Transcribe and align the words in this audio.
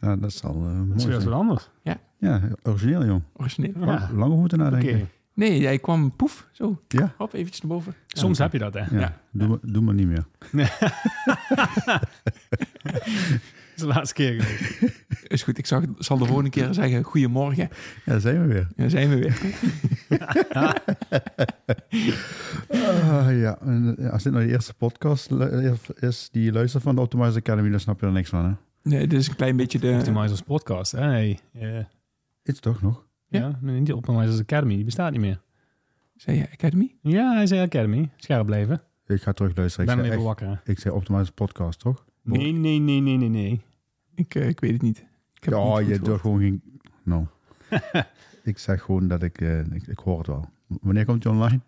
Ja, 0.00 0.16
dat 0.16 0.32
zal 0.32 0.50
eh, 0.54 0.60
mooi 0.62 0.88
Dat 0.88 0.96
is 0.98 1.04
weer 1.04 1.24
wat 1.24 1.32
anders. 1.32 1.70
Ja, 2.18 2.40
origineel 2.62 3.04
jong. 3.04 3.22
Origineel. 3.32 3.72
Ja. 3.80 3.84
Lang, 3.86 4.00
lang 4.10 4.24
over 4.24 4.38
moeten 4.38 4.60
Oké. 4.60 4.70
nadenken. 4.70 5.08
Nee, 5.34 5.60
jij 5.60 5.78
kwam 5.78 6.16
poef, 6.16 6.48
zo. 6.52 6.82
Ja? 6.88 7.14
Hop, 7.18 7.32
eventjes 7.32 7.60
naar 7.60 7.70
boven. 7.70 7.94
Soms 8.06 8.38
heb 8.38 8.52
je 8.52 8.58
dat, 8.58 8.74
hè? 8.74 8.80
Ja, 8.80 8.98
Ja. 8.98 9.20
Doe, 9.30 9.48
maar- 9.48 9.58
doe 9.62 9.82
maar 9.82 9.94
niet 9.94 10.06
meer. 10.06 10.24
Dat 12.82 13.82
is 13.82 13.88
de 13.92 13.94
laatste 13.94 14.14
keer 14.14 14.42
geweest. 14.42 14.94
Is 15.22 15.42
goed, 15.42 15.58
ik 15.58 15.66
zag, 15.66 15.82
zal 15.98 16.18
de 16.18 16.24
volgende 16.24 16.50
keer 16.50 16.74
zeggen 16.74 17.02
goedemorgen. 17.02 17.62
Ja, 17.62 17.68
daar 18.04 18.20
zijn 18.20 18.40
we 18.40 18.46
weer. 18.52 18.68
Ja, 18.76 18.88
zijn 18.88 19.08
we 19.08 19.16
weer. 19.18 19.40
Ah, 23.10 23.38
ja, 23.40 23.58
en, 23.60 23.96
eh, 23.98 24.10
als 24.12 24.22
dit 24.22 24.32
nou 24.32 24.44
de 24.46 24.52
eerste 24.52 24.74
podcast 24.74 25.30
is 26.00 26.28
die 26.32 26.42
je 26.44 26.52
luistert 26.52 26.82
van 26.82 26.94
de 26.94 27.00
Optimizer 27.00 27.36
Academy, 27.40 27.70
dan 27.70 27.80
snap 27.80 28.00
je 28.00 28.06
er 28.06 28.12
niks 28.12 28.28
van, 28.28 28.44
hè? 28.44 28.52
Nee, 28.84 29.06
dit 29.06 29.20
is 29.20 29.28
een 29.28 29.36
klein 29.36 29.56
beetje 29.56 29.78
de... 29.78 29.94
Optimizers 29.98 30.40
podcast, 30.42 30.92
hè? 30.92 31.00
Hey, 31.00 31.38
eh, 31.52 31.84
Is 32.42 32.60
toch 32.60 32.82
nog? 32.82 33.06
Ja. 33.28 33.40
ja, 33.40 33.58
nee, 33.60 33.78
niet 33.78 33.86
de 33.86 33.96
Optimizers 33.96 34.40
Academy, 34.40 34.74
die 34.74 34.84
bestaat 34.84 35.12
niet 35.12 35.20
meer. 35.20 35.40
Zei 36.16 36.36
je 36.36 36.50
Academy? 36.52 36.94
Ja, 37.00 37.34
hij 37.34 37.46
zei 37.46 37.60
Academy. 37.60 38.10
Scherp 38.16 38.46
blijven. 38.46 38.82
Ik 39.06 39.22
ga 39.22 39.32
terug 39.32 39.56
luisteren. 39.56 39.88
Ik 39.88 39.94
ben 39.94 40.04
even 40.04 40.16
echt- 40.16 40.24
wakker. 40.26 40.60
ik 40.64 40.78
zei 40.78 40.94
Optimizer 40.94 41.32
Podcast, 41.34 41.78
toch? 41.78 42.04
Nee, 42.22 42.52
nee, 42.52 42.78
nee, 42.78 43.00
nee, 43.00 43.16
nee, 43.16 43.28
nee. 43.28 43.60
Ik, 44.14 44.34
eh, 44.34 44.48
ik 44.48 44.60
weet 44.60 44.72
het 44.72 44.82
niet. 44.82 44.98
Ik 45.34 45.44
heb 45.44 45.54
het 45.54 45.62
Ja, 45.62 45.78
niet 45.78 45.88
je 45.88 45.98
doet 45.98 46.20
gewoon 46.20 46.40
geen... 46.40 46.62
No. 47.02 47.28
ik 48.42 48.58
zeg 48.58 48.82
gewoon 48.82 49.08
dat 49.08 49.22
ik, 49.22 49.40
eh, 49.40 49.58
ik... 49.58 49.86
Ik 49.86 49.98
hoor 49.98 50.18
het 50.18 50.26
wel. 50.26 50.48
Wanneer 50.66 51.04
komt 51.04 51.24
hij 51.24 51.32
online? 51.32 51.60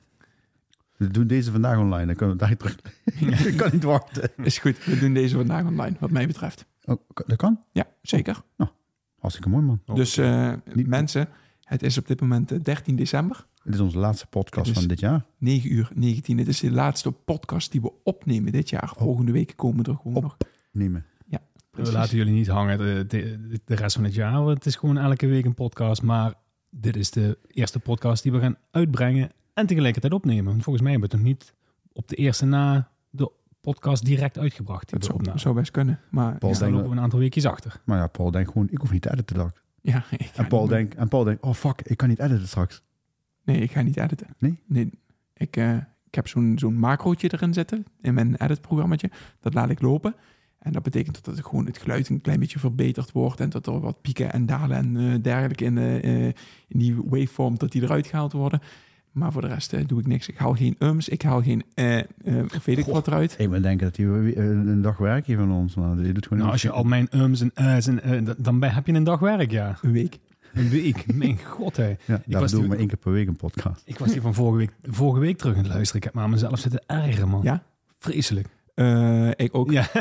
We 0.97 1.09
doen 1.09 1.27
deze 1.27 1.53
vandaag 1.53 1.79
online. 1.79 2.07
Dan 2.07 2.15
kunnen 2.15 2.37
we 2.39 2.47
daar 2.47 2.57
terug... 2.57 2.77
ik 3.53 3.57
kan 3.57 3.71
niet 3.73 3.83
wachten. 3.83 4.31
Is 4.37 4.59
goed, 4.59 4.85
we 4.85 4.99
doen 4.99 5.13
deze 5.15 5.37
vandaag 5.37 5.65
online, 5.65 5.97
wat 6.01 6.11
mij 6.11 6.27
betreft. 6.27 6.67
Oh, 6.87 7.01
dat 7.27 7.37
kan? 7.37 7.61
Ja, 7.73 7.87
zeker. 8.03 8.43
Hartstikke 9.19 9.49
mooi, 9.51 9.65
man. 9.65 9.81
Oh, 9.87 9.97
dus 9.97 10.17
eh, 10.17 10.53
Niet- 10.75 10.87
mensen, 10.87 11.29
het 11.61 11.83
is 11.83 11.99
op 11.99 12.07
dit 12.07 12.21
moment 12.21 12.53
eh, 12.53 12.61
13 12.63 12.97
december, 12.97 13.47
Dit 13.65 13.75
is 13.75 13.81
onze 13.81 13.99
laatste 13.99 14.27
podcast 14.27 14.71
van 14.73 14.87
dit 14.87 15.01
jaar. 15.01 15.25
9 15.39 15.73
uur 15.73 15.91
19. 15.95 16.39
Het 16.39 16.49
is 16.49 16.61
de 16.61 16.71
laatste 16.71 17.13
podcast 17.13 17.73
die 17.73 17.81
we 17.81 17.93
opnemen 18.05 18.53
dit 18.53 18.71
jaar. 18.71 18.93
Volgende 18.97 19.33
week 19.33 19.53
komen 19.57 19.85
er 19.85 19.97
gewoon 20.03 20.23
nog. 20.23 20.37
Nemen. 20.73 21.07
We 21.29 21.83
Precies. 21.83 21.95
laten 22.01 22.17
jullie 22.17 22.33
niet 22.33 22.47
hangen 22.49 22.79
de, 22.79 23.05
de, 23.09 23.39
de 23.65 23.75
rest 23.75 23.95
van 23.97 24.05
het 24.05 24.15
jaar. 24.15 24.43
want 24.43 24.57
Het 24.57 24.67
is 24.67 24.77
gewoon 24.77 24.99
elke 24.99 25.27
week 25.27 25.45
een 25.45 25.55
podcast. 25.55 26.03
Maar 26.03 26.35
dit 26.71 26.97
is 26.97 27.11
de 27.11 27.39
eerste 27.47 27.79
podcast 27.79 28.23
die 28.23 28.33
we 28.33 28.41
gaan 28.41 28.57
uitbrengen 28.71 29.31
en 29.55 29.67
tegelijkertijd 29.67 30.13
opnemen. 30.13 30.45
Want 30.45 30.63
volgens 30.63 30.85
mij 30.85 30.93
hebben 30.93 31.11
we 31.11 31.17
het 31.17 31.25
nog 31.25 31.35
niet 31.35 31.55
op 31.93 32.09
de 32.09 32.17
eerste 32.17 32.47
na 32.47 32.91
podcast 33.73 34.05
direct 34.05 34.39
uitgebracht. 34.39 34.91
Dat 34.91 35.13
zou, 35.35 35.55
best 35.55 35.71
kunnen. 35.71 36.01
Maar 36.11 36.39
Paul 36.39 36.53
ja, 36.53 36.59
denk- 36.59 36.73
lopen 36.73 36.91
we 36.91 36.97
een 36.97 37.03
aantal 37.03 37.19
weekjes 37.19 37.47
achter. 37.47 37.81
Maar 37.85 37.99
ja, 37.99 38.07
Paul 38.07 38.31
denkt 38.31 38.51
gewoon... 38.53 38.69
Ik 38.71 38.79
hoef 38.79 38.91
niet 38.91 39.03
te 39.03 39.13
editen, 39.13 39.37
dag. 39.37 39.53
ja, 39.81 39.97
ik 40.11 40.27
ga 40.27 40.43
En 40.43 40.49
Paul, 40.49 40.67
denkt, 40.67 40.95
en 40.95 41.09
Paul 41.09 41.25
denkt... 41.25 41.43
Oh, 41.43 41.55
fuck. 41.55 41.81
Ik 41.83 41.97
kan 41.97 42.09
niet 42.09 42.19
editen 42.19 42.49
straks. 42.49 42.83
Nee, 43.45 43.59
ik 43.61 43.73
ga 43.73 43.81
niet 43.81 43.97
editen. 43.97 44.27
Nee? 44.39 44.59
Nee. 44.67 44.91
Ik, 45.37 45.57
eh, 45.57 45.77
ik 46.07 46.15
heb 46.15 46.29
zo'n 46.29 46.59
zo'n 46.59 46.79
macrootje 46.79 47.33
erin 47.33 47.53
zitten 47.53 47.85
in 48.01 48.15
mijn 48.15 48.35
editprogrammaatje. 48.37 49.11
Dat 49.41 49.55
laat 49.55 49.71
ik 49.71 49.81
lopen. 49.81 50.15
En 50.59 50.73
dat 50.73 50.83
betekent 50.83 51.25
dat 51.25 51.37
het 51.37 51.47
gewoon 51.47 51.67
het 51.67 51.79
geluid 51.79 52.09
een 52.09 52.21
klein 52.21 52.41
beetje 52.41 52.59
verbeterd 52.59 53.13
wordt. 53.13 53.41
En 53.41 53.51
dat 53.51 53.67
er 53.67 53.81
wat 53.81 54.01
pieken 54.01 54.33
en 54.33 54.47
dalen 54.47 54.77
en 54.77 54.97
eh, 54.97 55.23
dergelijke 55.23 55.65
in, 55.65 55.75
de, 55.75 56.01
eh, 56.03 56.27
in 56.69 56.79
die 56.79 56.97
waveform, 57.05 57.59
dat 57.59 57.73
die 57.73 57.83
eruit 57.83 58.07
gehaald 58.07 58.33
worden. 58.33 58.61
Maar 59.17 59.33
voor 59.33 59.41
de 59.43 59.49
rest 59.49 59.73
eh, 59.73 59.87
doe 59.87 60.01
ik 60.01 60.07
niks. 60.07 60.29
Ik 60.29 60.37
haal 60.39 60.55
geen 60.55 60.77
ums, 60.79 61.09
ik 61.09 61.23
haal 61.23 61.43
geen 61.43 61.63
eh, 61.75 61.99
eh, 61.99 62.05
weet 62.65 62.79
ik 62.79 62.85
Goh. 62.85 62.93
wat 62.95 63.07
eruit. 63.07 63.35
Ik 63.39 63.51
ben 63.51 63.63
denken 63.63 63.87
dat 63.87 63.97
hij 63.97 64.07
eh, 64.35 64.45
een 64.45 64.83
dag 64.83 64.97
werk 64.99 65.27
heeft 65.27 65.39
van 65.39 65.53
ons. 65.53 65.75
Maar 65.75 65.97
je 65.99 66.13
doet 66.13 66.23
gewoon... 66.27 66.39
Nou, 66.39 66.51
als 66.53 66.63
je 66.63 66.71
al 66.71 66.85
mijn 66.85 67.09
ums 67.15 67.41
en 67.41 67.51
uh's 67.55 67.87
en 67.87 68.03
eh, 68.03 68.35
dan 68.39 68.59
ben- 68.61 68.75
heb 68.75 68.87
je 68.87 68.93
een 68.93 69.05
dag 69.05 69.21
werk, 69.21 69.51
ja. 69.51 69.79
Een 69.83 69.93
week. 69.93 70.19
Een 70.55 70.69
week. 70.69 71.07
Mijn 71.15 71.39
god, 71.45 71.77
hè. 71.77 71.95
Ja, 72.05 72.21
was 72.27 72.51
doen 72.51 72.61
toen- 72.61 72.71
we 72.71 72.77
één 72.77 72.87
keer 72.87 72.97
per 72.97 73.13
week 73.13 73.29
een 73.29 73.37
podcast. 73.37 73.83
Ik 73.85 73.99
was 73.99 74.13
hier 74.13 74.21
van 74.23 74.35
vorige 74.35 74.57
week, 74.57 74.73
vorige 74.83 75.21
week 75.21 75.39
terug 75.39 75.57
aan 75.57 75.63
het 75.63 75.73
luisteren. 75.73 75.97
Ik 76.01 76.05
heb 76.07 76.15
me 76.15 76.21
aan 76.21 76.31
mezelf 76.31 76.59
zitten 76.59 76.83
ergeren, 76.87 77.29
man. 77.29 77.43
Ja? 77.43 77.63
Vreselijk. 77.99 78.49
Eh, 78.75 79.31
ik 79.37 79.55
ook. 79.55 79.71
Ja. 79.71 79.87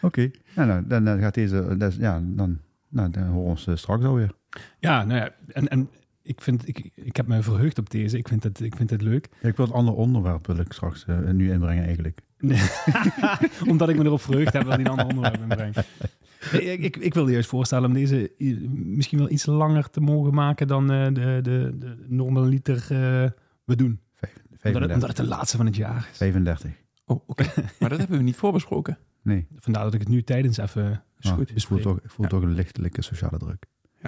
Oké. 0.00 0.30
Ja, 0.54 0.64
nou, 0.64 0.86
dan, 0.86 1.04
dan 1.04 1.18
gaat 1.20 1.34
deze... 1.34 1.76
ja, 1.98 2.20
dan, 2.24 2.58
nou, 2.88 3.10
dan 3.10 3.22
horen 3.22 3.42
we 3.42 3.48
ons 3.48 3.66
straks 3.74 4.04
alweer. 4.04 4.30
Ja, 4.78 5.04
nou 5.04 5.20
ja, 5.20 5.30
en, 5.48 5.68
en 5.68 5.88
ik, 6.22 6.40
vind, 6.40 6.68
ik, 6.68 6.90
ik 6.94 7.16
heb 7.16 7.26
me 7.26 7.42
verheugd 7.42 7.78
op 7.78 7.90
deze. 7.90 8.18
Ik 8.18 8.28
vind 8.28 8.42
het, 8.42 8.60
ik 8.60 8.76
vind 8.76 8.90
het 8.90 9.02
leuk. 9.02 9.28
Ja, 9.42 9.48
ik 9.48 9.56
wil 9.56 9.66
het 9.66 9.74
andere 9.74 9.96
onderwerp 9.96 10.46
wil 10.46 10.56
ik 10.58 10.72
straks 10.72 11.04
eh, 11.06 11.18
nu 11.18 11.52
inbrengen 11.52 11.84
eigenlijk. 11.84 12.20
Omdat 13.68 13.88
ik 13.88 13.96
me 13.96 14.04
erop 14.04 14.20
verheugd 14.20 14.52
heb, 14.52 14.62
wil 14.62 14.76
die 14.76 14.84
een 14.84 14.90
ander 14.90 15.06
onderwerp 15.06 15.40
inbrengen. 15.42 15.84
Nee, 16.52 16.62
ik, 16.72 16.80
ik, 16.82 16.96
ik 16.96 17.14
wilde 17.14 17.32
juist 17.32 17.48
voorstellen 17.48 17.88
om 17.88 17.94
deze 17.94 18.30
i- 18.38 18.68
misschien 18.68 19.18
wel 19.18 19.30
iets 19.30 19.46
langer 19.46 19.90
te 19.90 20.00
mogen 20.00 20.34
maken 20.34 20.66
dan 20.66 20.90
eh, 20.92 21.04
de, 21.06 21.38
de, 21.42 21.72
de 21.78 22.04
normaliter 22.08 22.76
eh, 22.76 23.30
we 23.64 23.76
doen. 23.76 24.00
Vijf- 24.14 24.34
Omdat 24.34 24.50
het, 24.50 24.60
35. 24.60 24.94
omdat 24.94 25.08
het 25.08 25.16
de 25.16 25.26
laatste 25.26 25.56
van 25.56 25.66
het 25.66 25.76
jaar 25.76 26.08
is. 26.10 26.16
35. 26.16 26.70
Oh, 27.04 27.20
oké. 27.26 27.44
maar 27.80 27.88
dat 27.88 27.98
hebben 27.98 28.16
we 28.18 28.22
niet 28.24 28.36
voorbesproken. 28.36 28.98
Nee. 29.22 29.46
Vandaar 29.56 29.84
dat 29.84 29.94
ik 29.94 30.00
het 30.00 30.08
nu 30.08 30.22
tijdens 30.22 30.56
even... 30.58 31.02
Is 31.18 31.30
Ah, 31.30 31.36
goed. 31.36 31.50
ik 31.50 31.60
voel, 31.66 31.78
toch, 31.78 31.96
ik 32.00 32.10
voel 32.10 32.24
Ja. 32.24 32.30
toch 32.30 32.42
een 32.42 32.54
lichtelijke 32.54 33.02
sociale 33.02 33.38
druk. 33.38 33.66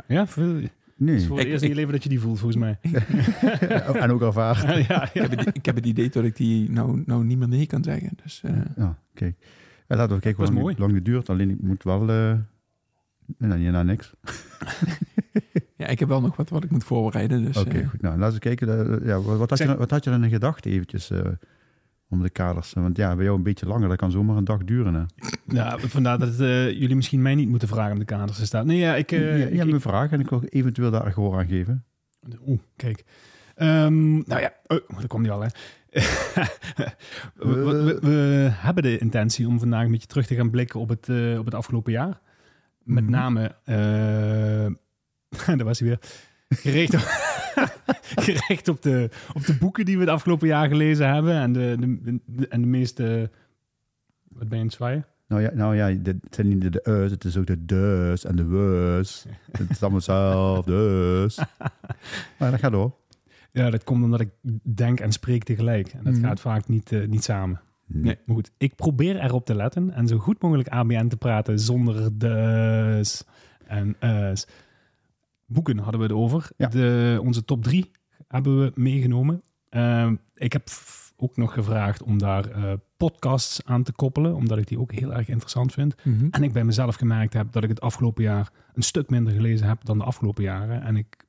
Ja, 0.09 0.27
voor, 0.27 0.43
het 0.43 0.71
Nee. 0.97 1.16
is 1.16 1.27
voor 1.27 1.37
het 1.37 1.47
Ik- 1.47 1.53
eerst 1.53 1.62
in 1.62 1.69
je 1.69 1.75
leven 1.75 1.93
dat 1.93 2.03
je 2.03 2.09
die 2.09 2.21
voelt, 2.21 2.38
volgens 2.38 2.60
mij. 2.60 2.78
en 4.03 4.10
ook 4.10 4.22
ervaar. 4.22 4.78
ja, 4.88 5.09
ja. 5.15 5.22
Ik 5.22 5.31
heb, 5.31 5.38
het, 5.38 5.56
ik 5.56 5.66
heb 5.66 5.75
het 5.75 5.87
idee 5.87 6.09
dat 6.10 6.25
ik 6.25 6.37
die 6.37 6.71
nou, 6.71 7.03
nou 7.06 7.25
niet 7.25 7.38
meer 7.38 7.49
nee 7.49 7.66
kan 7.66 7.82
zeggen. 7.84 8.10
Dus 8.22 8.41
eh, 8.44 8.53
Ja, 8.77 8.99
kijk. 9.15 9.37
Ja, 9.88 9.97
laten 9.97 10.15
we 10.16 10.22
kijken 10.22 10.44
hoe 10.47 10.62
lang, 10.62 10.78
lang 10.78 10.94
het 10.94 11.04
duurt. 11.04 11.28
Alleen 11.31 11.50
ik 11.50 11.60
moet 11.62 11.83
wel... 11.83 12.00
eh 12.10 12.34
nou, 13.38 13.59
niet 13.60 13.71
naar 13.72 13.84
niks. 13.84 14.12
ja, 15.77 15.87
ik 15.87 15.99
heb 15.99 16.09
wel 16.09 16.21
nog 16.21 16.37
wat 16.37 16.49
wat 16.49 16.65
ik 16.65 16.71
moet 16.71 16.84
voorbereiden. 16.84 17.44
Dus 17.44 17.56
Oké, 17.56 17.78
eh, 17.78 17.88
goed. 17.88 18.03
Nou, 18.03 18.19
laten 18.19 18.34
we 18.34 18.41
kijken. 18.41 19.00
eh, 19.00 19.06
ja, 19.06 19.21
wat, 19.21 19.38
wat, 19.38 19.50
had 19.50 19.59
je, 19.59 19.77
wat 19.77 19.91
had 19.91 20.04
je 20.04 20.10
dan 20.10 20.25
in 20.25 20.31
gedachten 20.31 20.71
eventjes 20.71 21.10
eh, 21.10 21.21
om 22.09 22.22
de 22.22 22.31
kaders? 22.31 22.72
Want 22.72 22.97
ja, 22.97 23.15
bij 23.15 23.25
jou 23.25 23.37
een 23.37 23.42
beetje 23.42 23.66
langer. 23.66 23.88
Dat 23.88 23.97
kan 23.97 24.10
zomaar 24.10 24.37
een 24.37 24.44
dag 24.44 24.65
duren. 24.65 24.94
Hè? 24.94 25.03
Ja, 25.47 25.78
vandaar 25.78 26.19
dat 26.19 26.41
eh, 26.41 26.70
jullie 26.70 26.97
misschien 26.97 27.22
mij 27.22 27.34
niet 27.34 27.48
moeten 27.48 27.69
vragen 27.69 27.92
om 27.92 27.98
de 27.98 28.04
kaders 28.04 28.38
te 28.38 28.47
staan. 28.47 28.66
Nee, 28.66 28.78
ja, 28.78 28.94
ik... 28.97 29.10
ja, 29.10 29.19
ik- 29.19 29.53
hebt 29.56 29.66
ik- 29.69 29.72
een 29.72 29.81
vraag 29.81 30.10
en 30.10 30.20
ik 30.20 30.28
wil 30.31 30.42
eventueel 30.48 30.91
daar 30.91 31.12
gehoor 31.12 31.38
aan 31.38 31.47
geven. 31.47 31.84
Oeh, 32.47 32.60
kijk. 32.76 33.04
Ehm, 33.54 34.12
nou 34.12 34.41
ja, 34.41 34.53
oh, 34.66 34.78
daar 34.98 35.06
kwam 35.06 35.22
die 35.22 35.33
al, 35.33 35.41
hè. 35.41 35.48
we, 37.34 37.54
we- 37.65 37.98
we 38.01 38.48
hebben 38.53 38.83
de 38.83 38.98
intentie 38.98 39.47
om 39.48 39.59
vandaag 39.59 39.84
een 39.84 39.91
beetje 39.91 40.06
terug 40.06 40.27
te 40.27 40.34
gaan 40.34 40.51
blikken 40.51 40.80
op 40.80 40.89
het, 40.89 41.09
eh, 41.09 41.39
op 41.39 41.45
het 41.45 41.54
afgelopen 41.54 41.92
jaar. 41.92 42.21
Met 42.83 43.03
Mhm. 43.04 43.12
name, 43.12 43.54
daar 45.56 45.65
was 45.65 45.78
hij 45.78 45.89
weer, 45.89 45.98
gericht 46.48 46.95
op, 46.95 47.01
gericht 48.16 48.69
op, 48.69 48.83
de, 48.83 49.10
op 49.34 49.45
de 49.47 49.57
boeken 49.57 49.84
die 49.84 49.95
we 49.95 50.01
het 50.01 50.10
afgelopen 50.10 50.48
jaar 50.48 50.69
gelezen 50.69 51.13
hebben. 51.15 51.34
En 51.34 51.53
de, 51.53 51.77
de, 51.81 52.19
de- 52.27 52.48
en 52.48 52.60
de 52.60 52.66
meeste, 52.66 53.31
wat 54.28 54.48
ben 54.48 54.51
je 54.51 54.57
aan 54.59 54.66
het 54.66 54.72
zwaaien? 54.72 55.07
Nou 55.28 55.42
ja, 55.42 55.51
nou 55.54 55.77
ja 55.77 55.86
dit 55.89 56.16
het 56.25 56.34
zijn 56.34 56.48
niet 56.48 56.72
de, 56.72 56.89
us, 56.91 57.10
het 57.10 57.25
is 57.25 57.36
ook 57.36 57.47
de 57.47 57.65
dus 57.65 58.25
en 58.25 58.36
de 58.36 58.45
wus. 58.45 59.25
Het 59.59 59.71
is 59.71 59.81
allemaal 59.81 59.98
hetzelfde, 59.98 60.72
dus. 60.72 61.39
Maar 62.39 62.51
dat 62.51 62.60
gaat 62.60 62.72
door. 62.72 62.95
Ja, 63.53 63.71
dat 63.71 63.84
komt 63.84 64.04
omdat 64.04 64.21
ik 64.21 64.30
denk 64.63 65.01
en 65.01 65.13
spreek 65.13 65.45
tegelijk. 65.45 65.89
En 65.92 66.01
dat 66.04 66.13
Mhm. 66.13 66.25
gaat 66.25 66.41
vaak 66.41 66.69
niet, 66.69 66.92
eh, 66.92 67.07
niet 67.09 67.25
samen. 67.25 67.60
Nee. 67.87 68.19
Maar 68.27 68.37
goed, 68.37 68.51
ik 68.59 68.75
probeer 68.75 69.16
erop 69.21 69.45
te 69.47 69.54
letten 69.54 69.91
en 69.91 70.07
zo 70.07 70.19
goed 70.19 70.42
mogelijk 70.42 70.69
ABN 70.69 71.07
te 71.09 71.16
praten 71.16 71.59
zonder 71.59 72.19
dus 72.19 73.25
en 73.66 73.97
us. 74.01 74.47
Boeken 75.54 75.78
hadden 75.78 76.01
we 76.01 76.06
het 76.06 76.16
over. 76.16 76.48
Ja. 76.56 76.66
De, 76.68 77.18
onze 77.22 77.45
top 77.45 77.62
drie 77.62 77.91
hebben 78.28 78.60
we 78.60 78.72
meegenomen. 78.74 79.42
Ehm, 79.68 80.15
ik 80.34 80.53
heb 80.53 80.68
ook 81.16 81.36
nog 81.36 81.53
gevraagd 81.53 82.03
om 82.03 82.18
daar 82.18 82.51
eh, 82.51 82.72
podcasts 82.97 83.65
aan 83.65 83.83
te 83.83 83.92
koppelen, 83.92 84.34
omdat 84.34 84.59
ik 84.59 84.66
die 84.66 84.80
ook 84.80 84.92
heel 84.92 85.15
erg 85.15 85.28
interessant 85.28 85.72
vind. 85.72 85.95
Mhm. 86.04 86.27
En 86.30 86.42
ik 86.42 86.53
bij 86.53 86.65
mezelf 86.65 86.95
gemerkt 86.95 87.33
heb 87.33 87.53
dat 87.53 87.62
ik 87.62 87.68
het 87.68 87.80
afgelopen 87.80 88.22
jaar 88.22 88.51
een 88.74 88.83
stuk 88.83 89.10
minder 89.10 89.33
gelezen 89.33 89.66
heb 89.66 89.84
dan 89.84 89.98
de 89.98 90.04
afgelopen 90.04 90.42
jaren. 90.42 90.83
En 90.83 90.97
ik 90.97 91.27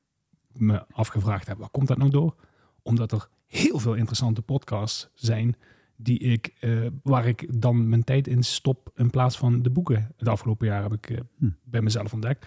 me 0.52 0.84
afgevraagd 0.92 1.46
heb, 1.46 1.58
waar 1.58 1.68
komt 1.68 1.88
dat 1.88 1.98
nou 1.98 2.10
door? 2.10 2.34
Omdat 2.82 3.12
er 3.12 3.28
heel 3.46 3.78
veel 3.78 3.94
interessante 3.94 4.42
podcasts 4.42 5.08
zijn 5.14 5.56
die 5.96 6.18
ik, 6.18 6.54
eh, 6.60 6.86
waar 7.02 7.26
ik 7.26 7.60
dan 7.60 7.88
mijn 7.88 8.04
tijd 8.04 8.28
in 8.28 8.42
stop 8.42 8.90
in 8.94 9.10
plaats 9.10 9.38
van 9.38 9.62
de 9.62 9.70
boeken. 9.70 10.10
Het 10.16 10.28
afgelopen 10.28 10.66
jaar 10.66 10.82
heb 10.82 10.92
ik 10.92 11.10
eh, 11.10 11.18
Hm. 11.38 11.48
bij 11.64 11.82
mezelf 11.82 12.12
ontdekt. 12.12 12.46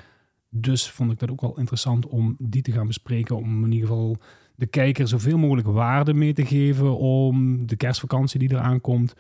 Dus 0.49 0.89
vond 0.89 1.11
ik 1.11 1.19
dat 1.19 1.31
ook 1.31 1.41
wel 1.41 1.57
interessant 1.57 2.07
om 2.07 2.35
die 2.39 2.61
te 2.61 2.71
gaan 2.71 2.87
bespreken. 2.87 3.35
Om 3.35 3.63
in 3.63 3.71
ieder 3.71 3.87
geval 3.87 4.17
de 4.55 4.65
kijker 4.65 5.07
zoveel 5.07 5.37
mogelijk 5.37 5.67
waarde 5.67 6.13
mee 6.13 6.33
te 6.33 6.45
geven 6.45 6.97
om 6.97 7.65
de 7.67 7.75
kerstvakantie 7.75 8.39
die 8.39 8.51
eraan 8.51 8.81
komt. 8.81 9.13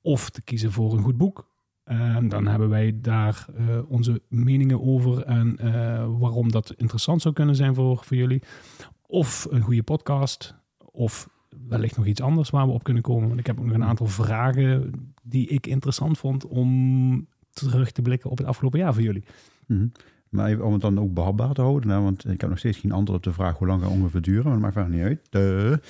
Of 0.00 0.30
te 0.30 0.42
kiezen 0.42 0.72
voor 0.72 0.92
een 0.92 1.02
goed 1.02 1.16
boek. 1.16 1.48
En 1.84 2.28
dan 2.28 2.46
hebben 2.46 2.68
wij 2.68 3.00
daar 3.00 3.46
eh, 3.56 3.90
onze 3.90 4.22
meningen 4.28 4.82
over 4.82 5.22
en 5.22 5.58
eh, 5.58 5.72
waarom 6.18 6.50
dat 6.50 6.74
interessant 6.76 7.22
zou 7.22 7.34
kunnen 7.34 7.56
zijn 7.56 7.74
voor, 7.74 8.04
voor 8.04 8.16
jullie. 8.16 8.42
Of 9.06 9.46
een 9.50 9.62
goede 9.62 9.82
podcast. 9.82 10.54
Of 10.78 11.28
wellicht 11.68 11.96
nog 11.96 12.06
iets 12.06 12.20
anders 12.20 12.50
waar 12.50 12.66
we 12.66 12.72
op 12.72 12.82
kunnen 12.82 13.02
komen. 13.02 13.28
Want 13.28 13.40
ik 13.40 13.46
heb 13.46 13.58
ook 13.58 13.64
nog 13.64 13.74
een 13.74 13.84
aantal 13.84 14.06
vragen 14.06 14.92
die 15.22 15.48
ik 15.48 15.66
interessant 15.66 16.18
vond 16.18 16.46
om 16.46 17.26
terug 17.50 17.90
te 17.90 18.02
blikken 18.02 18.30
op 18.30 18.38
het 18.38 18.46
afgelopen 18.46 18.78
jaar 18.78 18.94
voor 18.94 19.02
jullie. 19.02 19.24
Mhm. 19.66 19.86
Maar 20.30 20.48
even 20.48 20.64
om 20.64 20.72
het 20.72 20.80
dan 20.80 21.00
ook 21.00 21.14
behapbaar 21.14 21.52
te 21.52 21.60
houden, 21.60 22.02
want 22.02 22.28
ik 22.28 22.40
heb 22.40 22.50
nog 22.50 22.58
steeds 22.58 22.78
geen 22.78 22.92
antwoord 22.92 23.18
op 23.18 23.24
de 23.24 23.32
vraag 23.32 23.58
hoe 23.58 23.66
lang 23.66 23.82
het 23.82 23.90
ongeveer 23.90 24.22
duren, 24.22 24.44
maar 24.44 24.52
dat 24.52 24.60
maakt 24.60 24.74
verder 24.74 24.92
niet 24.92 25.02
uit. 25.02 25.28
Eh, 25.30 25.88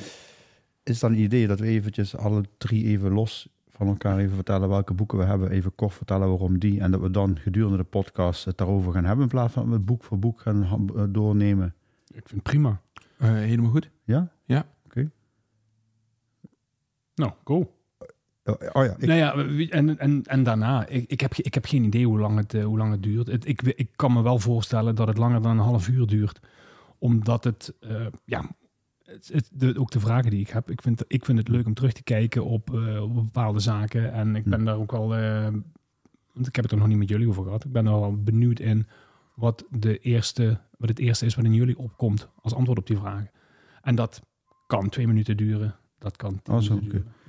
is 0.83 0.99
dan 0.99 1.11
het 1.11 1.21
idee 1.21 1.47
dat 1.47 1.61
we 1.61 1.67
eventjes 1.67 2.17
alle 2.17 2.45
drie 2.59 2.85
even 2.85 3.13
los 3.13 3.49
van 3.69 3.87
elkaar 3.87 4.19
even 4.19 4.35
vertellen 4.35 4.69
welke 4.69 4.95
boeken 4.95 5.19
we 5.19 5.25
hebben, 5.25 5.51
even 5.51 5.75
kort 5.75 5.95
vertellen 5.95 6.29
waarom 6.29 6.59
die, 6.59 6.81
en 6.81 6.91
dat 6.91 7.01
we 7.01 7.11
dan 7.11 7.39
gedurende 7.39 7.77
de 7.77 7.85
podcast 7.85 8.45
het 8.45 8.59
daarover 8.59 8.93
gaan 8.93 9.05
hebben 9.05 9.25
in 9.25 9.31
plaats 9.31 9.53
van 9.53 9.73
het 9.73 9.85
boek 9.85 10.05
voor 10.05 10.19
boek 10.19 10.41
gaan 10.41 10.89
doornemen. 11.13 11.75
Ik 12.07 12.29
vind 12.29 12.31
het 12.31 12.43
prima. 12.43 12.81
Eh, 13.17 13.33
helemaal 13.33 13.71
goed. 13.71 13.91
Ja? 14.05 14.33
Nou, 17.15 17.33
go. 17.45 17.80
Oh, 18.51 18.69
oh 18.73 18.85
ja, 18.85 18.95
ik, 18.99 19.07
Nou 19.07 19.19
ja, 19.19 19.35
en, 19.69 19.99
en, 19.99 20.23
en 20.25 20.43
daarna, 20.43 20.87
ik, 20.87 21.05
ik, 21.11 21.21
heb, 21.21 21.35
ik 21.35 21.55
heb 21.55 21.65
geen 21.65 21.85
idee 21.85 22.07
hoe 22.07 22.19
lang 22.19 22.37
het, 22.37 22.55
eh, 22.55 22.65
hoe 22.65 22.79
lang 22.79 22.91
het 22.93 23.03
duurt. 23.03 23.27
Het, 23.27 23.47
ik, 23.49 23.63
ik 23.63 23.89
kan 23.97 24.13
me 24.13 24.23
wel 24.23 24.39
voorstellen 24.39 24.95
dat 24.95 25.09
het 25.09 25.19
langer 25.19 25.43
dan 25.43 25.51
een 25.51 25.65
half 25.65 25.89
uur 25.89 26.07
duurt. 26.07 26.41
Omdat 26.99 27.45
het, 27.45 27.75
eh, 27.81 28.07
ja, 28.25 28.51
het, 29.05 29.31
het- 29.33 29.51
de, 29.53 29.79
ook 29.79 29.91
de 29.91 30.01
vragen 30.01 30.31
die 30.31 30.41
ik 30.41 30.49
heb. 30.51 30.71
Ik 30.71 30.83
vind, 30.83 31.05
ik 31.07 31.25
vind 31.25 31.39
het 31.39 31.49
leuk 31.49 31.67
om 31.67 31.75
terug 31.75 31.93
te 31.93 32.03
kijken 32.03 32.45
op, 32.45 32.75
eh, 32.75 33.03
op 33.03 33.15
bepaalde 33.15 33.61
zaken. 33.61 34.13
En 34.13 34.37
ik 34.37 34.45
ben 34.45 34.65
daar 34.65 34.77
ook 34.77 34.91
wel, 34.93 35.15
eh, 35.17 35.43
want 36.33 36.47
ik 36.47 36.55
heb 36.57 36.65
het 36.65 36.73
er 36.73 36.79
nog 36.79 36.87
niet 36.89 36.99
met 36.99 37.09
jullie 37.09 37.29
over 37.29 37.45
gehad. 37.45 37.65
Ik 37.65 37.73
ben 37.73 37.87
er 37.87 38.01
wel 38.01 38.23
benieuwd 38.23 38.59
in 38.61 38.87
wat, 39.35 39.65
de 39.71 39.99
eerste, 39.99 40.61
wat 40.79 40.89
het 40.89 40.99
eerste 40.99 41.27
is 41.27 41.35
wat 41.35 41.45
in 41.45 41.55
jullie 41.55 41.79
opkomt 41.79 42.29
als 42.43 42.55
antwoord 42.55 42.79
op 42.79 42.87
die 42.87 42.97
vragen. 42.97 43.31
En 43.83 43.95
dat 43.95 44.23
kan 44.67 44.89
twee 44.89 45.07
minuten 45.07 45.37
duren. 45.37 45.75
Dat 46.01 46.17
kan 46.17 46.41
tien 46.43 46.55
Oh, 46.55 46.61
zo. 46.61 46.81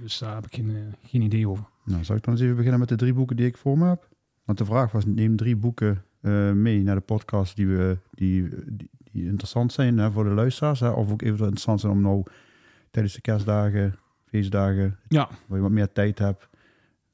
Dus 0.01 0.17
daar 0.17 0.35
heb 0.35 0.45
ik 0.45 0.55
geen, 0.55 0.69
eh, 0.69 1.09
geen 1.09 1.21
idee 1.21 1.47
over. 1.49 1.65
nou, 1.85 2.03
zal 2.03 2.15
ik 2.15 2.23
dan 2.23 2.33
eens 2.33 2.43
even 2.43 2.55
beginnen 2.55 2.79
met 2.79 2.89
de 2.89 2.95
drie 2.95 3.13
boeken 3.13 3.35
die 3.35 3.45
ik 3.45 3.57
voor 3.57 3.77
me 3.77 3.87
heb? 3.87 4.09
Want 4.43 4.57
de 4.57 4.65
vraag 4.65 4.91
was, 4.91 5.05
neem 5.05 5.35
drie 5.35 5.55
boeken 5.55 6.03
eh, 6.21 6.51
mee 6.51 6.83
naar 6.83 6.95
de 6.95 7.01
podcast 7.01 7.55
die, 7.55 7.67
we, 7.67 7.97
die, 8.11 8.49
die, 8.67 8.89
die 9.11 9.25
interessant 9.25 9.71
zijn 9.73 9.97
hè, 9.97 10.11
voor 10.11 10.23
de 10.23 10.29
luisteraars. 10.29 10.79
Hè, 10.79 10.89
of 10.89 11.11
ook 11.11 11.21
eventueel 11.21 11.49
interessant 11.49 11.79
zijn 11.79 11.91
om 11.91 12.01
nou 12.01 12.23
tijdens 12.91 13.13
de 13.15 13.21
kerstdagen, 13.21 13.95
feestdagen, 14.25 14.97
Ja, 15.07 15.29
waar 15.47 15.57
je 15.57 15.63
wat 15.63 15.71
meer 15.71 15.91
tijd 15.91 16.19
hebt 16.19 16.49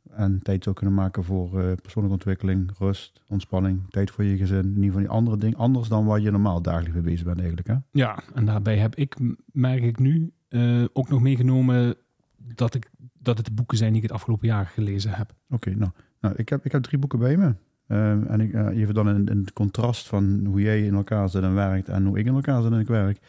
en 0.09 0.39
tijd 0.43 0.63
zou 0.63 0.75
kunnen 0.75 0.95
maken 0.95 1.23
voor 1.23 1.45
eh, 1.61 1.73
persoonlijke 1.81 2.17
ontwikkeling, 2.17 2.71
rust, 2.77 3.21
ontspanning, 3.27 3.81
tijd 3.89 4.11
voor 4.11 4.23
je 4.23 4.37
gezin. 4.37 4.57
In 4.63 4.67
ieder 4.67 4.83
geval 4.83 4.99
die 4.99 5.09
andere 5.09 5.37
dingen, 5.37 5.57
anders 5.57 5.87
dan 5.87 6.05
waar 6.05 6.19
je 6.19 6.31
normaal 6.31 6.61
dagelijks 6.61 6.93
mee 6.93 7.03
bezig 7.03 7.25
bent 7.25 7.37
eigenlijk. 7.37 7.67
Hè? 7.67 7.75
Ja, 7.91 8.19
en 8.33 8.45
daarbij 8.45 8.77
heb 8.77 8.95
ik, 8.95 9.15
merk 9.51 9.83
ik 9.83 9.99
nu, 9.99 10.31
eh, 10.49 10.85
ook 10.93 11.09
nog 11.09 11.21
meegenomen 11.21 11.95
dat, 12.37 12.75
ik, 12.75 12.89
dat 13.19 13.37
het 13.37 13.45
de 13.45 13.51
boeken 13.51 13.77
zijn 13.77 13.93
die 13.93 14.01
ik 14.01 14.07
het 14.07 14.17
afgelopen 14.17 14.47
jaar 14.47 14.65
gelezen 14.65 15.11
heb. 15.11 15.33
Oké, 15.49 15.75
nou, 15.75 15.91
nou 16.19 16.35
ik, 16.37 16.49
heb, 16.49 16.65
ik 16.65 16.71
heb 16.71 16.83
drie 16.83 16.99
boeken 16.99 17.19
bij 17.19 17.37
me. 17.37 17.55
Ehm, 17.87 18.23
en 18.23 18.41
ik, 18.41 18.53
eh, 18.53 18.67
even 18.67 18.93
dan 18.93 19.09
in, 19.09 19.25
in 19.25 19.39
het 19.39 19.53
contrast 19.53 20.07
van 20.07 20.45
hoe 20.45 20.61
jij 20.61 20.85
in 20.85 20.93
elkaar 20.93 21.29
zit 21.29 21.43
en 21.43 21.53
werkt 21.53 21.89
en 21.89 22.05
hoe 22.05 22.19
ik 22.19 22.25
in 22.25 22.33
elkaar 22.33 22.61
zit 22.61 22.71
en 22.71 22.79
ik 22.79 22.87
werk. 22.87 23.19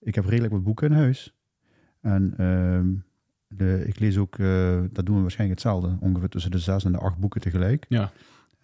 Ik 0.00 0.14
heb 0.14 0.24
redelijk 0.24 0.52
wat 0.52 0.62
boeken 0.62 0.90
in 0.90 0.96
huis. 0.96 1.34
En 2.00 2.34
ehm, 2.36 2.88
de, 3.48 3.84
ik 3.86 3.98
lees 3.98 4.18
ook, 4.18 4.38
eh, 4.38 4.80
dat 4.92 5.06
doen 5.06 5.16
we 5.16 5.22
waarschijnlijk 5.22 5.60
hetzelfde, 5.60 5.96
ongeveer 6.00 6.28
tussen 6.28 6.50
de 6.50 6.58
zes 6.58 6.84
en 6.84 6.92
de 6.92 6.98
acht 6.98 7.18
boeken 7.18 7.40
tegelijk. 7.40 7.86
Ja. 7.88 8.12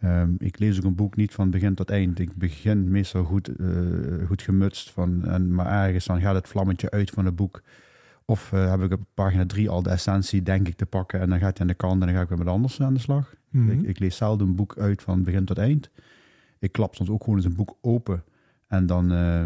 Ehm, 0.00 0.30
ik 0.38 0.58
lees 0.58 0.78
ook 0.78 0.84
een 0.84 0.94
boek 0.94 1.16
niet 1.16 1.34
van 1.34 1.50
begin 1.50 1.74
tot 1.74 1.90
eind. 1.90 2.18
Ik 2.18 2.34
begin 2.34 2.90
meestal 2.90 3.24
goed, 3.24 3.48
eh, 3.48 4.26
goed 4.26 4.42
gemutst, 4.42 4.90
van, 4.90 5.24
en, 5.24 5.54
maar 5.54 5.86
ergens 5.86 6.04
dan 6.04 6.20
gaat 6.20 6.34
het 6.34 6.48
vlammetje 6.48 6.90
uit 6.90 7.10
van 7.10 7.24
het 7.24 7.36
boek. 7.36 7.62
Of 8.24 8.52
eh, 8.52 8.70
heb 8.70 8.82
ik 8.82 8.92
op 8.92 9.00
pagina 9.14 9.46
drie 9.46 9.68
al 9.68 9.82
de 9.82 9.90
essentie, 9.90 10.42
denk 10.42 10.68
ik, 10.68 10.76
te 10.76 10.86
pakken. 10.86 11.20
En 11.20 11.28
dan 11.28 11.38
gaat 11.38 11.58
hij 11.58 11.60
aan 11.60 11.72
de 11.72 11.74
kant 11.74 12.00
en 12.00 12.06
dan 12.06 12.16
ga 12.16 12.22
ik 12.22 12.28
weer 12.28 12.38
met 12.38 12.46
anders 12.46 12.80
aan 12.80 12.94
de 12.94 13.00
slag. 13.00 13.34
Mhm. 13.50 13.70
Ik, 13.70 13.82
ik 13.82 13.98
lees 13.98 14.16
zelden 14.16 14.48
een 14.48 14.54
boek 14.54 14.78
uit 14.78 15.02
van 15.02 15.22
begin 15.22 15.44
tot 15.44 15.58
eind. 15.58 15.90
Ik 16.58 16.72
klap 16.72 16.94
soms 16.94 17.10
ook 17.10 17.24
gewoon 17.24 17.38
eens 17.38 17.46
een 17.46 17.54
boek 17.54 17.76
open. 17.80 18.24
En 18.66 18.86
dan 18.86 19.12
eh, 19.12 19.44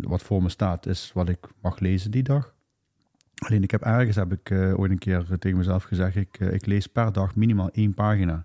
wat 0.00 0.22
voor 0.22 0.42
me 0.42 0.48
staat 0.48 0.86
is 0.86 1.12
wat 1.14 1.28
ik 1.28 1.48
mag 1.60 1.78
lezen 1.78 2.10
die 2.10 2.22
dag. 2.22 2.54
Alleen 3.34 3.62
ik 3.62 3.70
heb 3.70 3.82
ergens, 3.82 4.16
heb 4.16 4.32
ik 4.32 4.50
ooit 4.50 4.90
een 4.90 4.98
keer 4.98 5.26
tegen 5.38 5.58
mezelf 5.58 5.82
gezegd, 5.82 6.16
ik, 6.16 6.38
ik 6.38 6.66
lees 6.66 6.86
per 6.86 7.12
dag 7.12 7.36
minimaal 7.36 7.70
één 7.70 7.94
pagina. 7.94 8.44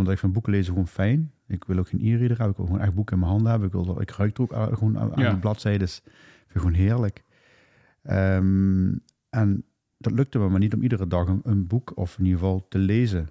Omdat 0.00 0.14
ik 0.14 0.20
van 0.20 0.32
boeken 0.32 0.52
lezen 0.52 0.72
gewoon 0.72 0.88
fijn. 0.88 1.30
Ik 1.46 1.64
wil 1.64 1.78
ook 1.78 1.88
geen 1.88 2.00
e-reader 2.00 2.28
hebben. 2.28 2.48
Ik 2.50 2.56
wil 2.56 2.66
gewoon 2.66 2.80
echt 2.80 2.94
boeken 2.94 3.14
in 3.14 3.20
mijn 3.20 3.32
handen 3.32 3.50
hebben. 3.50 3.68
Ik, 3.68 3.74
wil, 3.74 4.00
ik 4.00 4.10
ruik 4.10 4.36
er 4.36 4.42
ook 4.42 4.52
aan- 4.52 4.76
gewoon 4.76 4.98
aan, 4.98 5.12
Ja. 5.16 5.30
de 5.30 5.38
bladzijden. 5.38 5.86
Ik 5.86 6.02
vind 6.46 6.58
gewoon 6.64 6.72
heerlijk. 6.74 7.24
Ehm, 8.02 8.92
en 9.30 9.64
dat 9.98 10.12
lukte 10.12 10.38
me 10.38 10.48
maar 10.48 10.58
niet 10.60 10.74
om 10.74 10.82
iedere 10.82 11.06
dag 11.06 11.28
een, 11.28 11.40
een 11.44 11.66
boek 11.66 11.92
of 11.94 12.18
in 12.18 12.24
ieder 12.24 12.38
geval 12.40 12.66
te 12.68 12.78
lezen. 12.78 13.28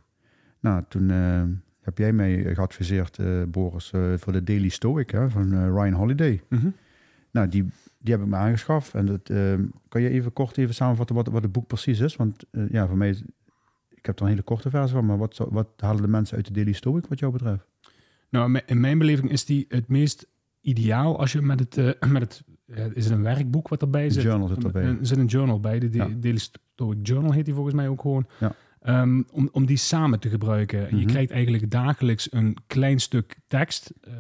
Nou, 0.60 0.84
toen 0.88 1.10
eh, 1.10 1.44
heb 1.82 1.98
jij 1.98 2.14
mij 2.14 2.56
geadviseerd, 2.56 3.18
eh, 3.20 3.44
Boris, 3.48 3.92
eh, 3.92 4.14
voor 4.18 4.34
de 4.34 4.44
Daily 4.44 4.70
Stoic 4.70 5.10
hè, 5.10 5.30
van 5.30 5.50
Ryan 5.74 5.94
Holiday. 5.94 6.42
Mhm. 6.50 6.70
Nou, 7.32 7.48
die, 7.48 7.64
die 7.98 8.14
heb 8.14 8.24
ik 8.24 8.30
me 8.30 8.36
aangeschaft. 8.36 8.94
En 8.94 9.06
dat, 9.06 9.30
ehm, 9.30 9.64
kan 9.88 10.02
je 10.02 10.10
even 10.10 10.34
kort 10.34 10.58
even 10.58 10.76
samenvatten 10.76 11.16
wat, 11.16 11.28
wat 11.28 11.44
het 11.44 11.52
boek 11.52 11.68
precies 11.68 12.00
is? 12.00 12.16
Want 12.16 12.46
ja, 12.72 12.88
voor 12.88 12.98
mij, 12.98 13.18
ik 14.00 14.06
heb 14.06 14.16
er 14.20 14.24
een 14.24 14.30
hele 14.30 14.42
korte 14.42 14.70
versie 14.70 14.96
van, 14.96 15.06
maar 15.06 15.18
wat, 15.18 15.38
wat 15.50 15.68
halen 15.78 16.02
de 16.02 16.08
mensen 16.08 16.36
uit 16.36 16.46
de 16.46 16.54
Daily 16.54 16.72
Stoic 16.72 17.06
wat 17.08 17.20
jou 17.20 17.32
betreft? 17.32 17.66
Nou, 18.30 18.46
in 18.46 18.52
mijn- 18.52 18.64
in 18.68 18.80
mijn 18.80 18.98
beleving 18.98 19.32
is 19.32 19.46
die 19.46 19.66
het 19.70 19.88
meest 19.88 20.28
ideaal 20.62 21.20
als 21.20 21.32
je 21.32 21.42
met 21.42 21.60
het, 21.60 21.78
eh, 21.78 22.10
met 22.18 22.22
het 22.22 22.44
eh, 22.66 22.86
is 22.94 23.04
het 23.06 23.14
een 23.14 23.24
werkboek 23.24 23.68
wat 23.68 23.82
erbij 23.82 24.10
zit? 24.10 24.24
journal 24.24 24.48
zit 24.48 24.64
erbij. 24.64 24.84
Er 24.84 24.98
zit 25.02 25.18
een 25.18 25.26
journal 25.26 25.60
bij, 25.60 25.80
de, 25.80 25.90
de 25.90 25.98
Ja. 25.98 26.08
Daily 26.20 26.38
Stoic 26.38 26.98
Journal 27.08 27.32
heet 27.32 27.46
die 27.46 27.54
volgens 27.54 27.76
mij 27.76 27.88
ook 27.88 28.02
gewoon. 28.02 28.28
Ja. 28.40 28.56
Ehm, 28.82 29.22
om, 29.32 29.50
om 29.52 29.66
die 29.66 29.78
samen 29.78 30.20
te 30.20 30.30
gebruiken. 30.30 30.80
Je 30.90 30.96
Mhm. 30.96 31.06
krijgt 31.06 31.32
eigenlijk 31.32 31.72
dagelijks 31.72 32.32
een 32.32 32.58
klein 32.68 33.00
stuk 33.00 33.36
tekst. 33.48 33.94
eh, 34.02 34.14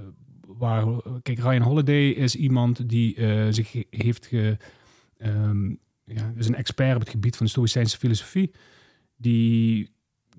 waar, 0.48 0.86
kijk, 1.22 1.40
Ryan 1.40 1.62
Holiday 1.62 2.10
is 2.10 2.36
iemand 2.36 2.90
die 2.90 3.16
zich 3.54 3.72
he- 3.72 3.88
heeft 3.90 4.26
ge, 4.26 4.58
ehm, 5.18 5.70
ja, 6.04 6.32
is 6.36 6.48
een 6.48 6.56
expert 6.56 6.94
op 6.96 7.00
het 7.02 7.10
gebied 7.10 7.36
van 7.38 7.46
de 7.46 7.52
Stoïcijnse 7.52 7.98
filosofie. 7.98 8.52
Die 9.22 9.90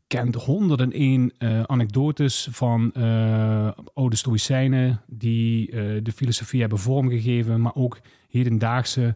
kent 0.07 0.35
101 0.35 1.33
eh 1.39 1.63
anekdotes 1.63 2.49
van 2.51 2.93
eh, 2.93 3.71
oude 3.95 4.17
Stoïcijnen 4.17 5.01
die 5.07 5.71
eh, 5.71 6.03
de 6.03 6.13
filosofie 6.13 6.61
hebben 6.61 6.79
vormgegeven, 6.79 7.61
maar 7.61 7.75
ook 7.75 8.01
hedendaagse 8.29 9.15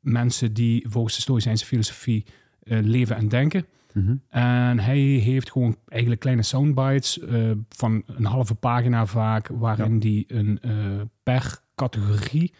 mensen 0.00 0.52
die 0.52 0.86
volgens 0.88 1.14
de 1.14 1.20
Stoïcijnse 1.20 1.66
filosofie 1.66 2.24
leven 2.64 3.16
en 3.16 3.28
denken. 3.28 3.66
Mhm. 3.92 4.16
En 4.28 4.78
hij 4.78 4.98
heeft 4.98 5.50
gewoon 5.50 5.76
eigenlijk 5.86 6.20
kleine 6.20 6.42
soundbites 6.42 7.20
van 7.68 8.02
een 8.06 8.24
halve 8.24 8.54
pagina 8.54 9.06
vaak, 9.06 9.48
waarin 9.48 9.98
hij 10.00 10.24
een 10.38 10.60
per 11.22 11.60
categorie 11.74 12.52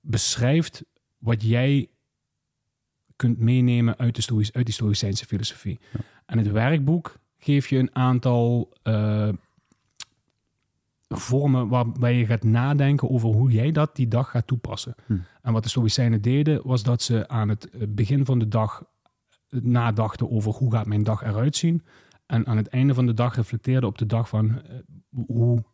beschrijft 0.00 0.84
wat 1.18 1.42
jij 1.42 1.88
kunt 3.20 3.38
meenemen 3.38 3.98
uit, 3.98 4.14
de 4.14 4.22
Stoïs, 4.22 4.52
uit 4.52 4.64
die 4.64 4.74
Stoïcijnse 4.74 5.26
filosofie. 5.26 5.80
En 6.26 6.38
het 6.38 6.50
werkboek 6.50 7.18
geeft 7.38 7.68
je 7.68 7.78
een 7.78 7.94
aantal 7.94 8.72
eh, 8.82 9.28
vormen 11.08 11.68
waarbij 11.68 12.14
je 12.14 12.26
gaat 12.26 12.42
nadenken 12.42 13.10
over 13.10 13.28
hoe 13.28 13.50
jij 13.50 13.70
dat 13.72 13.96
die 13.96 14.08
dag 14.08 14.30
gaat 14.30 14.46
toepassen. 14.46 14.94
Hm. 15.06 15.16
En 15.42 15.52
wat 15.52 15.62
de 15.62 15.68
Stoïcijnen 15.68 16.22
deden, 16.22 16.60
was 16.64 16.82
dat 16.82 17.02
ze 17.02 17.28
aan 17.28 17.48
het 17.48 17.70
eh, 17.70 17.82
begin 17.88 18.24
van 18.24 18.38
de 18.38 18.48
dag 18.48 18.84
nadachten 19.48 20.30
over 20.30 20.52
hoe 20.52 20.72
gaat 20.72 20.86
mijn 20.86 21.02
dag 21.02 21.22
eruit 21.22 21.56
zien. 21.56 21.82
En 22.26 22.46
aan 22.46 22.56
het 22.56 22.68
einde 22.68 22.94
van 22.94 23.06
de 23.06 23.14
dag 23.14 23.36
reflecteerden 23.36 23.88
op 23.88 23.98
de 23.98 24.06
dag 24.06 24.28
van 24.28 24.62
eh, 24.62 24.76
hoe 25.26 25.64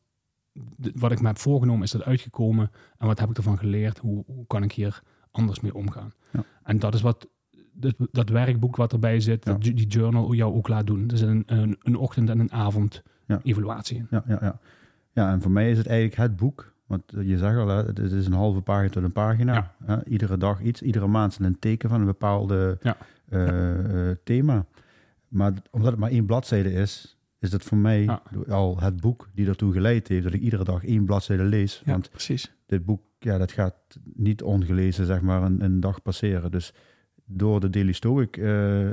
wat 0.94 1.12
ik 1.12 1.20
me 1.20 1.26
heb 1.26 1.38
voorgenomen, 1.38 1.82
is 1.82 1.90
dat 1.90 2.04
uitgekomen. 2.04 2.70
En 2.98 3.06
wat 3.06 3.18
heb 3.18 3.30
ik 3.30 3.36
ervan 3.36 3.58
geleerd? 3.58 3.98
Hoe, 3.98 4.24
hoe 4.26 4.46
kan 4.46 4.62
ik 4.62 4.72
hier 4.72 5.02
anders 5.30 5.60
mee 5.60 5.74
omgaan? 5.74 6.12
Ja. 6.32 6.44
En 6.62 6.78
dat 6.78 6.94
is 6.94 7.00
wat 7.00 7.28
dat, 7.76 7.94
dat 8.12 8.28
werkboek 8.28 8.76
wat 8.76 8.92
erbij 8.92 9.20
zit, 9.20 9.44
Ja. 9.44 9.52
dat 9.52 9.62
die 9.62 9.86
journal 9.86 10.34
jou 10.34 10.54
ook 10.54 10.68
laat 10.68 10.86
doen. 10.86 11.06
Dus 11.06 11.20
een, 11.20 11.42
een, 11.46 11.76
een 11.82 11.96
ochtend- 11.96 12.30
en 12.30 12.38
een 12.38 12.52
avond 12.52 13.02
Ja. 13.26 13.40
evaluatie. 13.42 14.06
Ja, 14.10 14.24
ja, 14.26 14.38
ja. 14.40 14.58
ja, 15.12 15.32
en 15.32 15.42
voor 15.42 15.50
mij 15.50 15.70
is 15.70 15.78
het 15.78 15.86
eigenlijk 15.86 16.16
het 16.20 16.36
boek. 16.36 16.74
Want 16.86 17.02
je 17.20 17.38
zegt 17.38 17.56
al, 17.56 17.68
het 17.68 17.98
is 17.98 18.26
een 18.26 18.32
halve 18.32 18.60
pagina 18.60 18.88
tot 18.90 19.02
een 19.02 19.12
pagina. 19.12 19.74
Ja. 19.86 20.04
Iedere 20.04 20.36
dag 20.36 20.60
iets, 20.62 20.82
iedere 20.82 21.06
maand 21.06 21.38
een 21.40 21.58
teken 21.58 21.88
van 21.88 22.00
een 22.00 22.06
bepaalde 22.06 22.78
eh, 23.28 24.08
eh, 24.10 24.16
thema. 24.24 24.66
Maar 25.28 25.52
omdat 25.70 25.90
het 25.90 26.00
maar 26.00 26.10
één 26.10 26.26
bladzijde 26.26 26.72
is, 26.72 27.18
is 27.38 27.52
het 27.52 27.64
voor 27.64 27.78
mij 27.78 28.02
Ja. 28.02 28.22
al 28.48 28.80
het 28.80 29.00
boek 29.00 29.28
die 29.34 29.46
ertoe 29.48 29.72
geleid 29.72 30.08
heeft 30.08 30.22
dat 30.24 30.32
ik 30.32 30.40
iedere 30.40 30.64
dag 30.64 30.84
één 30.84 31.04
bladzijde 31.04 31.42
lees. 31.42 31.82
Ja, 31.84 31.92
Want 31.92 32.10
precies. 32.10 32.52
dit 32.66 32.84
boek, 32.84 33.00
ja, 33.18 33.38
dat 33.38 33.52
gaat 33.52 33.74
niet 34.14 34.42
ongelezen, 34.42 35.06
zeg 35.06 35.20
maar, 35.20 35.42
een, 35.42 35.64
een 35.64 35.80
dag 35.80 36.02
passeren. 36.02 36.50
Dus 36.50 36.72
door 37.28 37.60
de 37.60 37.70
Daily 37.70 37.92
Stoic 37.92 38.36
eh, 38.36 38.46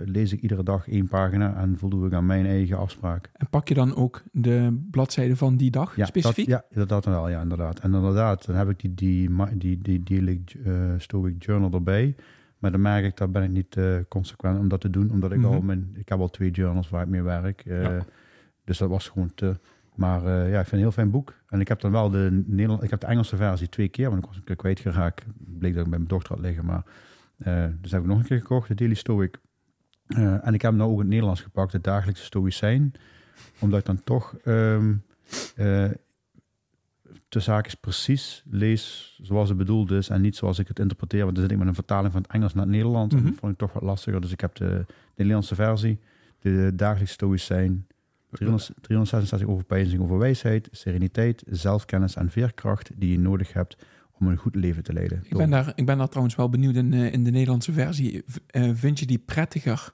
lees 0.06 0.34
ik 0.34 0.42
iedere 0.42 0.63
dag 0.63 0.88
één 0.90 1.08
pagina 1.08 1.56
en 1.56 1.78
voldoe 1.78 2.08
ik 2.08 2.13
aan 2.13 2.25
mijn 2.25 2.46
eigen 2.46 2.78
afspraak. 2.78 3.30
En 3.34 3.48
pak 3.50 3.68
je 3.68 3.74
dan 3.74 3.96
ook 3.96 4.22
de 4.32 4.80
bladzijde 4.92 5.36
van 5.36 5.58
die 5.58 5.72
dag 5.72 5.96
Ja, 5.96 6.06
specifiek? 6.06 6.50
Dat, 6.50 6.66
ja, 6.70 6.86
dat, 6.86 7.06
wel, 7.06 7.30
ja, 7.30 7.42
inderdaad. 7.42 7.80
En 7.80 7.94
inderdaad, 7.94 8.46
dan 8.46 8.56
heb 8.56 8.70
ik 8.70 8.80
die, 8.82 8.94
die, 8.94 9.30
die, 9.58 9.78
die 9.82 10.04
Daily 10.04 10.42
eh, 10.66 10.74
Stoic 10.98 11.44
Journal 11.44 11.72
erbij. 11.72 12.16
Maar 12.60 12.72
dan 12.72 12.82
merk 12.82 13.06
ik, 13.06 13.18
dat 13.18 13.32
ben 13.32 13.44
ik 13.44 13.50
niet 13.52 13.78
eh, 13.78 13.96
consequent 14.10 14.60
om 14.60 14.68
dat 14.68 14.82
te 14.82 14.90
doen. 14.90 15.12
Omdat 15.12 15.32
ik 15.32 15.38
Mhm. 15.38 15.48
al 15.54 15.62
mijn, 15.62 15.90
ik 15.94 16.10
heb 16.10 16.20
al 16.20 16.30
twee 16.30 16.52
journals 16.52 16.90
waar 16.90 17.02
ik 17.04 17.10
mee 17.10 17.22
werk. 17.22 17.62
Ja. 17.66 18.06
Dus 18.63 18.78
dat 18.78 18.90
was 18.90 19.08
gewoon 19.10 19.32
te... 19.36 19.60
Maar 19.96 20.22
ja, 20.24 20.46
ik 20.46 20.52
vind 20.52 20.62
het 20.66 20.72
een 20.72 20.78
heel 20.80 20.92
fijn 20.92 21.12
boek. 21.12 21.34
En 21.50 21.60
ik 21.60 21.68
heb 21.68 21.80
dan 21.82 21.92
wel 21.92 22.10
de 22.10 22.44
Nederland, 22.46 22.84
ik 22.84 22.90
heb 22.90 23.00
de 23.00 23.06
Engelse 23.08 23.36
versie 23.36 23.70
twee 23.70 23.88
keer, 23.88 24.10
want 24.10 24.22
ik 24.22 24.28
was 24.28 24.38
een 24.38 24.44
keer 24.44 24.56
kwijtgeraakt. 24.56 25.25
Bleek 25.60 25.74
dat 25.74 25.84
ik 25.84 25.90
bij 25.90 25.98
mijn 26.00 26.08
dochter 26.10 26.34
had 26.36 26.44
liggen. 26.44 26.66
Maar, 26.66 26.84
dus 27.82 27.92
heb 27.92 28.02
ik 28.02 28.08
nog 28.08 28.20
een 28.20 28.26
keer 28.26 28.38
gekocht, 28.40 28.68
de 28.68 28.76
Daily 28.76 28.94
Stoic. 28.94 29.38
Eh, 30.08 30.48
en 30.48 30.54
ik 30.54 30.62
heb 30.62 30.72
hem 30.72 30.76
nou 30.76 30.90
ook 30.90 30.96
in 30.96 31.02
het 31.02 31.10
Nederlands 31.10 31.42
gepakt, 31.42 31.72
het 31.72 31.84
dagelijkse 31.84 32.24
Stoïcijn. 32.24 32.94
Omdat 33.60 33.80
ik 33.80 33.86
dan 33.86 34.04
toch 34.04 34.36
ehm 34.44 34.94
eh, 35.56 35.90
de 37.30 37.40
zaak 37.40 37.76
precies 37.80 38.44
lees 38.50 39.18
zoals 39.22 39.50
het 39.50 39.58
bedoeld 39.58 39.92
is 39.92 40.10
en 40.10 40.22
niet 40.22 40.36
zoals 40.36 40.60
ik 40.60 40.68
het 40.68 40.80
interpreteer. 40.80 41.24
Want 41.24 41.34
dan 41.36 41.44
zit 41.44 41.52
ik 41.54 41.58
met 41.60 41.68
een 41.68 41.74
vertaling 41.74 42.12
van 42.14 42.22
het 42.22 42.32
Engels 42.32 42.54
naar 42.54 42.64
het 42.64 42.72
Nederlands. 42.74 43.14
En 43.16 43.22
Mhm. 43.22 43.30
dat 43.30 43.40
vond 43.40 43.52
ik 43.52 43.58
toch 43.58 43.74
wat 43.74 43.84
lastiger. 43.84 44.22
Dus 44.22 44.32
ik 44.32 44.42
heb 44.42 44.56
de, 44.56 44.66
de 44.66 44.94
Nederlandse 45.16 45.56
versie, 45.56 46.00
de 46.40 46.72
dagelijkse 46.76 47.14
Stoïcijn. 47.14 47.88
300 48.32 48.72
366 48.82 49.48
overpeinzing 49.48 50.02
over 50.02 50.18
wijsheid, 50.18 50.68
sereniteit, 50.72 51.44
zelfkennis 51.50 52.16
en 52.16 52.30
veerkracht 52.30 52.92
die 52.96 53.12
je 53.12 53.20
nodig 53.20 53.54
hebt 53.54 53.78
om 54.25 54.32
een 54.32 54.38
goed 54.38 54.56
leven 54.56 54.84
te 54.84 54.94
leiden. 54.94 55.24
Ik 55.24 55.38
ben, 55.38 55.50
daar, 55.50 55.72
ik 55.75 55.86
ben 55.86 55.98
daar 55.98 56.08
trouwens 56.10 56.36
wel 56.36 56.50
benieuwd 56.50 56.75
in, 56.75 56.94
eh, 56.94 57.13
in 57.13 57.24
de 57.24 57.32
Nederlandse 57.32 57.72
versie. 57.72 58.24
Eh, 58.48 58.70
vind 58.74 59.00
je 59.00 59.06
die 59.06 59.18
prettiger 59.20 59.94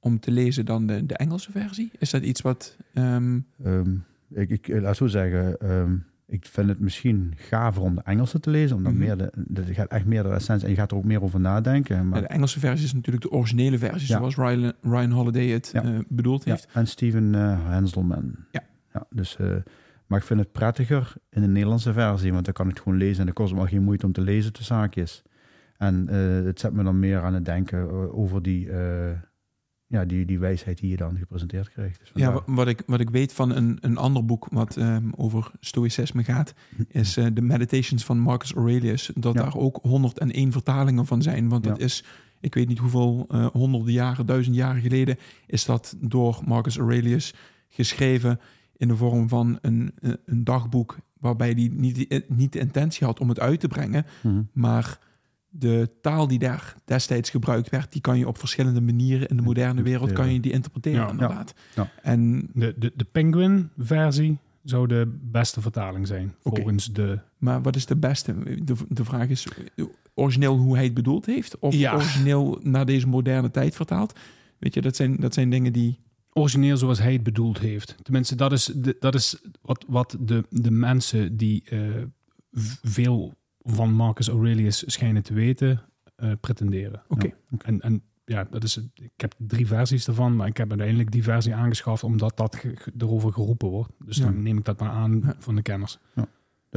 om 0.00 0.20
te 0.20 0.30
lezen 0.30 0.64
dan 0.64 0.86
de, 0.86 1.06
de 1.06 1.16
Engelse 1.16 1.50
versie? 1.50 1.90
Is 1.98 2.10
dat 2.10 2.22
iets 2.22 2.40
wat... 2.40 2.76
ehm, 2.94 3.38
Ehm, 3.64 3.94
ik, 4.30 4.50
ik 4.50 4.68
eh, 4.68 4.80
laat 4.80 4.96
zo 4.96 5.06
zeggen, 5.06 5.58
ehm, 5.60 5.96
ik 6.26 6.46
vind 6.46 6.68
het 6.68 6.80
misschien 6.80 7.32
gaver 7.36 7.82
om 7.82 7.94
de 7.94 8.00
Engelse 8.04 8.40
te 8.40 8.50
lezen, 8.50 8.76
omdat 8.76 8.92
Mhm. 8.92 9.00
meer 9.02 9.16
de, 9.16 9.32
de, 9.46 9.62
je 9.66 9.74
gaat 9.74 9.90
echt 9.90 10.04
meer 10.04 10.22
de 10.22 10.28
essentie 10.28 10.64
en 10.64 10.70
je 10.72 10.76
gaat 10.78 10.90
er 10.90 10.96
ook 10.96 11.04
meer 11.04 11.22
over 11.22 11.40
nadenken. 11.40 12.08
Maar, 12.08 12.20
de 12.20 12.26
Engelse 12.26 12.60
versie 12.60 12.86
is 12.86 12.92
natuurlijk 12.94 13.24
de 13.24 13.30
originele 13.30 13.78
versie, 13.78 14.08
Ja. 14.08 14.16
zoals 14.18 14.36
Ryan, 14.36 14.72
Ryan 14.82 15.10
Holiday 15.10 15.46
het 15.48 15.70
Ja. 15.72 16.00
bedoeld 16.08 16.44
ja, 16.44 16.50
heeft. 16.50 16.68
en 16.72 16.86
Steven 16.86 17.32
Henselman. 17.68 18.34
Ja. 18.52 18.62
ja 18.92 19.06
dus, 19.10 19.36
maar 20.06 20.18
ik 20.18 20.24
vind 20.24 20.40
het 20.40 20.52
prettiger 20.52 21.12
in 21.30 21.40
de 21.40 21.48
Nederlandse 21.48 21.92
versie, 21.92 22.32
want 22.32 22.44
dan 22.44 22.54
kan 22.54 22.66
ik 22.68 22.72
het 22.74 22.82
gewoon 22.82 22.98
lezen 22.98 23.20
en 23.20 23.26
het 23.26 23.34
kost 23.36 23.54
me 23.54 23.66
geen 23.66 23.82
moeite 23.82 24.06
om 24.06 24.12
te 24.12 24.20
lezen 24.20 24.52
te 24.52 24.64
zaakjes. 24.64 25.22
En 25.76 26.08
eh, 26.08 26.44
het 26.46 26.60
zet 26.60 26.72
me 26.72 26.82
dan 26.82 26.98
meer 26.98 27.22
aan 27.22 27.34
het 27.34 27.44
denken 27.44 27.78
eh, 27.88 28.18
over 28.18 28.42
die, 28.42 28.70
eh, 28.70 29.10
ja, 29.86 30.04
die, 30.04 30.24
die 30.26 30.38
wijsheid 30.38 30.78
die 30.78 30.90
je 30.90 30.96
dan 30.96 31.16
gepresenteerd 31.18 31.70
krijgt. 31.70 31.98
Dus 31.98 32.10
Ja, 32.14 32.42
wat 32.46 32.68
ik, 32.68 32.82
wat 32.86 33.00
ik 33.00 33.10
weet 33.10 33.32
van 33.32 33.54
een, 33.56 33.78
een 33.80 33.96
ander 33.96 34.24
boek 34.24 34.46
wat 34.50 34.76
ehm, 34.76 35.10
over 35.16 35.50
stoïcisme 35.60 36.24
gaat, 36.24 36.54
is 36.88 37.14
de 37.14 37.40
Meditations 37.42 38.04
van 38.04 38.18
Marcus 38.18 38.52
Aurelius. 38.54 39.10
Dat 39.14 39.34
Ja. 39.34 39.42
daar 39.42 39.56
ook 39.56 39.78
101 39.82 40.52
vertalingen 40.52 41.06
van 41.06 41.22
zijn. 41.22 41.48
Want 41.48 41.64
dat 41.64 41.78
Ja. 41.78 41.84
is, 41.84 42.04
ik 42.40 42.54
weet 42.54 42.68
niet 42.68 42.78
hoeveel 42.78 43.24
eh, 43.30 43.46
honderden 43.46 43.92
jaren, 43.92 44.26
duizend 44.26 44.56
jaren 44.56 44.82
geleden, 44.82 45.16
is 45.46 45.64
dat 45.64 45.96
door 46.00 46.40
Marcus 46.44 46.76
Aurelius 46.78 47.34
geschreven 47.68 48.40
in 48.76 48.88
de 48.88 48.96
vorm 48.96 49.28
van 49.28 49.58
een, 49.60 49.92
eh, 50.02 50.10
een 50.24 50.44
dagboek. 50.44 50.96
Waarbij 51.20 51.50
hij 51.50 51.70
niet, 51.72 52.06
eh, 52.06 52.20
niet 52.28 52.52
de 52.52 52.58
intentie 52.58 53.06
had 53.06 53.20
om 53.20 53.28
het 53.28 53.40
uit 53.40 53.60
te 53.60 53.68
brengen, 53.68 54.06
Mhm. 54.22 54.42
maar 54.52 54.98
de 55.48 55.90
taal 56.00 56.26
die 56.28 56.38
daar 56.38 56.74
destijds 56.84 57.30
gebruikt 57.30 57.70
werd, 57.70 57.92
die 57.92 58.00
kan 58.00 58.18
je 58.18 58.28
op 58.28 58.38
verschillende 58.38 58.80
manieren 58.80 59.28
in 59.28 59.36
de 59.36 59.42
moderne 59.42 59.82
wereld 59.82 60.12
kan 60.12 60.32
je 60.32 60.40
die 60.40 60.52
interpreteren 60.52 61.00
Ja. 61.00 61.10
inderdaad. 61.10 61.54
Ja. 61.74 61.90
En 62.02 62.48
De, 62.54 62.74
de, 62.78 62.92
de 62.96 63.04
Penguin-versie 63.04 64.38
zou 64.62 64.86
de 64.86 65.18
beste 65.22 65.60
vertaling 65.60 66.06
zijn, 66.06 66.34
volgens 66.42 66.92
de... 66.92 67.18
Maar 67.38 67.62
wat 67.62 67.76
is 67.76 67.86
de 67.86 67.96
beste? 67.96 68.34
De, 68.64 68.74
de 68.88 69.04
vraag 69.04 69.28
is 69.28 69.46
origineel 70.14 70.56
hoe 70.56 70.74
hij 70.74 70.84
het 70.84 70.94
bedoeld 70.94 71.26
heeft? 71.26 71.58
Of 71.58 71.74
Ja. 71.74 71.94
origineel 71.94 72.58
naar 72.62 72.86
deze 72.86 73.08
moderne 73.08 73.50
tijd 73.50 73.74
vertaald? 73.76 74.18
Weet 74.58 74.74
je, 74.74 74.80
dat 74.80 74.96
zijn, 74.96 75.16
dat 75.16 75.34
zijn 75.34 75.50
dingen 75.50 75.72
die... 75.72 75.98
origineel 76.36 76.76
zoals 76.76 76.98
hij 76.98 77.12
het 77.12 77.22
bedoeld 77.22 77.58
heeft. 77.58 77.96
Tenminste, 78.02 78.34
dat 78.34 78.52
is, 78.52 78.64
de, 78.64 78.96
dat 79.00 79.14
is 79.14 79.42
wat, 79.62 79.84
wat 79.88 80.16
de, 80.20 80.44
de 80.50 80.70
mensen 80.70 81.36
die 81.36 81.62
eh, 81.64 81.80
veel 82.82 83.34
van 83.62 83.92
Marcus 83.92 84.28
Aurelius 84.28 84.82
schijnen 84.92 85.22
te 85.22 85.34
weten, 85.34 85.80
eh, 86.16 86.32
pretenderen. 86.40 87.02
Oké. 87.08 87.26
Ja. 87.26 87.32
En, 87.64 87.80
en 87.80 88.02
ja, 88.24 88.46
dat 88.50 88.64
is, 88.64 88.76
ik 88.94 89.10
heb 89.16 89.34
drie 89.38 89.66
versies 89.66 90.06
ervan, 90.06 90.36
maar 90.36 90.46
ik 90.46 90.56
heb 90.56 90.68
uiteindelijk 90.68 91.10
die 91.12 91.22
versie 91.22 91.54
aangeschaft 91.54 92.02
omdat 92.04 92.36
dat 92.36 92.56
ge- 92.56 92.92
erover 92.98 93.32
geroepen 93.32 93.68
wordt. 93.68 93.92
Dus 94.04 94.16
dan 94.16 94.32
Ja. 94.34 94.40
neem 94.40 94.58
ik 94.58 94.64
dat 94.64 94.80
maar 94.80 94.90
aan 94.90 95.20
Ja. 95.24 95.34
van 95.38 95.54
de 95.54 95.62
kenners. 95.62 95.98
Dan 96.14 96.26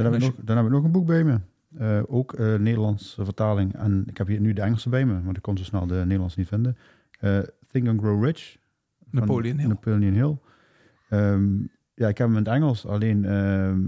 heb, 0.04 0.06
ik 0.06 0.14
Als 0.14 0.22
nog, 0.36 0.44
dan 0.44 0.56
heb 0.56 0.66
ik 0.66 0.72
nog 0.72 0.84
een 0.84 0.92
boek 0.92 1.06
bij 1.06 1.24
me. 1.24 1.40
Eh, 1.78 2.02
ook 2.06 2.38
Nederlandse 2.38 3.24
vertaling. 3.24 3.74
En 3.74 4.04
ik 4.06 4.16
heb 4.16 4.26
hier 4.26 4.40
nu 4.40 4.52
de 4.52 4.60
Engelse 4.60 4.88
bij 4.88 5.04
me, 5.06 5.22
want 5.22 5.36
ik 5.36 5.42
kon 5.42 5.56
zo 5.58 5.64
snel 5.64 5.86
de 5.86 5.94
Nederlands 5.94 6.36
niet 6.36 6.48
vinden. 6.48 6.76
Eh, 7.18 7.38
Think 7.66 7.88
and 7.88 8.00
Grow 8.00 8.24
Rich. 8.24 8.56
Napoleon 9.10 9.58
Hill. 9.58 9.68
Napoleon 9.68 10.12
Hill. 10.12 10.36
Ehm, 11.08 11.52
ja, 11.94 12.08
ik 12.08 12.18
heb 12.18 12.26
hem 12.26 12.36
in 12.36 12.44
het 12.44 12.52
Engels, 12.54 12.86
alleen 12.86 13.24
ehm, 13.24 13.80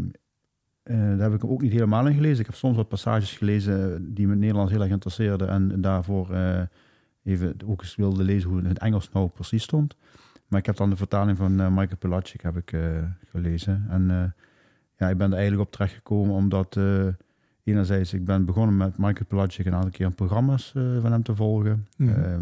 eh, 0.82 0.96
daar 0.96 1.18
heb 1.20 1.34
ik 1.34 1.42
hem 1.42 1.50
ook 1.50 1.62
niet 1.62 1.72
helemaal 1.72 2.06
in 2.06 2.14
gelezen. 2.14 2.40
Ik 2.40 2.46
heb 2.46 2.54
soms 2.54 2.76
wat 2.76 2.88
passages 2.88 3.36
gelezen 3.36 4.14
die 4.14 4.26
me 4.26 4.32
in 4.32 4.38
het 4.38 4.38
Nederlands 4.38 4.72
heel 4.72 4.80
erg 4.82 4.90
interesseerden 4.90 5.48
en 5.48 5.80
daarvoor 5.80 6.30
eh, 6.34 6.60
even 7.24 7.54
ook 7.66 7.80
eens 7.80 7.96
wilde 7.96 8.22
lezen 8.24 8.48
hoe 8.48 8.56
het 8.56 8.66
in 8.66 8.72
het 8.72 8.82
Engels 8.82 9.10
nou 9.12 9.28
precies 9.28 9.62
stond. 9.62 9.96
Maar 10.48 10.60
ik 10.60 10.66
heb 10.66 10.76
dan 10.76 10.90
de 10.90 10.96
vertaling 10.96 11.36
van 11.36 11.60
eh, 11.60 11.68
Michael 11.68 11.96
Pilatschik 11.98 12.42
heb 12.42 12.56
ik, 12.56 12.72
eh, 12.72 12.80
gelezen. 13.30 13.86
En 13.88 14.10
eh, 14.10 14.24
ja, 14.96 15.08
ik 15.08 15.16
ben 15.16 15.30
er 15.30 15.38
eigenlijk 15.38 15.66
op 15.66 15.72
terechtgekomen 15.72 16.34
omdat 16.34 16.76
eh, 16.76 17.06
enerzijds 17.64 18.12
ik 18.12 18.24
ben 18.24 18.44
begonnen 18.44 18.76
met 18.76 18.98
Michael 18.98 19.26
Pilatschik 19.28 19.66
een 19.66 19.74
aantal 19.74 19.90
keer 19.90 20.10
programma's 20.10 20.72
eh, 20.74 20.82
van 21.00 21.12
hem 21.12 21.22
te 21.22 21.36
volgen. 21.36 21.86
Mhm. 21.96 22.10
Ehm, 22.10 22.22
eh, 22.22 22.38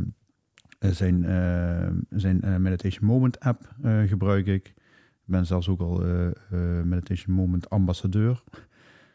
zijn 0.89 1.25
eh, 1.25 1.89
zijn 2.11 2.43
eh, 2.43 2.57
Meditation 2.57 3.07
Moment 3.07 3.41
app 3.41 3.75
eh, 3.83 4.03
gebruik 4.03 4.47
ik. 4.47 4.67
Ik 4.67 5.37
ben 5.37 5.47
zelfs 5.47 5.69
ook 5.69 5.81
al 5.81 6.05
eh, 6.05 6.27
eh, 6.27 6.85
Meditation 6.85 7.35
Moment 7.37 7.71
ambassadeur. 7.71 8.43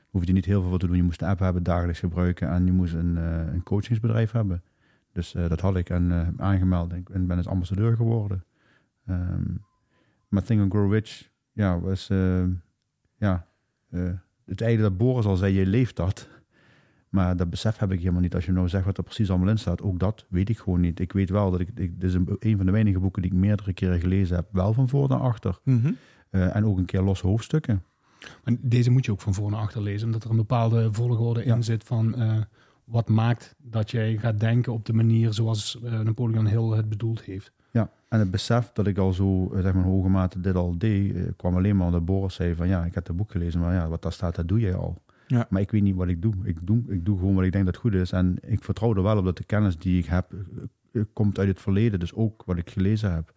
Hoef 0.10 0.25
je 0.25 0.34
niet 0.34 0.45
heel 0.45 0.62
veel 0.62 0.77
te 0.77 0.88
doen. 0.88 0.95
Je 0.95 1.03
moest 1.03 1.19
de 1.19 1.25
app 1.25 1.39
hebben, 1.39 1.63
dagelijks 1.63 2.00
gebruiken 2.00 2.50
en 2.50 2.65
je 2.65 2.72
moest 2.72 2.93
een, 2.93 3.17
eh, 3.17 3.53
een 3.53 3.63
coachingsbedrijf 3.63 4.31
hebben. 4.31 4.63
Dus 5.12 5.36
eh, 5.36 5.50
dat 5.50 5.60
had 5.60 5.75
ik 5.75 5.89
en 5.89 6.12
eh, 6.12 6.27
aangemeld 6.38 6.93
en, 6.93 7.03
en 7.13 7.27
ben 7.27 7.38
dus 7.38 7.48
ambassadeur 7.48 7.95
geworden. 7.95 8.43
Ehm 9.05 9.43
maar 10.36 10.43
Think 10.43 10.62
and 10.62 10.72
Grow 10.72 10.93
Rich, 10.93 11.29
ja, 11.51 11.79
was 11.79 12.10
eh, 12.10 12.43
ja, 13.17 13.48
eh, 13.89 14.10
het 14.45 14.62
einde 14.62 14.81
dat 14.81 14.98
Boris 14.98 15.25
al 15.25 15.36
zei, 15.36 15.53
je 15.53 15.65
leeft 15.65 15.95
dat. 15.95 16.29
Maar 17.15 17.36
dat 17.38 17.50
besef 17.50 17.77
heb 17.77 17.91
ik 17.91 18.00
helemaal 18.00 18.22
niet. 18.22 18.36
Als 18.36 18.45
je 18.45 18.51
nou 18.51 18.69
zegt 18.69 18.86
wat 18.86 18.98
er 18.98 19.03
precies 19.03 19.29
allemaal 19.29 19.50
in 19.50 19.57
staat, 19.57 19.81
ook 19.81 20.00
dat 20.00 20.25
weet 20.29 20.50
ik 20.50 20.57
gewoon 20.57 20.79
niet. 20.79 21.00
Ik 21.00 21.12
weet 21.12 21.29
wel 21.29 21.51
dat 21.51 21.60
ik, 21.60 21.67
ik 21.75 22.00
dit 22.01 22.10
is 22.10 22.13
een, 22.13 22.36
een 22.39 22.57
van 22.57 22.65
de 22.65 22.72
weinige 22.72 23.00
boeken 23.00 23.22
die 23.22 23.31
ik 23.31 23.38
meerdere 23.38 23.74
keren 23.74 24.00
gelezen 24.00 24.36
heb, 24.36 24.48
wel 24.51 24.74
van 24.74 24.89
voor 24.89 25.10
naar 25.10 25.19
achter. 25.19 25.60
Mhm. 25.63 25.91
Eh, 26.29 26.55
en 26.55 26.65
ook 26.65 26.77
een 26.77 26.86
keer 26.86 27.01
losse 27.01 27.27
hoofdstukken. 27.27 27.84
Maar 28.43 28.55
deze 28.60 28.91
moet 28.91 29.05
je 29.05 29.12
ook 29.12 29.22
van 29.22 29.34
voor 29.34 29.51
naar 29.51 29.60
achter 29.60 29.81
lezen, 29.81 30.05
omdat 30.05 30.24
er 30.24 30.29
een 30.29 30.36
bepaalde 30.36 30.93
volgorde 30.93 31.45
Ja. 31.45 31.55
in 31.55 31.63
zit 31.63 31.84
van 31.84 32.15
eh, 32.15 32.38
wat 32.84 33.10
maakt 33.10 33.55
dat 33.57 33.91
jij 33.91 34.17
gaat 34.17 34.39
denken 34.39 34.74
op 34.74 34.86
de 34.86 34.93
manier 34.93 35.34
zoals 35.34 35.79
eh, 35.84 36.00
Napoleon 36.00 36.48
Hill 36.48 36.75
het 36.77 36.89
bedoeld 36.89 37.22
heeft. 37.22 37.51
Ja, 37.72 37.89
en 38.10 38.19
het 38.19 38.31
besef 38.31 38.72
dat 38.74 38.88
ik 38.88 38.98
al 38.98 39.13
zo, 39.13 39.51
zeg 39.62 39.74
maar, 39.74 39.84
hoge 39.84 40.10
mate 40.10 40.41
dit 40.41 40.55
al 40.55 40.77
deed, 40.77 41.36
kwam 41.36 41.55
alleen 41.55 41.77
maar 41.77 41.86
omdat 41.86 42.05
Boris 42.05 42.36
zei 42.36 42.55
van 42.55 42.67
ja, 42.67 42.86
ik 42.86 42.93
heb 42.93 43.07
het 43.07 43.15
boek 43.15 43.31
gelezen, 43.31 43.60
maar 43.60 43.74
ja, 43.74 43.88
wat 43.88 44.01
daar 44.01 44.12
staat, 44.13 44.36
dat 44.36 44.48
doe 44.48 44.60
jij 44.60 44.75
al. 44.75 44.98
Ja. 45.27 45.48
Maar 45.50 45.62
ik 45.62 45.72
weet 45.72 45.82
niet 45.82 45.96
wat 45.96 46.08
ik 46.08 46.22
doe. 46.22 46.34
Ik, 46.44 46.58
doe. 46.62 46.84
ik 46.88 47.05
doe 47.05 47.17
gewoon 47.17 47.36
wat 47.36 47.44
ik 47.44 47.51
denk 47.51 47.65
dat 47.65 47.77
goed 47.77 47.94
is. 47.94 48.12
En 48.12 48.38
ik 48.41 48.63
vertrouw 48.63 48.96
er 48.96 49.03
wel 49.03 49.17
op 49.17 49.25
dat 49.25 49.38
de 49.38 49.44
kennis 49.44 49.77
die 49.77 50.00
ik 50.00 50.05
heb, 50.05 50.34
eh, 50.34 50.39
eh, 50.91 51.01
komt 51.13 51.39
uit 51.39 51.48
het 51.48 51.62
verleden. 51.62 52.00
Dus 52.00 52.13
ook 52.13 52.44
wat 52.46 52.58
ik 52.58 52.70
gelezen 52.70 53.13
heb. 53.13 53.34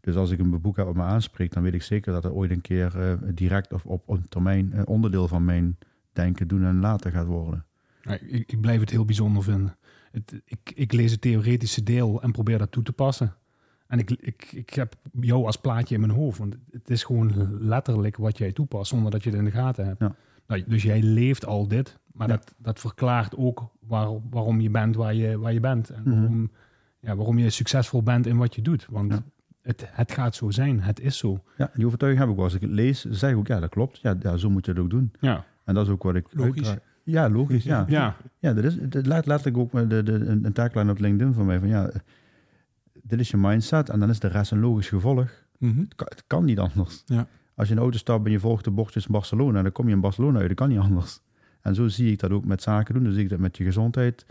Dus 0.00 0.16
als 0.16 0.30
ik 0.30 0.38
een 0.38 0.60
boek 0.60 0.76
heb 0.76 0.86
wat 0.86 0.94
me 0.94 1.02
aanspreekt, 1.02 1.52
dan 1.52 1.62
weet 1.62 1.74
ik 1.74 1.82
zeker 1.82 2.12
dat 2.12 2.22
het 2.22 2.32
ooit 2.32 2.50
een 2.50 2.60
keer 2.60 3.00
eh, 3.00 3.12
direct 3.34 3.72
of 3.72 3.86
op 3.86 4.08
een 4.08 4.28
termijn 4.28 4.72
eh, 4.72 4.82
onderdeel 4.84 5.28
van 5.28 5.44
mijn 5.44 5.78
denken, 6.12 6.48
doen 6.48 6.64
en 6.64 6.80
laten 6.80 7.12
gaat 7.12 7.26
worden. 7.26 7.64
Ja, 8.02 8.12
ik, 8.12 8.52
ik 8.52 8.60
blijf 8.60 8.80
het 8.80 8.90
heel 8.90 9.04
bijzonder 9.04 9.42
vinden. 9.42 9.76
Het, 10.10 10.40
ik, 10.44 10.72
ik 10.74 10.92
lees 10.92 11.10
het 11.10 11.20
theoretische 11.20 11.82
deel 11.82 12.22
en 12.22 12.32
probeer 12.32 12.58
dat 12.58 12.72
toe 12.72 12.82
te 12.82 12.92
passen. 12.92 13.34
En 13.86 13.98
ik, 13.98 14.10
ik, 14.10 14.52
ik 14.52 14.70
heb 14.70 14.94
jou 15.20 15.46
als 15.46 15.56
plaatje 15.56 15.94
in 15.94 16.00
mijn 16.00 16.12
hoofd. 16.12 16.38
Want 16.38 16.56
het 16.70 16.90
is 16.90 17.04
gewoon 17.04 17.58
letterlijk 17.60 18.16
wat 18.16 18.38
jij 18.38 18.52
toepast 18.52 18.90
zonder 18.90 19.10
dat 19.10 19.22
je 19.22 19.30
het 19.30 19.38
in 19.38 19.44
de 19.44 19.50
gaten 19.50 19.86
hebt. 19.86 20.00
Ja. 20.00 20.14
Nou, 20.50 20.64
dus 20.66 20.82
jij 20.82 21.02
leeft 21.02 21.46
al 21.46 21.68
dit. 21.68 21.98
Maar 22.12 22.28
Ja. 22.28 22.36
dat, 22.36 22.54
dat 22.58 22.78
verklaart 22.80 23.36
ook 23.36 23.70
waar, 23.86 24.08
waarom 24.30 24.60
je 24.60 24.70
bent 24.70 24.96
waar 24.96 25.14
je, 25.14 25.38
waar 25.38 25.52
je 25.52 25.60
bent. 25.60 25.90
En 25.90 26.02
Mhm. 26.04 26.10
waarom, 26.14 26.50
ja, 27.00 27.16
waarom 27.16 27.38
je 27.38 27.50
succesvol 27.50 28.02
bent 28.02 28.26
in 28.26 28.36
wat 28.36 28.54
je 28.54 28.62
doet. 28.62 28.86
Want 28.90 29.12
Ja. 29.12 29.22
het, 29.62 29.84
het 29.90 30.12
gaat 30.12 30.34
zo 30.34 30.50
zijn. 30.50 30.80
Het 30.80 31.00
is 31.00 31.18
zo. 31.18 31.42
Ja, 31.56 31.70
die 31.74 31.86
overtuiging 31.86 32.22
heb 32.22 32.30
ik 32.30 32.36
wel. 32.36 32.44
Als 32.46 32.54
ik 32.54 32.60
het 32.60 32.70
lees, 32.70 33.04
zeg 33.04 33.30
ik 33.30 33.36
ook, 33.36 33.46
ja, 33.46 33.60
dat 33.60 33.70
klopt. 33.70 33.98
Ja, 33.98 34.14
ja, 34.20 34.36
zo 34.36 34.50
moet 34.50 34.64
je 34.66 34.72
het 34.72 34.80
ook 34.80 34.90
doen. 34.90 35.12
Ja, 35.20 35.44
En 35.64 35.74
dat 35.74 35.86
is 35.86 35.92
ook 35.92 36.02
wat 36.02 36.14
ik... 36.14 36.26
Logisch. 36.30 36.74
Ja, 37.04 37.28
logisch, 37.30 37.64
ja. 37.64 37.84
ja. 37.88 38.16
Ja, 38.38 38.52
dat 38.52 38.64
is 38.64 38.76
dat 38.80 39.06
laat 39.06 39.26
letterlijk 39.26 39.58
ook 39.58 39.72
met 39.72 39.90
de, 39.90 40.02
de, 40.02 40.12
een, 40.12 40.52
tagline 40.52 40.90
op 40.90 40.98
LinkedIn 40.98 41.34
van 41.34 41.46
mij. 41.46 41.58
Van 41.58 41.68
ja, 41.68 41.90
dit 43.02 43.20
is 43.20 43.30
je 43.30 43.36
mindset 43.36 43.88
en 43.88 44.00
dan 44.00 44.08
is 44.10 44.18
de 44.20 44.28
rest 44.28 44.50
een 44.50 44.60
logisch 44.60 44.88
gevolg. 44.88 45.30
Mhm. 45.58 45.78
Het 45.80 45.94
kan, 45.94 46.06
het 46.10 46.24
kan 46.26 46.44
niet 46.44 46.58
anders. 46.58 47.02
Ja. 47.06 47.26
Als 47.60 47.68
je 47.68 47.74
in 47.74 47.80
de 47.80 47.86
auto 47.86 47.98
stapt 47.98 48.26
en 48.26 48.32
je 48.32 48.40
volgt 48.40 48.64
de 48.64 48.70
bordjes 48.70 49.06
Barcelona, 49.06 49.62
dan 49.62 49.72
kom 49.72 49.88
je 49.88 49.94
in 49.94 50.00
Barcelona 50.00 50.38
uit. 50.38 50.48
Dat 50.48 50.56
kan 50.56 50.68
niet 50.68 50.78
anders. 50.78 51.20
En 51.60 51.74
zo 51.74 51.88
zie 51.88 52.12
ik 52.12 52.18
dat 52.18 52.30
ook 52.30 52.44
met 52.44 52.62
zaken 52.62 52.94
doen. 52.94 53.02
Dan 53.02 53.12
zie 53.12 53.22
ik 53.22 53.28
dat 53.28 53.38
met 53.38 53.56
je 53.56 53.64
gezondheid. 53.64 54.26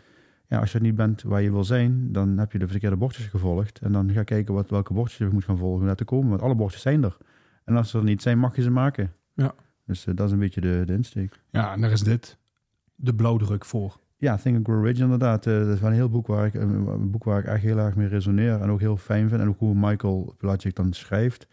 Ja, 0.47 0.59
als 0.59 0.71
je 0.71 0.79
niet 0.79 0.95
bent 0.95 1.21
waar 1.21 1.41
je 1.41 1.51
wil 1.51 1.63
zijn, 1.63 2.11
dan 2.11 2.37
heb 2.37 2.51
je 2.51 2.59
de 2.59 2.67
verkeerde 2.67 2.95
bordjes 2.95 3.25
gevolgd. 3.25 3.79
En 3.79 3.91
dan 3.91 4.11
ga 4.11 4.23
kijken 4.23 4.53
wat, 4.53 4.69
welke 4.69 4.93
bordjes 4.93 5.17
je 5.17 5.33
moet 5.33 5.43
gaan 5.43 5.57
volgen 5.57 5.79
om 5.79 5.85
daar 5.85 5.95
te 5.95 6.03
komen. 6.03 6.29
Want 6.29 6.41
alle 6.41 6.55
bordjes 6.55 6.81
zijn 6.81 7.03
er. 7.03 7.17
En 7.63 7.75
als 7.75 7.89
ze 7.89 7.97
er 7.97 8.03
niet 8.03 8.21
zijn, 8.21 8.39
mag 8.39 8.55
je 8.55 8.61
ze 8.61 8.69
maken. 8.69 9.13
Ja. 9.33 9.53
Dus 9.85 10.05
eh, 10.05 10.15
dat 10.15 10.25
is 10.25 10.31
een 10.31 10.39
beetje 10.39 10.61
de, 10.61 10.83
de 10.85 10.93
insteek. 10.93 11.39
ja, 11.49 11.73
en 11.73 11.81
daar 11.81 11.91
is 11.91 12.01
dit 12.01 12.37
de 12.95 13.15
blauwdruk 13.15 13.65
voor. 13.65 13.99
Ja, 14.17 14.37
Think 14.37 14.55
and 14.55 14.67
Grow 14.67 14.85
Rich 14.85 14.99
inderdaad. 14.99 15.45
Eh, 15.45 15.59
dat 15.59 15.67
is 15.67 15.79
wel 15.79 15.89
een 15.89 15.95
heel 15.95 16.09
boek 16.09 16.27
waar 16.27 16.45
ik, 16.45 16.53
een, 16.53 16.87
een 16.87 17.11
boek 17.11 17.23
waar 17.23 17.39
ik 17.39 17.45
echt 17.45 17.63
heel 17.63 17.77
erg 17.77 17.95
mee 17.95 18.07
resoneer 18.07 18.61
en 18.61 18.69
ook 18.69 18.79
heel 18.79 18.97
fijn 18.97 19.29
vind. 19.29 19.41
En 19.41 19.47
ook 19.47 19.59
hoe 19.59 19.75
Michael 19.75 20.35
Pilacic 20.37 20.75
dan 20.75 20.93
schrijft. 20.93 21.47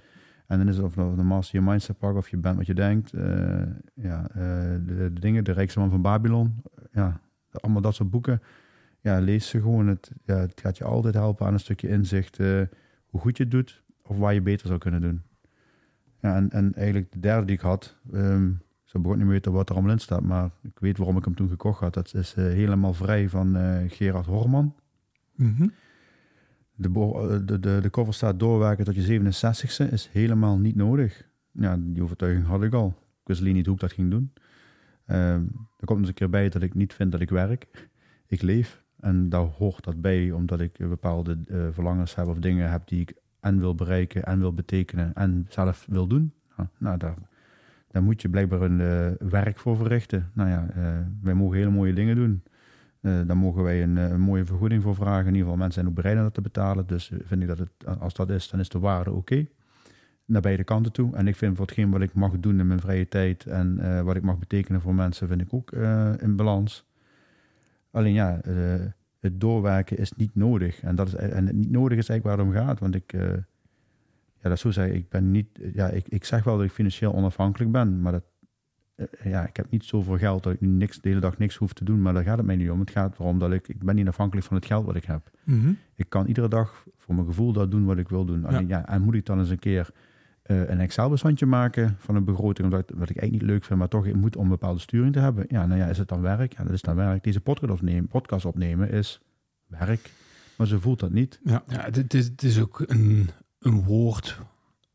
En 0.46 0.58
dan 0.58 0.68
is 0.68 0.76
het 0.76 0.84
of 0.84 0.94
de 0.94 1.22
Master 1.22 1.54
Your 1.54 1.70
Mindset 1.70 1.98
pak 1.98 2.16
of 2.16 2.28
je 2.28 2.36
bent 2.36 2.56
wat 2.56 2.66
je 2.66 2.74
denkt. 2.74 3.12
Eh, 3.12 3.62
ja, 3.94 4.28
eh, 4.28 4.36
de, 4.86 5.10
dingen, 5.12 5.44
de 5.44 5.52
rijkste 5.52 5.78
man 5.78 5.90
van 5.90 6.02
Babylon. 6.02 6.62
Ja, 6.92 7.20
allemaal 7.50 7.82
dat 7.82 7.94
soort 7.94 8.10
boeken. 8.10 8.42
Ja, 9.00 9.18
lees 9.18 9.48
ze 9.48 9.60
gewoon. 9.60 9.86
Het, 9.86 10.10
ja, 10.24 10.36
het 10.36 10.60
gaat 10.60 10.78
je 10.78 10.84
altijd 10.84 11.14
helpen 11.14 11.46
aan 11.46 11.52
een 11.52 11.60
stukje 11.60 11.88
inzicht 11.88 12.38
eh, 12.38 12.60
hoe 13.06 13.20
goed 13.20 13.36
je 13.36 13.42
het 13.42 13.52
doet 13.52 13.82
of 14.02 14.18
waar 14.18 14.34
je 14.34 14.42
beter 14.42 14.66
zou 14.66 14.78
kunnen 14.78 15.00
doen. 15.00 15.22
Ja, 16.20 16.36
en, 16.36 16.50
en 16.50 16.74
eigenlijk 16.74 17.12
de 17.12 17.20
derde 17.20 17.46
die 17.46 17.56
ik 17.56 17.62
had, 17.62 17.96
ehm, 18.12 18.48
ik 18.50 18.58
zou 18.84 19.06
ook 19.06 19.16
niet 19.16 19.26
weten 19.26 19.52
wat 19.52 19.68
er 19.68 19.74
allemaal 19.74 19.92
in 19.92 19.98
staat, 19.98 20.22
maar 20.22 20.50
ik 20.62 20.78
weet 20.78 20.98
waarom 20.98 21.16
ik 21.16 21.24
hem 21.24 21.34
toen 21.34 21.48
gekocht 21.48 21.80
had. 21.80 21.94
Dat 21.94 22.14
is 22.14 22.34
helemaal 22.34 22.94
vrij 22.94 23.28
van 23.28 23.56
Gerard 23.88 24.26
Horman. 24.26 24.74
Mhm. 25.34 25.68
De, 26.76 26.88
eh, 26.88 27.46
de, 27.46 27.60
de, 27.60 27.78
de 27.82 27.90
cover 27.90 28.14
staat 28.14 28.38
doorwerken 28.38 28.84
tot 28.84 28.94
je 28.94 29.20
67ste 29.20 29.92
is 29.92 30.08
helemaal 30.12 30.58
niet 30.58 30.76
nodig. 30.76 31.28
Ja, 31.52 31.76
die 31.80 32.02
overtuiging 32.02 32.46
had 32.46 32.62
ik 32.62 32.72
al. 32.72 32.88
Ik 33.20 33.26
wist 33.26 33.40
alleen 33.40 33.54
niet 33.54 33.66
hoe 33.66 33.74
ik 33.74 33.80
dat 33.80 33.92
ging 33.92 34.10
doen. 34.10 34.32
Ehm, 35.06 35.44
er 35.78 35.86
komt 35.86 35.98
eens 35.98 36.08
een 36.08 36.14
keer 36.14 36.30
bij 36.30 36.48
dat 36.48 36.62
ik 36.62 36.74
niet 36.74 36.94
vind 36.94 37.12
dat 37.12 37.20
ik 37.20 37.30
werk. 37.30 37.88
Ik 38.26 38.42
leef. 38.42 38.84
En 39.00 39.28
daar 39.28 39.44
hoort 39.44 39.84
dat 39.84 40.00
bij, 40.00 40.30
omdat 40.30 40.60
ik 40.60 40.78
bepaalde 40.78 41.38
eh, 41.46 41.66
verlangens 41.70 42.14
heb 42.14 42.26
of 42.26 42.38
dingen 42.38 42.70
heb 42.70 42.88
die 42.88 43.00
ik 43.00 43.14
en 43.40 43.58
wil 43.58 43.74
bereiken 43.74 44.24
en 44.24 44.38
wil 44.38 44.54
betekenen 44.54 45.14
en 45.14 45.46
zelf 45.48 45.86
wil 45.88 46.06
doen. 46.06 46.32
Nou, 46.78 46.98
daar, 46.98 48.02
moet 48.02 48.22
je 48.22 48.28
blijkbaar 48.28 48.60
een 48.60 48.80
eh, 48.80 49.28
werk 49.28 49.58
voor 49.58 49.76
verrichten. 49.76 50.30
Nou 50.32 50.48
ja, 50.48 50.66
wij 51.22 51.34
mogen 51.34 51.56
hele 51.56 51.70
mooie 51.70 51.92
dingen 51.92 52.16
doen. 52.16 52.42
Eh 53.00 53.20
daar 53.26 53.36
mogen 53.36 53.62
wij 53.62 53.82
een, 53.82 53.98
eh, 53.98 54.08
een 54.08 54.20
mooie 54.20 54.44
vergoeding 54.44 54.82
voor 54.82 54.94
vragen. 54.94 55.26
In 55.26 55.26
ieder 55.26 55.40
geval, 55.40 55.56
mensen 55.56 55.74
zijn 55.74 55.86
ook 55.86 55.94
bereid 55.94 56.16
om 56.16 56.22
dat 56.22 56.34
te 56.34 56.40
betalen. 56.40 56.86
Dus 56.86 57.10
eh, 57.10 57.18
vind 57.24 57.42
ik 57.42 57.48
dat 57.48 57.58
het, 57.58 58.00
als 58.00 58.14
dat 58.14 58.30
is, 58.30 58.48
dan 58.48 58.60
is 58.60 58.68
de 58.68 58.78
waarde 58.78 59.12
oké. 59.12 59.46
Naar 60.24 60.40
beide 60.40 60.64
kanten 60.64 60.92
toe. 60.92 61.14
En 61.16 61.28
ik 61.28 61.36
vind 61.36 61.56
voor 61.56 61.66
hetgeen 61.66 61.90
wat 61.90 62.00
ik 62.00 62.14
mag 62.14 62.40
doen 62.40 62.60
in 62.60 62.66
mijn 62.66 62.80
vrije 62.80 63.08
tijd 63.08 63.46
en 63.46 64.04
wat 64.04 64.16
ik 64.16 64.22
mag 64.22 64.38
betekenen 64.38 64.80
voor 64.80 64.94
mensen, 64.94 65.28
vind 65.28 65.40
ik 65.40 65.54
ook 65.54 65.72
in 66.20 66.36
balans. 66.36 66.86
Alleen 67.90 68.12
ja, 68.12 68.40
het 69.20 69.40
doorwerken 69.40 69.98
is 69.98 70.12
niet 70.12 70.34
nodig. 70.34 70.80
En, 70.80 70.94
dat 70.94 71.08
is, 71.08 71.14
en 71.14 71.46
het 71.46 71.56
niet 71.56 71.70
nodig 71.70 71.98
is 71.98 72.08
eigenlijk 72.08 72.24
waar 72.38 72.46
het 72.46 72.56
om 72.56 72.66
gaat. 72.66 72.80
Want 72.80 72.94
ik, 72.94 73.12
ja, 74.42 74.48
dat 74.48 74.58
zo 74.58 74.70
zeggen, 74.70 74.94
ik 74.94 75.08
ben 75.08 75.30
niet, 75.30 75.48
ja, 75.72 75.88
ik, 75.88 76.08
ik 76.08 76.24
zeg 76.24 76.44
wel 76.44 76.56
dat 76.56 76.66
ik 76.66 76.72
financieel 76.72 77.14
onafhankelijk 77.14 77.72
ben, 77.72 78.00
maar 78.00 78.12
dat, 78.12 78.24
ja, 79.24 79.46
ik 79.46 79.56
heb 79.56 79.70
niet 79.70 79.84
zoveel 79.84 80.18
geld 80.18 80.42
dat 80.42 80.52
ik 80.52 80.60
nu 80.60 80.68
niks, 80.68 81.00
de 81.00 81.08
hele 81.08 81.20
dag 81.20 81.38
niks 81.38 81.56
hoef 81.56 81.72
te 81.72 81.84
doen, 81.84 82.02
maar 82.02 82.14
daar 82.14 82.24
gaat 82.24 82.36
het 82.36 82.46
mij 82.46 82.56
niet 82.56 82.70
om. 82.70 82.80
Het 82.80 82.90
gaat 82.90 83.18
erom 83.18 83.38
dat 83.38 83.52
ik, 83.52 83.68
ik 83.68 83.84
ben 83.84 83.94
niet 83.94 84.08
afhankelijk 84.08 84.46
van 84.46 84.56
het 84.56 84.66
geld 84.66 84.84
wat 84.86 84.96
ik 84.96 85.04
heb. 85.04 85.30
Mhm. 85.44 85.72
Ik 85.94 86.08
kan 86.08 86.26
iedere 86.26 86.48
dag 86.48 86.84
voor 86.96 87.14
mijn 87.14 87.26
gevoel 87.26 87.52
dat 87.52 87.70
doen 87.70 87.84
wat 87.84 87.98
ik 87.98 88.08
wil 88.08 88.24
doen. 88.24 88.44
Alleen, 88.44 88.68
ja. 88.68 88.88
en 88.88 89.02
moet 89.02 89.14
ik 89.14 89.26
dan 89.26 89.38
eens 89.38 89.50
een 89.50 89.58
keer 89.58 89.90
eh, 90.42 90.68
een 90.68 90.80
Excel-bestandje 90.80 91.46
maken 91.46 91.96
van 91.98 92.14
een 92.14 92.24
begroting, 92.24 92.72
omdat, 92.72 92.90
wat 92.94 93.10
ik 93.10 93.16
eigenlijk 93.16 93.32
niet 93.32 93.50
leuk 93.50 93.64
vind, 93.64 93.78
maar 93.78 93.88
toch 93.88 94.12
moet 94.12 94.36
om 94.36 94.42
een 94.42 94.48
bepaalde 94.48 94.80
sturing 94.80 95.12
te 95.12 95.18
hebben. 95.18 95.44
Ja, 95.48 95.66
nou 95.66 95.80
ja, 95.80 95.86
is 95.86 95.98
het 95.98 96.08
dan 96.08 96.20
werk? 96.20 96.56
Ja, 96.56 96.64
dat 96.64 96.72
is 96.72 96.82
dan 96.82 96.96
werk. 96.96 97.24
Deze 97.24 97.40
podcast 97.40 97.72
opnemen, 97.72 98.08
podcast 98.08 98.44
opnemen 98.44 98.90
is 98.90 99.20
werk, 99.66 100.10
maar 100.56 100.66
ze 100.66 100.80
voelt 100.80 101.00
dat 101.00 101.10
niet. 101.10 101.40
Ja, 101.44 101.62
het, 101.66 101.96
het 101.96 102.14
is, 102.14 102.24
het 102.24 102.42
is 102.42 102.60
ook 102.60 102.82
een, 102.86 103.28
een 103.58 103.82
woord 103.82 104.40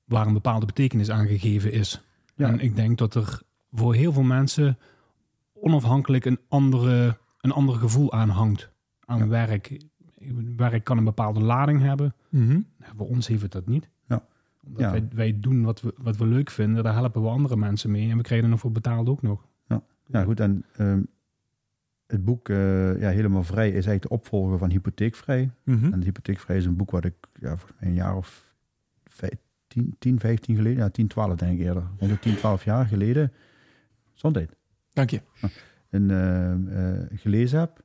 waar 0.06 0.28
een 0.28 0.34
bepaalde 0.34 0.66
betekenis 0.66 1.10
aan 1.10 1.28
gegeven 1.28 1.72
is. 1.72 2.02
Ja. 2.36 2.48
En 2.48 2.60
ik 2.60 2.76
denk 2.76 2.98
dat 2.98 3.16
er 3.16 3.42
voor 3.72 3.94
heel 3.96 4.14
veel 4.14 4.24
mensen 4.24 4.78
onafhankelijk 5.54 6.26
een, 6.26 6.40
andere, 6.48 7.18
een 7.42 7.52
ander 7.52 7.76
gevoel 7.76 8.12
aan 8.14 8.30
hangt. 8.30 8.72
Aan 9.06 9.18
Ja. 9.18 9.28
werk. 9.28 9.82
Werk 10.56 10.84
kan 10.84 10.98
een 10.98 11.04
bepaalde 11.04 11.40
lading 11.42 11.82
hebben. 11.82 12.14
Mhm. 12.30 12.48
Nou, 12.78 12.96
voor 12.98 13.08
ons 13.08 13.28
heeft 13.28 13.42
het 13.42 13.52
dat 13.52 13.68
niet. 13.68 13.90
Ja. 14.08 14.24
Omdat 14.66 14.82
Ja. 14.82 14.92
Wij, 14.92 15.08
wij 15.14 15.40
doen 15.40 15.64
wat 15.64 15.82
we, 15.82 15.94
wat 15.98 16.18
we 16.18 16.26
leuk 16.26 16.50
vinden. 16.50 16.84
Daar 16.84 16.94
helpen 16.94 17.22
we 17.22 17.28
andere 17.28 17.56
mensen 17.56 17.92
mee. 17.92 18.10
En 18.10 18.18
we 18.18 18.24
krijgen 18.24 18.52
er 18.52 18.58
voor 18.58 18.72
betaald 18.72 19.10
ook 19.10 19.22
nog. 19.22 19.50
Ja, 20.08 20.24
goed. 20.24 20.40
En 20.40 20.64
ehm, 20.76 21.02
het 22.08 22.26
boek 22.26 22.50
eh, 22.50 23.00
ja, 23.02 23.10
Helemaal 23.10 23.44
Vrij 23.44 23.68
is 23.68 23.74
eigenlijk 23.74 24.02
de 24.02 24.10
opvolger 24.10 24.58
van 24.58 24.70
Hypotheekvrij. 24.70 25.52
Mhm. 25.64 25.94
En 25.94 26.04
Hypotheekvrij 26.04 26.58
is 26.58 26.66
een 26.66 26.76
boek 26.76 26.92
wat 26.92 27.06
ik 27.06 27.14
ja, 27.40 27.48
volgens 27.58 27.80
mij 27.80 27.90
een 27.90 27.96
jaar 27.96 28.16
of 28.16 28.54
vijf- 29.06 29.38
10, 29.68 29.96
10 30.00 30.20
15 30.20 30.56
geleden, 30.56 30.78
ja, 30.84 30.90
10, 30.90 31.08
12 31.08 31.36
denk 31.36 31.60
ik 31.60 31.66
eerder, 31.66 31.84
rond 32.00 32.12
de 32.12 32.20
10, 32.20 32.36
12 32.36 32.64
jaar 32.64 32.86
geleden, 32.86 33.32
zondag, 34.22 34.46
Dank 34.94 35.10
je. 35.10 35.22
een, 35.90 36.12
eh, 36.12 36.52
eh, 36.52 37.08
gelezen 37.14 37.60
heb. 37.60 37.84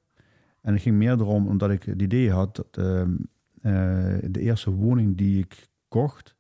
En 0.61 0.73
het 0.73 0.83
ging 0.83 0.97
meer 0.97 1.13
erom 1.13 1.47
omdat 1.47 1.71
ik 1.71 1.83
het 1.83 2.03
idee 2.03 2.31
had 2.31 2.57
dat 2.57 2.77
ehm, 2.77 3.15
eh, 3.63 4.31
de 4.31 4.41
eerste 4.41 4.71
woning 4.71 5.17
die 5.17 5.39
ik 5.39 5.67
kocht, 5.89 6.37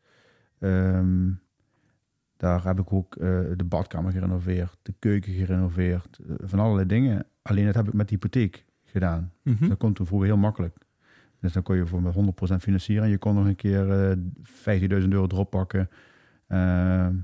ehm, 0.59 1.31
daar 2.37 2.65
heb 2.65 2.81
ik 2.81 2.93
ook 2.93 3.15
de 3.57 3.65
badkamer 3.65 4.13
gerenoveerd, 4.13 4.79
de 4.83 4.95
keuken 4.99 5.33
gerenoveerd, 5.33 6.19
van 6.39 6.59
allerlei 6.59 6.87
dingen. 6.87 7.27
Alleen 7.43 7.67
dat 7.67 7.75
heb 7.75 7.87
ik 7.87 7.93
met 7.93 8.09
de 8.09 8.15
hypotheek 8.15 8.65
gedaan. 8.85 9.33
Mhm. 9.43 9.69
Dat 9.69 9.79
kon 9.79 9.93
toen 9.93 10.07
vroeger 10.07 10.29
heel 10.29 10.37
makkelijk. 10.37 10.77
Dus 11.41 11.53
dan 11.53 11.63
kon 11.63 11.77
je 11.77 11.87
voor 11.87 12.03
met 12.03 12.15
100% 12.15 12.63
financieren. 12.63 13.05
En 13.05 13.11
je 13.11 13.19
kon 13.19 13.35
nog 13.35 13.47
een 13.47 13.57
keer 13.57 14.11
eh 14.11 14.17
15.000 14.43 15.13
euro 15.13 15.27
erop 15.27 15.51
pakken. 15.51 15.89
Ehm, 16.47 17.15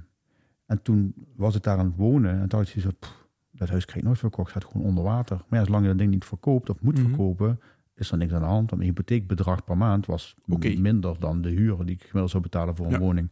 en 0.73 0.83
toen 0.83 1.15
was 1.37 1.55
ik 1.57 1.63
daar 1.63 1.79
aan 1.79 1.87
het 1.87 1.97
wonen. 1.97 2.41
En 2.41 2.49
toen 2.49 2.59
had 2.61 2.99
pff, 2.99 3.27
dat 3.51 3.69
huis 3.69 3.85
krijg 3.85 3.99
ik 4.01 4.05
nooit 4.07 4.19
verkocht. 4.19 4.55
Het 4.55 4.63
gaat 4.63 4.73
gewoon 4.73 4.87
onder 4.87 5.05
water. 5.05 5.43
Maar 5.49 5.59
ja, 5.59 5.65
zolang 5.65 5.83
je 5.83 5.89
dat 5.89 5.99
ding 5.99 6.11
niet 6.11 6.25
verkoopt 6.25 6.71
of 6.71 6.81
moet 6.81 6.99
Mhm. 6.99 7.09
verkopen, 7.09 7.61
is 7.95 8.11
er 8.11 8.19
niks 8.19 8.33
aan 8.33 8.41
de 8.41 8.47
hand. 8.47 8.71
Want 8.71 8.83
mijn 8.83 8.89
hypotheekbedrag 8.95 9.65
per 9.65 9.77
maand 9.77 10.07
was 10.07 10.35
minder 10.79 11.17
dan 11.21 11.41
de 11.43 11.49
huur 11.51 11.77
die 11.79 11.95
ik 11.95 12.01
gemiddeld 12.01 12.31
zou 12.31 12.43
betalen 12.43 12.77
voor 12.77 12.87
een 12.87 12.93
Ja. 12.93 12.99
woning. 12.99 13.31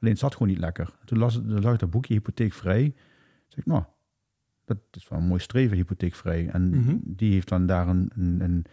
Alleen 0.00 0.12
het 0.14 0.18
zat 0.18 0.32
gewoon 0.32 0.48
niet 0.48 0.58
lekker. 0.58 0.90
Toen 1.04 1.18
las, 1.18 1.40
lag 1.46 1.72
ik 1.72 1.78
dat 1.80 1.90
boekje 1.90 2.14
hypotheekvrij. 2.14 2.82
Toen 2.82 2.94
zei 3.48 3.60
ik, 3.60 3.66
nou, 3.66 3.82
dat 4.64 4.78
is 4.90 5.08
wel 5.08 5.18
een 5.18 5.26
mooi 5.26 5.40
streven, 5.40 5.76
hypotheekvrij. 5.76 6.48
En 6.48 6.68
Mhm. 6.70 6.96
die 7.02 7.32
heeft 7.32 7.48
dan 7.48 7.66
daar 7.66 7.88
een, 7.88 8.10
een, 8.14 8.40
een, 8.40 8.64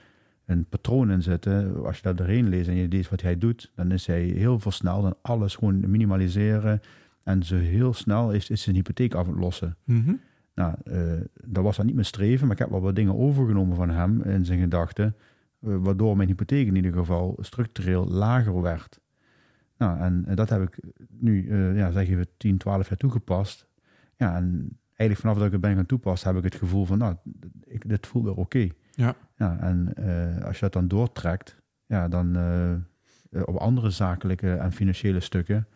een 0.45 0.65
patroon 0.65 1.11
in 1.11 1.21
zitten. 1.21 1.85
Als 1.85 1.95
je 1.97 2.03
dat 2.03 2.19
erin 2.19 2.49
leest 2.49 2.67
en 2.67 2.75
je 2.75 2.87
leest 2.87 3.09
wat 3.09 3.21
hij 3.21 3.37
doet, 3.37 3.71
dan 3.75 3.91
is 3.91 4.05
hij 4.07 4.23
heel 4.23 4.59
veel 4.59 4.71
snel 4.71 5.01
dan 5.01 5.15
alles 5.21 5.55
gewoon 5.55 5.89
minimaliseren. 5.89 6.79
En 7.23 7.43
zo 7.43 7.55
heel 7.55 7.93
snel 7.93 8.31
is, 8.31 8.49
is 8.49 8.61
zijn 8.61 8.75
hypotheek 8.75 9.13
af 9.13 9.27
het 9.27 9.35
lossen. 9.35 9.77
Mhm. 9.83 10.13
Nou, 10.59 10.75
eh, 10.83 11.21
dat 11.45 11.63
was 11.63 11.77
dan 11.77 11.85
niet 11.85 11.95
mijn 11.95 12.07
streven, 12.07 12.45
maar 12.47 12.55
ik 12.55 12.61
heb 12.61 12.69
wel 12.69 12.81
wat 12.81 12.95
dingen 12.95 13.17
overgenomen 13.17 13.75
van 13.75 13.89
hem 13.89 14.21
in 14.21 14.45
zijn 14.45 14.59
gedachten. 14.59 15.15
eh, 15.59 15.75
waardoor 15.79 16.17
mijn 16.17 16.29
hypotheek 16.29 16.67
in 16.67 16.75
ieder 16.75 16.93
geval 16.93 17.37
structureel 17.39 18.07
lager 18.07 18.61
werd. 18.61 18.99
Nou, 19.77 19.99
en, 19.99 20.35
dat 20.35 20.49
heb 20.49 20.61
ik 20.61 20.79
nu, 21.09 21.49
eh, 21.49 21.77
ja, 21.77 21.91
zeg 21.91 22.09
even 22.09 22.27
10, 22.37 22.57
12 22.57 22.89
jaar 22.89 22.97
toegepast. 22.97 23.67
Ja, 24.15 24.35
en 24.35 24.77
eigenlijk 24.87 25.19
vanaf 25.19 25.35
dat 25.35 25.45
ik 25.45 25.51
het 25.51 25.61
ben 25.61 25.75
gaan 25.75 25.85
toepassen, 25.85 26.27
heb 26.27 26.37
ik 26.37 26.51
het 26.51 26.61
gevoel 26.61 26.85
van, 26.85 26.97
nou, 26.97 27.15
ik, 27.63 27.89
dit 27.89 28.07
voelt 28.07 28.23
weer 28.25 28.35
oké. 28.35 28.67
Ja. 28.91 29.15
Ja, 29.35 29.59
en 29.59 29.93
als 30.43 30.55
je 30.55 30.61
dat 30.61 30.73
dan 30.73 30.87
doortrekt, 30.87 31.61
ja, 31.85 32.07
dan, 32.07 32.37
op 33.31 33.55
andere 33.55 33.89
zakelijke 33.89 34.53
en 34.53 34.71
financiële 34.71 35.19
stukken, 35.19 35.67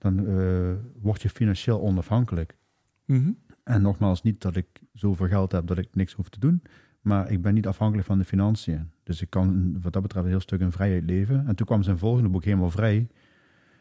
dan 0.00 0.26
eh, 0.26 0.72
word 1.02 1.22
je 1.22 1.30
financieel 1.30 1.80
onafhankelijk. 1.80 2.56
Mhm. 3.04 3.30
En 3.62 3.82
nogmaals, 3.82 4.22
niet 4.22 4.40
dat 4.40 4.56
ik 4.56 4.66
zoveel 4.92 5.26
geld 5.26 5.52
heb 5.52 5.66
dat 5.66 5.78
ik 5.78 5.88
niks 5.92 6.12
hoef 6.12 6.28
te 6.28 6.38
doen, 6.38 6.62
maar 7.00 7.30
ik 7.30 7.42
ben 7.42 7.54
niet 7.54 7.66
afhankelijk 7.66 8.06
van 8.06 8.18
de 8.18 8.24
financiën. 8.24 8.90
Dus 9.02 9.22
ik 9.22 9.30
kan 9.30 9.78
wat 9.80 9.92
dat 9.92 10.02
betreft 10.02 10.24
een 10.24 10.30
heel 10.30 10.40
stuk 10.40 10.60
in 10.60 10.72
vrijheid 10.72 11.04
leven. 11.04 11.46
En 11.46 11.54
toen 11.54 11.66
kwam 11.66 11.82
zijn 11.82 11.98
volgende 11.98 12.28
boek 12.28 12.44
helemaal 12.44 12.70
vrij. 12.70 13.08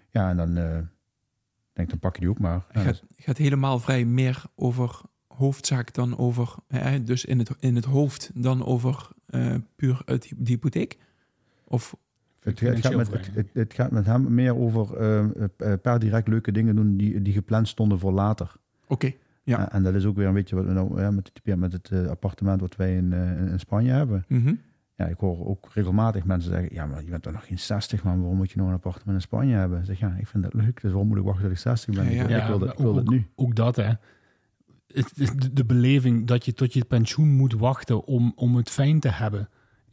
Ja, 0.09 0.29
en 0.29 0.37
dan 0.37 0.57
eh, 0.57 0.73
denk 1.73 1.87
ik, 1.87 1.89
dan 1.89 1.99
pak 1.99 2.13
je 2.15 2.21
die 2.21 2.29
ook 2.29 2.39
maar. 2.39 2.65
Ja, 2.71 2.81
gaat, 2.81 3.03
gaat 3.15 3.37
helemaal 3.37 3.79
vrij 3.79 4.05
meer 4.05 4.43
over 4.55 5.01
hoofdzaak 5.27 5.93
dan 5.93 6.17
over, 6.17 6.55
hè, 6.67 7.03
dus 7.03 7.25
in 7.25 7.39
het, 7.39 7.55
in 7.59 7.75
het 7.75 7.85
hoofd 7.85 8.31
dan 8.33 8.65
over 8.65 9.09
eh, 9.25 9.55
puur 9.75 10.01
uit 10.05 10.33
de 10.37 10.51
hypotheek? 10.51 10.97
Of, 11.63 11.95
Het, 12.39 12.59
het, 12.59 12.79
gaat 12.79 12.95
met, 12.95 13.07
het, 13.11 13.15
Financieel 13.15 13.35
het, 13.35 13.49
het 13.53 13.73
gaat 13.73 13.91
met 13.91 14.05
hem 14.05 14.33
meer 14.33 14.55
over 14.55 14.97
eh, 14.97 15.19
eh, 15.57 15.73
per 15.81 15.99
direct 15.99 16.27
leuke 16.27 16.51
dingen 16.51 16.75
doen 16.75 16.97
die, 16.97 17.21
die 17.21 17.33
gepland 17.33 17.67
stonden 17.67 17.99
voor 17.99 18.11
later. 18.11 18.51
oké, 18.87 19.11
Ja. 19.43 19.59
En, 19.59 19.71
en 19.71 19.83
dat 19.83 19.93
is 19.95 20.05
ook 20.05 20.15
weer 20.15 20.27
een 20.27 20.33
beetje 20.33 20.55
wat 20.55 20.65
we 20.65 20.71
nou 20.71 21.01
ja, 21.01 21.11
met, 21.11 21.31
het, 21.33 21.55
met 21.55 21.73
het 21.73 21.89
eh, 21.91 22.05
appartement 22.07 22.61
wat 22.61 22.75
wij 22.75 22.95
in, 22.95 23.13
eh, 23.13 23.51
in 23.51 23.59
Spanje 23.59 23.91
hebben. 23.91 24.25
Mhm. 24.27 24.53
Ja, 24.95 25.05
ik 25.05 25.17
hoor 25.17 25.45
ook 25.47 25.67
regelmatig 25.73 26.23
mensen 26.25 26.51
zeggen: 26.51 26.73
Ja, 26.73 26.85
maar 26.85 27.03
je 27.03 27.09
bent 27.09 27.23
toch 27.23 27.33
nog 27.33 27.45
geen 27.47 27.59
60 27.59 28.03
man, 28.03 28.19
waarom 28.19 28.37
moet 28.37 28.51
je 28.51 28.57
nog 28.57 28.67
een 28.67 28.73
appartement 28.73 29.17
in 29.17 29.21
Spanje 29.23 29.55
hebben? 29.55 29.79
Ik 29.79 29.85
zeg 29.85 29.99
ja, 29.99 30.15
ik 30.19 30.27
vind 30.27 30.43
dat 30.43 30.53
leuk, 30.53 30.81
dus 30.81 30.91
waarom 30.91 31.07
moet 31.07 31.17
ik 31.17 31.23
wachten 31.23 31.43
tot 31.43 31.51
ik 31.51 31.57
60 31.57 31.95
ben? 31.95 32.05
Ja, 32.05 32.11
ja. 32.11 32.21
Ik, 32.21 32.27
wil- 32.27 32.35
ik 32.37 32.41
Ja, 32.41 32.47
wil, 32.47 32.59
dat, 32.59 32.67
maar 32.67 32.77
ik 32.77 32.83
wil 32.83 32.93
dat 32.93 33.09
nu. 33.09 33.25
Ook 33.35 33.55
dat, 33.55 33.75
hè. 33.75 33.91
De 35.53 35.65
beleving 35.65 36.27
dat 36.27 36.45
je 36.45 36.53
tot 36.53 36.73
je 36.73 36.85
pensioen 36.85 37.35
moet 37.35 37.53
wachten 37.53 38.05
om, 38.05 38.31
om 38.35 38.55
het 38.55 38.69
fijn 38.69 38.99
te 38.99 39.09
hebben, 39.09 39.49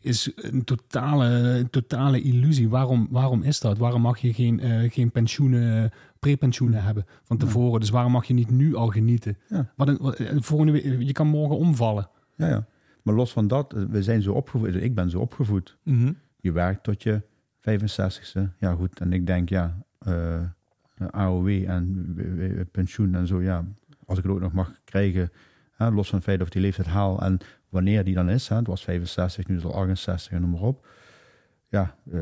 is 0.06 0.32
een 0.36 0.64
totale, 0.64 1.26
een 1.58 1.70
totale 1.70 2.20
illusie. 2.20 2.68
Waarom, 2.68 3.06
waarom 3.10 3.42
is 3.42 3.60
dat? 3.60 3.78
Waarom 3.78 4.00
mag 4.02 4.18
je 4.18 4.32
geen, 4.32 4.60
eh, 4.60 4.90
geen 4.92 5.10
pensioenen, 5.10 5.90
prepensioenen 6.18 6.82
hebben 6.82 7.06
van 7.24 7.36
tevoren? 7.36 7.80
Dus 7.80 7.90
waarom 7.90 8.12
mag 8.12 8.24
je 8.24 8.34
niet 8.34 8.50
nu 8.50 8.74
al 8.74 8.86
genieten? 8.88 9.36
Ja. 9.48 9.72
Wat 9.76 9.88
een, 9.88 9.98
wat- 10.00 10.14
eh, 10.16 10.36
volgende 10.40 10.72
week, 10.72 11.02
je 11.02 11.12
kan 11.12 11.26
morgen 11.26 11.56
omvallen. 11.56 12.08
Ja, 12.36 12.48
ja. 12.48 12.66
Maar 13.02 13.14
los 13.14 13.32
van 13.32 13.48
dat, 13.48 13.72
eh, 13.74 13.82
we 13.90 14.02
zijn 14.02 14.22
zo 14.22 14.32
opgevoed, 14.32 14.74
ik 14.74 14.94
ben 14.94 15.10
zo 15.10 15.18
opgevoed. 15.20 15.76
Mhm. 15.82 16.12
Je 16.40 16.52
werkt 16.52 16.82
tot 16.82 17.02
je 17.02 17.22
65ste. 17.60 18.50
Ja, 18.58 18.74
goed. 18.74 19.00
En 19.00 19.12
ik 19.12 19.26
denk, 19.26 19.48
ja, 19.48 19.76
AOW 21.10 21.48
en 21.48 22.68
pensioen 22.72 23.14
en 23.14 23.26
zo, 23.26 23.42
ja, 23.42 23.64
als 24.04 24.18
ik 24.18 24.24
het 24.24 24.32
ook 24.32 24.40
nog 24.40 24.52
mag 24.52 24.72
krijgen, 24.84 25.30
hè, 25.72 25.90
los 25.90 26.08
van 26.08 26.18
het 26.18 26.26
feit 26.26 26.40
of 26.40 26.46
ik 26.46 26.52
die 26.52 26.62
leeftijd 26.62 26.86
haal 26.88 27.20
en 27.22 27.38
wanneer 27.76 28.04
die 28.04 28.14
dan 28.14 28.28
is. 28.28 28.48
Hè, 28.48 28.56
het 28.56 28.66
was 28.66 28.84
65, 28.84 29.46
nu 29.46 29.56
is 29.56 29.62
het 29.62 29.72
al 29.72 29.78
68 29.78 30.32
en 30.32 30.40
noem 30.40 30.50
maar 30.50 30.60
op. 30.60 30.86
Ja, 31.68 31.96
eh, 32.12 32.20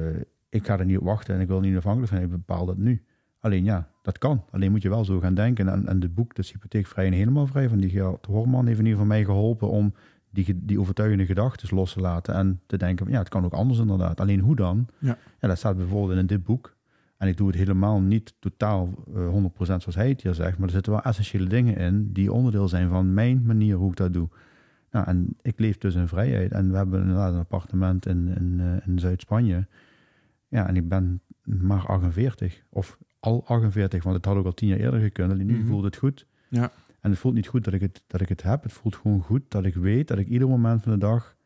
ik 0.48 0.66
ga 0.66 0.78
er 0.78 0.84
niet 0.84 0.98
op 0.98 1.04
wachten 1.04 1.34
en 1.34 1.40
ik 1.40 1.48
wil 1.48 1.60
niet 1.60 1.76
afhankelijk 1.76 2.12
zijn. 2.12 2.22
Ik 2.22 2.30
bepaal 2.30 2.66
dat 2.66 2.76
nu. 2.76 3.02
Alleen 3.40 3.64
ja, 3.64 3.88
dat 4.02 4.18
kan. 4.18 4.44
Alleen 4.50 4.70
moet 4.70 4.82
je 4.82 4.88
wel 4.88 5.04
zo 5.04 5.20
gaan 5.20 5.34
denken. 5.34 5.68
En, 5.68 5.86
en 5.86 6.00
het 6.00 6.14
boek, 6.14 6.34
dus 6.34 6.52
hypotheekvrij 6.52 7.06
en 7.06 7.12
helemaal 7.12 7.46
vrij 7.46 7.68
van 7.68 7.78
die 7.78 7.90
Gerard 7.90 8.26
Horman, 8.26 8.66
heeft 8.66 8.78
in 8.78 8.84
ieder 8.84 9.00
geval 9.00 9.16
mij 9.16 9.24
geholpen 9.24 9.68
om 9.68 9.94
die, 10.30 10.64
die 10.64 10.80
overtuigende 10.80 11.26
gedachten 11.26 11.76
los 11.76 11.92
te 11.92 12.00
laten. 12.00 12.34
En 12.34 12.60
te 12.66 12.76
denken, 12.76 13.10
ja, 13.10 13.18
het 13.18 13.28
kan 13.28 13.44
ook 13.44 13.52
anders 13.52 13.78
inderdaad. 13.78 14.20
Alleen 14.20 14.40
hoe 14.40 14.56
dan? 14.56 14.86
Ja. 14.98 15.18
ja 15.40 15.48
dat 15.48 15.58
staat 15.58 15.76
bijvoorbeeld 15.76 16.18
in 16.18 16.26
dit 16.26 16.44
boek. 16.44 16.76
En 17.16 17.28
ik 17.28 17.36
doe 17.36 17.46
het 17.46 17.56
helemaal 17.56 18.00
niet 18.00 18.34
totaal 18.38 18.90
eh 19.14 19.28
100% 19.28 19.56
zoals 19.58 19.94
hij 19.94 20.08
het 20.08 20.22
hier 20.22 20.34
zegt. 20.34 20.58
Maar 20.58 20.66
er 20.66 20.74
zitten 20.74 20.92
wel 20.92 21.02
essentiële 21.02 21.46
dingen 21.46 21.76
in 21.76 22.12
die 22.12 22.32
onderdeel 22.32 22.68
zijn 22.68 22.88
van 22.88 23.14
mijn 23.14 23.42
manier 23.46 23.76
hoe 23.76 23.90
ik 23.90 23.96
dat 23.96 24.12
doe. 24.12 24.28
Nou, 24.94 25.06
en 25.06 25.36
ik 25.42 25.58
leef 25.58 25.78
dus 25.78 25.94
in 25.94 26.08
vrijheid. 26.08 26.52
En 26.52 26.70
we 26.70 26.76
hebben 26.76 27.00
inderdaad 27.00 27.32
een 27.32 27.38
appartement 27.38 28.06
in, 28.06 28.28
in, 28.28 28.60
eh, 28.60 28.86
in 28.86 28.98
Zuid-Spanje. 28.98 29.66
Ja, 30.48 30.66
en 30.68 30.76
ik 30.76 30.88
ben 30.88 31.20
maar 31.44 31.86
48. 31.86 32.62
Of 32.68 32.98
al 33.20 33.44
48, 33.46 34.02
want 34.02 34.16
het 34.16 34.24
had 34.24 34.36
ook 34.36 34.44
al 34.44 34.54
tien 34.54 34.68
jaar 34.68 34.78
eerder 34.78 35.00
gekund. 35.00 35.32
Alleen 35.32 35.46
nu 35.46 35.58
Mhm. 35.58 35.66
voelt 35.66 35.84
het 35.84 35.96
goed. 35.96 36.26
Ja. 36.48 36.72
En 37.00 37.10
het 37.10 37.18
voelt 37.18 37.34
niet 37.34 37.46
goed 37.46 37.64
dat 37.64 37.74
ik 37.74 37.80
het, 37.80 38.02
dat 38.06 38.20
ik 38.20 38.28
het 38.28 38.42
heb. 38.42 38.62
Het 38.62 38.72
voelt 38.72 38.96
gewoon 38.96 39.20
goed 39.22 39.42
dat 39.48 39.64
ik 39.64 39.74
weet 39.74 40.08
dat 40.08 40.18
ik 40.18 40.28
ieder 40.28 40.48
moment 40.48 40.82
van 40.82 40.92
de 40.92 40.98
dag 40.98 41.36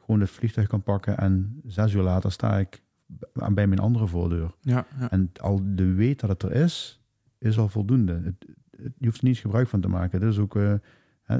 gewoon 0.00 0.20
het 0.20 0.30
vliegtuig 0.30 0.66
kan 0.68 0.82
pakken. 0.82 1.18
En 1.18 1.60
zes 1.66 1.92
uur 1.94 2.02
later 2.02 2.32
sta 2.32 2.58
ik 2.58 2.82
bij 3.32 3.66
mijn 3.66 3.78
andere 3.78 4.06
voordeur. 4.06 4.54
Ja, 4.60 4.86
ja. 5.00 5.10
En 5.10 5.30
al 5.40 5.60
de 5.64 5.92
weet 5.92 6.20
dat 6.20 6.30
het 6.30 6.42
er 6.42 6.52
is, 6.52 7.00
is 7.38 7.58
al 7.58 7.68
voldoende. 7.68 8.12
Het, 8.12 8.46
het- 8.70 8.92
je 8.98 9.06
hoeft 9.06 9.18
er 9.20 9.24
niet 9.26 9.38
gebruik 9.38 9.68
van 9.68 9.80
te 9.80 9.88
maken. 9.88 10.20
Dat 10.20 10.32
is 10.32 10.38
ook 10.38 10.56
eh, 10.56 10.74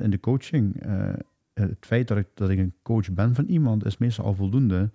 in 0.01 0.11
de 0.11 0.21
coaching. 0.21 0.83
eh, 0.83 1.13
het 1.59 1.87
feit 1.87 2.09
dat 2.09 2.19
ik, 2.19 2.27
dat 2.35 2.51
ik 2.51 2.59
een 2.59 2.75
coach 2.83 3.13
ben 3.13 3.35
van 3.35 3.45
iemand 3.45 3.85
is 3.85 3.99
meestal 3.99 4.25
al 4.25 4.35
voldoende 4.35 4.91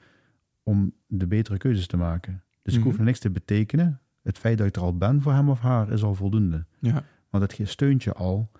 om 0.63 0.93
de 1.07 1.27
betere 1.27 1.57
keuzes 1.57 1.87
te 1.87 1.97
maken. 1.97 2.43
Dus 2.61 2.75
ik 2.75 2.81
hoef 2.83 2.91
Mhm. 2.91 2.99
er 3.01 3.05
niks 3.07 3.19
te 3.19 3.29
betekenen. 3.29 3.99
Het 4.21 4.37
feit 4.37 4.57
dat 4.57 4.67
ik 4.67 4.75
er 4.75 4.81
al 4.81 4.97
ben 4.97 5.21
voor 5.21 5.33
hem 5.33 5.49
of 5.49 5.59
haar 5.59 5.91
is 5.91 6.03
al 6.03 6.15
voldoende. 6.15 6.65
ja. 6.79 7.03
Want 7.29 7.57
het 7.57 7.69
steunt 7.69 8.03
je 8.03 8.13
al 8.13 8.51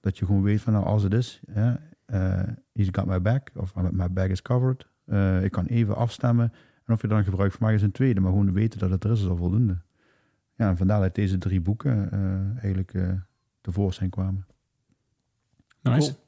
dat 0.00 0.18
je 0.18 0.26
gewoon 0.26 0.42
weet 0.42 0.60
van 0.60 0.72
nou 0.72 0.84
als 0.84 1.02
het 1.02 1.14
is, 1.14 1.40
hè, 1.50 1.74
eh, 2.04 2.48
he's 2.72 2.88
got 2.92 3.06
my 3.06 3.20
back 3.22 3.50
of 3.54 3.74
my 3.74 4.10
back 4.12 4.28
is 4.30 4.42
covered. 4.42 4.86
Eh, 5.04 5.44
ik 5.44 5.50
kan 5.50 5.64
even 5.66 5.96
afstemmen. 5.96 6.52
En 6.84 6.94
of 6.94 7.00
je 7.00 7.08
dan 7.08 7.24
gebruik 7.24 7.52
van 7.52 7.60
maakt 7.66 7.74
is 7.74 7.82
een 7.82 7.90
tweede. 7.90 8.20
Maar 8.20 8.30
gewoon 8.30 8.52
weten 8.52 8.78
dat 8.78 8.90
het 8.90 9.04
er 9.04 9.10
is, 9.10 9.20
is 9.20 9.28
al 9.28 9.36
voldoende. 9.36 9.78
Ja, 10.54 10.68
en 10.68 10.76
vandaar 10.76 11.00
dat 11.00 11.14
deze 11.14 11.38
drie 11.38 11.60
boeken 11.60 12.10
eh, 12.12 12.50
eigenlijk 12.50 12.94
eh 12.94 13.12
tevoorschijn 13.60 14.10
kwamen. 14.10 14.46
Nice. 15.82 16.12
Cool. 16.12 16.24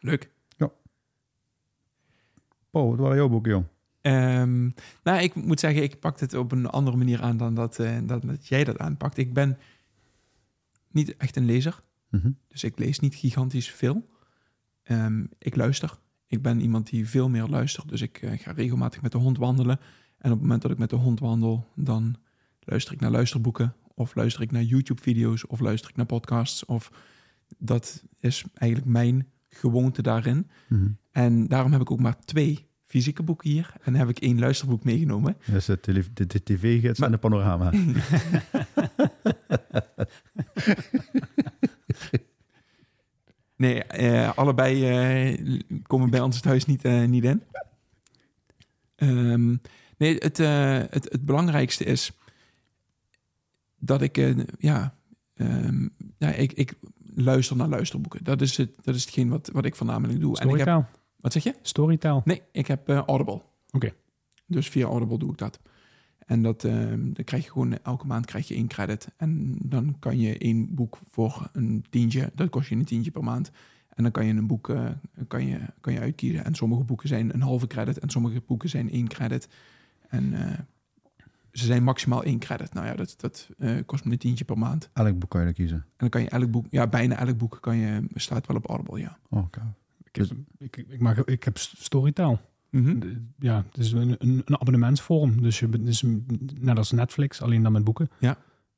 Leuk. 0.00 0.30
Paul, 2.70 2.88
wat 2.88 2.98
waren 2.98 3.16
jouw 3.16 3.28
boeken, 3.28 3.50
jong? 3.50 3.64
Ehm, 4.00 4.70
nou, 5.02 5.22
ik 5.22 5.34
moet 5.34 5.60
zeggen, 5.60 5.82
ik 5.82 6.00
pak 6.00 6.20
het 6.20 6.34
op 6.34 6.52
een 6.52 6.66
andere 6.66 6.96
manier 6.96 7.22
aan 7.22 7.36
dan 7.36 7.54
dat, 7.54 7.78
eh, 7.78 7.98
dan 8.06 8.20
dat 8.20 8.46
jij 8.46 8.64
dat 8.64 8.78
aanpakt. 8.78 9.16
Ik 9.16 9.32
ben 9.32 9.58
niet 10.90 11.16
echt 11.16 11.36
een 11.36 11.44
lezer, 11.44 11.82
Mhm. 12.10 12.30
dus 12.48 12.64
ik 12.64 12.78
lees 12.78 12.98
niet 12.98 13.14
gigantisch 13.14 13.70
veel. 13.70 14.08
Ehm, 14.82 15.24
ik 15.38 15.56
luister. 15.56 15.98
Ik 16.26 16.42
ben 16.42 16.60
iemand 16.60 16.90
die 16.90 17.08
veel 17.08 17.28
meer 17.28 17.46
luistert, 17.46 17.88
dus 17.88 18.00
ik 18.00 18.18
eh, 18.22 18.38
ga 18.38 18.52
regelmatig 18.52 19.02
met 19.02 19.12
de 19.12 19.18
hond 19.18 19.38
wandelen. 19.38 19.78
En 20.18 20.30
op 20.30 20.36
het 20.38 20.40
moment 20.40 20.62
dat 20.62 20.70
ik 20.70 20.78
met 20.78 20.90
de 20.90 20.96
hond 20.96 21.20
wandel, 21.20 21.66
dan 21.74 22.16
luister 22.60 22.94
ik 22.94 23.00
naar 23.00 23.10
luisterboeken, 23.10 23.74
of 23.94 24.14
luister 24.14 24.42
ik 24.42 24.50
naar 24.50 24.62
YouTube-video's, 24.62 25.46
of 25.46 25.60
luister 25.60 25.90
ik 25.90 25.96
naar 25.96 26.06
podcasts. 26.06 26.64
Of 26.64 26.92
dat 27.58 28.04
is 28.20 28.44
eigenlijk 28.54 28.90
mijn 28.92 29.26
gewoonte 29.48 30.02
daarin. 30.02 30.50
Mhm. 30.68 30.88
En 31.18 31.46
daarom 31.48 31.72
heb 31.72 31.80
ik 31.80 31.90
ook 31.90 32.00
maar 32.00 32.18
twee 32.24 32.66
fysieke 32.84 33.22
boeken 33.22 33.50
hier. 33.50 33.72
En 33.82 33.94
heb 33.94 34.08
ik 34.08 34.18
één 34.18 34.38
luisterboek 34.38 34.84
meegenomen. 34.84 35.36
Dat 35.46 35.54
is 35.54 35.64
de, 35.64 35.80
tele- 35.80 36.04
de, 36.14 36.26
de 36.26 36.42
tv-gids 36.42 36.98
Maar- 36.98 37.08
en 37.08 37.14
de 37.14 37.20
panorama. 37.20 37.72
Nee, 43.56 43.82
eh, 43.84 44.36
allebei 44.36 44.88
eh, 44.88 45.60
komen 45.82 46.10
bij 46.10 46.20
ons 46.20 46.40
thuis 46.40 46.64
niet, 46.64 46.84
eh, 46.84 47.04
niet 47.04 47.24
in. 47.24 47.42
Ehm, 48.94 49.56
nee, 49.96 50.16
het, 50.18 50.38
eh, 50.40 50.78
het, 50.90 51.08
het 51.12 51.24
belangrijkste 51.24 51.84
is 51.84 52.12
dat 53.78 54.02
ik, 54.02 54.34
ja, 54.58 54.94
ehm, 55.34 55.88
ja 56.18 56.32
ik, 56.32 56.52
ik 56.52 56.74
luister 57.14 57.56
naar 57.56 57.68
luisterboeken. 57.68 58.24
Dat 58.24 58.40
is, 58.40 58.56
het, 58.56 58.70
dat 58.82 58.94
is 58.94 59.04
hetgeen 59.04 59.28
wat, 59.28 59.50
wat 59.52 59.64
ik 59.64 59.76
voornamelijk 59.76 60.20
doe. 60.20 60.38
En 60.38 60.48
ik 60.48 60.56
heb. 60.56 60.97
Wat 61.20 61.32
zeg 61.32 61.44
je? 61.44 61.54
Storytaal. 61.62 62.22
Nee, 62.24 62.42
ik 62.52 62.66
heb 62.66 62.88
eh, 62.88 63.02
Audible. 63.06 63.42
Oké. 63.70 63.92
Dus 64.46 64.68
via 64.68 64.86
Audible 64.86 65.18
doe 65.18 65.30
ik 65.30 65.38
dat. 65.38 65.60
En 66.26 66.42
dat, 66.42 66.64
ehm, 66.64 67.12
dan 67.12 67.24
krijg 67.24 67.44
je 67.44 67.50
gewoon 67.50 67.78
elke 67.82 68.06
maand 68.06 68.26
krijg 68.26 68.48
je 68.48 68.54
één 68.54 68.66
credit. 68.66 69.08
En 69.16 69.56
dan 69.62 69.96
kan 69.98 70.18
je 70.18 70.38
één 70.38 70.74
boek 70.74 70.98
voor 71.10 71.50
een 71.52 71.84
tientje, 71.90 72.30
dat 72.34 72.50
kost 72.50 72.68
je 72.68 72.74
een 72.74 72.84
tientje 72.84 73.10
per 73.10 73.24
maand. 73.24 73.50
En 73.88 74.02
dan 74.02 74.12
kan 74.12 74.26
je 74.26 74.32
een 74.32 74.46
boek 74.46 74.68
eh, 74.68 74.90
kan 75.28 75.46
je, 75.46 75.58
kan 75.80 75.92
je 75.92 76.00
uitkiezen. 76.00 76.44
En 76.44 76.54
sommige 76.54 76.84
boeken 76.84 77.08
zijn 77.08 77.34
een 77.34 77.42
halve 77.42 77.66
credit 77.66 77.98
en 77.98 78.10
sommige 78.10 78.42
boeken 78.46 78.68
zijn 78.68 78.90
één 78.90 79.08
credit. 79.08 79.48
En 80.08 80.32
eh, 80.32 80.58
ze 81.52 81.64
zijn 81.64 81.82
maximaal 81.82 82.22
één 82.22 82.38
credit. 82.38 82.72
Nou 82.72 82.86
ja, 82.86 82.94
dat, 82.94 83.14
dat 83.18 83.48
eh, 83.58 83.76
kost 83.86 84.04
me 84.04 84.12
een 84.12 84.18
tientje 84.18 84.44
per 84.44 84.58
maand. 84.58 84.90
Elk 84.92 85.18
boek 85.18 85.30
kan 85.30 85.40
je 85.40 85.46
dan 85.46 85.54
kiezen. 85.54 85.76
En 85.76 85.84
dan 85.96 86.08
kan 86.08 86.22
je 86.22 86.28
elk 86.28 86.50
boek, 86.50 86.66
ja, 86.70 86.86
bijna 86.86 87.16
elk 87.16 87.38
boek 87.38 87.58
kan 87.60 87.76
je, 87.76 88.02
staat 88.14 88.46
wel 88.46 88.56
op 88.56 88.66
Audible, 88.68 89.00
ja. 89.00 89.18
Oh, 89.28 89.46
gaaf. 89.50 89.77
Ik 90.12 90.16
heb, 90.16 90.30
ik, 90.58 90.76
ik, 90.88 91.00
mag, 91.00 91.24
ik 91.24 91.44
heb 91.44 91.58
Storytaal. 91.58 92.40
Mhm. 92.70 92.98
Ja, 93.38 93.64
het 93.70 93.78
is 93.78 93.92
een, 93.92 94.16
een, 94.18 94.42
een 94.44 94.60
abonnementsvorm. 94.60 95.42
Dus 95.42 95.58
je 95.58 95.68
bent 95.68 95.86
dus 95.86 96.04
net 96.60 96.76
als 96.78 96.90
Netflix, 96.92 97.42
alleen 97.42 97.62
dan 97.62 97.72
met 97.72 97.84
boeken. 97.84 98.10
Ja. 98.18 98.36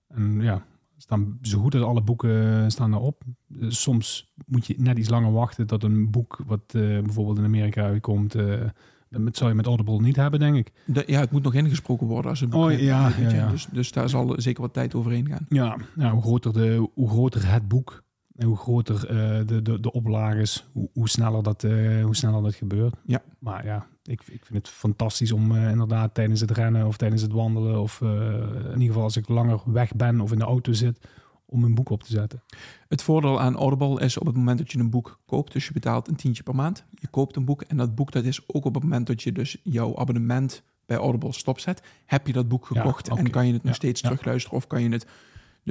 En 0.09 0.41
ja, 0.41 0.65
staan 0.97 1.39
zo 1.43 1.61
goed 1.61 1.75
als 1.75 1.85
alle 1.85 2.03
boeken 2.03 2.71
staan 2.71 2.95
erop. 2.95 3.23
Eh, 3.61 3.67
Soms 3.69 4.33
moet 4.47 4.67
je 4.67 4.75
net 4.79 4.99
iets 4.99 5.09
langer 5.09 5.33
wachten 5.33 5.67
dat 5.67 5.83
een 5.83 6.11
boek 6.11 6.43
wat 6.47 6.63
eh, 6.67 6.81
bijvoorbeeld 6.81 7.39
in 7.39 7.45
Amerika 7.45 7.83
uitkomt, 7.83 8.35
eh, 8.35 8.61
dat 9.09 9.37
zou 9.37 9.51
je 9.51 9.57
met 9.57 9.67
Audible 9.67 10.01
niet 10.01 10.17
hebben, 10.17 10.41
denk 10.41 10.57
ik. 10.57 10.73
De- 10.87 11.05
ja, 11.07 11.21
het 11.21 11.31
moet 11.31 11.43
nog 11.43 11.55
ingesproken 11.55 12.07
worden 12.07 12.31
als 12.31 12.41
een 12.41 12.51
boek. 12.51 12.63
Oh, 12.63 12.69
hebt, 12.69 12.81
ja, 12.83 13.13
ja, 13.19 13.29
ja. 13.31 13.51
Dus, 13.51 13.67
dus 13.73 13.93
daar 13.93 14.09
zal 14.09 14.35
zeker 14.37 14.63
wat 14.63 14.73
tijd 14.73 14.95
overheen 14.95 15.27
gaan. 15.29 15.47
Ja, 15.49 15.77
nou, 15.95 16.13
hoe, 16.13 16.23
groter 16.23 16.53
de, 16.53 16.89
hoe 16.95 17.09
groter 17.09 17.53
het 17.53 17.69
boek, 17.69 18.03
En 18.41 18.47
hoe 18.47 18.57
groter 18.57 19.07
eh, 19.07 19.47
de, 19.47 19.63
de, 19.63 19.81
de 19.81 19.93
oplage 19.93 20.41
is, 20.41 20.69
hoe, 20.73 20.89
hoe, 20.93 21.09
sneller 21.09 21.43
dat, 21.43 21.65
eh, 21.65 22.05
hoe 22.05 22.17
sneller 22.17 22.43
dat 22.43 22.55
gebeurt. 22.55 22.95
Ja. 23.05 23.23
Maar 23.39 23.65
ja, 23.65 23.87
ik, 24.03 24.23
ik 24.27 24.45
vind 24.45 24.59
het 24.59 24.69
fantastisch 24.69 25.33
om 25.33 25.57
eh, 25.57 25.71
inderdaad 25.71 26.15
tijdens 26.15 26.41
het 26.41 26.51
rennen 26.51 26.87
of 26.87 26.97
tijdens 26.97 27.23
het 27.23 27.33
wandelen... 27.33 27.81
of 27.81 28.01
in 28.01 28.73
ieder 28.73 28.87
geval 28.87 29.03
als 29.03 29.17
ik 29.17 29.29
langer 29.29 29.61
weg 29.65 29.95
ben 29.95 30.21
of 30.21 30.33
in 30.33 30.39
de 30.39 30.45
auto 30.45 30.73
zit, 30.73 30.99
om 31.47 31.65
een 31.65 31.75
boek 31.75 31.91
op 31.91 32.03
te 32.03 32.13
zetten. 32.13 32.43
Het 32.89 33.03
voordeel 33.03 33.41
aan 33.41 33.57
Audible 33.57 34.01
is 34.01 34.19
op 34.19 34.27
het 34.27 34.37
moment 34.37 34.59
dat 34.59 34.73
je 34.73 34.79
een 34.79 34.91
boek 34.91 35.21
koopt, 35.27 35.53
dus 35.53 35.67
je 35.67 35.73
betaalt 35.73 36.09
een 36.09 36.17
tientje 36.17 36.43
per 36.43 36.55
maand, 36.55 36.85
je 36.91 37.09
koopt 37.09 37.37
een 37.37 37.45
boek 37.45 37.63
en 37.63 37.77
dat 37.77 37.95
boek 37.95 38.13
dat 38.13 38.25
is 38.25 38.43
ook 38.47 38.65
op 38.65 38.75
het 38.75 38.83
moment 38.83 39.07
dat 39.07 39.23
je 39.23 39.33
dus 39.33 39.57
jouw 39.63 39.97
abonnement 39.97 40.63
bij 40.87 40.97
Audible 40.97 41.33
stopzet, 41.33 41.83
heb 42.07 42.27
je 42.27 42.33
dat 42.33 42.49
boek 42.49 42.69
Ja, 42.73 42.81
gekocht 42.81 43.09
en 43.09 43.31
kan 43.31 43.47
je 43.47 43.53
het 43.53 43.63
nog 43.63 43.73
Ja, 43.73 43.79
steeds 43.79 44.01
ja. 44.01 44.09
terugluisteren 44.09 44.57
of 44.57 44.67
kan 44.67 44.83
je 44.83 44.89
het, 44.89 45.07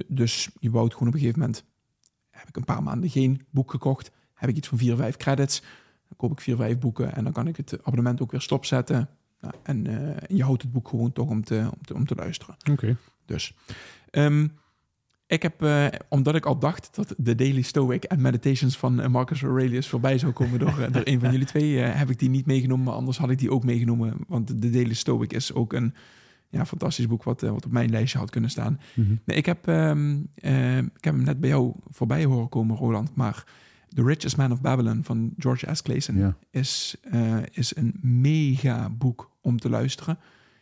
dus 0.08 0.50
je 0.60 0.70
bouwt 0.70 0.94
gewoon 0.94 1.08
op 1.08 1.14
een 1.14 1.20
gegeven 1.20 1.40
moment, 1.40 1.64
heb 2.40 2.48
ik 2.48 2.56
een 2.56 2.64
paar 2.64 2.84
maanden 2.84 3.10
geen 3.10 3.42
boek 3.50 3.72
gekocht, 3.72 4.12
heb 4.34 4.50
ik 4.50 4.56
iets 4.56 4.68
van 4.68 4.78
vier, 4.78 4.96
vijf 4.96 5.18
credits, 5.18 5.62
dan 6.08 6.18
koop 6.18 6.32
ik 6.32 6.42
vier, 6.42 6.56
vijf 6.56 6.80
boeken 6.80 7.16
en 7.16 7.24
dan 7.24 7.34
kan 7.34 7.48
ik 7.48 7.58
het 7.58 7.78
abonnement 7.84 8.22
ook 8.22 8.32
weer 8.32 8.42
stopzetten 8.42 9.10
Nou, 9.42 9.54
en 9.64 9.88
eh, 9.88 10.38
je 10.38 10.44
houdt 10.44 10.62
het 10.62 10.72
boek 10.72 10.88
gewoon 10.88 11.14
toch 11.14 11.30
om 11.30 11.44
te, 11.44 11.70
om 11.72 11.82
te, 11.86 11.94
om 11.94 12.06
te 12.06 12.16
luisteren. 12.16 12.56
Oké. 12.72 12.98
Dus 13.26 13.54
ehm, 14.10 14.48
ik 15.28 15.42
heb, 15.42 15.62
eh, 15.62 15.86
omdat 16.08 16.36
ik 16.36 16.46
al 16.46 16.60
dacht 16.60 16.96
dat 16.96 17.14
de 17.18 17.36
Daily 17.36 17.62
Stoic 17.62 18.04
en 18.04 18.22
Meditations 18.22 18.78
van 18.78 19.00
eh, 19.00 19.10
Marcus 19.10 19.44
Aurelius 19.44 19.88
voorbij 19.88 20.18
zou 20.18 20.32
komen 20.32 20.60
door, 20.60 20.88
door 20.92 21.02
een 21.04 21.20
van 21.20 21.32
jullie 21.36 21.46
twee, 21.46 21.78
heb 21.78 22.10
ik 22.10 22.20
die 22.20 22.30
niet 22.30 22.46
meegenomen. 22.46 22.86
Maar 22.86 22.94
anders 22.94 23.18
had 23.18 23.30
ik 23.30 23.38
die 23.38 23.52
ook 23.52 23.64
meegenomen. 23.64 24.14
Want 24.28 24.62
de 24.62 24.70
Daily 24.70 24.94
Stoic 24.94 25.34
is 25.34 25.54
ook 25.54 25.74
een 25.74 25.94
ja, 26.50 26.66
fantastisch 26.66 27.08
boek 27.08 27.24
wat, 27.24 27.44
eh, 27.44 27.50
wat 27.50 27.66
op 27.66 27.72
mijn 27.72 27.90
lijstje 27.90 28.18
had 28.18 28.30
kunnen 28.30 28.50
staan. 28.50 28.80
Mhm. 28.96 29.14
Nee, 29.26 29.38
ik, 29.38 29.46
heb, 29.46 29.68
ehm, 29.68 30.18
eh, 30.36 30.78
ik 30.78 31.04
heb 31.04 31.14
hem 31.14 31.24
net 31.24 31.40
bij 31.40 31.50
jou 31.50 31.74
voorbij 31.90 32.26
horen 32.26 32.50
komen, 32.50 32.76
Roland. 32.78 33.16
Maar 33.16 33.44
The 33.94 34.04
Richest 34.04 34.38
Man 34.38 34.52
of 34.52 34.62
Babylon 34.62 35.04
van 35.04 35.34
George 35.38 35.76
S. 35.76 35.82
Clason 35.82 36.18
Ja. 36.18 36.38
is, 36.50 36.96
eh, 37.12 37.38
is 37.52 37.76
een 37.76 37.96
mega 38.02 38.90
boek 38.90 39.32
om 39.42 39.60
te 39.60 39.70
luisteren. 39.70 40.18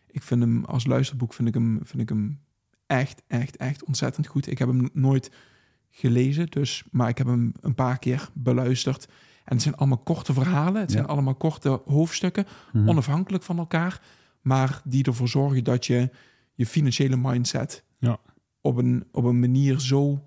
Ik 0.07 0.23
vind 0.23 0.41
hem 0.41 0.65
als 0.65 0.85
luisterboek 0.85 1.33
vind 1.33 1.47
ik 1.47 1.53
hem, 1.53 1.79
vind 1.83 2.01
ik 2.01 2.09
hem 2.09 2.39
echt, 2.87 3.21
echt, 3.27 3.57
echt 3.57 3.83
ontzettend 3.85 4.27
goed. 4.27 4.47
Ik 4.51 4.57
heb 4.57 4.67
hem 4.67 4.89
nooit 4.93 5.31
gelezen, 5.89 6.47
dus, 6.47 6.83
maar 6.91 7.09
ik 7.09 7.17
heb 7.17 7.27
hem 7.27 7.51
een 7.61 7.75
paar 7.75 7.99
keer 7.99 8.29
beluisterd. 8.33 9.05
En 9.45 9.53
het 9.53 9.61
zijn 9.61 9.75
allemaal 9.75 9.97
korte 9.97 10.33
verhalen. 10.33 10.81
Het 10.81 10.91
zijn 10.91 11.05
allemaal 11.07 11.35
korte 11.35 11.81
hoofdstukken, 11.85 12.45
Mhm. 12.73 12.89
onafhankelijk 12.89 13.43
van 13.43 13.57
elkaar. 13.57 14.01
Maar 14.41 14.81
die 14.85 15.03
ervoor 15.03 15.27
zorgen 15.27 15.63
dat 15.63 15.85
je 15.85 16.09
je 16.53 16.65
financiële 16.65 17.17
mindset 17.17 17.83
Ja. 17.99 18.19
op, 18.61 18.77
een, 18.77 19.03
op 19.11 19.23
een 19.23 19.39
manier 19.39 19.79
zo 19.79 20.23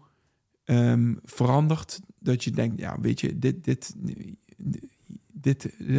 ehm, 0.65 1.15
verandert 1.25 2.01
dat 2.19 2.45
je 2.45 2.51
denkt, 2.51 2.81
ja, 2.81 3.01
weet 3.01 3.21
je, 3.21 3.39
dit, 3.39 3.65
dit, 3.65 3.95
dit, 5.33 5.77
eh, 5.77 5.95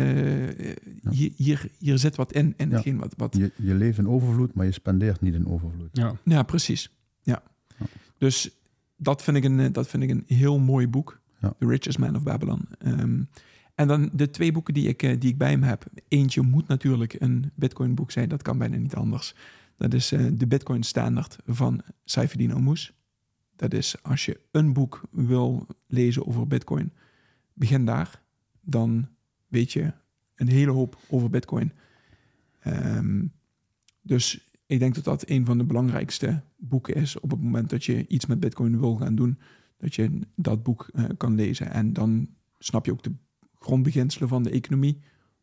hier, 1.10 1.32
hier, 1.36 1.69
hier 1.78 1.97
zit 1.97 2.15
wat 2.15 2.34
in. 2.34 2.54
in 2.58 2.69
Ja. 2.69 2.76
hetgeen 2.76 2.97
wat, 2.97 3.13
wat, 3.17 3.36
Je, 3.38 3.52
je 3.56 3.74
leeft 3.74 3.97
in 3.97 4.08
overvloed, 4.08 4.54
maar 4.54 4.65
je 4.65 4.71
spendeert 4.71 5.21
niet 5.21 5.34
in 5.34 5.47
overvloed. 5.47 5.89
Ja. 5.93 6.15
ja, 6.24 6.43
precies. 6.43 6.89
Ja. 7.21 7.43
Ja. 7.80 7.86
Dus 8.17 8.50
dat 8.95 9.24
vind, 9.24 9.38
ik 9.38 9.43
een, 9.43 9.60
eh, 9.60 9.71
dat 9.71 9.88
vind 9.88 10.04
ik 10.04 10.10
een 10.10 10.24
heel 10.28 10.60
mooi 10.60 10.88
boek. 10.88 11.19
Ja. 11.39 11.54
The 11.60 11.67
Richest 11.67 11.97
Man 12.00 12.15
of 12.15 12.24
Babylon. 12.24 12.67
Ehm, 12.80 13.21
en 13.82 13.88
dan 13.88 14.10
de 14.13 14.30
twee 14.30 14.52
boeken 14.52 14.74
die 14.74 14.88
ik, 14.88 15.04
eh, 15.04 15.20
die 15.20 15.30
ik 15.30 15.38
bij 15.38 15.50
hem 15.50 15.63
heb. 15.63 15.86
Eentje 16.08 16.41
moet 16.41 16.67
natuurlijk 16.67 17.15
een 17.20 17.52
Bitcoin 17.56 17.96
boek 17.96 18.12
zijn. 18.12 18.30
Dat 18.30 18.41
kan 18.41 18.58
bijna 18.58 18.78
niet 18.78 18.96
anders. 18.96 19.36
Dat 19.78 19.94
is 19.94 20.12
eh, 20.12 20.26
de 20.34 20.48
Bitcoin 20.48 20.84
Standard 20.84 21.38
van 21.46 21.82
Saifedean 22.06 22.52
Ammous. 22.52 22.94
Dat 23.56 23.74
is 23.74 24.04
als 24.04 24.26
je 24.26 24.39
een 24.52 24.74
boek 24.74 25.02
wil 25.12 25.67
lezen 25.88 26.28
over 26.28 26.48
Bitcoin, 26.48 26.94
begin 27.54 27.86
daar. 27.86 28.22
Dan 28.62 29.08
weet 29.48 29.72
je 29.74 29.94
een 30.36 30.48
hele 30.48 30.72
hoop 30.72 30.98
over 31.10 31.30
Bitcoin. 31.30 31.72
Ehm, 32.60 33.26
dus 34.02 34.52
ik 34.65 34.80
denk 34.80 34.96
dat 34.96 35.04
dat 35.04 35.30
een 35.30 35.46
van 35.46 35.58
de 35.58 35.63
belangrijkste 35.63 36.41
boeken 36.58 36.96
is 36.96 37.20
op 37.20 37.32
het 37.32 37.41
moment 37.41 37.70
dat 37.70 37.86
je 37.86 38.08
iets 38.08 38.26
met 38.26 38.39
Bitcoin 38.39 38.80
wil 38.80 38.96
gaan 38.96 39.15
doen. 39.15 39.39
Dat 39.78 39.96
je 39.96 40.20
dat 40.36 40.63
boek 40.63 40.89
eh, 40.94 41.06
kan 41.17 41.36
lezen. 41.36 41.72
En 41.72 41.94
dan 41.94 42.28
snap 42.60 42.86
je 42.86 42.91
ook 42.91 43.04
de 43.04 43.13
grondbeginselen 43.62 44.30
van 44.30 44.43
de 44.43 44.50
economie 44.50 45.00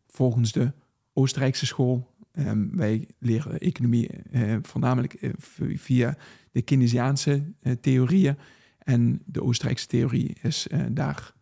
volgens 0.07 0.52
de 0.52 0.72
Oostenrijkse 1.12 1.66
school. 1.66 2.14
Ehm, 2.33 2.68
wij 2.70 3.09
leren 3.18 3.59
economie 3.59 4.09
eh, 4.09 4.57
voornamelijk 4.62 5.14
eh, 5.14 5.31
via 5.74 6.16
de 6.52 6.62
Keynesiaanse 6.62 7.52
eh, 7.61 7.72
theorieën. 7.72 8.37
En 8.78 9.22
de 9.24 9.42
Oostenrijkse 9.42 9.87
theorie 9.87 10.37
is 10.42 10.66
daar 10.90 11.37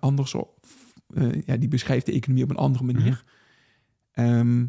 anders 0.00 0.34
op. 0.34 0.66
Ja, 1.44 1.56
die 1.56 1.68
beschrijft 1.68 2.06
de 2.06 2.12
economie 2.12 2.44
op 2.44 2.50
een 2.50 2.56
andere 2.56 2.84
manier. 2.84 3.24
Ehm, 4.12 4.66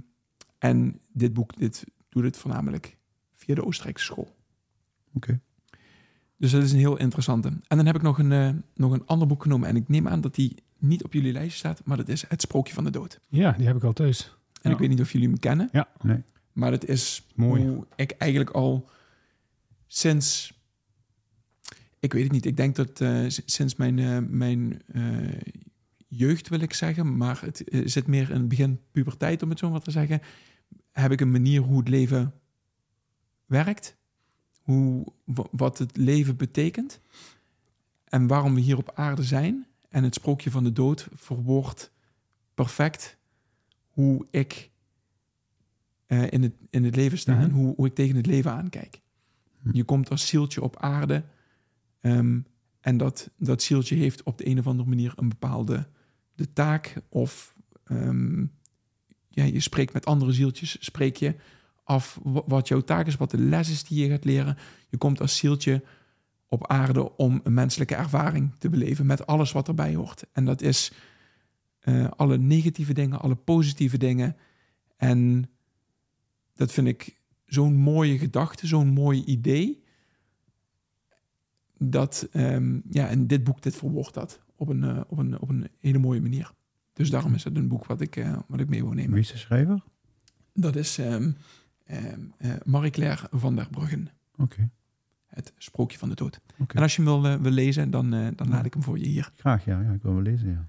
en 0.58 1.00
dit 1.14 1.34
boek 1.34 1.58
dit 1.58 1.84
doet 2.10 2.24
het 2.24 2.38
voornamelijk 2.38 2.98
via 3.36 3.56
de 3.56 3.66
Oostenrijkse 3.66 4.06
school. 4.06 4.36
Oké. 5.14 5.40
Dus 6.38 6.52
dat 6.52 6.64
is 6.64 6.72
een 6.72 6.80
heel 6.80 6.98
interessante. 6.98 7.48
En 7.48 7.78
dan 7.78 7.86
heb 7.86 7.96
ik 7.96 8.02
nog 8.02 8.20
een, 8.20 8.64
nog 8.74 8.92
een 8.92 9.06
ander 9.06 9.28
boek 9.28 9.42
genomen. 9.42 9.70
En 9.70 9.76
ik 9.76 9.88
neem 9.88 10.08
aan 10.08 10.22
dat 10.22 10.36
die 10.36 10.56
niet 10.80 11.04
op 11.04 11.14
jullie 11.14 11.32
lijstje 11.34 11.58
staat. 11.58 11.82
Maar 11.86 11.98
dat 11.98 12.08
is 12.08 12.26
Het 12.28 12.42
Sprookje 12.42 12.74
van 12.74 12.84
de 12.84 12.90
Dood. 12.90 13.20
ja, 13.30 13.52
die 13.52 13.68
heb 13.68 13.76
ik 13.76 13.84
al 13.84 13.94
thuis. 13.94 14.36
En 14.62 14.70
Ja. 14.70 14.72
ik 14.76 14.78
weet 14.82 14.90
niet 14.90 15.02
of 15.02 15.12
jullie 15.12 15.30
me 15.30 15.40
kennen. 15.40 15.70
Ja. 15.72 15.88
Nee. 16.02 16.22
Maar 16.54 16.72
het 16.72 16.86
is 16.88 17.28
Mooi. 17.36 17.68
hoe 17.68 17.86
ik 17.96 18.12
eigenlijk 18.12 18.52
al 18.52 18.90
sinds... 19.88 20.56
Ik 22.00 22.14
weet 22.14 22.24
het 22.24 22.32
niet. 22.32 22.46
Ik 22.46 22.58
denk 22.58 22.76
dat 22.76 23.02
eh, 23.02 23.26
sinds 23.28 23.76
mijn, 23.76 24.00
eh, 24.00 24.18
mijn 24.30 24.82
eh, 24.88 25.40
jeugd 26.08 26.50
wil 26.50 26.60
ik 26.60 26.74
zeggen... 26.74 27.18
maar 27.18 27.42
het 27.42 27.64
zit 27.86 28.08
meer 28.08 28.30
in 28.30 28.38
het 28.40 28.48
begin 28.48 28.80
puberteit, 28.92 29.44
om 29.44 29.50
het 29.50 29.60
zo 29.60 29.70
maar 29.70 29.82
te 29.82 29.92
zeggen... 29.92 30.22
heb 30.92 31.12
ik 31.12 31.22
een 31.22 31.32
manier 31.32 31.62
hoe 31.62 31.78
het 31.80 31.88
leven 31.90 32.34
werkt. 33.46 33.96
Hoe, 34.62 35.06
wa- 35.24 35.48
wat 35.52 35.78
het 35.78 35.98
leven 35.98 36.36
betekent. 36.36 37.00
En 38.04 38.28
waarom 38.28 38.54
we 38.56 38.62
hier 38.62 38.78
op 38.78 38.92
aarde 38.96 39.24
zijn. 39.24 39.66
En 39.90 40.04
het 40.04 40.14
sprookje 40.16 40.52
van 40.52 40.64
de 40.64 40.72
dood 40.72 41.08
verwoordt 41.16 41.92
perfect 42.54 43.18
hoe 43.88 44.28
ik 44.32 44.72
eh, 46.06 46.32
in, 46.32 46.44
het, 46.44 46.54
in 46.70 46.84
het 46.84 46.96
leven 46.96 47.18
sta 47.18 47.34
en 47.40 47.50
Mhm. 47.50 47.52
hoe, 47.60 47.76
hoe 47.76 47.86
ik 47.88 47.96
tegen 47.96 48.16
het 48.16 48.26
leven 48.26 48.52
aankijk. 48.52 49.02
Hm. 49.62 49.70
Je 49.74 49.84
komt 49.84 50.10
als 50.10 50.28
zieltje 50.28 50.62
op 50.62 50.78
aarde 50.78 51.24
ehm, 52.02 52.40
en 52.80 52.98
dat, 52.98 53.30
dat 53.38 53.62
zieltje 53.62 53.96
heeft 53.96 54.24
op 54.24 54.38
de 54.38 54.48
een 54.48 54.60
of 54.60 54.68
andere 54.68 54.90
manier 54.90 55.14
een 55.16 55.30
bepaalde 55.30 55.88
de 56.36 56.54
taak 56.54 56.96
of 57.10 57.56
ehm, 57.84 58.42
ja, 59.30 59.44
je 59.44 59.60
spreekt 59.60 59.94
met 59.94 60.06
andere 60.06 60.32
zieltjes, 60.32 60.78
spreek 60.80 61.16
je 61.16 61.36
af 61.84 62.20
wa- 62.24 62.44
wat 62.46 62.68
jouw 62.68 62.82
taak 62.82 63.08
is, 63.08 63.16
wat 63.16 63.32
de 63.32 63.38
les 63.38 63.70
is 63.70 63.84
die 63.84 64.04
je 64.04 64.10
gaat 64.10 64.26
leren. 64.26 64.58
Je 64.90 64.98
komt 64.98 65.22
als 65.22 65.38
zieltje 65.38 65.84
op 66.50 66.68
aarde 66.68 67.16
om 67.16 67.40
een 67.44 67.54
menselijke 67.54 67.96
ervaring 67.96 68.56
te 68.58 68.70
beleven 68.70 69.06
met 69.06 69.28
alles 69.28 69.52
wat 69.52 69.68
erbij 69.68 69.96
hoort. 69.96 70.26
En 70.32 70.46
dat 70.46 70.62
is 70.62 70.92
eh, 71.80 72.08
alle 72.16 72.38
negatieve 72.38 72.94
dingen, 72.94 73.20
alle 73.20 73.36
positieve 73.36 73.98
dingen. 73.98 74.36
En 74.98 75.50
dat 76.54 76.72
vind 76.72 76.88
ik 76.88 77.18
zo'n 77.46 77.76
mooie 77.76 78.18
gedachte, 78.18 78.68
zo'n 78.68 78.88
mooi 78.88 79.24
idee. 79.24 79.84
Dat, 81.78 82.28
ehm, 82.32 82.80
ja, 82.90 83.08
en 83.08 83.28
dit 83.28 83.44
boek, 83.44 83.62
dit 83.62 83.76
verwoordt 83.76 84.14
dat 84.14 84.40
op 84.56 84.70
een, 84.70 84.84
eh, 84.84 85.02
op, 85.08 85.18
een, 85.18 85.40
op 85.40 85.50
een 85.50 85.68
hele 85.80 85.98
mooie 85.98 86.22
manier. 86.22 86.54
Dus 86.94 87.10
daarom 87.10 87.34
is 87.34 87.44
het 87.44 87.56
een 87.56 87.68
boek 87.68 87.86
wat 87.86 88.02
ik, 88.02 88.16
eh, 88.16 88.40
wat 88.48 88.60
ik 88.60 88.70
mee 88.70 88.84
wil 88.84 88.94
nemen. 88.94 89.12
Wie 89.12 89.22
is 89.22 89.32
de 89.32 89.38
schrijver? 89.38 89.84
Dat 90.54 90.76
is 90.76 90.98
ehm 90.98 91.32
ehm, 91.86 92.22
eh, 92.38 92.52
Marie-Claire 92.66 93.28
van 93.32 93.56
der 93.56 93.68
Bruggen. 93.70 94.10
Oké. 94.36 94.70
Het 95.28 95.54
Sprookje 95.58 95.98
van 95.98 96.10
de 96.10 96.16
Dood. 96.16 96.40
En 96.68 96.82
als 96.82 96.96
je 96.96 97.02
hem 97.04 97.12
wil, 97.22 97.32
eh, 97.32 97.40
wil 97.40 97.52
lezen, 97.52 97.90
dan, 97.92 98.14
eh, 98.14 98.28
dan 98.36 98.50
laat 98.50 98.66
ik 98.66 98.74
hem 98.74 98.84
voor 98.84 98.98
je 99.00 99.06
hier. 99.08 99.32
Graag, 99.36 99.66
ja. 99.66 99.82
ja. 99.82 99.92
Ik 99.92 100.02
wil 100.02 100.14
wel 100.14 100.22
lezen, 100.22 100.50
ja. 100.50 100.66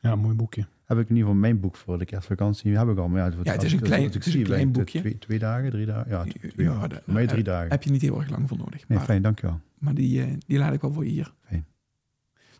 Ja, 0.00 0.16
mooi 0.16 0.34
boekje. 0.34 0.66
Heb 0.84 0.98
ik 0.98 1.08
in 1.08 1.14
ieder 1.16 1.24
geval 1.28 1.34
mijn 1.40 1.60
boek 1.60 1.76
voor 1.76 1.98
de 1.98 2.04
kerstvakantie. 2.04 2.76
Heb 2.76 2.88
ik 2.88 2.98
al. 2.98 3.08
Maar 3.08 3.30
ja, 3.30 3.36
Ja, 3.42 3.52
het 3.52 3.62
is 3.62 3.72
een 3.72 3.80
klein- 3.80 4.02
als 4.04 4.08
ik 4.08 4.14
het 4.14 4.26
is 4.26 4.32
zie, 4.32 4.40
een 4.40 4.46
klein 4.46 4.72
boekje. 4.72 5.00
Twee, 5.00 5.18
twee 5.18 5.38
dagen, 5.38 5.70
drie 5.70 5.86
dagen? 5.86 6.10
Ja, 6.10 6.24
twee, 6.24 6.52
twee 6.52 6.66
Ja, 6.66 6.86
de- 6.88 7.02
mij 7.06 7.26
drie 7.26 7.38
eh, 7.38 7.44
dagen. 7.44 7.70
Heb 7.70 7.82
je 7.82 7.90
niet 7.90 8.00
heel 8.02 8.18
erg 8.20 8.30
lang 8.30 8.48
voor 8.48 8.56
nodig. 8.58 8.88
Nee, 8.88 8.98
maar 8.98 9.06
fijn, 9.06 9.22
dankjewel. 9.22 9.60
maar 9.78 9.94
die, 9.94 10.22
eh, 10.22 10.32
die 10.46 10.58
laat 10.58 10.72
ik 10.72 10.80
wel 10.80 10.92
voor 10.92 11.04
je 11.04 11.10
hier. 11.10 11.32
Fijn. 11.44 11.66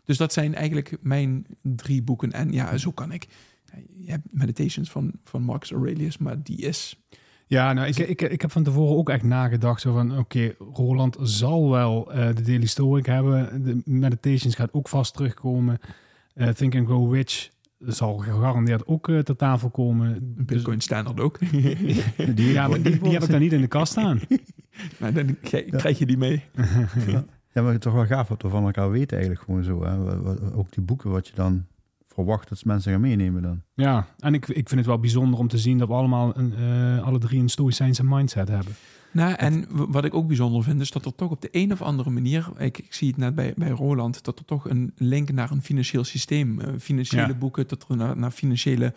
Dus 0.03 0.17
dat 0.17 0.33
zijn 0.33 0.55
eigenlijk 0.55 0.97
mijn 1.01 1.45
drie 1.61 2.01
boeken. 2.03 2.31
En 2.31 2.51
ja, 2.51 2.77
zo 2.77 2.91
kan 2.91 3.11
ik. 3.11 3.27
Je 3.93 4.11
hebt 4.11 4.27
Meditations 4.31 4.91
van, 4.91 5.11
van 5.23 5.41
Marcus 5.41 5.71
Aurelius, 5.71 6.17
maar 6.17 6.43
die 6.43 6.57
is... 6.57 6.99
Ja, 7.49 7.73
nou, 7.73 7.87
ik, 7.87 7.97
ik, 7.97 8.21
ik 8.21 8.41
heb 8.41 8.51
van 8.51 8.63
tevoren 8.63 8.97
ook 8.97 9.09
echt 9.09 9.23
nagedacht. 9.23 9.81
Zo 9.81 9.93
van, 9.93 10.17
oké, 10.17 10.53
Roland 10.73 11.17
zal 11.21 11.69
wel 11.69 12.11
eh, 12.13 12.35
de 12.35 12.41
Daily 12.41 12.65
Stoic 12.65 13.05
hebben. 13.05 13.63
De 13.63 13.81
Meditations 13.85 14.55
gaat 14.55 14.73
ook 14.73 14.87
vast 14.89 15.13
terugkomen. 15.13 15.77
Eh, 16.33 16.47
Think 16.49 16.75
and 16.75 16.85
Grow 16.87 17.13
Rich 17.13 17.49
zal 17.79 18.17
gegarandeerd 18.17 18.87
ook 18.87 19.09
eh, 19.09 19.19
ter 19.19 19.35
tafel 19.35 19.69
komen. 19.69 20.33
Dus- 20.35 20.45
Bitcoin 20.45 20.81
standaard 20.81 21.19
ook. 21.19 21.39
Die, 22.35 22.51
ja, 22.51 22.67
maar 22.67 22.81
die, 22.81 22.99
die 22.99 23.11
heb 23.13 23.23
ik 23.23 23.29
dan 23.29 23.39
niet 23.39 23.53
in 23.53 23.61
de 23.61 23.67
kast 23.67 23.91
staan. 23.91 24.19
maar 24.99 25.13
dan 25.23 25.37
ge- 25.41 25.65
krijg 25.77 25.99
je 25.99 26.05
die 26.05 26.17
mee. 26.17 26.43
Ja, 27.53 27.61
maar 27.61 27.73
het 27.73 27.85
is 27.85 27.91
toch 27.91 27.93
wel 27.99 28.05
gaaf 28.17 28.27
wat 28.27 28.41
we 28.41 28.49
van 28.49 28.65
elkaar 28.65 28.91
weten 28.91 29.17
eigenlijk 29.17 29.45
gewoon 29.45 29.63
zo. 29.63 29.83
Hè? 29.83 29.95
Ook 30.55 30.71
die 30.71 30.83
boeken 30.83 31.09
wat 31.09 31.27
je 31.27 31.33
dan 31.35 31.65
verwacht 32.13 32.49
dat 32.49 32.65
mensen 32.65 32.91
gaan 32.91 33.01
meenemen 33.01 33.41
dan. 33.41 33.61
Ja, 33.73 34.07
en 34.19 34.33
ik, 34.33 34.47
ik 34.47 34.67
vind 34.67 34.79
het 34.79 34.85
wel 34.85 34.99
bijzonder 34.99 35.39
om 35.39 35.47
te 35.47 35.57
zien 35.57 35.77
dat 35.77 35.87
we 35.87 35.93
allemaal 35.93 36.37
een, 36.37 36.53
eh, 36.55 37.03
alle 37.03 37.17
drie 37.19 37.39
een 37.39 37.49
stoïcijnse 37.49 38.03
mindset 38.03 38.47
hebben. 38.47 38.73
Nou, 39.11 39.33
en 39.33 39.65
wat 39.69 40.05
ik 40.05 40.13
ook 40.13 40.27
bijzonder 40.27 40.63
vind, 40.63 40.81
is 40.81 40.91
dat 40.91 41.05
er 41.05 41.15
toch 41.15 41.31
op 41.31 41.41
de 41.41 41.49
een 41.51 41.71
of 41.71 41.81
andere 41.81 42.09
manier, 42.09 42.49
ik, 42.57 42.77
ik 42.77 42.93
zie 42.93 43.07
het 43.07 43.17
net 43.17 43.35
bij, 43.35 43.53
bij 43.57 43.69
Roland, 43.69 44.23
dat 44.23 44.39
er 44.39 44.45
toch 44.45 44.69
een 44.69 44.91
link 44.95 45.31
naar 45.31 45.51
een 45.51 45.61
financieel 45.61 46.03
systeem, 46.03 46.59
eh, 46.59 46.73
financiële 46.79 47.27
Ja. 47.27 47.33
boeken, 47.33 47.67
tot 47.67 47.85
er 47.89 47.95
naar, 47.97 48.17
naar 48.17 48.31
financiële 48.31 48.93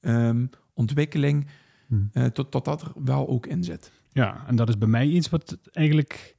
ehm, 0.00 0.46
ontwikkeling, 0.74 1.46
Hm. 1.88 1.94
eh, 2.12 2.24
tot, 2.24 2.50
tot 2.50 2.64
dat 2.64 2.82
er 2.82 2.92
wel 3.04 3.28
ook 3.28 3.46
in 3.46 3.64
zit. 3.64 3.92
Ja, 4.12 4.44
en 4.46 4.56
dat 4.56 4.68
is 4.68 4.78
bij 4.78 4.88
mij 4.88 5.06
iets 5.06 5.28
wat 5.30 5.58
eigenlijk 5.72 6.36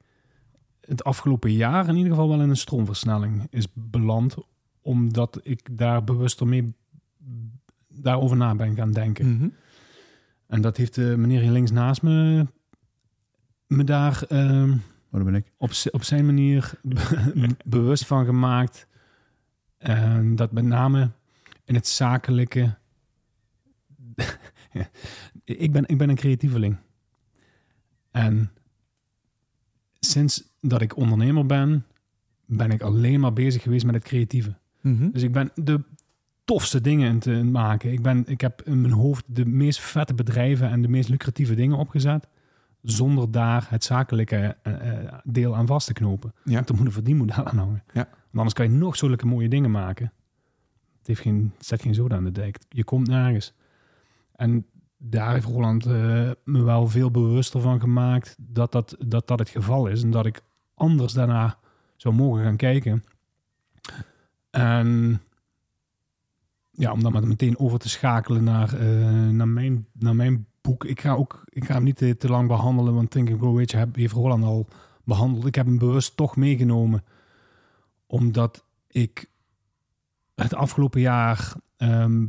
het 0.81 1.03
afgelopen 1.03 1.51
jaar 1.51 1.88
in 1.88 1.95
ieder 1.95 2.11
geval 2.11 2.29
wel 2.29 2.41
in 2.41 2.49
een 2.49 2.57
stroomversnelling 2.57 3.47
is 3.49 3.67
beland. 3.73 4.35
Omdat 4.86 5.39
ik 5.43 5.78
daar 5.78 6.04
bewuster 6.04 6.48
mee 6.48 6.74
daarover 7.88 8.38
na 8.38 8.56
ben 8.56 8.76
gaan 8.76 8.91
denken. 8.91 9.36
Mhm. 9.36 9.50
En 10.48 10.62
dat 10.62 10.78
heeft 10.78 10.95
de 10.95 11.15
meneer 11.17 11.41
hier 11.41 11.52
links 11.52 11.71
naast 11.71 12.02
me 12.02 12.45
me 13.67 13.84
daar 13.84 14.24
dat 15.10 15.24
ben 15.24 15.36
ik. 15.36 15.52
op, 15.58 15.71
op 15.91 16.04
zijn 16.04 16.26
manier 16.26 16.80
be- 16.82 17.56
bewust 17.65 18.06
van 18.06 18.26
gemaakt. 18.26 18.88
En 19.78 20.36
dat 20.36 20.52
met 20.52 20.63
name 20.63 21.12
in 21.65 21.76
het 21.76 21.88
zakelijke. 21.88 22.78
ik, 25.43 25.71
ben, 25.71 25.88
ik 25.88 25.98
ben 25.98 26.10
een 26.10 26.15
creatieveling. 26.15 26.78
En 28.12 28.52
sinds 30.00 30.43
dat 30.62 30.82
ik 30.82 30.98
ondernemer 30.98 31.45
ben, 31.45 31.86
ben 32.45 32.71
ik 32.71 32.82
alleen 32.82 33.19
maar 33.19 33.34
bezig 33.34 33.62
geweest 33.62 33.86
met 33.86 33.95
het 33.95 34.04
creatieve. 34.04 34.58
Mhm. 34.86 35.10
Dus 35.12 35.24
ik 35.24 35.32
ben 35.32 35.52
de 35.56 35.84
tofste 36.43 36.82
dingen 36.82 37.10
in 37.10 37.19
te 37.19 37.43
maken. 37.43 37.91
Ik, 37.91 38.02
ben, 38.02 38.24
ik 38.28 38.41
heb 38.41 38.62
in 38.62 38.82
mijn 38.82 38.93
hoofd 38.93 39.24
de 39.28 39.45
meest 39.45 39.80
vette 39.80 40.13
bedrijven 40.13 40.69
en 40.69 40.82
de 40.82 40.88
meest 40.88 41.10
lucratieve 41.10 41.56
dingen 41.56 41.78
opgezet. 41.78 42.28
Zonder 42.82 43.32
daar 43.32 43.65
het 43.69 43.84
zakelijke 43.84 44.58
eh, 44.63 45.04
eh, 45.04 45.13
deel 45.24 45.56
aan 45.56 45.67
vast 45.67 45.88
te 45.88 45.93
knopen. 45.93 46.34
Ja. 46.43 46.54
Want 46.54 46.69
er 46.69 46.76
moet 46.76 46.86
een 46.86 46.91
verdienmodel 46.91 47.43
aan 47.43 47.58
hangen. 47.58 47.84
Ja. 47.93 48.04
Want 48.04 48.38
anders 48.38 48.54
kan 48.54 48.65
je 48.65 48.71
nog 48.71 48.95
zulke 48.95 49.26
mooie 49.26 49.50
dingen 49.50 49.71
maken. 49.71 50.13
Het, 50.98 51.08
heeft 51.08 51.21
geen, 51.21 51.54
het 51.58 51.65
zet 51.65 51.82
geen 51.82 51.93
zoden 51.93 52.17
aan 52.17 52.24
de 52.24 52.32
dijk. 52.32 52.58
Je 52.69 52.84
komt 52.84 53.08
nergens. 53.08 53.54
En 54.36 54.65
daar 54.98 55.34
heeft 55.34 55.45
Roland 55.45 55.86
eh, 55.86 56.32
me 56.43 56.63
wel 56.63 56.88
veel 56.88 57.12
bewuster 57.12 57.62
van 57.62 57.80
gemaakt 57.80 58.36
dat 58.39 58.71
dat, 58.71 58.95
dat 59.08 59.28
dat 59.28 59.39
het 59.39 59.50
geval 59.50 59.88
is. 59.88 60.04
En 60.04 60.12
dat 60.12 60.26
ik 60.26 60.41
anders 60.74 61.13
daarna 61.13 61.58
zou 61.95 62.15
mogen 62.15 62.43
gaan 62.43 62.58
kijken. 62.58 63.04
En 64.55 65.21
ja, 66.71 66.91
om 66.91 67.03
dan 67.03 67.27
meteen 67.27 67.59
over 67.59 67.79
te 67.79 67.89
schakelen 67.89 68.43
naar, 68.43 68.73
eh, 68.73 69.29
naar, 69.29 69.47
mijn, 69.47 69.87
naar 69.93 70.15
mijn 70.15 70.45
boek. 70.61 70.85
Ik 70.85 71.01
ga, 71.01 71.13
ook, 71.13 71.43
ik 71.49 71.65
ga 71.65 71.73
hem 71.73 71.83
niet 71.83 71.97
te, 71.97 72.27
lang 72.29 72.47
behandelen, 72.47 72.93
want 72.93 73.11
Think 73.11 73.29
and 73.29 73.39
Grow 73.39 73.57
Rich 73.57 73.71
heeft 73.95 74.13
Roland 74.13 74.43
al 74.43 74.67
behandeld. 75.03 75.45
Ik 75.45 75.55
heb 75.55 75.65
hem 75.65 75.77
bewust 75.77 76.17
toch 76.17 76.35
meegenomen, 76.35 77.03
omdat 78.07 78.65
ik 78.87 79.29
het 80.35 80.53
afgelopen 80.53 81.01
jaar 81.01 81.53
ehm, 81.77 82.21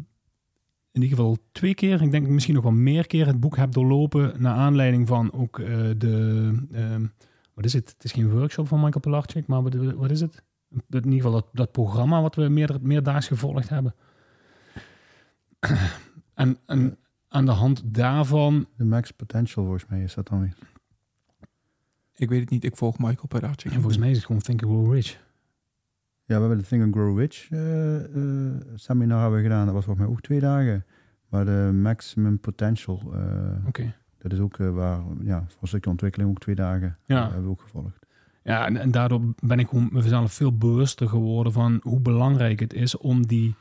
in 0.92 1.02
ieder 1.02 1.16
geval 1.16 1.38
twee 1.52 1.74
keer, 1.74 2.02
ik 2.02 2.10
denk 2.10 2.28
misschien 2.28 2.54
nog 2.54 2.62
wel 2.62 2.72
meer 2.72 3.06
keer, 3.06 3.26
het 3.26 3.40
boek 3.40 3.56
heb 3.56 3.72
doorlopen. 3.72 4.34
Naar 4.38 4.54
aanleiding 4.54 5.06
van 5.06 5.32
ook 5.32 5.58
eh, 5.58 5.66
de, 5.96 6.52
ehm, 6.72 7.06
wat 7.54 7.64
is 7.64 7.72
het? 7.72 7.88
Het 7.88 8.04
is 8.04 8.12
geen 8.12 8.30
workshop 8.30 8.68
van 8.68 8.80
Michael 8.80 9.00
Pilarczyk, 9.00 9.46
maar 9.46 9.62
wat, 9.62 9.74
wat 9.74 10.10
is 10.10 10.20
het? 10.20 10.42
In 10.88 11.04
ieder 11.04 11.12
geval 11.12 11.32
dat, 11.32 11.46
dat 11.52 11.72
programma 11.72 12.22
wat 12.22 12.34
we 12.34 12.48
meer, 12.48 12.78
meerdaags 12.82 13.26
gevolgd 13.26 13.68
hebben. 13.68 13.94
En, 16.34 16.58
en 16.66 16.98
aan 17.28 17.44
de 17.44 17.50
hand 17.50 17.82
daarvan, 17.84 18.66
De 18.76 18.84
max 18.84 19.10
potential 19.10 19.64
volgens 19.64 19.86
mij 19.86 20.02
is 20.02 20.14
dat 20.14 20.28
dan 20.28 20.40
weer. 20.40 20.54
Ik 22.14 22.28
weet 22.28 22.40
het 22.40 22.50
niet, 22.50 22.64
ik 22.64 22.76
volg 22.76 22.98
Michael 22.98 23.26
Padarczyk. 23.26 23.72
en 23.72 23.76
volgens 23.76 23.98
mij 23.98 24.10
is 24.10 24.16
het 24.16 24.26
gewoon 24.26 24.42
Think 24.42 24.62
and 24.62 24.70
Grow 24.70 24.92
Rich. 24.92 25.10
Ja, 26.24 26.34
we 26.34 26.40
hebben 26.40 26.58
de 26.58 26.64
Think 26.64 26.82
and 26.82 26.94
Grow 26.94 27.18
Rich 27.18 27.50
eh, 27.50 28.04
eh, 28.04 28.54
seminar 28.74 29.20
hebben 29.20 29.38
we 29.38 29.44
gedaan. 29.44 29.64
Dat 29.64 29.74
was 29.74 29.84
volgens 29.84 30.06
mij 30.06 30.14
ook 30.14 30.22
twee 30.22 30.40
dagen. 30.40 30.84
Maar 31.28 31.44
de 31.44 31.70
maximum 31.82 32.38
potential, 32.38 33.02
eh, 33.14 33.66
Oké. 33.66 33.94
dat 34.18 34.32
is 34.32 34.38
ook 34.38 34.56
waar, 34.56 35.00
ja, 35.22 35.44
voor 35.48 35.68
stukje 35.68 35.90
ontwikkeling 35.90 36.30
ook 36.30 36.38
twee 36.38 36.54
dagen. 36.54 36.98
Ja. 37.04 37.22
hebben 37.24 37.44
we 37.44 37.50
ook 37.50 37.60
gevolgd. 37.60 38.05
Ja, 38.46 38.66
en, 38.66 38.76
en 38.76 38.90
daardoor 38.90 39.20
ben 39.44 39.58
ik 39.58 39.72
mezelf 39.72 40.32
veel 40.32 40.56
bewuster 40.56 41.08
geworden 41.08 41.52
van 41.52 41.80
hoe 41.82 42.00
belangrijk 42.00 42.60
het 42.60 42.72
is 42.74 42.96
om 42.96 43.26
die 43.26 43.54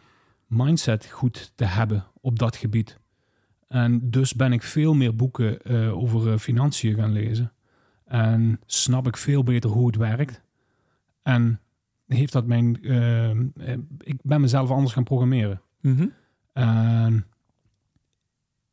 mindset 0.48 1.06
goed 1.06 1.52
te 1.56 1.66
hebben 1.66 2.06
op 2.22 2.40
dat 2.40 2.56
gebied. 2.56 3.00
En 3.68 4.10
dus 4.10 4.34
ben 4.34 4.54
ik 4.54 4.64
veel 4.64 4.94
meer 4.94 5.16
boeken 5.16 5.62
eh, 5.62 5.98
over 5.98 6.32
eh, 6.32 6.38
financiën 6.38 6.96
gaan 6.96 7.12
lezen. 7.12 7.52
En 8.06 8.60
snap 8.66 9.08
ik 9.08 9.18
veel 9.18 9.44
beter 9.44 9.70
hoe 9.70 9.88
het 9.88 9.96
werkt. 9.96 10.42
En 11.22 11.60
heeft 12.08 12.34
dat 12.34 12.46
mijn. 12.46 12.84
eh, 12.84 13.30
eh, 13.30 13.38
ik 14.00 14.20
ben 14.22 14.42
mezelf 14.42 14.70
anders 14.70 14.94
gaan 14.94 15.04
programmeren. 15.04 15.62
En 16.54 17.26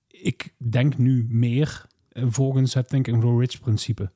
ik 0.07 0.55
denk 0.57 0.99
nu 0.99 1.27
meer 1.29 1.87
volgens 2.13 2.75
het 2.75 2.89
Think 2.89 3.09
and 3.09 3.23
Grow 3.23 3.41
Rich 3.41 3.61
principe. 3.61 4.11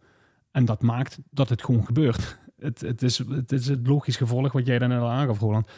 En 0.56 0.64
dat 0.64 0.82
maakt 0.82 1.18
dat 1.30 1.48
het 1.48 1.64
gewoon 1.64 1.84
gebeurt. 1.86 2.38
Het, 2.58 2.80
het, 2.80 3.02
is, 3.02 3.18
het 3.18 3.52
is 3.52 3.66
het 3.66 3.86
logisch 3.86 4.16
gevolg 4.16 4.52
wat 4.52 4.66
jij 4.66 4.78
dan 4.78 4.92
al 4.92 5.10
aangaf, 5.10 5.38
Roland. 5.38 5.68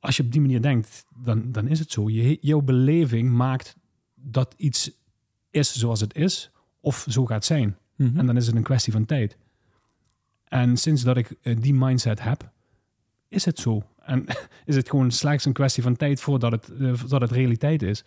Als 0.00 0.16
je 0.16 0.22
op 0.22 0.32
die 0.32 0.40
manier 0.40 0.62
denkt, 0.62 1.06
dan, 1.16 1.52
dan 1.52 1.66
is 1.66 1.78
het 1.78 1.90
zo. 1.92 2.10
Je, 2.10 2.38
jouw 2.40 2.60
beleving 2.60 3.30
maakt 3.30 3.76
dat 4.14 4.54
iets 4.56 4.90
is 5.50 5.78
zoals 5.78 6.00
het 6.00 6.14
is, 6.14 6.50
of 6.80 7.06
zo 7.08 7.26
gaat 7.26 7.44
zijn. 7.44 7.76
Mhm. 7.96 8.18
En 8.18 8.26
dan 8.26 8.36
is 8.36 8.46
het 8.46 8.56
een 8.56 8.62
kwestie 8.62 8.92
van 8.92 9.04
tijd. 9.04 9.36
En 10.44 10.76
sinds 10.76 11.02
dat 11.02 11.16
ik 11.16 11.36
eh, 11.42 11.60
die 11.60 11.74
mindset 11.74 12.22
heb, 12.22 12.50
is 13.28 13.44
het 13.44 13.58
zo. 13.58 13.82
En 13.98 14.24
is 14.64 14.76
het 14.76 14.90
gewoon 14.90 15.10
slechts 15.10 15.44
een 15.44 15.52
kwestie 15.52 15.82
van 15.82 15.96
tijd 15.96 16.20
voordat 16.20 16.52
het, 16.52 16.70
eh, 16.78 16.94
voordat 16.94 17.20
het 17.20 17.30
realiteit 17.30 17.82
is. 17.82 18.04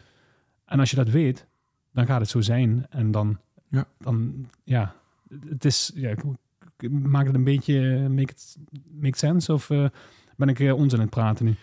En 0.66 0.80
als 0.80 0.90
je 0.90 0.96
dat 0.96 1.10
weet, 1.10 1.48
dan 1.92 2.06
gaat 2.06 2.20
het 2.22 2.30
zo 2.30 2.42
zijn. 2.42 2.86
En 2.90 3.12
dan, 3.12 3.40
Ja. 3.70 3.88
dan 3.98 4.50
ja, 4.64 4.96
het 5.50 5.66
is, 5.66 5.92
ja, 5.96 6.16
maakt 6.90 7.28
het 7.28 7.36
een 7.36 7.44
beetje, 7.44 8.10
make, 8.10 8.32
it, 8.32 8.58
make 9.00 9.18
sense? 9.18 9.54
Of 9.54 9.70
eh, 9.70 9.86
ben 10.36 10.48
ik 10.48 10.60
eh, 10.60 10.74
onzin 10.74 10.98
aan 10.98 11.06
het 11.06 11.14
praten 11.14 11.46
nu? 11.46 11.56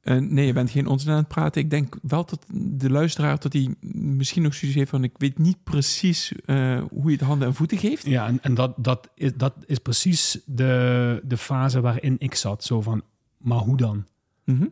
Eh, 0.00 0.16
nee, 0.16 0.46
je 0.46 0.52
bent 0.52 0.70
geen 0.70 0.86
onzin 0.86 1.10
aan 1.10 1.16
het 1.16 1.28
praten. 1.28 1.62
Ik 1.62 1.70
denk 1.70 1.98
wel 2.02 2.24
dat 2.26 2.46
de 2.52 2.90
luisteraar 2.90 3.38
dat 3.38 3.52
hij 3.52 3.74
misschien 3.92 4.42
nog 4.42 4.54
zoiets 4.54 4.78
heeft 4.78 4.90
van 4.90 5.04
ik 5.04 5.14
weet 5.18 5.38
niet 5.38 5.62
precies 5.64 6.32
eh, 6.44 6.82
hoe 6.90 7.04
je 7.04 7.16
het 7.16 7.26
handen 7.26 7.48
en 7.48 7.54
voeten 7.54 7.78
geeft. 7.78 8.06
Ja, 8.06 8.26
en, 8.26 8.38
en 8.42 8.54
dat, 8.54 8.74
dat, 8.76 9.10
is, 9.14 9.34
dat 9.34 9.54
is 9.66 9.78
precies 9.78 10.40
de, 10.46 11.22
de 11.24 11.36
fase 11.36 11.80
waarin 11.80 12.16
ik 12.18 12.34
zat. 12.34 12.64
Zo 12.64 12.80
van, 12.82 13.02
maar 13.38 13.58
hoe 13.58 13.76
dan? 13.76 14.04
Mhm. 14.44 14.66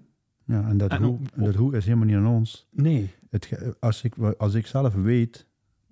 Ja, 0.44 0.68
en 0.68 0.78
dat, 0.78 0.90
En 0.90 1.02
hoe, 1.02 1.18
en 1.34 1.44
dat 1.44 1.54
hoe 1.54 1.76
is 1.76 1.84
helemaal 1.84 2.06
niet 2.06 2.16
aan 2.16 2.26
ons. 2.26 2.66
Nee. 2.70 3.10
Het, 3.30 3.74
als, 3.80 4.02
ik, 4.02 4.14
als 4.38 4.54
ik 4.54 4.66
zelf 4.66 4.94
weet 4.94 5.46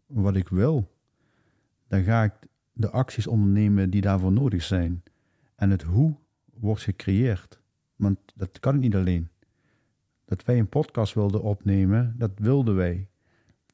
wat 0.07 0.37
ik 0.37 0.49
wil, 0.49 0.94
dan 1.95 2.03
ga 2.05 2.23
ik 2.25 2.33
de 2.73 2.91
acties 2.91 3.27
ondernemen 3.27 3.91
die 3.91 4.01
daarvoor 4.01 4.33
nodig 4.33 4.63
zijn. 4.63 5.03
En 5.57 5.71
het 5.71 5.83
hoe 5.83 6.15
wordt 6.55 6.83
gecreëerd. 6.83 7.61
Want 7.97 8.19
dat 8.35 8.61
kan 8.61 8.75
ik 8.75 8.81
niet 8.81 8.95
alleen. 8.95 9.29
Dat 10.25 10.45
wij 10.45 10.59
een 10.59 10.69
podcast 10.69 11.15
wilden 11.15 11.43
opnemen, 11.43 12.15
dat 12.19 12.31
wilden 12.37 12.75
wij. 12.75 13.09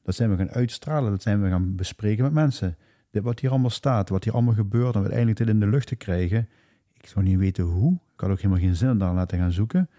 Dat 0.03 0.15
zijn 0.15 0.29
we 0.29 0.35
gaan 0.37 0.49
uitstralen, 0.49 1.11
dat 1.11 1.21
zijn 1.21 1.41
we 1.41 1.49
gaan 1.49 1.75
bespreken 1.75 2.23
met 2.23 2.33
mensen. 2.33 2.77
Dit 3.11 3.23
wat 3.23 3.39
hier 3.39 3.49
allemaal 3.49 3.69
staat, 3.69 4.09
wat 4.09 4.23
hier 4.23 4.33
allemaal 4.33 4.53
gebeurt, 4.53 4.93
en 4.95 4.99
uiteindelijk 5.01 5.37
dit 5.37 5.47
in 5.49 5.59
de 5.59 5.67
lucht 5.67 5.87
te 5.87 5.95
krijgen. 5.95 6.49
Ik 6.93 7.07
zou 7.07 7.25
niet 7.25 7.37
weten 7.37 7.63
hoe. 7.63 7.93
Ik 7.93 8.19
had 8.19 8.29
ook 8.29 8.37
helemaal 8.39 8.59
geen 8.63 8.75
zin 8.75 8.89
om 8.89 8.97
daar 8.97 9.13
laten 9.13 9.37
gaan 9.37 9.51
zoeken. 9.51 9.89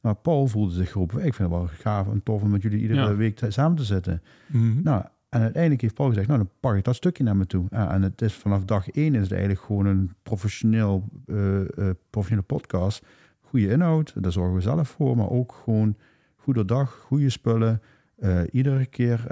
Maar 0.00 0.14
Paul 0.14 0.46
voelde 0.46 0.72
zich 0.72 0.90
geroepen. 0.90 1.16
Ik 1.24 1.34
vind 1.34 1.50
het 1.50 1.58
wel 1.58 1.66
gaaf 1.66 2.08
en 2.08 2.22
tof 2.22 2.42
om 2.42 2.50
met 2.50 2.62
jullie 2.62 2.80
iedere 2.80 3.00
Ja. 3.00 3.14
week 3.16 3.40
samen 3.48 3.76
te 3.76 3.84
zitten. 3.84 4.22
Mhm. 4.46 4.82
Nou, 4.82 5.04
en 5.30 5.40
uiteindelijk 5.40 5.82
heeft 5.82 5.94
Paul 5.94 6.08
gezegd, 6.08 6.26
nou 6.26 6.38
dan 6.38 6.50
pak 6.60 6.76
ik 6.76 6.84
dat 6.84 6.94
stukje 6.94 7.24
naar 7.24 7.36
me 7.36 7.46
toe. 7.46 7.66
Ja, 7.70 7.92
en 7.92 8.02
het 8.02 8.22
is 8.22 8.34
vanaf 8.34 8.64
dag 8.64 8.90
één 8.90 9.14
is 9.14 9.20
het 9.20 9.32
eigenlijk 9.32 9.60
gewoon 9.60 9.86
een 9.86 10.14
professioneel, 10.22 11.08
eh, 11.26 11.60
eh, 11.60 11.94
professionele 12.10 12.46
podcast. 12.46 13.06
Goede 13.40 13.68
inhoud, 13.68 14.14
daar 14.22 14.32
zorgen 14.32 14.54
we 14.54 14.60
zelf 14.60 14.88
voor. 14.88 15.16
Maar 15.16 15.30
ook 15.30 15.60
gewoon 15.64 15.96
goede 16.36 16.64
dag, 16.64 16.90
goede 16.92 17.30
spullen. 17.30 17.82
eh, 18.16 18.40
iedere 18.50 18.86
keer 18.86 19.24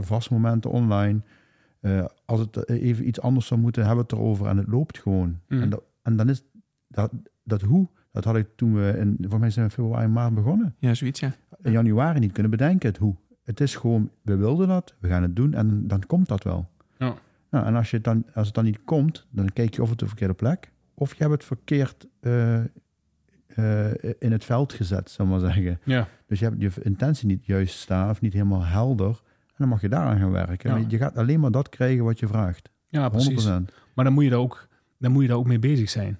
vaste 0.00 0.32
momenten 0.32 0.70
online. 0.70 1.20
Als 2.24 2.40
het 2.40 2.68
even 2.68 3.06
iets 3.06 3.20
anders 3.20 3.46
zou 3.46 3.60
moeten, 3.60 3.86
hebben 3.86 4.04
we 4.04 4.10
het 4.10 4.20
erover. 4.20 4.46
En 4.46 4.56
het 4.56 4.68
loopt 4.68 4.98
gewoon. 4.98 5.40
Mm. 5.48 5.62
En, 5.62 5.70
dat, 5.70 5.82
en 6.02 6.16
dan 6.16 6.28
is 6.28 6.44
dat, 6.88 7.12
dat 7.44 7.62
hoe, 7.62 7.88
dat 8.12 8.24
had 8.24 8.36
ik 8.36 8.46
toen 8.56 8.74
we 8.74 8.96
in, 8.98 9.16
voor 9.28 9.38
mij 9.38 9.50
zijn 9.50 9.66
we 9.66 9.70
in 9.76 9.82
februari 9.82 10.08
maart 10.08 10.34
begonnen 10.34 10.74
Ja, 10.78 10.94
zoiets, 10.94 11.20
ja. 11.20 11.32
in 11.62 11.72
januari 11.72 12.18
niet 12.18 12.32
kunnen 12.32 12.50
bedenken 12.50 12.88
het 12.88 12.98
hoe. 12.98 13.16
Het 13.50 13.60
is 13.60 13.76
gewoon, 13.76 14.10
we 14.22 14.36
wilden 14.36 14.68
dat, 14.68 14.94
we 14.98 15.08
gaan 15.08 15.22
het 15.22 15.36
doen 15.36 15.54
en 15.54 15.86
dan 15.86 16.06
komt 16.06 16.28
dat 16.28 16.44
wel. 16.44 16.68
Ja. 16.98 17.14
Nou, 17.50 17.66
en 17.66 17.74
als, 17.74 17.90
je 17.90 17.96
het 17.96 18.04
dan, 18.04 18.24
als 18.34 18.46
het 18.46 18.54
dan 18.54 18.64
niet 18.64 18.84
komt, 18.84 19.26
dan 19.30 19.52
kijk 19.52 19.74
je 19.74 19.82
of 19.82 19.90
het 19.90 19.98
de 19.98 20.06
verkeerde 20.06 20.34
plek, 20.34 20.72
of 20.94 21.14
je 21.14 21.22
hebt 21.22 21.32
het 21.32 21.44
verkeerd 21.44 22.06
eh, 22.20 22.58
eh, 23.46 23.92
in 24.18 24.32
het 24.32 24.44
veld 24.44 24.72
gezet, 24.72 25.10
zal 25.10 25.26
maar 25.26 25.40
zeggen. 25.40 25.80
Ja. 25.84 26.08
Dus 26.26 26.38
je 26.38 26.44
hebt 26.44 26.60
je 26.60 26.82
intentie 26.82 27.26
niet 27.26 27.46
juist 27.46 27.78
staan 27.78 28.10
of 28.10 28.20
niet 28.20 28.32
helemaal 28.32 28.64
helder. 28.64 29.20
En 29.46 29.56
dan 29.56 29.68
mag 29.68 29.80
je 29.80 29.88
daaraan 29.88 30.18
gaan 30.18 30.30
werken. 30.30 30.80
Ja. 30.80 30.84
Je 30.88 30.96
gaat 30.96 31.16
alleen 31.16 31.40
maar 31.40 31.50
dat 31.50 31.68
krijgen 31.68 32.04
wat 32.04 32.18
je 32.18 32.26
vraagt. 32.26 32.68
100%. 32.68 32.72
Ja, 32.86 33.08
precies. 33.08 33.48
Maar 33.94 34.04
dan 34.04 34.12
moet 34.12 34.24
je 34.24 34.30
daar 34.30 34.38
ook, 34.38 34.68
dan 34.98 35.12
moet 35.12 35.22
je 35.22 35.28
daar 35.28 35.36
ook 35.36 35.46
mee 35.46 35.58
bezig 35.58 35.90
zijn. 35.90 36.18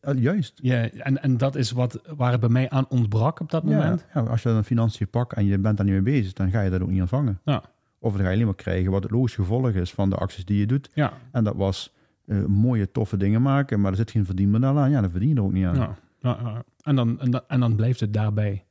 Ja, 0.00 0.12
Juist. 0.12 0.58
Ja, 0.62 0.90
en, 0.90 1.22
en 1.22 1.36
dat 1.36 1.56
is 1.56 1.70
wat, 1.70 2.00
waar 2.16 2.30
het 2.30 2.40
bij 2.40 2.48
mij 2.48 2.70
aan 2.70 2.88
ontbrak 2.88 3.40
op 3.40 3.50
dat 3.50 3.64
moment. 3.64 4.06
Ja, 4.14 4.20
als 4.20 4.42
je 4.42 4.48
dan 4.48 4.64
financiën 4.64 5.08
pakt 5.10 5.32
en 5.32 5.44
je 5.44 5.58
bent 5.58 5.76
daar 5.76 5.86
niet 5.86 5.94
mee 5.94 6.14
bezig, 6.14 6.32
dan 6.32 6.50
ga 6.50 6.60
je 6.60 6.70
dat 6.70 6.80
ook 6.80 6.90
niet 6.90 7.00
ontvangen. 7.00 7.40
Ja. 7.44 7.62
Of 7.98 8.12
dan 8.12 8.20
ga 8.20 8.28
je 8.28 8.34
alleen 8.34 8.46
maar 8.46 8.54
krijgen 8.54 8.90
wat 8.90 9.02
het 9.02 9.12
logische 9.12 9.40
gevolg 9.40 9.70
is 9.70 9.92
van 9.92 10.10
de 10.10 10.16
acties 10.16 10.44
die 10.44 10.58
je 10.58 10.66
doet. 10.66 10.90
Ja, 10.94 11.12
En 11.32 11.44
dat 11.44 11.56
was 11.56 11.94
eh, 12.26 12.44
mooie, 12.44 12.90
toffe 12.92 13.16
dingen 13.16 13.42
maken, 13.42 13.80
maar 13.80 13.90
er 13.90 13.96
zit 13.96 14.10
geen 14.10 14.24
verdienmodel 14.24 14.78
aan. 14.78 14.90
Ja, 14.90 15.00
dan 15.00 15.10
verdien 15.10 15.28
je 15.28 15.34
er 15.34 15.42
ook 15.42 15.52
niet 15.52 15.66
aan. 15.66 15.76
ja, 15.76 15.96
ja. 16.20 16.62
En, 16.82 16.96
dan, 16.96 17.20
en, 17.20 17.30
dan, 17.30 17.40
en 17.48 17.60
dan 17.60 17.76
blijft 17.76 18.00
het 18.00 18.12
daarbij. 18.12 18.64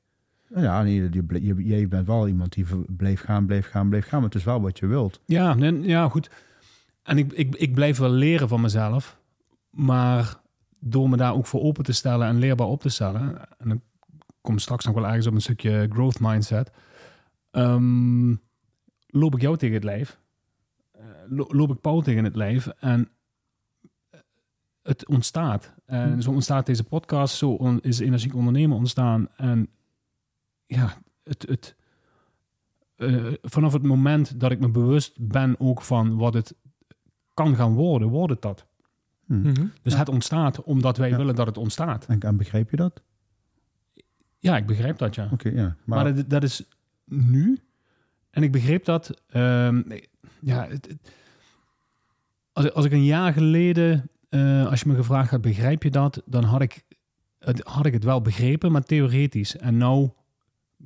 Ja, 0.56 0.84
nee, 0.84 1.10
je, 1.12 1.24
je, 1.42 1.56
jij 1.66 1.88
bent 1.88 2.08
wel 2.08 2.28
iemand 2.28 2.54
die 2.54 2.66
bleef 2.88 3.22
gaan, 3.22 3.46
bleef 3.46 3.70
gaan, 3.70 3.90
bleef 3.90 4.08
gaan. 4.08 4.20
Maar 4.20 4.30
het 4.30 4.38
is 4.38 4.44
wel 4.44 4.62
wat 4.62 4.80
je 4.80 4.88
wilt. 4.88 5.20
Ja, 5.26 5.54
nee, 5.54 5.82
ja 5.82 6.10
goed. 6.10 6.30
En 7.04 7.18
ik, 7.18 7.34
ik, 7.34 7.56
ik 7.56 7.74
blijf 7.74 7.98
wel 7.98 8.10
leren 8.10 8.48
van 8.48 8.62
mezelf. 8.62 9.18
Maar 9.70 10.38
door 10.80 11.10
me 11.10 11.18
daar 11.18 11.34
ook 11.34 11.46
voor 11.46 11.62
open 11.62 11.84
te 11.84 11.92
stellen 11.92 12.28
en 12.28 12.38
leerbaar 12.40 12.68
op 12.68 12.82
te 12.82 12.90
stellen. 12.90 13.50
En 13.58 13.70
dan 13.70 13.82
kom 14.42 14.54
ik 14.54 14.60
straks 14.60 14.86
nog 14.86 14.96
wel 14.96 15.06
ergens 15.08 15.28
op 15.28 15.34
een 15.34 15.42
stukje 15.42 15.88
growth 15.92 16.20
mindset. 16.20 16.72
ehm, 17.52 18.36
loop 19.08 19.36
ik 19.36 19.42
jou 19.42 19.58
tegen 19.58 19.76
het 19.76 19.84
lijf. 19.84 20.20
Eh, 20.92 21.04
lo- 21.28 21.48
loop 21.48 21.72
ik 21.72 21.82
Paul 21.82 22.02
tegen 22.02 22.24
het 22.24 22.36
lijf. 22.36 22.68
En 22.68 23.10
eh, 24.10 24.20
het 24.82 25.08
ontstaat. 25.08 25.74
En 25.86 26.22
zo 26.22 26.32
ontstaat 26.32 26.66
deze 26.66 26.84
podcast. 26.84 27.36
Zo 27.36 27.52
on- 27.52 27.80
is 27.82 28.00
Energiek 28.00 28.36
Ondernemen 28.36 28.78
ontstaan. 28.78 29.28
En 29.36 29.70
ja, 30.66 30.98
het... 31.24 31.46
het 31.48 31.76
eh, 32.96 33.34
vanaf 33.42 33.74
het 33.74 33.84
moment 33.84 34.40
dat 34.40 34.52
ik 34.52 34.60
me 34.60 34.70
bewust 34.70 35.28
ben 35.28 35.56
ook 35.60 35.82
van 35.82 36.18
wat 36.18 36.34
het 36.34 36.56
kan 37.34 37.56
gaan 37.56 37.74
worden, 37.74 38.08
wordt 38.08 38.34
het 38.34 38.42
dat. 38.42 38.66
Hm. 39.28 39.40
Mhm. 39.42 39.66
Dus 39.82 39.94
Ja. 39.94 40.00
het 40.00 40.10
ontstaat 40.10 40.64
omdat 40.64 40.98
wij 40.98 41.10
Ja. 41.10 41.18
willen 41.18 41.36
dat 41.36 41.46
het 41.48 41.58
ontstaat. 41.58 42.06
En, 42.06 42.20
en 42.20 42.38
begrijp 42.38 42.70
je 42.70 42.78
dat? 42.78 43.02
Ja, 44.40 44.58
ik 44.58 44.66
begrijp 44.66 44.98
dat, 44.98 45.16
ja. 45.16 45.30
Oké, 45.34 45.50
ja. 45.50 45.76
Maar, 45.84 46.04
Maar, 46.04 46.16
dat, 46.16 46.30
dat 46.30 46.44
is 46.44 46.64
nu. 47.06 47.60
En 48.30 48.44
ik 48.44 48.52
begreep 48.52 48.86
dat. 48.86 49.22
ehm, 49.28 49.82
ja, 50.40 50.68
het, 50.68 50.88
het- 50.88 51.12
als, 52.54 52.66
ik- 52.66 52.72
als 52.74 52.86
ik 52.86 52.92
een 52.92 53.04
jaar 53.06 53.34
geleden, 53.34 54.10
eh, 54.30 54.68
als 54.68 54.80
je 54.82 54.90
me 54.90 54.96
gevraagd 54.96 55.30
had, 55.30 55.42
begrijp 55.42 55.84
je 55.84 55.92
dat? 55.92 56.22
Dan 56.26 56.44
had 56.44 56.62
ik, 56.62 56.84
het, 57.40 57.62
had 57.64 57.86
ik 57.86 57.94
het 57.94 58.04
wel 58.04 58.22
begrepen, 58.22 58.72
maar 58.72 58.84
theoretisch. 58.84 59.58
En 59.58 59.78
nou 59.78 60.10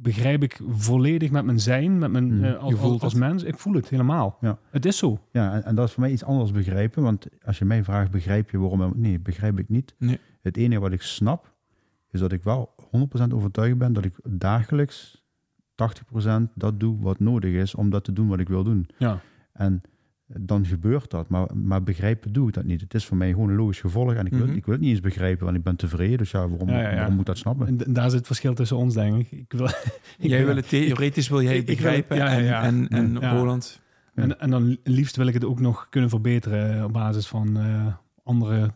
begrijp 0.02 0.44
ik 0.44 0.60
volledig 0.68 1.32
met 1.32 1.46
mijn 1.46 1.60
zijn, 1.60 1.98
met 1.98 2.12
mijn, 2.12 2.30
Hmm, 2.30 2.44
eh, 2.44 2.58
als, 2.58 2.70
je 2.70 2.78
voelt 2.78 2.94
als, 2.94 3.02
als 3.02 3.14
het. 3.14 3.22
mens. 3.22 3.44
Ik 3.44 3.58
voel 3.58 3.74
het 3.74 3.90
helemaal. 3.90 4.38
Ja. 4.42 4.58
Het 4.70 4.86
is 4.86 4.98
zo. 4.98 5.20
ja, 5.32 5.54
en, 5.54 5.64
en 5.64 5.76
dat 5.76 5.88
is 5.88 5.94
voor 5.94 6.04
mij 6.04 6.12
iets 6.12 6.24
anders 6.24 6.52
begrijpen. 6.52 7.04
Want 7.04 7.28
als 7.46 7.58
je 7.60 7.66
mij 7.66 7.84
vraagt, 7.84 8.12
begrijp 8.12 8.50
je 8.50 8.58
waarom? 8.60 8.92
Nee, 8.96 9.20
begrijp 9.20 9.60
ik 9.60 9.70
niet. 9.70 9.96
Nee. 9.98 10.20
Het 10.42 10.58
enige 10.58 10.82
wat 10.82 10.92
ik 10.92 11.02
snap, 11.02 11.54
is 12.12 12.20
dat 12.20 12.32
ik 12.32 12.44
wel 12.44 12.76
100% 13.22 13.34
overtuigd 13.34 13.78
ben 13.78 13.94
dat 13.94 14.06
ik 14.06 14.16
dagelijks 14.24 15.24
80% 15.76 16.54
dat 16.56 16.80
doe 16.80 16.98
wat 17.02 17.20
nodig 17.20 17.54
is 17.54 17.76
om 17.76 17.90
dat 17.90 18.04
te 18.04 18.14
doen 18.14 18.28
wat 18.28 18.40
ik 18.40 18.48
wil 18.48 18.64
doen. 18.64 18.88
Ja. 18.98 19.20
En 19.54 19.82
dan 20.40 20.66
gebeurt 20.66 21.10
dat. 21.10 21.30
Maar, 21.30 21.48
maar 21.56 21.84
begrijpen 21.84 22.34
doe 22.34 22.48
ik 22.48 22.54
dat 22.54 22.64
niet. 22.64 22.82
Het 22.82 22.94
is 22.94 23.06
voor 23.06 23.18
mij 23.18 23.30
gewoon 23.30 23.50
een 23.50 23.56
logisch 23.56 23.80
gevolg. 23.80 24.14
En 24.14 24.26
ik 24.26 24.32
wil, 24.34 24.46
Mhm. 24.46 24.56
ik 24.56 24.66
wil 24.66 24.74
het 24.74 24.84
niet 24.84 24.92
eens 24.92 25.00
begrijpen, 25.00 25.46
want 25.46 25.58
ik 25.58 25.64
ben 25.64 25.76
tevreden. 25.76 26.18
Dus 26.18 26.32
ja, 26.32 26.48
waarom, 26.48 26.70
Ja, 26.70 26.82
ja, 26.82 26.90
ja. 26.90 26.96
waarom 26.96 27.12
moet 27.12 27.20
ik 27.22 27.26
dat 27.28 27.38
snappen? 27.38 27.68
En 27.68 27.94
daar 27.94 28.10
zit 28.10 28.18
het 28.18 28.28
verschil 28.28 28.54
tussen 28.54 28.78
ons, 28.78 28.94
denk 28.94 29.16
ik. 29.18 29.32
ik 29.32 29.52
wil, 29.58 29.66
ik 29.68 29.74
Jij 30.18 30.46
wil- 30.46 30.56
het 30.56 30.70
theoretisch 30.70 31.30
wil 31.30 31.42
jij 31.42 31.54
wil 31.54 31.64
begrijpen. 31.64 32.18
het- 32.22 32.28
ja, 32.32 32.38
ja, 32.38 32.46
ja. 32.46 32.64
En, 32.64 32.88
en, 32.90 33.16
en 33.16 33.22
Ja. 33.22 33.36
Roland. 33.38 33.82
En, 34.16 34.40
en 34.40 34.50
dan 34.50 34.78
liefst 34.84 35.16
wil 35.16 35.28
ik 35.28 35.34
het 35.34 35.46
ook 35.46 35.60
nog 35.60 35.88
kunnen 35.90 36.10
verbeteren 36.10 36.84
op 36.86 36.94
basis 36.94 37.28
van 37.28 37.58
eh, 37.58 37.86
andere 38.24 38.72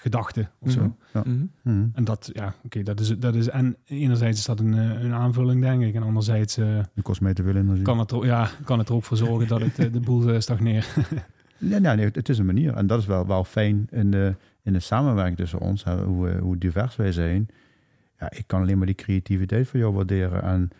gedachten 0.00 0.50
of 0.58 0.70
zo. 0.70 0.96
Mhm. 1.12 1.28
Mhm. 1.30 1.46
Mhm. 1.62 1.86
En 1.92 2.04
dat, 2.04 2.30
ja, 2.32 2.54
oké, 2.64 2.82
dat, 2.82 3.00
is, 3.00 3.18
dat 3.18 3.34
is... 3.34 3.48
En 3.48 3.76
enerzijds 3.84 4.38
is 4.38 4.44
dat 4.44 4.60
een, 4.60 4.74
eh, 4.74 5.02
een 5.02 5.12
aanvulling, 5.12 5.60
denk 5.60 5.82
ik. 5.82 5.94
En 5.94 6.02
anderzijds 6.02 6.56
eh, 6.56 6.76
Het 6.76 7.02
kost 7.02 7.20
mij 7.20 7.34
te 7.34 7.42
veel 7.42 7.54
energie. 7.56 7.82
kan, 7.84 7.98
het 7.98 8.10
er, 8.10 8.24
ja, 8.26 8.48
kan 8.64 8.78
het 8.78 8.88
er 8.88 8.94
ook 8.94 9.04
voor 9.04 9.16
zorgen 9.16 9.48
dat 9.48 9.60
het, 9.60 9.78
eh, 9.78 9.92
de 9.92 10.00
boel 10.00 10.40
stagneert. 10.40 10.94
Ja, 11.60 11.78
nee, 11.78 11.96
nee, 11.96 12.04
het- 12.12 12.28
is 12.28 12.38
een 12.38 12.46
manier. 12.46 12.74
En 12.74 12.86
dat 12.86 12.98
is 13.00 13.06
wel, 13.06 13.26
wel 13.26 13.44
fijn 13.44 13.86
in 13.90 14.10
de, 14.10 14.34
in 14.62 14.72
de 14.72 14.80
samenwerking 14.80 15.36
tussen 15.36 15.58
ons, 15.58 15.84
hè, 15.84 16.02
hoe, 16.04 16.36
hoe 16.38 16.58
divers 16.58 16.96
wij 16.96 17.12
zijn. 17.12 17.48
Ja, 18.18 18.30
ik 18.30 18.46
kan 18.46 18.60
alleen 18.60 18.76
maar 18.78 18.86
die 18.86 18.94
creativiteit 18.94 19.68
van 19.68 19.80
jou 19.80 19.92
waarderen. 19.94 20.42
En 20.42 20.70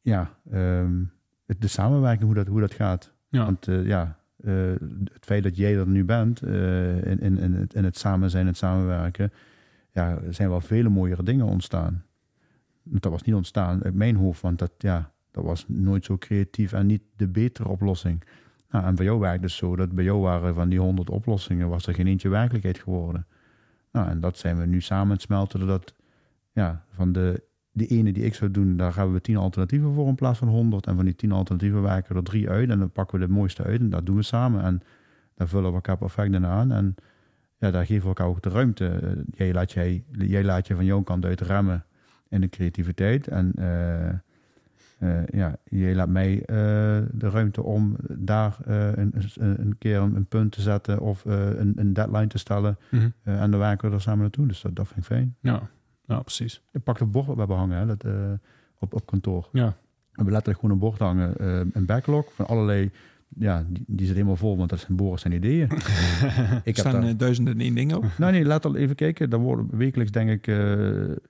ja, 0.00 0.30
ehm, 0.50 1.02
het- 1.46 1.60
de 1.60 1.68
samenwerking, 1.68 2.24
hoe 2.24 2.34
dat, 2.34 2.46
hoe 2.46 2.60
dat 2.60 2.74
gaat. 2.74 3.12
Ja, 3.28 3.44
Want 3.44 3.68
eh, 3.68 3.86
ja, 3.86 4.18
eh, 4.44 4.52
het 5.12 5.24
feit 5.24 5.42
dat 5.42 5.56
jij 5.56 5.76
er 5.76 5.86
nu 5.86 6.04
bent, 6.04 6.42
eh, 6.42 7.04
in, 7.04 7.20
in, 7.20 7.38
in, 7.38 7.54
het, 7.54 7.72
het 7.72 7.98
samen 7.98 8.30
zijn, 8.30 8.46
het 8.46 8.56
samenwerken, 8.56 9.32
ja, 9.92 10.18
er 10.26 10.34
zijn 10.34 10.48
wel 10.48 10.60
vele 10.60 10.88
mooiere 10.88 11.22
dingen 11.22 11.46
ontstaan. 11.46 12.04
Dat 12.82 13.12
was 13.12 13.22
niet 13.22 13.34
ontstaan 13.34 13.84
uit 13.84 13.94
mijn 13.94 14.16
hoofd, 14.16 14.40
want 14.40 14.58
dat, 14.58 14.72
ja, 14.78 15.12
dat 15.30 15.44
was 15.44 15.64
nooit 15.68 16.04
zo 16.04 16.18
creatief 16.18 16.72
en 16.72 16.86
niet 16.86 17.02
de 17.16 17.28
betere 17.28 17.68
oplossing. 17.68 18.22
Nou, 18.70 18.84
en 18.84 18.94
bij 18.94 19.04
jou 19.04 19.18
werkt 19.18 19.42
het 19.42 19.52
zo 19.52 19.76
dat 19.76 19.92
bij 19.92 20.04
jou 20.04 20.20
waren 20.20 20.54
van 20.54 20.68
die 20.68 20.80
honderd 20.80 21.10
oplossingen, 21.10 21.68
was 21.68 21.86
er 21.86 21.94
geen 21.94 22.06
eentje 22.06 22.28
werkelijkheid 22.28 22.78
geworden. 22.78 23.26
Nou, 23.92 24.08
en 24.08 24.20
dat 24.20 24.38
zijn 24.38 24.58
we 24.58 24.66
nu 24.66 24.80
samen 24.80 25.18
smelten, 25.18 25.66
dat 25.66 25.94
ja, 26.52 26.84
van 26.94 27.12
de, 27.12 27.42
de 27.72 27.86
ene 27.86 28.12
die 28.12 28.24
ik 28.24 28.34
zou 28.34 28.50
doen, 28.50 28.76
daar 28.76 28.96
hebben 28.96 29.14
we 29.14 29.20
tien 29.20 29.36
alternatieven 29.36 29.94
voor 29.94 30.08
in 30.08 30.14
plaats 30.14 30.38
van 30.38 30.48
honderd. 30.48 30.86
En 30.86 30.96
van 30.96 31.04
die 31.04 31.14
tien 31.14 31.32
alternatieven 31.32 31.82
werken 31.82 32.16
er 32.16 32.22
drie 32.22 32.50
uit 32.50 32.70
en 32.70 32.78
dan 32.78 32.90
pakken 32.90 33.18
we 33.18 33.26
de 33.26 33.32
mooiste 33.32 33.62
uit 33.62 33.80
en 33.80 33.90
dat 33.90 34.06
doen 34.06 34.16
we 34.16 34.22
samen. 34.22 34.62
En 34.62 34.80
daar 35.34 35.48
vullen 35.48 35.68
we 35.68 35.74
elkaar 35.74 35.96
perfect 35.96 36.34
in 36.34 36.46
aan. 36.46 36.72
En 36.72 36.94
ja, 37.58 37.70
daar 37.70 37.86
geven 37.86 38.02
we 38.02 38.08
elkaar 38.08 38.26
ook 38.26 38.42
de 38.42 38.48
ruimte. 38.48 38.88
Eh, 38.88 39.10
Jij 39.34 39.52
laat, 39.52 39.72
jij, 39.72 40.04
jij 40.12 40.44
laat 40.44 40.66
je 40.66 40.74
van 40.74 40.84
jouw 40.84 41.02
kant 41.02 41.24
uit 41.24 41.40
remmen 41.40 41.84
in 42.28 42.40
de 42.40 42.48
creativiteit. 42.48 43.28
En 43.28 43.52
eh, 43.54 44.08
eh, 44.98 45.26
ja, 45.26 45.56
jij 45.64 45.94
laat 45.94 46.08
mij 46.08 46.42
de 47.12 47.30
ruimte 47.30 47.62
om 47.62 47.96
daar 48.08 48.56
een, 48.64 49.14
een, 49.34 49.74
keer 49.78 49.98
een, 49.98 50.26
punt 50.26 50.52
te 50.52 50.60
zetten 50.60 51.00
of 51.00 51.24
een, 51.24 51.72
een 51.76 51.92
deadline 51.92 52.26
te 52.26 52.38
stellen. 52.38 52.78
Mhm. 52.90 53.08
En 53.22 53.50
dan 53.50 53.60
werken 53.60 53.88
we 53.88 53.94
er 53.94 54.00
samen 54.00 54.20
naartoe. 54.20 54.46
Dus 54.46 54.60
dat, 54.60 54.76
dat 54.76 54.86
vind 54.86 54.98
ik 54.98 55.04
fijn. 55.04 55.36
ja. 55.40 55.68
Ja 56.10 56.22
precies. 56.22 56.62
Ik 56.72 56.82
pak 56.82 56.98
het 56.98 57.10
bord 57.10 57.26
wat 57.26 57.34
we 57.34 57.40
hebben 57.40 57.58
hangen 57.58 57.78
hè, 57.78 57.86
dat, 57.86 58.04
eh, 58.04 58.32
op, 58.78 58.94
op 58.94 59.06
kantoor. 59.06 59.48
Ja. 59.52 59.66
We 59.66 60.16
hebben 60.16 60.32
letterlijk 60.32 60.60
gewoon 60.60 60.74
een 60.74 60.80
bord 60.80 60.98
hangen, 60.98 61.36
eh, 61.36 61.60
een 61.72 61.86
backlog 61.86 62.32
van 62.34 62.46
allerlei. 62.46 62.90
Ja, 63.38 63.64
die, 63.68 63.84
die 63.86 64.06
zit 64.06 64.14
helemaal 64.14 64.36
vol, 64.36 64.56
want 64.56 64.70
dat 64.70 64.78
zijn 64.78 64.96
Boris 64.96 65.20
zijn 65.20 65.32
ideeën. 65.32 65.68
ik 65.70 65.78
Er 65.78 66.60
heb 66.64 66.76
staan 66.76 66.92
daar, 66.92 67.02
eh, 67.02 67.18
duizenden 67.18 67.54
en 67.54 67.60
één 67.60 67.74
dingen 67.74 67.96
op. 67.96 68.04
nou 68.18 68.32
nee, 68.32 68.44
laat 68.44 68.64
al 68.64 68.76
even 68.76 68.96
kijken. 68.96 69.30
Daar 69.30 69.40
worden 69.40 69.68
wekelijks 69.70 70.12
denk 70.12 70.30
ik, 70.30 70.46
eh 70.46 70.56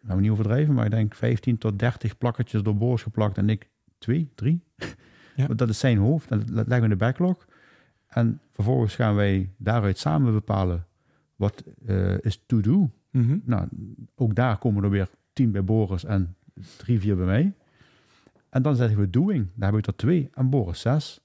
gaan 0.07 0.16
we 0.16 0.20
niet 0.20 0.31
overdrijven, 0.31 0.74
maar 0.74 0.85
ik 0.85 0.91
denk 0.91 1.14
15 1.14 1.59
tot 1.59 1.78
30 1.78 2.18
plakketjes 2.18 2.62
door 2.62 2.76
Boris 2.76 3.03
geplakt 3.03 3.39
en 3.39 3.49
ik 3.49 3.68
twee, 3.99 4.31
drie. 4.35 4.62
Ja. 5.37 5.47
Want 5.47 5.59
dat 5.59 5.68
is 5.68 5.78
zijn 5.78 5.99
hoofd. 5.99 6.31
En 6.31 6.39
dat 6.39 6.49
leggen 6.49 6.76
we 6.76 6.83
in 6.83 6.89
de 6.89 6.97
backlog. 6.97 7.47
En 8.09 8.41
vervolgens 8.53 8.95
gaan 8.95 9.14
wij 9.14 9.51
daaruit 9.57 9.99
samen 9.99 10.33
bepalen 10.33 10.87
wat 11.37 11.64
eh, 11.87 12.18
is 12.20 12.43
to 12.47 12.91
Mhm. 13.11 13.38
Nou, 13.44 13.68
ook 14.14 14.34
daar 14.34 14.58
komen 14.58 14.84
er 14.84 14.90
weer 14.90 15.08
tien 15.32 15.50
bij 15.50 15.64
Boris 15.64 16.04
en 16.04 16.34
drie, 16.76 17.00
vier 17.00 17.16
bij 17.16 17.26
mij. 17.26 17.52
En 18.50 18.62
dan 18.62 18.76
zeggen 18.76 18.98
we 18.98 19.11
doing. 19.11 19.46
Daar 19.54 19.70
heb 19.70 19.78
ik 19.78 19.86
er 19.86 19.96
twee 19.96 20.28
en 20.34 20.50
Boris 20.50 20.80
zes. 20.80 21.20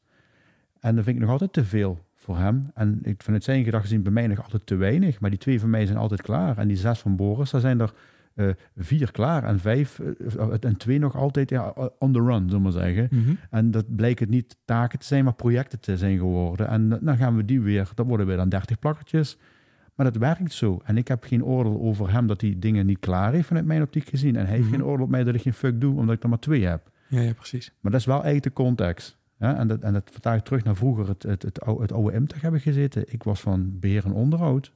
En 0.79 0.95
dan 0.95 1.03
vind 1.03 1.15
ik 1.15 1.21
nog 1.21 1.31
altijd 1.31 1.53
te 1.53 1.65
veel 1.65 2.05
voor 2.13 2.37
hem. 2.37 2.71
En 2.73 2.99
ik 3.03 3.21
het 3.25 3.43
zijn 3.43 3.63
gedachten 3.63 3.89
zien 3.89 4.03
bij 4.03 4.11
mij 4.11 4.27
nog 4.27 4.43
altijd 4.43 4.65
te 4.65 4.75
weinig. 4.75 5.19
Maar 5.19 5.29
die 5.29 5.39
twee 5.39 5.59
van 5.59 5.69
mij 5.69 5.85
zijn 5.85 5.97
altijd 5.97 6.21
klaar. 6.21 6.57
En 6.57 6.67
die 6.67 6.77
zes 6.77 6.99
van 6.99 7.15
Boris, 7.15 7.51
daar 7.51 7.61
zijn 7.61 7.79
er 7.79 7.93
eh, 8.33 8.49
vier 8.75 9.11
klaar. 9.11 9.43
En 9.43 9.59
vijf 9.59 9.99
eh, 9.99 10.53
en 10.59 10.77
twee 10.77 10.99
nog 10.99 11.15
altijd 11.15 11.49
ja, 11.49 11.73
on 11.99 12.13
the 12.13 12.19
run, 12.19 12.49
zullen 12.49 12.49
we 12.49 12.59
maar 12.59 12.71
zeggen. 12.71 13.07
Mhm. 13.11 13.33
En 13.49 13.71
dat 13.71 13.95
bleek 13.95 14.19
het 14.19 14.29
niet 14.29 14.57
taken 14.65 14.99
te 14.99 15.05
zijn, 15.05 15.23
maar 15.23 15.33
projecten 15.33 15.79
te 15.79 15.97
zijn 15.97 16.17
geworden. 16.17 16.67
En 16.67 16.89
dan 16.89 17.17
gaan 17.17 17.35
we 17.35 17.45
die 17.45 17.61
weer, 17.61 17.89
dat 17.95 18.05
worden 18.05 18.25
weer 18.25 18.37
dan 18.37 18.49
30 18.49 18.79
plakkertjes. 18.79 19.37
Maar 19.95 20.05
dat 20.11 20.15
werkt 20.15 20.53
zo. 20.53 20.81
En 20.83 20.97
ik 20.97 21.07
heb 21.07 21.23
geen 21.23 21.43
oordeel 21.43 21.81
over 21.81 22.11
hem 22.11 22.27
dat 22.27 22.41
hij 22.41 22.55
dingen 22.57 22.85
niet 22.85 22.99
klaar 22.99 23.33
heeft 23.33 23.47
vanuit 23.47 23.65
mijn 23.65 23.81
optiek 23.81 24.07
gezien. 24.09 24.35
En 24.35 24.45
hij 24.45 24.55
heeft 24.55 24.67
Mhm. 24.67 24.75
geen 24.75 24.83
oordeel 24.85 25.05
op 25.05 25.11
mij 25.11 25.23
dat 25.23 25.35
ik 25.35 25.41
geen 25.41 25.53
fuck 25.53 25.81
doe, 25.81 25.95
omdat 25.99 26.15
ik 26.15 26.23
er 26.23 26.29
maar 26.29 26.39
twee 26.39 26.65
heb. 26.65 26.91
Ja, 27.09 27.19
ja, 27.21 27.33
precies. 27.33 27.73
Maar 27.79 27.91
dat 27.91 27.99
is 28.01 28.05
wel 28.07 28.23
eigenlijk 28.23 28.43
de 28.55 28.63
context. 28.63 29.17
En, 29.37 29.67
dat, 29.67 29.79
en 29.81 29.93
dat 29.93 30.09
vertaalt 30.11 30.45
terug 30.45 30.63
naar 30.63 30.75
vroeger 30.75 31.07
het, 31.07 31.23
het, 31.23 31.41
het, 31.41 31.61
oude, 31.61 31.81
het 31.81 31.91
oude 31.91 32.19
MTech 32.19 32.41
hebben 32.41 32.59
gezeten. 32.61 33.03
Ik 33.13 33.23
was 33.23 33.41
van 33.41 33.79
beheer 33.79 34.05
en 34.05 34.11
onderhoud. 34.11 34.71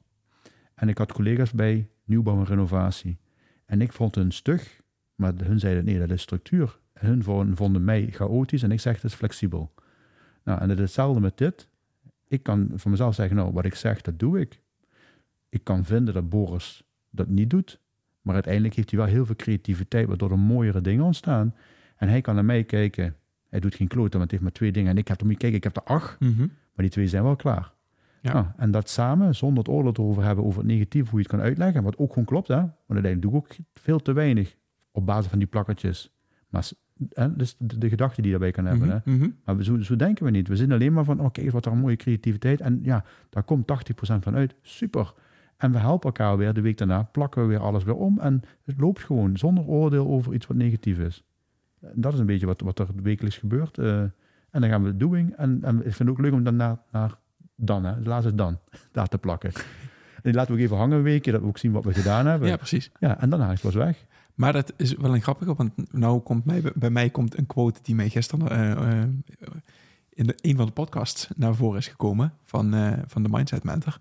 En 0.74 0.88
ik 0.88 0.98
had 0.98 1.12
collega's 1.12 1.52
bij 1.52 1.88
nieuwbouw 2.04 2.38
en 2.38 2.44
renovatie. 2.44 3.18
En 3.66 3.80
ik 3.80 3.92
vond 3.92 4.14
hun 4.14 4.30
stug, 4.32 4.80
maar 5.14 5.32
hun 5.44 5.58
zeiden 5.58 5.84
nee, 5.84 5.98
dat 5.98 6.10
is 6.10 6.22
structuur. 6.22 6.78
En 6.92 7.06
hun 7.06 7.22
vonden, 7.22 7.56
vonden 7.56 7.84
mij 7.84 8.08
chaotisch 8.10 8.62
en 8.62 8.70
ik 8.72 8.80
zeg 8.80 8.94
het 8.94 9.04
is 9.04 9.14
flexibel. 9.14 9.74
Nou, 10.44 10.60
en 10.60 10.68
het 10.68 10.78
is 10.78 10.84
hetzelfde 10.84 11.20
met 11.20 11.38
dit. 11.38 11.68
ik 12.28 12.42
kan 12.42 12.70
voor 12.74 12.90
mezelf 12.90 13.14
zeggen, 13.14 13.36
nou, 13.36 13.52
wat 13.52 13.64
ik 13.64 13.74
zeg, 13.74 14.00
dat 14.00 14.18
doe 14.18 14.40
ik. 14.40 14.60
Ik 15.50 15.64
kan 15.64 15.84
vinden 15.84 16.14
dat 16.14 16.28
Boris 16.28 16.82
dat 17.10 17.28
niet 17.28 17.50
doet. 17.50 17.80
Maar 18.22 18.34
uiteindelijk 18.34 18.74
heeft 18.74 18.90
hij 18.90 18.98
wel 19.00 19.08
heel 19.08 19.26
veel 19.26 19.36
creativiteit, 19.36 20.06
waardoor 20.06 20.30
er 20.30 20.38
mooiere 20.38 20.80
dingen 20.80 21.04
ontstaan. 21.04 21.54
En 21.96 22.08
hij 22.08 22.20
kan 22.20 22.34
naar 22.34 22.44
mij 22.44 22.64
kijken. 22.64 23.16
Hij 23.48 23.60
doet 23.60 23.74
geen 23.74 23.88
kloten, 23.88 24.18
want 24.18 24.30
hij 24.30 24.38
heeft 24.40 24.42
maar 24.42 24.52
twee 24.52 24.72
dingen. 24.72 24.90
En 24.90 24.96
ik 24.98 25.08
heb 25.08 25.20
er 25.20 25.26
niet 25.26 25.38
kijken, 25.38 25.58
ik 25.58 25.64
heb 25.64 25.76
er 25.76 25.82
acht. 25.82 26.20
Mhm. 26.20 26.38
Maar 26.40 26.48
die 26.84 26.88
twee 26.88 27.08
zijn 27.08 27.22
wel 27.22 27.36
klaar. 27.36 27.72
Ja. 28.22 28.32
Nou, 28.32 28.46
en 28.56 28.70
dat 28.70 28.88
samen, 28.88 29.34
zonder 29.34 29.58
het 29.58 29.68
oordeel 29.72 29.92
erover 30.04 30.22
hebben 30.24 30.44
over 30.44 30.58
het 30.58 30.68
negatief, 30.70 31.08
hoe 31.10 31.18
je 31.20 31.26
het 31.28 31.34
kan 31.36 31.44
uitleggen. 31.44 31.82
Wat 31.82 31.98
ook 31.98 32.08
gewoon 32.08 32.24
klopt, 32.24 32.48
hè. 32.48 32.54
Want 32.56 32.70
uiteindelijk 32.86 33.22
doe 33.22 33.30
ik 33.30 33.36
ook 33.36 33.56
veel 33.74 33.98
te 33.98 34.12
weinig 34.12 34.56
op 34.92 35.06
basis 35.06 35.30
van 35.30 35.38
die 35.38 35.48
plakketjes. 35.48 36.12
Maar 36.48 36.68
hè, 37.08 37.36
dus 37.36 37.56
de, 37.58 37.78
de 37.78 37.88
gedachte 37.88 38.22
die 38.22 38.30
je 38.30 38.38
daarbij 38.38 38.50
kan 38.62 38.64
hebben. 38.64 38.88
Mhm. 38.88 38.96
Hè. 39.10 39.16
Mhm. 39.16 39.30
Maar 39.44 39.56
we- 39.56 39.64
zo, 39.64 39.80
zo 39.80 39.96
denken 39.96 40.24
we 40.24 40.30
niet. 40.30 40.48
We 40.48 40.56
zien 40.56 40.72
alleen 40.72 40.92
maar 40.92 41.04
van, 41.04 41.20
oké, 41.20 41.50
wat 41.50 41.66
er 41.66 41.72
een 41.72 41.78
mooie 41.78 41.96
creativiteit. 41.96 42.60
En 42.60 42.80
ja, 42.82 43.04
daar 43.30 43.42
komt 43.42 43.66
80% 43.66 44.22
van 44.22 44.34
uit. 44.34 44.54
Super. 44.62 45.12
En 45.60 45.72
we 45.72 45.78
helpen 45.78 46.06
elkaar 46.06 46.36
weer. 46.36 46.52
De 46.54 46.60
week 46.60 46.78
daarna 46.78 47.02
plakken 47.02 47.42
we 47.42 47.48
weer 47.48 47.58
alles 47.58 47.84
weer 47.84 47.94
om. 47.94 48.18
En 48.18 48.42
het 48.64 48.80
loopt 48.80 49.00
gewoon 49.04 49.36
zonder 49.36 49.64
oordeel 49.64 50.06
over 50.06 50.34
iets 50.34 50.46
wat 50.46 50.56
negatief 50.56 50.98
is. 50.98 51.24
En 51.80 51.92
dat 52.00 52.12
is 52.12 52.18
een 52.18 52.26
beetje 52.26 52.46
wat, 52.46 52.60
wat 52.60 52.78
er 52.78 52.86
wekelijks 53.02 53.38
gebeurt. 53.38 53.78
eh. 53.78 54.00
en 54.00 54.60
dan 54.60 54.68
gaan 54.68 54.82
we 54.82 54.96
doing. 54.96 55.36
En, 55.36 55.58
en 55.62 55.76
ik 55.76 55.82
vind 55.82 55.98
het 55.98 56.08
ook 56.08 56.18
leuk 56.18 56.32
om 56.32 56.44
dan 56.44 56.56
naar, 56.56 56.78
naar 56.92 57.18
dan, 57.54 57.84
hè, 57.84 58.00
laatste 58.00 58.34
dan, 58.34 58.58
daar 58.92 59.06
te 59.08 59.18
plakken. 59.18 59.52
En 60.14 60.22
die 60.22 60.32
laten 60.34 60.52
we 60.54 60.58
ook 60.58 60.64
even 60.64 60.76
hangen 60.76 60.96
een 60.96 61.02
weekje, 61.02 61.32
dat 61.32 61.40
we 61.40 61.46
ook 61.46 61.58
zien 61.58 61.72
wat 61.72 61.84
we 61.84 61.94
gedaan 61.94 62.26
hebben. 62.26 62.46
Ja, 62.46 62.52
Ja, 62.52 62.58
precies. 62.58 62.90
en 63.00 63.30
daarna 63.30 63.44
is 63.46 63.52
het 63.52 63.72
pas 63.72 63.74
weg. 63.74 64.04
Maar 64.34 64.52
dat 64.52 64.72
is 64.76 64.94
wel 64.96 65.14
een 65.14 65.22
grappige, 65.22 65.54
want 65.54 65.92
nou 65.92 66.20
komt 66.20 66.44
mij, 66.44 66.62
bij 66.74 66.90
mij 66.90 67.10
komt 67.10 67.38
een 67.38 67.46
quote 67.46 67.80
die 67.82 67.94
mij 67.94 68.08
gisteren 68.08 68.48
eh, 68.50 68.70
eh, 69.00 69.08
in 70.08 70.26
de, 70.26 70.34
een 70.40 70.56
van 70.56 70.66
de 70.66 70.72
podcasts 70.72 71.28
naar 71.36 71.54
voren 71.54 71.78
is 71.78 71.88
gekomen 71.88 72.32
van, 72.44 72.74
van 73.06 73.22
de 73.22 73.28
Mindset 73.28 73.64
Mentor. 73.64 73.98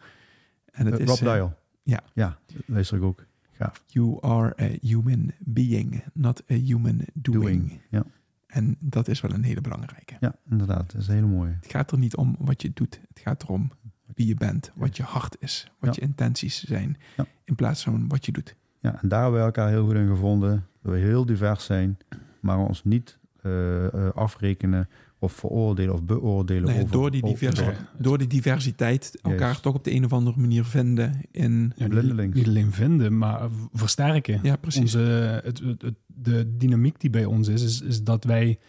En 0.71 0.85
het 0.85 0.93
Eh, 0.95 0.99
is, 0.99 1.07
Rob 1.09 1.17
eh, 1.27 1.33
Dial. 1.33 1.57
ja. 1.83 1.99
Ja, 2.13 2.37
ik 2.67 3.01
ook. 3.01 3.25
Gaaf. 3.51 3.83
You 3.87 4.17
are 4.21 4.55
a 4.61 4.77
human 4.81 5.31
being, 5.39 6.03
not 6.13 6.41
a 6.51 6.53
human 6.55 7.01
doing. 7.13 7.43
Doing. 7.43 7.81
Ja. 7.89 8.03
En 8.47 8.75
dat 8.79 9.07
is 9.07 9.21
wel 9.21 9.31
een 9.33 9.43
hele 9.43 9.61
belangrijke. 9.61 10.15
ja, 10.19 10.35
inderdaad. 10.49 10.91
Dat 10.91 11.01
is 11.01 11.07
een 11.07 11.13
hele 11.13 11.27
mooie. 11.27 11.57
Het 11.61 11.71
gaat 11.71 11.91
er 11.91 11.97
niet 11.97 12.15
om 12.15 12.35
wat 12.39 12.61
je 12.61 12.71
doet. 12.73 12.99
Het 13.07 13.19
gaat 13.19 13.43
erom 13.43 13.71
wie 14.15 14.27
je 14.27 14.33
bent, 14.35 14.71
wat 14.75 14.97
je 14.97 15.03
hart 15.03 15.35
is, 15.39 15.71
wat 15.79 15.95
Ja. 15.95 16.01
je 16.01 16.07
intenties 16.07 16.63
zijn. 16.63 16.97
Ja. 17.17 17.25
In 17.43 17.55
plaats 17.55 17.83
van 17.83 18.07
wat 18.07 18.25
je 18.25 18.31
doet. 18.31 18.55
Ja, 18.79 19.01
en 19.01 19.07
daar 19.09 19.21
hebben 19.21 19.39
we 19.39 19.45
elkaar 19.45 19.69
heel 19.69 19.85
goed 19.85 19.95
in 19.95 20.07
gevonden. 20.07 20.67
Dat 20.81 20.91
we 20.91 20.97
heel 20.97 21.25
divers 21.25 21.65
zijn, 21.65 21.97
maar 22.41 22.57
ons 22.57 22.83
niet 22.83 23.17
eh, 23.41 24.09
afrekenen 24.09 24.89
of 25.19 25.33
veroordelen 25.33 25.93
of 25.93 26.03
beoordelen. 26.03 26.73
Over, 26.75 26.91
door, 26.91 27.11
die 27.11 27.21
door- 27.21 27.75
door 27.97 28.17
die 28.17 28.27
diversiteit 28.27 29.17
elkaar 29.21 29.39
Juist. 29.39 29.61
toch 29.61 29.73
op 29.75 29.83
de 29.83 29.91
een 29.91 30.05
of 30.05 30.13
andere 30.13 30.39
manier 30.39 30.63
vinden 30.65 31.21
in... 31.31 31.73
Ja, 31.75 31.83
niet, 31.83 31.89
Blindelings. 31.89 32.35
niet 32.35 32.47
alleen 32.47 32.71
vinden, 32.71 33.17
maar 33.17 33.49
versterken. 33.73 34.39
Ja, 34.43 34.55
precies. 34.55 34.81
Onze, 34.81 34.99
het, 35.43 35.59
het, 35.59 35.81
het- 35.81 35.95
de 36.05 36.57
dynamiek 36.57 36.99
die 36.99 37.09
bij 37.09 37.25
ons 37.25 37.47
is, 37.47 37.63
is, 37.63 37.81
is 37.81 38.03
dat 38.03 38.23
wij 38.23 38.59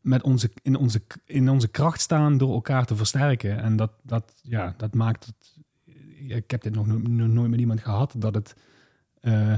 met 0.00 0.22
onze, 0.22 0.50
in, 0.62 0.76
onze, 0.76 1.02
in 1.24 1.48
onze 1.48 1.68
kracht 1.68 2.00
staan 2.00 2.38
door 2.38 2.52
elkaar 2.54 2.84
te 2.86 2.96
versterken. 2.96 3.62
En 3.62 3.76
dat, 3.76 3.92
dat, 4.02 4.34
ja, 4.42 4.74
dat 4.76 4.94
maakt 4.94 5.26
het. 5.26 5.56
Ik 6.28 6.50
heb 6.50 6.62
dit 6.62 6.74
nog, 6.74 6.86
no- 6.86 6.98
nog 6.98 7.28
nooit 7.28 7.50
met 7.50 7.60
iemand 7.60 7.80
gehad 7.80 8.14
dat 8.18 8.34
het. 8.34 8.56
eh, 9.20 9.56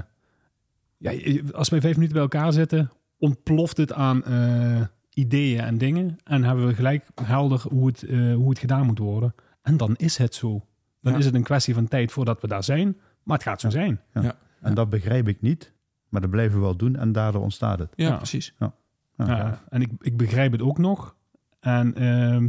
ja, 0.98 1.12
als 1.52 1.68
wij 1.68 1.80
vijf 1.80 1.94
minuten 1.94 2.14
bij 2.14 2.22
elkaar 2.22 2.52
zitten, 2.52 2.90
ontploft 3.18 3.76
het 3.76 3.92
aan 3.92 4.24
eh, 4.24 4.82
ideeën 5.17 5.61
en 5.61 5.79
dingen. 5.79 6.17
En 6.25 6.45
hebben 6.45 6.67
we 6.67 6.75
gelijk 6.75 7.05
helder 7.23 7.64
hoe 7.71 7.87
het, 7.87 8.03
eh, 8.03 8.35
hoe 8.35 8.49
het 8.49 8.59
gedaan 8.59 8.87
moet 8.87 8.99
worden. 8.99 9.35
En 9.62 9.77
dan 9.77 9.95
is 9.97 10.17
het 10.17 10.35
zo. 10.35 10.67
Dan 11.01 11.12
Ja. 11.12 11.19
is 11.19 11.25
het 11.25 11.35
een 11.35 11.43
kwestie 11.43 11.75
van 11.75 11.89
tijd 11.89 12.12
voordat 12.12 12.41
we 12.41 12.49
daar 12.49 12.64
zijn. 12.64 12.97
Maar 13.23 13.37
het 13.37 13.47
gaat 13.47 13.61
zo 13.61 13.71
zijn. 13.71 14.01
En 14.61 14.75
dat 14.75 14.91
begrijp 14.91 15.29
ik 15.29 15.41
niet, 15.41 15.73
maar 16.09 16.21
dat 16.21 16.31
blijven 16.31 16.59
we 16.59 16.64
wel 16.64 16.77
doen 16.77 16.97
en 16.97 17.12
daardoor 17.12 17.43
ontstaat 17.43 17.79
het. 17.79 17.93
Ja, 17.95 18.09
Ja. 18.09 18.17
precies. 18.17 18.55
Ja, 19.17 19.62
en 19.69 19.81
ik, 19.83 19.91
ik 20.01 20.17
begrijp 20.17 20.53
het 20.53 20.62
ook 20.62 20.79
nog. 20.79 21.17
En 21.61 21.95
ehm, 21.95 22.49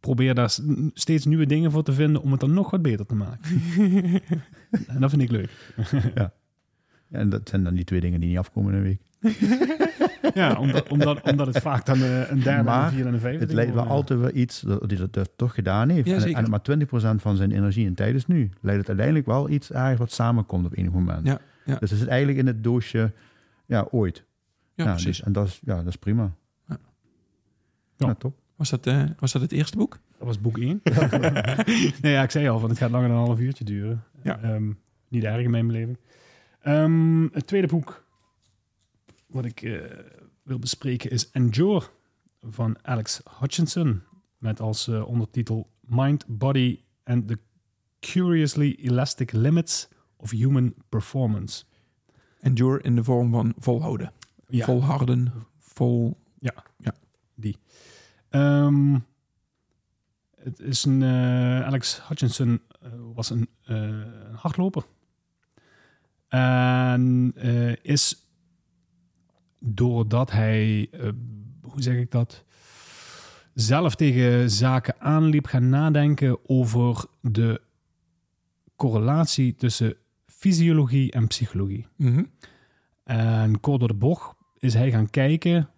probeer 0.00 0.34
daar 0.34 0.58
steeds 0.94 1.24
nieuwe 1.24 1.46
dingen 1.46 1.70
voor 1.70 1.82
te 1.82 1.92
vinden 1.92 2.22
om 2.22 2.30
het 2.30 2.40
dan 2.40 2.54
nog 2.54 2.70
wat 2.70 2.82
beter 2.82 3.06
te 3.06 3.14
maken. 3.14 3.50
en 4.88 5.00
dat 5.00 5.10
vind 5.10 5.22
ik 5.22 5.30
leuk. 5.30 5.72
Ja, 6.14 6.32
en 7.10 7.28
dat 7.28 7.48
zijn 7.48 7.64
dan 7.64 7.74
die 7.74 7.84
twee 7.84 8.00
dingen 8.00 8.20
die 8.20 8.28
niet 8.28 8.38
afkomen 8.38 8.72
in 8.72 8.78
een 8.78 8.84
week. 8.84 9.00
Ja, 10.34 10.58
omdat, 10.58 10.88
omdat, 10.88 11.20
omdat 11.22 11.46
het 11.46 11.58
vaak 11.58 11.86
dan 11.86 12.02
eh, 12.02 12.30
een 12.30 12.40
derde, 12.40 12.62
Maar 12.62 12.84
een 12.84 12.90
vierde 12.90 13.08
en 13.08 13.14
een 13.14 13.20
vijfde 13.20 13.44
Het 13.44 13.52
leidt 13.52 13.74
wel 13.74 13.86
altijd 13.86 14.20
wel 14.20 14.30
iets 14.34 14.60
dat 14.60 14.88
die 14.88 14.98
dat, 14.98 15.12
dat 15.12 15.30
toch 15.36 15.54
gedaan 15.54 15.88
heeft. 15.88 16.06
Ja, 16.08 16.24
en, 16.24 16.34
en 16.34 16.50
maar 16.50 16.60
20% 16.70 17.20
van 17.20 17.36
zijn 17.36 17.52
energie 17.52 17.86
en 17.86 17.94
tijd 17.94 18.14
is 18.14 18.26
nu. 18.26 18.50
Leidt 18.60 18.78
het 18.80 18.88
uiteindelijk 18.88 19.26
wel 19.26 19.48
iets 19.48 19.70
ergens 19.72 19.98
wat 19.98 20.12
samenkomt 20.12 20.66
op 20.66 20.76
enig 20.76 20.92
moment. 20.92 21.26
Ja, 21.26 21.38
ja. 21.64 21.76
Dus 21.78 21.90
het 21.90 21.98
zit 21.98 22.08
eigenlijk 22.08 22.38
in 22.38 22.46
het 22.46 22.64
doosje, 22.64 23.12
ja, 23.66 23.86
ooit. 23.90 24.24
Ja, 24.74 24.84
precies. 24.84 25.04
dus, 25.04 25.22
en 25.22 25.32
dat 25.32 25.46
is, 25.46 25.60
ja, 25.64 25.76
dat 25.76 25.86
is 25.86 25.96
prima. 25.96 26.22
Ja. 26.68 26.76
Ja, 27.96 28.06
Ja. 28.06 28.14
top. 28.14 28.34
Was, 28.56 28.70
dat, 28.70 28.86
eh, 28.86 29.02
was 29.18 29.32
dat 29.32 29.42
het 29.42 29.52
eerste 29.52 29.76
boek? 29.76 29.98
Dat 30.18 30.26
was 30.26 30.40
boek 30.40 30.58
1. 30.58 30.80
nee, 32.02 32.12
ja, 32.12 32.22
ik 32.22 32.30
zei 32.30 32.48
al, 32.48 32.58
van 32.58 32.68
het 32.68 32.78
gaat 32.78 32.90
langer 32.90 33.08
dan 33.08 33.16
een 33.18 33.24
half 33.24 33.40
uurtje 33.40 33.64
duren. 33.64 34.02
Ja. 34.22 34.38
Ehm, 34.42 34.70
niet 35.08 35.24
erg 35.24 35.42
in 35.44 35.50
mijn 35.50 35.66
beleving. 35.66 35.98
Ehm, 36.62 37.22
het 37.32 37.46
tweede 37.46 37.66
boek 37.66 38.03
wat 39.34 39.44
ik 39.44 39.62
eh, 39.62 39.82
wil 40.42 40.58
bespreken 40.58 41.10
is 41.10 41.30
Endure 41.30 41.82
van 42.40 42.76
Alex 42.82 43.20
Hutchinson. 43.38 44.02
Met 44.38 44.60
als 44.60 44.88
eh, 44.88 45.08
ondertitel 45.08 45.70
Mind, 45.80 46.24
Body 46.26 46.80
and 47.04 47.28
the 47.28 47.38
Curiously 48.00 48.76
Elastic 48.80 49.32
Limits 49.32 49.88
of 50.16 50.30
Human 50.30 50.74
Performance. 50.88 51.64
Endure 52.40 52.82
in 52.82 52.94
de 52.94 53.04
vorm 53.04 53.30
van 53.30 53.54
volhouden. 53.58 54.12
Ja. 54.48 54.64
Volharden, 54.64 55.32
vol... 55.58 56.22
Ehm, 58.28 58.98
het 60.36 60.60
is 60.60 60.84
een, 60.84 61.02
eh, 61.02 61.66
Alex 61.66 62.08
Hutchinson 62.08 62.60
was 63.14 63.30
een, 63.30 63.48
hardloper. 64.34 64.84
En 66.28 67.34
is 67.82 68.23
doordat 69.64 70.30
hij, 70.30 70.88
eh, 70.90 71.08
hoe 71.62 71.82
zeg 71.82 71.96
ik 71.96 72.10
dat, 72.10 72.44
zelf 73.54 73.94
tegen 73.94 74.50
zaken 74.50 75.00
aanliep 75.00 75.46
gaan 75.46 75.68
nadenken 75.68 76.48
over 76.48 77.04
de 77.20 77.60
correlatie 78.76 79.54
tussen 79.54 79.94
fysiologie 80.26 81.12
en 81.12 81.26
psychologie. 81.26 81.86
Mhm. 81.96 82.24
En 83.04 83.60
kort 83.60 83.78
door 83.78 83.88
de 83.88 83.94
bocht 83.94 84.36
is 84.58 84.74
hij 84.74 84.90
gaan 84.90 85.10
kijken 85.10 85.70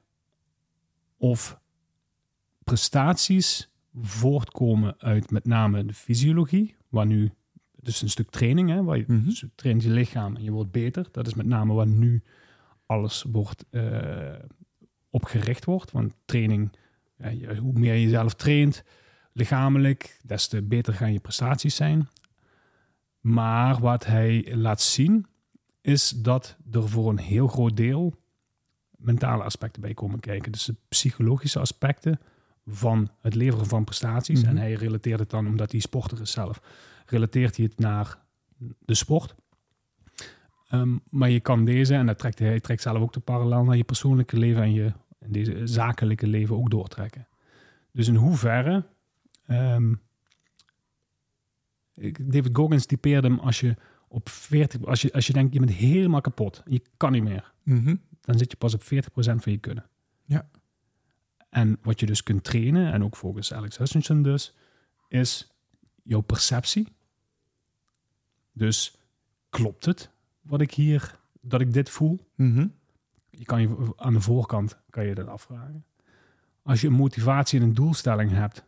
of 1.17 1.59
prestaties 2.65 3.71
voortkomen 4.01 4.95
uit 4.99 5.31
met 5.31 5.45
name 5.47 5.85
de 5.85 5.95
fysiologie, 5.95 6.75
waar 6.89 7.07
nu, 7.07 7.31
dus 7.81 8.03
een 8.03 8.11
stuk 8.11 8.31
training, 8.31 8.69
hè, 8.71 8.83
waar 8.83 8.97
je 8.97 9.05
Mhm. 9.07 9.25
dus 9.25 9.41
je 9.41 9.51
traint 9.55 9.83
je 9.83 9.91
lichaam 9.91 10.37
en 10.37 10.43
je 10.43 10.51
wordt 10.51 10.71
beter. 10.71 11.09
Dat 11.13 11.27
is 11.27 11.35
met 11.35 11.47
name 11.47 11.73
waar 11.73 11.87
nu 11.87 12.23
alles 12.87 13.23
wordt 13.23 13.65
eh, 13.71 14.35
op 15.11 15.25
gericht 15.25 15.65
wordt. 15.65 15.91
Want 15.91 16.15
training, 16.25 16.71
hoe 17.59 17.73
meer 17.73 17.95
je 17.95 18.03
jezelf 18.03 18.35
traint, 18.35 18.85
lichamelijk, 19.33 20.19
des 20.23 20.49
te 20.49 20.63
beter 20.63 20.95
gaan 20.95 21.13
je 21.13 21.21
prestaties 21.21 21.77
zijn. 21.77 22.09
Maar 23.21 23.81
wat 23.81 24.07
hij 24.07 24.55
laat 24.55 24.81
zien, 24.81 25.27
is 25.81 26.11
dat 26.11 26.57
er 26.73 26.89
voor 26.89 27.11
een 27.11 27.19
heel 27.19 27.49
groot 27.49 27.77
deel 27.77 28.15
mentale 28.97 29.43
aspecten 29.43 29.83
bij 29.83 29.95
komen 29.95 30.21
kijken. 30.21 30.53
Dus 30.53 30.65
de 30.65 30.75
psychologische 30.89 31.59
aspecten 31.59 32.21
van 32.67 33.11
het 33.21 33.35
leveren 33.35 33.67
van 33.67 33.85
prestaties. 33.85 34.41
Mhm. 34.41 34.49
En 34.49 34.57
hij 34.57 34.73
relateert 34.73 35.19
het 35.19 35.31
dan, 35.31 35.47
omdat 35.47 35.71
hij 35.71 35.81
sporter 35.81 36.21
is 36.21 36.31
zelf, 36.31 36.61
relateert 37.07 37.57
hij 37.57 37.65
het 37.65 37.79
naar 37.79 38.19
de 38.79 38.95
sport. 38.95 39.35
Ehm, 40.69 40.97
maar 41.11 41.31
je 41.31 41.41
kan 41.41 41.65
deze, 41.65 41.95
en 41.95 42.07
dat 42.07 42.19
trekt 42.19 42.39
hij, 42.39 42.61
trekt 42.61 42.83
zelf 42.83 42.99
ook 42.99 43.13
de 43.13 43.21
parallel 43.21 43.65
naar 43.65 43.77
je 43.77 43.85
persoonlijke 43.85 44.39
leven 44.39 44.63
en 44.63 44.73
je 44.73 44.93
en 45.19 45.33
deze 45.33 45.67
zakelijke 45.67 46.27
leven 46.27 46.57
ook 46.57 46.71
doortrekken. 46.71 47.27
Dus 47.93 48.09
in 48.09 48.15
hoeverre. 48.15 48.85
ehm, 49.47 49.95
David 52.21 52.57
Goggins 52.57 52.87
typeerde 52.87 53.29
hem 53.29 53.39
als 53.39 53.61
je 53.61 53.75
op 54.09 54.29
40, 54.29 54.85
als 54.85 55.03
je, 55.03 55.13
als 55.13 55.27
je 55.27 55.33
denkt 55.33 55.53
je 55.53 55.59
bent 55.59 55.73
helemaal 55.73 56.21
kapot, 56.21 56.63
je 56.67 56.83
kan 56.97 57.13
niet 57.13 57.23
meer, 57.23 57.53
Mhm. 57.63 57.97
dan 58.21 58.39
zit 58.39 58.51
je 58.51 58.57
pas 58.57 58.75
op 58.75 58.83
40% 58.83 59.43
van 59.43 59.53
je 59.53 59.59
kunnen. 59.59 59.87
Ja. 60.25 60.49
En 61.51 61.79
wat 61.83 62.01
je 62.01 62.07
dus 62.07 62.23
kunt 62.23 62.45
trainen, 62.45 62.93
en 62.93 63.05
ook 63.05 63.17
volgens 63.17 63.53
Alex 63.53 63.77
Hutchinson 63.79 64.23
dus, 64.23 64.55
is 65.09 65.51
jouw 66.03 66.21
perceptie. 66.21 66.89
Dus 68.53 68.97
klopt 69.51 69.85
het 69.85 70.11
wat 70.47 70.61
ik 70.61 70.75
hier, 70.75 71.19
dat 71.41 71.61
ik 71.61 71.73
dit 71.73 71.91
voel? 71.91 72.19
Mhm. 72.35 72.67
Je 73.31 73.45
kan 73.45 73.61
je 73.61 73.93
aan 73.97 74.13
de 74.13 74.21
voorkant 74.21 74.79
kan 74.91 75.07
je 75.07 75.15
dat 75.15 75.27
afvragen. 75.27 75.85
Als 76.63 76.81
je 76.81 76.87
een 76.87 76.93
motivatie 76.93 77.61
en 77.61 77.67
een 77.67 77.75
doelstelling 77.75 78.31
hebt, 78.31 78.65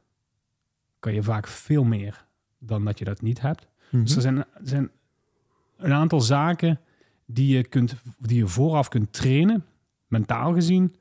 kan 0.99 1.15
je 1.15 1.23
vaak 1.23 1.47
veel 1.47 1.85
meer 1.85 2.27
dan 2.59 2.85
dat 2.85 2.99
je 2.99 3.05
dat 3.05 3.23
niet 3.23 3.41
hebt. 3.41 3.69
Mhm. 3.91 4.03
Dus 4.03 4.17
er 4.17 4.23
zijn, 4.23 4.45
zijn 4.63 4.91
een 5.77 5.93
aantal 5.93 6.21
zaken 6.21 6.81
die 7.27 7.57
je, 7.57 7.65
kunt, 7.65 7.95
die 8.19 8.37
je 8.37 8.47
vooraf 8.47 8.89
kunt 8.89 9.13
trainen, 9.13 9.65
mentaal 10.07 10.53
gezien, 10.53 10.95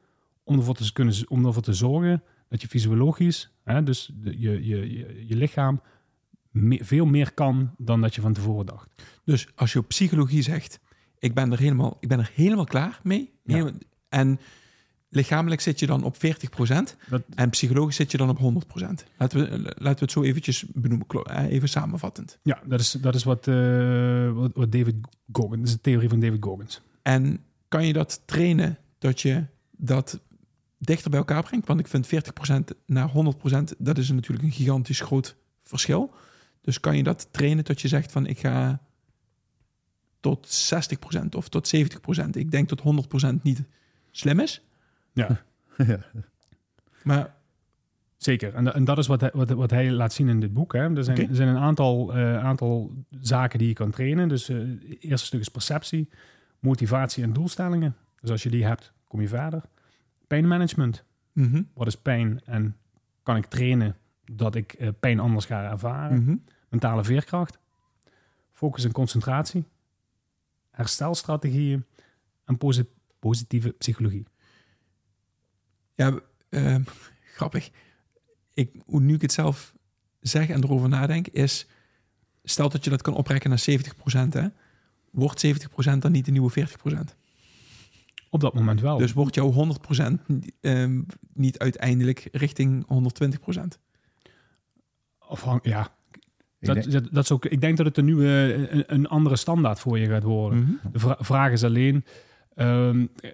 om 0.43 0.57
ervoor 0.57 0.75
te, 0.75 0.93
kunnen, 0.93 1.15
om 1.27 1.45
ervoor 1.45 1.61
te 1.61 1.73
zorgen 1.73 2.23
dat 2.47 2.61
je 2.61 2.67
fysiologisch, 2.67 3.51
hè, 3.63 3.83
dus 3.83 4.11
de, 4.13 4.39
je, 4.39 4.65
je, 4.65 4.97
je, 4.97 5.27
je 5.27 5.35
lichaam, 5.35 5.81
me- 6.59 6.83
veel 6.83 7.05
meer 7.05 7.33
kan 7.33 7.71
dan 7.77 8.01
dat 8.01 8.15
je 8.15 8.21
van 8.21 8.33
tevoren 8.33 8.65
dacht. 8.65 8.89
Dus 9.23 9.47
als 9.55 9.73
je 9.73 9.79
op 9.79 9.87
psychologie 9.87 10.41
zegt, 10.41 10.79
ik 11.19 11.33
ben 11.33 11.51
er 11.51 11.59
helemaal, 11.59 11.97
ik 11.99 12.07
ben 12.07 12.19
er 12.19 12.31
helemaal 12.33 12.65
klaar 12.65 12.99
mee. 13.03 13.31
Ja. 13.43 13.53
Helemaal- 13.55 13.79
en 14.09 14.39
lichamelijk 15.09 15.61
zit 15.61 15.79
je 15.79 15.85
dan 15.85 16.03
op 16.03 16.15
40% 16.17 16.95
Dat, 17.09 17.23
en 17.35 17.49
psychologisch 17.49 17.95
zit 17.95 18.11
je 18.11 18.17
dan 18.17 18.29
op 18.29 18.37
100%. 18.37 19.03
Laten 19.17 19.39
we, 19.39 19.57
laten 19.59 19.83
we 19.83 19.89
het 19.99 20.11
zo 20.11 20.23
eventjes 20.23 20.65
benoemen, 20.73 21.07
eh, 21.07 21.45
even 21.51 21.69
samenvattend. 21.69 22.39
ja, 22.43 22.61
dat 22.65 22.79
is, 22.79 22.91
dat 22.91 23.15
is 23.15 23.23
wat, 23.23 23.47
eh, 23.47 24.31
wat, 24.31 24.51
wat 24.53 24.71
David 24.71 24.95
Goggins, 25.31 25.59
dat 25.59 25.67
is 25.67 25.73
de 25.73 25.81
theorie 25.81 26.09
van 26.09 26.19
David 26.19 26.43
Goggins. 26.43 26.81
En 27.01 27.39
kan 27.67 27.85
je 27.85 27.93
dat 27.93 28.21
trainen 28.25 28.77
dat 28.97 29.21
je 29.21 29.43
dat 29.71 30.19
dichter 30.77 31.09
bij 31.09 31.19
elkaar 31.19 31.43
brengt? 31.43 31.67
Want 31.67 31.79
ik 31.79 31.87
vind 31.87 32.07
40% 32.07 32.73
naar 32.85 33.09
100%, 33.09 33.75
dat 33.77 33.97
is 33.97 34.09
natuurlijk 34.11 34.47
een 34.47 34.53
gigantisch 34.53 34.99
groot 34.99 35.35
verschil. 35.63 36.13
Dus 36.67 36.79
kan 36.79 36.97
je 36.97 37.03
dat 37.03 37.27
trainen 37.31 37.63
dat 37.63 37.81
je 37.81 37.87
zegt 37.87 38.11
van 38.11 38.25
ik 38.25 38.39
ga 38.39 38.79
tot 40.19 40.71
60% 41.23 41.27
of 41.35 41.49
tot 41.49 41.75
70%. 41.75 42.29
Ik 42.31 42.51
denk 42.51 42.69
dat 42.69 42.81
100% 43.39 43.41
niet 43.41 43.63
slim 44.11 44.39
is. 44.39 44.61
Ja, 45.13 45.43
ja. 45.77 45.99
Maar 47.03 47.35
Zeker, 48.17 48.53
en, 48.53 48.73
en 48.73 48.83
dat 48.83 48.97
is 48.97 49.07
wat 49.07 49.21
hij, 49.21 49.31
wat, 49.33 49.49
wat 49.49 49.71
hij 49.71 49.91
laat 49.91 50.13
zien 50.13 50.29
in 50.29 50.39
dit 50.39 50.53
boek. 50.53 50.73
Hè. 50.73 50.95
Er, 50.95 51.03
zijn, 51.03 51.29
er 51.29 51.35
zijn 51.35 51.47
een 51.47 51.57
aantal, 51.57 52.13
eh, 52.13 52.45
aantal 52.45 52.91
zaken 53.19 53.59
die 53.59 53.67
je 53.67 53.73
kan 53.73 53.91
trainen. 53.91 54.27
Dus 54.27 54.49
eh, 54.49 54.57
het 54.57 54.97
eerste 54.99 55.25
stuk 55.25 55.39
is 55.39 55.49
perceptie, 55.49 56.09
motivatie 56.59 57.23
en 57.23 57.33
doelstellingen. 57.33 57.95
Dus 58.21 58.29
als 58.29 58.43
je 58.43 58.49
die 58.49 58.65
hebt, 58.65 58.93
kom 59.07 59.21
je 59.21 59.27
verder. 59.27 59.61
Pijnmanagement. 60.27 61.03
mhm, 61.31 61.61
Wat 61.73 61.87
is 61.87 61.97
pijn 61.97 62.41
en 62.45 62.75
kan 63.23 63.35
ik 63.35 63.45
trainen 63.45 63.95
dat 64.31 64.55
ik 64.55 64.73
eh, 64.73 64.89
pijn 64.99 65.19
anders 65.19 65.45
ga 65.45 65.71
ervaren? 65.71 66.23
mhm. 66.23 66.35
Mentale 66.69 67.03
veerkracht. 67.03 67.59
Focus 68.51 68.83
en 68.83 68.91
concentratie. 68.91 69.65
Herstelstrategieën. 70.71 71.85
En 72.45 72.57
posi- 72.57 72.89
positieve 73.19 73.69
psychologie. 73.71 74.25
ja, 75.95 76.19
eh, 76.49 76.75
grappig. 77.33 77.69
Ik, 78.53 78.71
hoe 78.85 79.01
nu 79.01 79.13
ik 79.13 79.21
het 79.21 79.31
zelf 79.31 79.73
zeg 80.19 80.49
en 80.49 80.63
erover 80.63 80.89
nadenk, 80.89 81.27
is 81.27 81.67
stel 82.43 82.69
dat 82.69 82.83
je 82.83 82.89
dat 82.89 83.01
kan 83.01 83.13
oprekken 83.13 83.49
naar 83.49 83.59
70%, 83.59 84.33
hè, 84.33 84.47
wordt 85.11 85.39
70% 85.39 86.01
dan 86.01 86.11
niet 86.11 86.25
de 86.25 86.31
nieuwe 86.31 86.49
40%? 86.49 87.15
Op 88.29 88.39
dat 88.39 88.53
moment 88.53 88.81
wel. 88.81 88.97
Dus 88.97 89.13
wordt 89.13 89.35
jouw 89.35 89.51
100% 89.51 90.21
ehm, 90.61 91.01
niet 91.33 91.59
uiteindelijk 91.59 92.27
richting 92.31 92.85
120%? 92.87 93.79
Afhang- 95.17 95.63
ja, 95.65 95.95
Dat, 96.59 96.75
denk- 96.75 96.91
dat, 96.91 97.07
dat 97.11 97.23
is 97.23 97.31
ook, 97.31 97.45
ik 97.45 97.61
denk 97.61 97.77
dat 97.77 97.85
het 97.85 97.97
een 97.97 98.05
nieuwe, 98.05 98.67
een, 98.69 98.83
een 98.87 99.07
andere 99.07 99.35
standaard 99.35 99.79
voor 99.79 99.99
je 99.99 100.07
gaat 100.07 100.23
worden. 100.23 100.59
Mhm. 100.59 100.91
De 100.91 100.99
vra- 100.99 101.17
vraag 101.19 101.51
is 101.51 101.63
alleen, 101.63 102.03
ehm, 102.55 103.05
eh, 103.19 103.31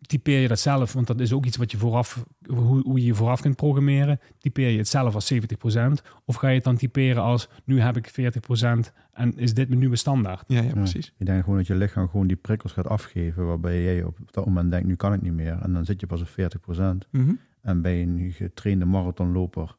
typeer 0.00 0.40
je 0.40 0.48
dat 0.48 0.58
zelf? 0.60 0.92
Want 0.92 1.06
dat 1.06 1.20
is 1.20 1.32
ook 1.32 1.44
iets 1.46 1.56
wat 1.56 1.70
je 1.70 1.78
vooraf, 1.78 2.24
hoe, 2.46 2.82
hoe 2.82 2.98
je 3.00 3.06
je 3.06 3.14
vooraf 3.14 3.40
kunt 3.40 3.56
programmeren. 3.56 4.20
Typeer 4.38 4.68
je 4.70 4.78
het 4.78 4.88
zelf 4.88 5.14
als 5.14 5.26
70%? 5.26 6.02
Of 6.24 6.34
ga 6.36 6.48
je 6.48 6.54
het 6.54 6.64
dan 6.64 6.76
typeren 6.76 7.22
als, 7.22 7.48
nu 7.64 7.80
heb 7.80 7.96
ik 7.96 8.08
40% 8.08 8.92
en 9.12 9.36
is 9.38 9.54
dit 9.54 9.68
mijn 9.68 9.80
nieuwe 9.80 9.96
standaard? 9.96 10.44
Ja, 10.46 10.56
ja, 10.56 10.62
Ja. 10.62 10.72
precies. 10.72 11.12
Ik 11.18 11.26
denk 11.26 11.42
gewoon 11.42 11.58
dat 11.58 11.66
je 11.66 11.74
lichaam 11.74 12.08
gewoon 12.08 12.26
die 12.26 12.36
prikkels 12.36 12.72
gaat 12.72 12.86
afgeven, 12.88 13.46
waarbij 13.46 13.82
jij 13.82 14.02
op 14.02 14.18
dat 14.30 14.46
moment 14.46 14.70
denkt, 14.70 14.86
nu 14.86 14.94
kan 14.94 15.12
ik 15.12 15.22
niet 15.22 15.32
meer. 15.32 15.58
En 15.62 15.72
dan 15.72 15.84
zit 15.84 16.00
je 16.00 16.06
pas 16.06 16.20
op 16.20 16.28
40%. 16.28 17.06
Mhm. 17.10 17.32
En 17.62 17.82
bij 17.82 18.02
een 18.02 18.32
getrainde 18.32 18.84
marathonloper 18.84 19.76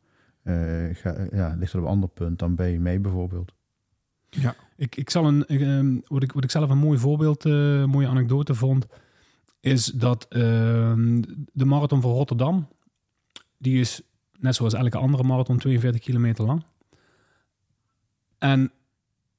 ga, 0.94 1.28
ja, 1.32 1.56
ligt 1.60 1.72
het 1.72 1.82
op 1.82 1.88
een 1.88 1.94
ander 1.94 2.10
punt 2.10 2.40
dan 2.40 2.56
bij 2.56 2.78
mij 2.78 3.02
bijvoorbeeld. 3.02 3.54
Ik, 4.76 4.96
ik 4.96 5.10
zal 5.10 5.26
een, 5.26 5.44
ik, 5.48 5.62
ehm, 5.62 5.98
wat, 6.08 6.24
ik, 6.24 6.32
wat 6.32 6.44
ik 6.44 6.52
zelf 6.52 6.70
een 6.70 6.78
mooi 6.78 7.00
voorbeeld, 7.00 7.46
eh, 7.46 7.80
een 7.80 7.90
mooie 7.90 8.08
anekdote 8.08 8.56
vond, 8.56 8.88
is 9.60 9.86
dat 9.86 10.26
ehm, 10.30 11.22
de 11.54 11.66
marathon 11.66 12.02
van 12.02 12.12
Rotterdam, 12.12 12.68
die 13.58 13.80
is 13.80 14.02
net 14.40 14.56
zoals 14.56 14.74
elke 14.74 14.98
andere 14.98 15.24
marathon 15.24 15.58
42 15.58 16.02
kilometer 16.02 16.46
lang. 16.46 16.64
En 18.38 18.72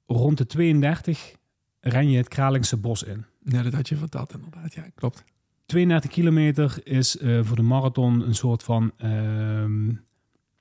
rond 0.06 0.38
de 0.38 0.46
32 0.46 1.36
ren 1.80 2.10
je 2.10 2.16
het 2.16 2.28
Kralingse 2.28 2.76
bos 2.76 3.02
in. 3.02 3.24
Ja, 3.44 3.62
dat 3.62 3.72
had 3.72 3.88
je 3.88 3.96
verteld 3.96 4.32
inderdaad. 4.32 4.74
Ja, 4.74 4.86
klopt. 4.94 5.24
32 5.66 6.10
kilometer 6.10 6.80
is 6.84 7.18
eh, 7.18 7.44
voor 7.44 7.56
de 7.56 7.62
marathon 7.62 8.20
een 8.20 8.34
soort 8.34 8.62
van 8.62 8.92
ehm, 8.96 9.90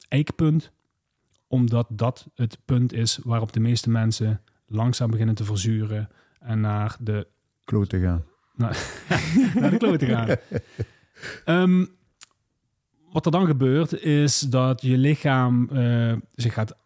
eikpunt. 0.08 0.72
Omdat 1.48 1.88
dat 1.90 2.28
het 2.36 2.58
punt 2.66 2.94
is 2.94 3.20
waarop 3.24 3.54
de 3.54 3.60
meeste 3.60 3.90
mensen 3.90 4.42
langzaam 4.66 5.12
beginnen 5.12 5.36
te 5.36 5.44
verzuren 5.44 6.10
en 6.40 6.60
naar 6.60 6.96
de, 7.00 7.28
Kloot 7.68 7.90
te 7.90 8.00
gaan. 8.00 8.24
naar 9.62 9.72
de 9.72 9.78
klote 9.78 10.06
gaan. 10.06 10.36
Ehm, 11.46 11.86
wat 13.12 13.26
er 13.26 13.32
dan 13.32 13.46
gebeurt 13.46 14.02
is 14.02 14.40
dat 14.40 14.82
je 14.82 14.98
lichaam 14.98 15.70
eh, 15.70 16.14
zich 16.34 16.54
gaat 16.54 16.78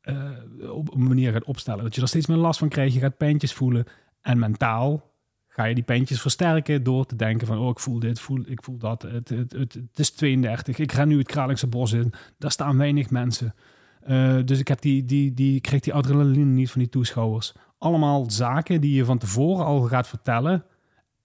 eh, 0.00 0.30
op 0.72 0.94
een 0.94 1.02
manier 1.02 1.32
gaat 1.32 1.44
opstellen. 1.44 1.84
Dat 1.84 1.94
je 1.94 2.00
er 2.00 2.08
steeds 2.08 2.26
meer 2.26 2.36
last 2.36 2.58
van 2.58 2.68
krijgt. 2.68 2.94
Je 2.94 3.00
gaat 3.00 3.16
pijntjes 3.16 3.52
voelen. 3.52 3.86
En 4.20 4.38
mentaal 4.38 5.09
ga 5.52 5.64
je 5.64 5.74
die 5.74 5.84
pijntjes 5.84 6.20
versterken 6.20 6.82
door 6.82 7.06
te 7.06 7.16
denken 7.16 7.46
van... 7.46 7.58
oh, 7.58 7.68
ik 7.68 7.78
voel 7.78 7.98
dit, 7.98 8.20
voel, 8.20 8.42
ik 8.46 8.62
voel 8.62 8.78
dat. 8.78 9.02
Het, 9.02 9.28
het, 9.28 9.52
het, 9.52 9.74
het 9.74 9.98
is 9.98 10.10
32. 10.10 10.78
Ik 10.78 10.92
ren 10.92 11.08
nu 11.08 11.18
het 11.18 11.26
Kralingse 11.26 11.66
bos 11.66 11.92
in. 11.92 12.12
Daar 12.38 12.50
staan 12.50 12.76
weinig 12.78 13.10
mensen. 13.10 13.54
Eh, 14.00 14.38
dus 14.44 14.58
ik, 14.58 14.68
heb 14.68 14.80
die, 14.80 15.04
die, 15.04 15.34
die, 15.34 15.60
krijg 15.60 15.82
die 15.82 15.94
adrenaline 15.94 16.44
niet 16.44 16.70
van 16.70 16.80
die 16.80 16.90
toeschouwers. 16.90 17.54
Allemaal 17.78 18.30
zaken 18.30 18.80
die 18.80 18.94
je 18.94 19.04
van 19.04 19.18
tevoren 19.18 19.64
al 19.64 19.80
gaat 19.80 20.08
vertellen. 20.08 20.64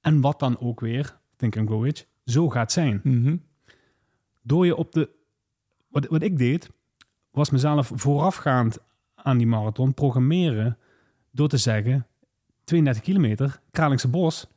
En 0.02 0.22
wat 0.22 0.40
dan 0.40 0.60
ook 0.60 0.80
weer, 0.80 1.18
Think 1.36 1.58
and 1.58 1.68
Grow 1.68 1.84
Rich, 1.84 2.06
zo 2.26 2.50
gaat 2.50 2.72
zijn 2.72 3.00
Mhm. 3.04 3.38
door 4.42 4.66
je 4.66 4.76
op 4.76 4.92
de. 4.92 5.10
Wat, 5.88 6.08
wat 6.08 6.22
ik 6.22 6.38
deed, 6.38 6.70
was 7.32 7.50
mezelf 7.50 7.92
voorafgaand 7.94 8.78
aan 9.16 9.38
die 9.38 9.48
marathon 9.48 9.94
programmeren. 9.94 10.78
door 11.32 11.48
te 11.48 11.58
zeggen: 11.58 12.08
32 12.66 13.04
kilometer, 13.04 13.60
Kralingse 13.72 14.08
bos. 14.08 14.48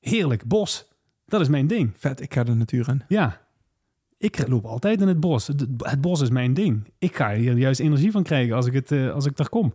Heerlijk 0.00 0.44
bos. 0.44 0.88
Dat 1.26 1.40
is 1.40 1.48
mijn 1.48 1.66
ding. 1.66 1.92
Vet, 1.96 2.20
ik 2.20 2.34
ga 2.34 2.44
de 2.44 2.54
natuur 2.54 2.88
in. 2.88 3.02
Ja. 3.08 3.40
Ik 4.18 4.48
loop 4.48 4.64
altijd 4.64 5.00
in 5.00 5.08
het 5.08 5.20
bos. 5.20 5.46
Het, 5.46 5.66
het 5.78 6.00
bos 6.00 6.20
is 6.20 6.30
mijn 6.30 6.54
ding. 6.54 6.92
Ik 6.98 7.16
ga 7.16 7.34
hier 7.34 7.58
juist 7.58 7.80
energie 7.80 8.10
van 8.10 8.22
krijgen 8.22 8.56
als 8.56 8.66
ik, 8.66 8.72
het, 8.72 8.92
eh, 8.92 9.12
als 9.12 9.26
ik 9.26 9.36
daar 9.36 9.48
kom. 9.48 9.74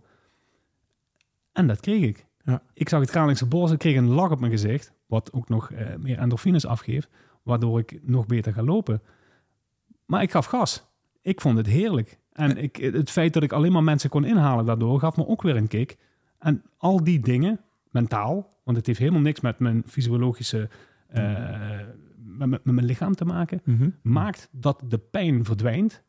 En 1.51 1.67
dat 1.67 1.79
kreeg 1.79 2.01
ik. 2.01 2.25
Ja. 2.43 2.61
Ik 2.73 2.89
zag 2.89 2.99
het 2.99 3.09
Kralingse 3.09 3.45
bos. 3.45 3.71
Ik 3.71 3.77
kreeg 3.77 3.97
een 3.97 4.07
lach 4.07 4.31
op 4.31 4.39
mijn 4.39 4.51
gezicht. 4.51 4.93
Wat 5.05 5.33
ook 5.33 5.49
nog 5.49 5.71
eh, 5.71 5.95
meer 5.95 6.17
endorfines 6.17 6.65
afgeeft. 6.65 7.09
Waardoor 7.43 7.79
ik 7.79 7.99
nog 8.01 8.25
beter 8.25 8.53
ga 8.53 8.63
lopen. 8.63 9.01
Maar 10.05 10.21
ik 10.21 10.31
gaf 10.31 10.45
gas. 10.45 10.85
Ik 11.21 11.41
vond 11.41 11.57
het 11.57 11.67
heerlijk. 11.67 12.19
En 12.31 12.57
ik, 12.57 12.75
het 12.75 13.11
feit 13.11 13.33
dat 13.33 13.43
ik 13.43 13.51
alleen 13.53 13.71
maar 13.71 13.83
mensen 13.83 14.09
kon 14.09 14.25
inhalen 14.25 14.65
daardoor... 14.65 14.99
gaf 14.99 15.17
me 15.17 15.27
ook 15.27 15.41
weer 15.41 15.55
een 15.55 15.67
kick. 15.67 15.97
En 16.45 16.63
al 16.77 17.03
die 17.03 17.19
dingen, 17.19 17.59
mentaal... 17.91 18.53
want 18.63 18.77
het 18.77 18.85
heeft 18.85 18.99
helemaal 18.99 19.21
niks 19.21 19.41
met 19.41 19.59
mijn 19.59 19.83
fysiologische... 19.87 20.69
eh, 21.07 21.79
met, 22.37 22.63
mijn 22.65 22.85
lichaam 22.85 23.15
te 23.15 23.25
maken 23.25 23.61
Mhm. 23.63 23.89
maakt 24.01 24.49
dat 24.51 24.81
de 24.87 24.97
pijn 24.97 25.45
verdwijnt. 25.45 26.03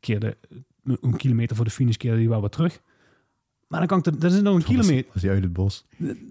Keerde 0.00 0.36
een 0.84 1.16
kilometer 1.16 1.56
voor 1.56 1.64
de 1.64 1.70
finish 1.70 1.96
keerde 1.96 2.18
die 2.18 2.28
wel 2.28 2.40
wat 2.40 2.52
terug. 2.52 2.80
Maar 3.68 3.78
dan 3.78 3.88
kan 3.88 4.14
ik, 4.14 4.20
dat 4.20 4.32
is 4.32 4.40
nog 4.40 4.54
een 4.56 4.62
kilometer. 4.64 5.12
Als 5.12 5.22
je 5.22 5.30
uit 5.30 5.42
het 5.42 5.52
bos. 5.52 5.86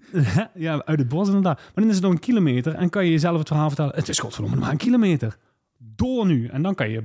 ja, 0.55 0.85
uit 0.85 0.99
het 0.99 1.07
bos 1.07 1.27
inderdaad. 1.27 1.57
Maar 1.57 1.71
dan 1.83 1.87
is 1.87 1.95
het 1.95 2.03
nog 2.03 2.11
een 2.13 2.19
kilometer 2.19 2.73
en 2.73 2.89
kan 2.89 3.05
je 3.05 3.11
jezelf 3.11 3.37
het 3.37 3.47
verhaal 3.47 3.67
vertellen. 3.67 3.95
Het 3.95 4.09
is 4.09 4.19
godverdomme 4.19 4.55
nog 4.55 4.63
maar 4.65 4.73
een 4.73 4.79
kilometer. 4.79 5.37
Door 5.77 6.25
nu. 6.25 6.47
En 6.47 6.61
dan 6.61 6.75
kan 6.75 6.89
je, 6.89 7.03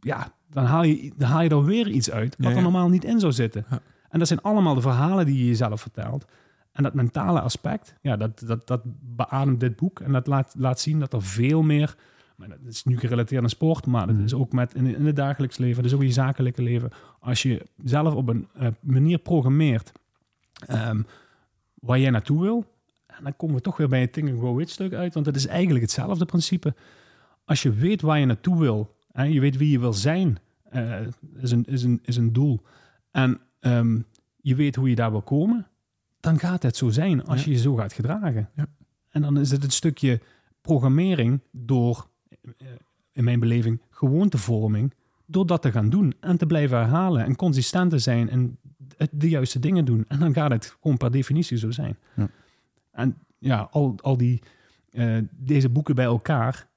ja, 0.00 0.34
dan 0.50 0.64
haal 0.64 0.82
je, 0.82 1.12
dan 1.16 1.28
haal 1.28 1.42
je 1.42 1.48
er 1.48 1.64
weer 1.64 1.88
iets 1.88 2.10
uit 2.10 2.36
wat 2.38 2.50
Ja, 2.50 2.56
er 2.56 2.62
normaal 2.62 2.88
niet 2.88 3.04
in 3.04 3.20
zou 3.20 3.32
zitten. 3.32 3.66
Ja. 3.70 3.80
En 4.08 4.18
dat 4.18 4.28
zijn 4.28 4.42
allemaal 4.42 4.74
de 4.74 4.80
verhalen 4.80 5.26
die 5.26 5.38
je 5.38 5.46
jezelf 5.46 5.80
vertelt. 5.80 6.24
En 6.72 6.82
dat 6.82 6.94
mentale 6.94 7.40
aspect, 7.40 7.94
ja, 8.02 8.16
dat, 8.16 8.42
dat, 8.46 8.66
dat 8.66 8.80
beademt 9.00 9.60
dit 9.60 9.76
boek. 9.76 10.00
En 10.00 10.12
dat 10.12 10.26
laat, 10.26 10.54
laat 10.58 10.80
zien 10.80 10.98
dat 11.00 11.12
er 11.12 11.22
veel 11.22 11.62
meer, 11.62 11.96
maar 12.36 12.48
dat 12.48 12.58
is 12.66 12.84
nu 12.84 12.98
gerelateerd 12.98 13.42
aan 13.42 13.48
sport, 13.48 13.86
maar 13.86 14.06
dat 14.06 14.14
Mhm. 14.14 14.24
is 14.24 14.34
ook 14.34 14.52
met 14.52 14.74
in, 14.74 14.96
in 14.96 15.06
het 15.06 15.16
dagelijks 15.16 15.56
leven, 15.58 15.76
dat 15.76 15.84
is 15.84 15.92
ook 15.94 16.00
in 16.00 16.06
je 16.06 16.12
zakelijke 16.12 16.62
leven. 16.62 16.90
Als 17.20 17.42
je 17.42 17.66
zelf 17.84 18.14
op 18.14 18.28
een 18.28 18.48
eh, 18.54 18.68
manier 18.80 19.18
programmeert 19.18 19.92
ehm, 20.66 21.02
waar 21.74 21.98
jij 21.98 22.10
naartoe 22.10 22.40
wil, 22.40 22.64
en 23.06 23.24
dan 23.24 23.36
komen 23.36 23.54
we 23.56 23.60
toch 23.62 23.76
weer 23.76 23.88
bij 23.88 24.00
het 24.00 24.12
Think 24.12 24.28
and 24.28 24.38
Grow 24.38 24.58
Rich 24.58 24.70
stuk 24.70 24.92
uit, 24.92 25.14
want 25.14 25.26
het 25.26 25.36
is 25.36 25.46
eigenlijk 25.46 25.84
hetzelfde 25.84 26.24
principe. 26.24 26.74
Als 27.44 27.62
je 27.62 27.72
weet 27.72 28.00
waar 28.02 28.18
je 28.18 28.26
naartoe 28.26 28.58
wil, 28.58 28.96
en 29.12 29.32
je 29.32 29.40
weet 29.40 29.56
wie 29.56 29.70
je 29.70 29.78
wil 29.78 29.92
zijn, 29.92 30.38
eh, 30.70 31.00
is, 31.36 31.50
een, 31.50 31.64
is, 31.64 31.82
een, 31.82 32.00
is 32.02 32.16
een 32.16 32.32
doel. 32.32 32.62
En 33.10 33.40
ehm, 33.60 33.98
je 34.40 34.54
weet 34.54 34.76
hoe 34.76 34.88
je 34.88 34.94
daar 34.94 35.10
wil 35.10 35.22
komen, 35.22 35.66
dan 36.20 36.38
gaat 36.38 36.62
het 36.62 36.76
zo 36.76 36.88
zijn 36.90 37.24
als 37.24 37.38
Ja. 37.40 37.44
je 37.44 37.50
je 37.52 37.58
zo 37.62 37.74
gaat 37.74 37.92
gedragen. 37.92 38.48
Ja. 38.54 38.66
En 39.10 39.22
dan 39.22 39.38
is 39.38 39.50
het 39.50 39.64
een 39.64 39.70
stukje 39.70 40.20
programmering 40.60 41.40
door, 41.50 42.08
eh, 42.58 42.66
in 43.12 43.24
mijn 43.24 43.40
beleving, 43.40 43.80
gewoontevorming, 43.90 44.94
door 45.26 45.46
dat 45.46 45.62
te 45.62 45.72
gaan 45.72 45.90
doen 45.90 46.14
en 46.20 46.36
te 46.38 46.46
blijven 46.46 46.78
herhalen 46.78 47.24
en 47.24 47.36
consistent 47.36 47.90
te 47.90 47.98
zijn 47.98 48.28
en 48.30 48.58
de 49.10 49.28
juiste 49.28 49.58
dingen 49.58 49.84
doen. 49.84 50.04
En 50.08 50.18
dan 50.18 50.32
gaat 50.34 50.50
het 50.50 50.76
gewoon 50.80 50.96
per 50.96 51.10
definitie 51.10 51.56
zo 51.58 51.70
zijn. 51.70 51.96
Ja. 52.16 52.28
En 52.90 53.16
ja, 53.38 53.68
al, 53.70 53.94
al 54.02 54.16
die, 54.16 54.42
eh, 54.90 55.16
deze 55.36 55.68
boeken 55.68 55.94
bij 55.94 56.04
elkaar 56.04 56.68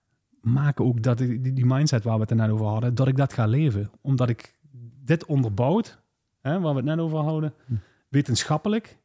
maken 0.42 0.86
ook 0.86 1.04
dat 1.04 1.20
ik, 1.20 1.44
die, 1.44 1.54
die 1.54 1.66
mindset 1.66 2.04
waar 2.04 2.16
we 2.16 2.22
het 2.22 2.30
er 2.30 2.36
net 2.36 2.50
over 2.50 2.66
hadden, 2.66 2.96
dat 2.96 3.08
ik 3.08 3.16
dat 3.18 3.34
ga 3.34 3.46
leven. 3.46 3.90
Omdat 4.02 4.30
ik 4.30 4.60
dit 5.04 5.26
onderbouwd, 5.26 6.01
hè, 6.42 6.60
waar 6.60 6.72
we 6.72 6.78
het 6.78 6.86
net 6.86 7.00
over 7.00 7.18
hadden, 7.20 7.54
Hm. 7.66 7.74
wetenschappelijk. 8.10 8.98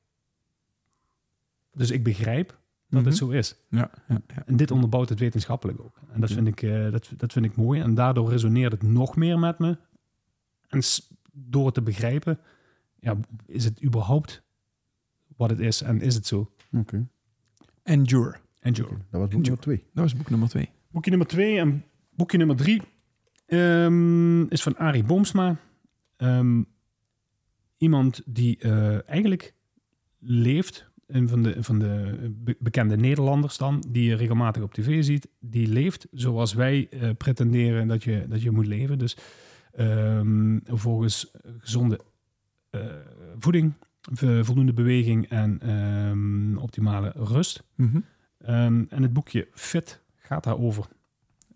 Dus 1.72 1.90
ik 1.90 2.02
begrijp 2.04 2.48
dat 2.88 3.00
Mhm. 3.00 3.04
het 3.08 3.16
zo 3.16 3.28
is. 3.28 3.56
Ja, 3.70 3.90
ja, 4.08 4.20
ja. 4.34 4.42
En 4.46 4.56
dit 4.56 4.70
onderbouwt 4.70 5.08
het 5.08 5.18
wetenschappelijk 5.18 5.80
ook. 5.80 6.00
En 6.12 6.20
dat 6.20 6.28
Ja. 6.28 6.34
vind 6.34 6.46
ik, 6.48 6.62
eh, 6.62 6.90
dat, 6.90 7.10
dat 7.16 7.32
vind 7.32 7.44
ik 7.44 7.56
mooi. 7.56 7.80
En 7.80 7.94
daardoor 7.94 8.30
resoneert 8.30 8.72
het 8.72 8.82
nog 8.82 9.16
meer 9.16 9.38
met 9.38 9.58
me. 9.58 9.78
En 10.68 10.80
door 11.32 11.64
het 11.64 11.74
te 11.74 11.82
begrijpen, 11.82 12.38
ja, 13.00 13.16
is 13.46 13.64
het 13.64 13.84
überhaupt 13.84 14.42
wat 15.36 15.50
het 15.50 15.58
is 15.60 15.82
en 15.82 16.00
is 16.00 16.14
het 16.14 16.26
zo? 16.26 16.52
Oké. 16.72 17.06
Endure. 17.82 18.36
Oké, 18.62 18.72
Dat 19.10 19.20
was 19.20 19.28
boek 19.28 19.42
nummer 19.42 19.58
twee. 19.60 19.76
Dat 19.92 20.02
was 20.04 20.16
boek 20.16 20.30
nummer 20.30 20.48
twee. 20.48 20.70
Boekje 20.90 21.10
nummer 21.10 21.28
twee 21.28 21.58
en 21.58 21.84
boekje 22.14 22.38
nummer 22.38 22.56
drie 22.56 22.82
ehm, 23.46 24.42
is 24.42 24.62
van 24.62 24.76
Arie 24.76 25.04
Boomsma. 25.04 25.56
Ehm, 26.16 26.62
iemand 27.76 28.22
die 28.26 28.58
eh, 28.58 29.08
eigenlijk 29.08 29.54
leeft, 30.18 30.90
een 31.06 31.28
van 31.28 31.42
de, 31.42 31.62
van 31.62 31.78
de 31.78 32.16
be- 32.44 32.56
bekende 32.58 32.96
Nederlanders 32.96 33.58
dan, 33.58 33.84
die 33.88 34.04
je 34.04 34.14
regelmatig 34.14 34.62
op 34.62 34.74
tv 34.74 35.04
ziet, 35.04 35.28
die 35.40 35.66
leeft 35.68 36.06
zoals 36.12 36.54
wij 36.54 36.88
eh, 36.90 37.10
pretenderen 37.18 37.88
dat 37.88 38.04
je, 38.04 38.26
dat 38.28 38.42
je 38.42 38.50
moet 38.50 38.66
leven. 38.66 38.98
Dus 38.98 39.16
ehm, 39.72 40.58
volgens 40.64 41.30
gezonde 41.58 42.00
eh, 42.70 42.80
voeding, 43.38 43.72
voldoende 44.42 44.72
beweging 44.72 45.28
en 45.28 45.60
ehm, 45.60 46.56
optimale 46.56 47.12
rust. 47.16 47.62
Mhm. 47.74 48.00
Ehm, 48.38 48.84
en 48.88 49.02
het 49.02 49.12
boekje 49.12 49.48
Fit 49.52 50.00
gaat 50.16 50.44
daarover. 50.44 50.86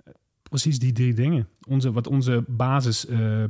Eh, 0.04 0.12
Precies 0.42 0.78
die 0.78 0.92
drie 0.92 1.14
dingen. 1.14 1.48
Onze, 1.68 1.92
wat 1.92 2.06
onze 2.06 2.44
basis 2.48 3.06
eh, 3.06 3.44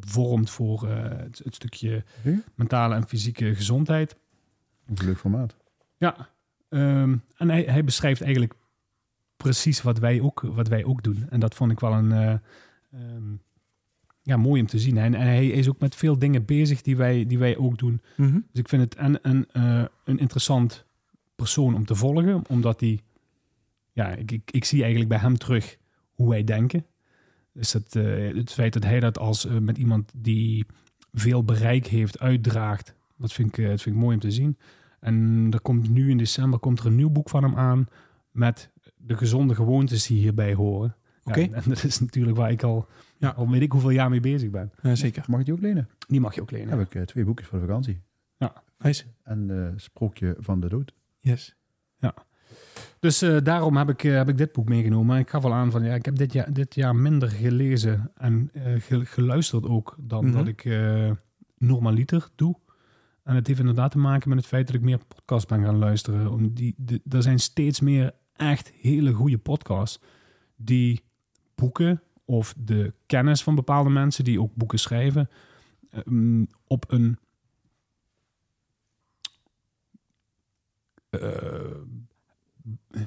vormt 0.00 0.50
voor 0.50 0.88
eh, 0.88 1.02
het, 1.02 1.40
het 1.44 1.54
stukje 1.54 2.04
Oké. 2.18 2.42
mentale 2.54 2.94
en 2.94 3.08
fysieke 3.08 3.54
gezondheid. 3.54 4.16
Een 4.86 5.04
leuk 5.04 5.18
formaat. 5.18 5.56
Ja, 5.96 6.28
ehm, 6.68 7.16
en 7.36 7.50
hij, 7.50 7.62
hij 7.62 7.84
beschrijft 7.84 8.20
eigenlijk 8.20 8.54
precies 9.36 9.82
wat 9.82 9.98
wij, 9.98 10.20
ook, 10.20 10.40
wat 10.40 10.68
wij 10.68 10.84
ook 10.84 11.02
doen. 11.02 11.26
En 11.30 11.40
dat 11.40 11.54
vond 11.54 11.72
ik 11.72 11.80
wel 11.80 11.92
een, 11.92 12.12
eh, 12.12 12.32
ehm, 12.92 13.34
ja, 14.22 14.36
mooi 14.36 14.60
om 14.60 14.66
te 14.66 14.78
zien. 14.78 14.96
En, 14.96 15.14
en 15.14 15.26
hij 15.26 15.46
is 15.46 15.68
ook 15.68 15.80
met 15.80 15.94
veel 15.94 16.18
dingen 16.18 16.44
bezig 16.44 16.82
die 16.82 16.96
wij, 16.96 17.26
die 17.26 17.38
wij 17.38 17.56
ook 17.56 17.78
doen. 17.78 18.00
Mhm. 18.16 18.32
Dus 18.32 18.60
ik 18.60 18.68
vind 18.68 18.82
het 18.82 18.94
en, 18.94 19.22
en, 19.22 19.46
eh, 19.52 19.84
een 20.04 20.18
interessant 20.18 20.84
persoon 21.36 21.74
om 21.74 21.84
te 21.84 21.94
volgen, 21.94 22.42
omdat 22.48 22.80
hij, 22.80 23.00
ja, 23.92 24.08
ik, 24.08 24.30
ik, 24.30 24.50
ik 24.50 24.64
zie 24.64 24.80
eigenlijk 24.80 25.10
bij 25.10 25.18
hem 25.18 25.38
terug 25.38 25.78
hoe 26.10 26.28
wij 26.28 26.44
denken. 26.44 26.84
Dus 27.52 27.72
het, 27.72 27.96
eh, 27.96 28.34
het 28.36 28.52
feit 28.52 28.72
dat 28.72 28.84
hij 28.84 29.00
dat 29.00 29.18
als 29.18 29.46
eh, 29.46 29.58
met 29.58 29.78
iemand 29.78 30.12
die 30.16 30.66
veel 31.12 31.44
bereik 31.44 31.86
heeft, 31.86 32.18
uitdraagt, 32.18 32.94
dat 33.16 33.32
vind, 33.32 33.48
ik, 33.48 33.58
eh, 33.64 33.68
dat 33.70 33.82
vind 33.82 33.94
ik 33.96 34.00
mooi 34.02 34.14
om 34.14 34.20
te 34.20 34.30
zien. 34.30 34.58
En 35.00 35.46
er 35.50 35.60
komt 35.60 35.90
nu 35.90 36.10
in 36.10 36.18
december 36.18 36.58
komt 36.58 36.78
er 36.80 36.86
een 36.86 36.94
nieuw 36.96 37.10
boek 37.10 37.28
van 37.28 37.42
hem 37.42 37.56
aan 37.56 37.86
met 38.30 38.70
de 38.96 39.16
gezonde 39.16 39.54
gewoontes 39.54 40.06
die 40.06 40.18
hierbij 40.18 40.54
horen. 40.54 40.94
Ja, 41.24 41.30
Oké. 41.32 41.40
en 41.40 41.62
dat 41.66 41.84
is 41.84 42.00
natuurlijk 42.00 42.36
waar 42.36 42.50
ik 42.50 42.62
al, 42.62 42.86
Ja. 43.18 43.28
al 43.28 43.48
weet 43.50 43.62
ik 43.62 43.72
hoeveel 43.72 43.90
jaar 43.90 44.10
mee 44.10 44.20
bezig 44.20 44.50
ben. 44.50 44.72
Ja, 44.82 44.94
zeker. 44.94 45.24
Mag 45.26 45.38
ik 45.40 45.44
die 45.44 45.54
ook 45.54 45.60
lenen? 45.60 45.88
Die 46.08 46.20
mag 46.20 46.34
je 46.34 46.40
ook 46.40 46.50
lenen. 46.50 46.68
Dan 46.68 46.78
heb 46.78 46.94
ik 46.94 47.06
twee 47.06 47.24
boekjes 47.24 47.48
voor 47.48 47.58
de 47.60 47.66
vakantie. 47.66 48.00
Nice. 48.78 49.04
En 49.22 49.50
eh 49.50 49.72
Sprookje 49.76 50.36
van 50.38 50.60
de 50.60 50.68
Dood. 50.68 50.94
Yes. 51.18 51.56
Dus 52.98 53.22
eh, 53.22 53.36
daarom 53.42 53.76
heb 53.76 53.88
ik, 53.88 54.04
eh, 54.04 54.12
heb 54.14 54.28
ik 54.28 54.36
dit 54.38 54.52
boek 54.52 54.68
meegenomen. 54.68 55.18
Ik 55.18 55.30
gaf 55.30 55.44
al 55.44 55.54
aan 55.54 55.70
van 55.70 55.84
ja, 55.84 55.94
ik 55.94 56.04
heb 56.04 56.16
dit 56.16 56.32
jaar, 56.32 56.52
dit 56.52 56.74
jaar 56.74 56.96
minder 56.96 57.28
gelezen 57.30 58.10
en 58.14 58.50
eh, 58.52 58.80
ge- 58.80 59.06
geluisterd 59.06 59.66
ook 59.66 59.96
dan 60.00 60.24
Mhm. 60.24 60.36
dat 60.36 60.46
ik 60.46 60.68
normaliter 61.58 62.28
doe. 62.34 62.56
En 63.22 63.34
het 63.34 63.46
heeft 63.46 63.58
inderdaad 63.60 63.90
te 63.90 63.98
maken 63.98 64.28
met 64.28 64.38
het 64.38 64.46
feit 64.46 64.66
dat 64.66 64.76
ik 64.76 64.82
meer 64.82 64.98
podcasts 65.08 65.46
ben 65.46 65.62
gaan 65.64 65.76
luisteren. 65.78 66.30
Om 66.30 66.54
die, 66.54 66.74
de, 66.76 67.00
er 67.08 67.22
zijn 67.22 67.38
steeds 67.38 67.80
meer 67.80 68.12
echt 68.36 68.72
hele 68.80 69.12
goede 69.12 69.38
podcasts 69.38 70.00
die 70.56 71.00
boeken 71.54 72.02
of 72.24 72.54
de 72.58 72.94
kennis 73.06 73.42
van 73.42 73.54
bepaalde 73.54 73.90
mensen 73.90 74.24
die 74.24 74.40
ook 74.40 74.54
boeken 74.54 74.78
schrijven 74.78 75.28
ehm, 75.90 76.44
op 76.66 76.92
een 76.92 77.18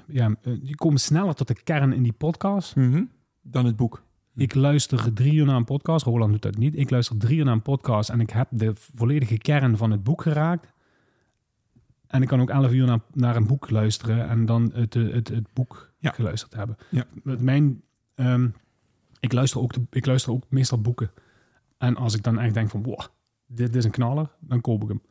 ja, 0.07 0.35
eh, 0.41 0.53
je 0.61 0.75
komt 0.75 1.01
sneller 1.01 1.33
tot 1.35 1.47
de 1.47 1.63
kern 1.63 1.93
in 1.93 2.03
die 2.03 2.13
podcast. 2.13 2.75
Mhm. 2.75 3.03
Dan 3.41 3.65
het 3.65 3.75
boek. 3.75 4.03
Ik 4.35 4.55
luister 4.55 5.13
drie 5.13 5.33
uur 5.33 5.45
naar 5.45 5.55
een 5.55 5.63
podcast. 5.65 6.05
Roland 6.05 6.31
doet 6.31 6.41
dat 6.41 6.57
niet. 6.57 6.77
Ik 6.77 6.89
luister 6.89 7.17
drie 7.17 7.37
uur 7.37 7.45
naar 7.45 7.53
een 7.53 7.61
podcast 7.61 8.09
en 8.09 8.19
ik 8.19 8.29
heb 8.29 8.47
de 8.51 8.71
volledige 8.75 9.37
kern 9.37 9.77
van 9.77 9.91
het 9.91 10.03
boek 10.03 10.21
geraakt. 10.21 10.71
En 12.07 12.21
ik 12.21 12.27
kan 12.27 12.41
ook 12.41 12.49
elf 12.49 12.71
uur 12.71 12.85
naar, 12.85 12.99
naar 13.13 13.35
een 13.35 13.47
boek 13.47 13.69
luisteren 13.69 14.29
en 14.29 14.45
dan 14.45 14.71
het, 14.73 14.95
eh, 14.95 15.13
het, 15.13 15.27
het 15.27 15.47
boek 15.53 15.91
Ja. 15.99 16.11
geluisterd 16.11 16.53
hebben. 16.53 16.77
Ja. 16.89 17.05
Met 17.23 17.41
mijn, 17.41 17.81
ehm, 18.15 18.47
ik, 19.19 19.33
luister 19.33 19.61
ook 19.61 19.73
de, 19.73 19.81
ik 19.89 20.05
luister 20.05 20.31
ook 20.31 20.43
meestal 20.49 20.81
boeken. 20.81 21.11
En 21.77 21.95
als 21.95 22.15
ik 22.15 22.23
dan 22.23 22.39
echt 22.39 22.53
denk 22.53 22.69
van, 22.69 22.83
wow, 22.83 22.99
dit 23.47 23.75
is 23.75 23.85
een 23.85 23.91
knaller, 23.91 24.29
dan 24.39 24.61
koop 24.61 24.83
ik 24.83 24.87
hem. 24.87 25.01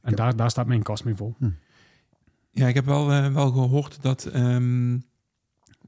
En 0.00 0.10
Ja. 0.10 0.16
daar, 0.16 0.36
daar 0.36 0.50
staat 0.50 0.66
mijn 0.66 0.82
kast 0.82 1.04
mee 1.04 1.14
vol. 1.14 1.36
Ja, 2.60 2.68
ik 2.68 2.74
heb 2.74 2.84
wel, 2.84 3.12
eh, 3.12 3.32
wel 3.32 3.50
gehoord 3.50 4.02
dat, 4.02 4.24
ehm, 4.24 4.98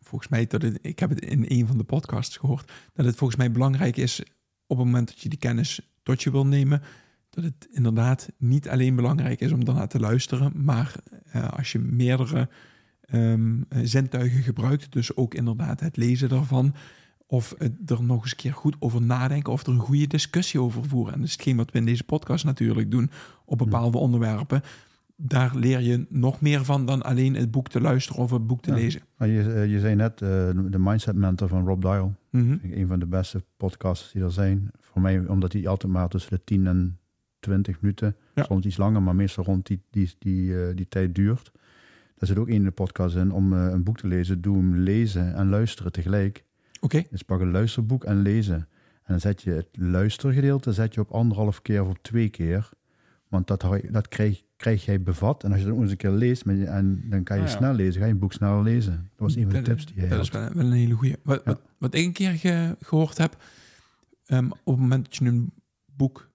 volgens 0.01 0.31
mij, 0.31 0.47
dat 0.47 0.63
het, 0.63 0.79
ik 0.83 0.99
heb 0.99 1.11
het 1.11 1.21
in 1.21 1.45
een 1.49 1.67
van 1.67 1.79
de 1.79 1.85
podcasts 1.85 2.37
gehoord, 2.37 2.73
dat 2.93 3.07
het 3.07 3.17
volgens 3.17 3.39
mij 3.39 3.51
belangrijk 3.51 3.97
is 3.97 4.21
op 4.67 4.77
het 4.77 4.87
moment 4.87 5.09
dat 5.09 5.21
je 5.21 5.29
die 5.29 5.39
kennis 5.39 5.93
tot 6.03 6.23
je 6.23 6.31
wil 6.31 6.47
nemen, 6.47 6.83
dat 7.31 7.45
het 7.45 7.69
inderdaad 7.71 8.29
niet 8.39 8.69
alleen 8.69 8.95
belangrijk 8.95 9.41
is 9.41 9.53
om 9.53 9.65
daarna 9.65 9.87
te 9.87 10.01
luisteren, 10.01 10.53
maar 10.65 10.95
eh, 11.25 11.49
als 11.49 11.73
je 11.73 11.79
meerdere 11.79 12.49
eh, 13.01 13.35
zintuigen 13.83 14.43
gebruikt, 14.43 14.93
dus 14.93 15.17
ook 15.17 15.35
inderdaad 15.35 15.81
het 15.81 15.97
lezen 15.97 16.29
daarvan, 16.29 16.75
of 17.27 17.55
het 17.59 17.91
er 17.91 18.03
nog 18.03 18.23
eens 18.23 18.31
een 18.31 18.37
keer 18.37 18.55
goed 18.55 18.77
over 18.79 19.03
nadenken, 19.03 19.53
of 19.53 19.67
er 19.67 19.73
een 19.73 19.79
goede 19.79 20.07
discussie 20.07 20.61
over 20.61 20.85
voeren. 20.85 21.13
En 21.13 21.19
dat 21.19 21.29
is 21.29 21.35
hetgeen 21.35 21.57
wat 21.57 21.71
we 21.71 21.79
in 21.79 21.85
deze 21.85 22.05
podcast 22.05 22.45
natuurlijk 22.45 22.91
doen 22.91 23.11
op 23.45 23.59
bepaalde 23.59 23.99
onderwerpen 23.99 24.63
daar 25.25 25.57
leer 25.57 25.81
je 25.81 26.07
nog 26.09 26.41
meer 26.41 26.65
van 26.65 26.87
dan 26.87 27.03
alleen 27.03 27.35
het 27.35 27.51
boek 27.51 27.69
te 27.69 27.81
luisteren 27.81 28.23
of 28.23 28.31
het 28.31 28.47
boek 28.47 28.63
te 28.63 28.71
Ja. 28.71 28.77
lezen. 28.77 29.01
Je, 29.19 29.53
eh, 29.55 29.71
je 29.71 29.81
zei 29.81 29.95
net, 29.95 30.13
eh, 30.23 30.29
de 30.71 30.79
Mindset 30.79 31.17
Mentor 31.17 31.49
van 31.49 31.67
Rob 31.67 31.81
Dial. 31.83 32.15
Mhm. 32.31 32.57
Een 32.63 32.87
van 32.87 32.99
de 32.99 33.07
beste 33.07 33.45
podcasts 33.57 34.13
die 34.13 34.23
er 34.23 34.33
zijn. 34.33 34.71
Voor 34.81 35.03
mij, 35.03 35.19
omdat 35.19 35.53
hij 35.53 35.67
altijd 35.69 35.93
maar 35.93 36.09
tussen 36.09 36.31
de 36.31 36.41
10 36.45 36.67
en 36.67 36.99
20 37.41 37.81
minuten, 37.81 38.17
Ja. 38.35 38.43
soms 38.45 38.67
iets 38.67 38.77
langer, 38.77 39.03
maar 39.03 39.15
meestal 39.15 39.45
rond 39.45 39.67
die, 39.67 39.83
die, 39.91 40.11
die, 40.19 40.63
eh, 40.67 40.77
die 40.77 40.89
tijd 40.89 41.15
duurt. 41.15 41.51
Daar 42.17 42.29
zit 42.29 42.39
ook 42.39 42.49
in 42.49 42.65
de 42.65 42.71
podcast 42.71 43.17
in 43.17 43.33
om 43.33 43.53
een 43.53 43.83
boek 43.83 43.99
te 43.99 44.07
lezen. 44.07 44.41
Doe 44.41 44.57
hem 44.57 44.77
lezen 44.77 45.35
en 45.35 45.49
luisteren 45.49 45.93
tegelijk. 45.93 46.45
Oké, 46.81 47.03
Dus 47.11 47.23
pak 47.23 47.41
een 47.41 47.51
luisterboek 47.51 48.05
en 48.05 48.23
lezen. 48.23 48.55
En 48.55 49.09
dan 49.09 49.21
zet 49.21 49.43
je 49.43 49.51
het 49.51 49.69
luistergedeelte 49.73 50.73
zet 50.73 50.95
je 50.95 51.01
op 51.01 51.11
anderhalf 51.11 51.63
keer 51.63 51.83
of 51.83 51.89
op 51.89 51.99
twee 52.03 52.29
keer. 52.29 52.69
Want 53.29 53.47
dat, 53.47 53.65
dat 53.91 54.09
krijg, 54.09 54.43
krijg 54.63 54.85
jij 54.85 55.03
bevat. 55.03 55.45
En 55.45 55.51
als 55.51 55.61
je 55.61 55.65
dat 55.67 55.75
nog 55.75 55.83
eens 55.83 55.93
een 55.93 55.97
keer 55.99 56.11
leest, 56.11 56.45
met 56.45 56.57
je- 56.57 56.65
en 56.67 57.05
dan 57.11 57.23
kan 57.23 57.37
je 57.37 57.43
Ah, 57.43 57.49
ja. 57.49 57.57
snel 57.57 57.75
lezen, 57.75 58.01
ga 58.01 58.07
je 58.07 58.13
een 58.13 58.19
boek 58.19 58.33
sneller 58.33 58.63
lezen. 58.63 58.93
Dat 58.93 59.19
was 59.19 59.35
een 59.37 59.43
van 59.43 59.53
de 59.53 59.63
tips 59.63 59.87
die 59.87 59.95
hij 59.99 60.09
dat 60.09 60.17
had. 60.17 60.27
is 60.27 60.33
wel, 60.33 60.53
wel 60.55 60.65
een 60.67 60.73
hele 60.73 60.95
goeie. 60.95 61.17
Wat, 61.23 61.43
Ja. 61.45 61.51
wat, 61.51 61.61
wat 61.79 61.95
ik 61.95 62.05
een 62.05 62.13
keer 62.13 62.33
ge- 62.33 62.77
gehoord 62.81 63.19
heb, 63.19 63.43
ehm, 64.25 64.47
op 64.47 64.73
het 64.73 64.79
moment 64.81 65.05
dat 65.05 65.17
je 65.17 65.25
een 65.25 65.53
boek 65.87 66.31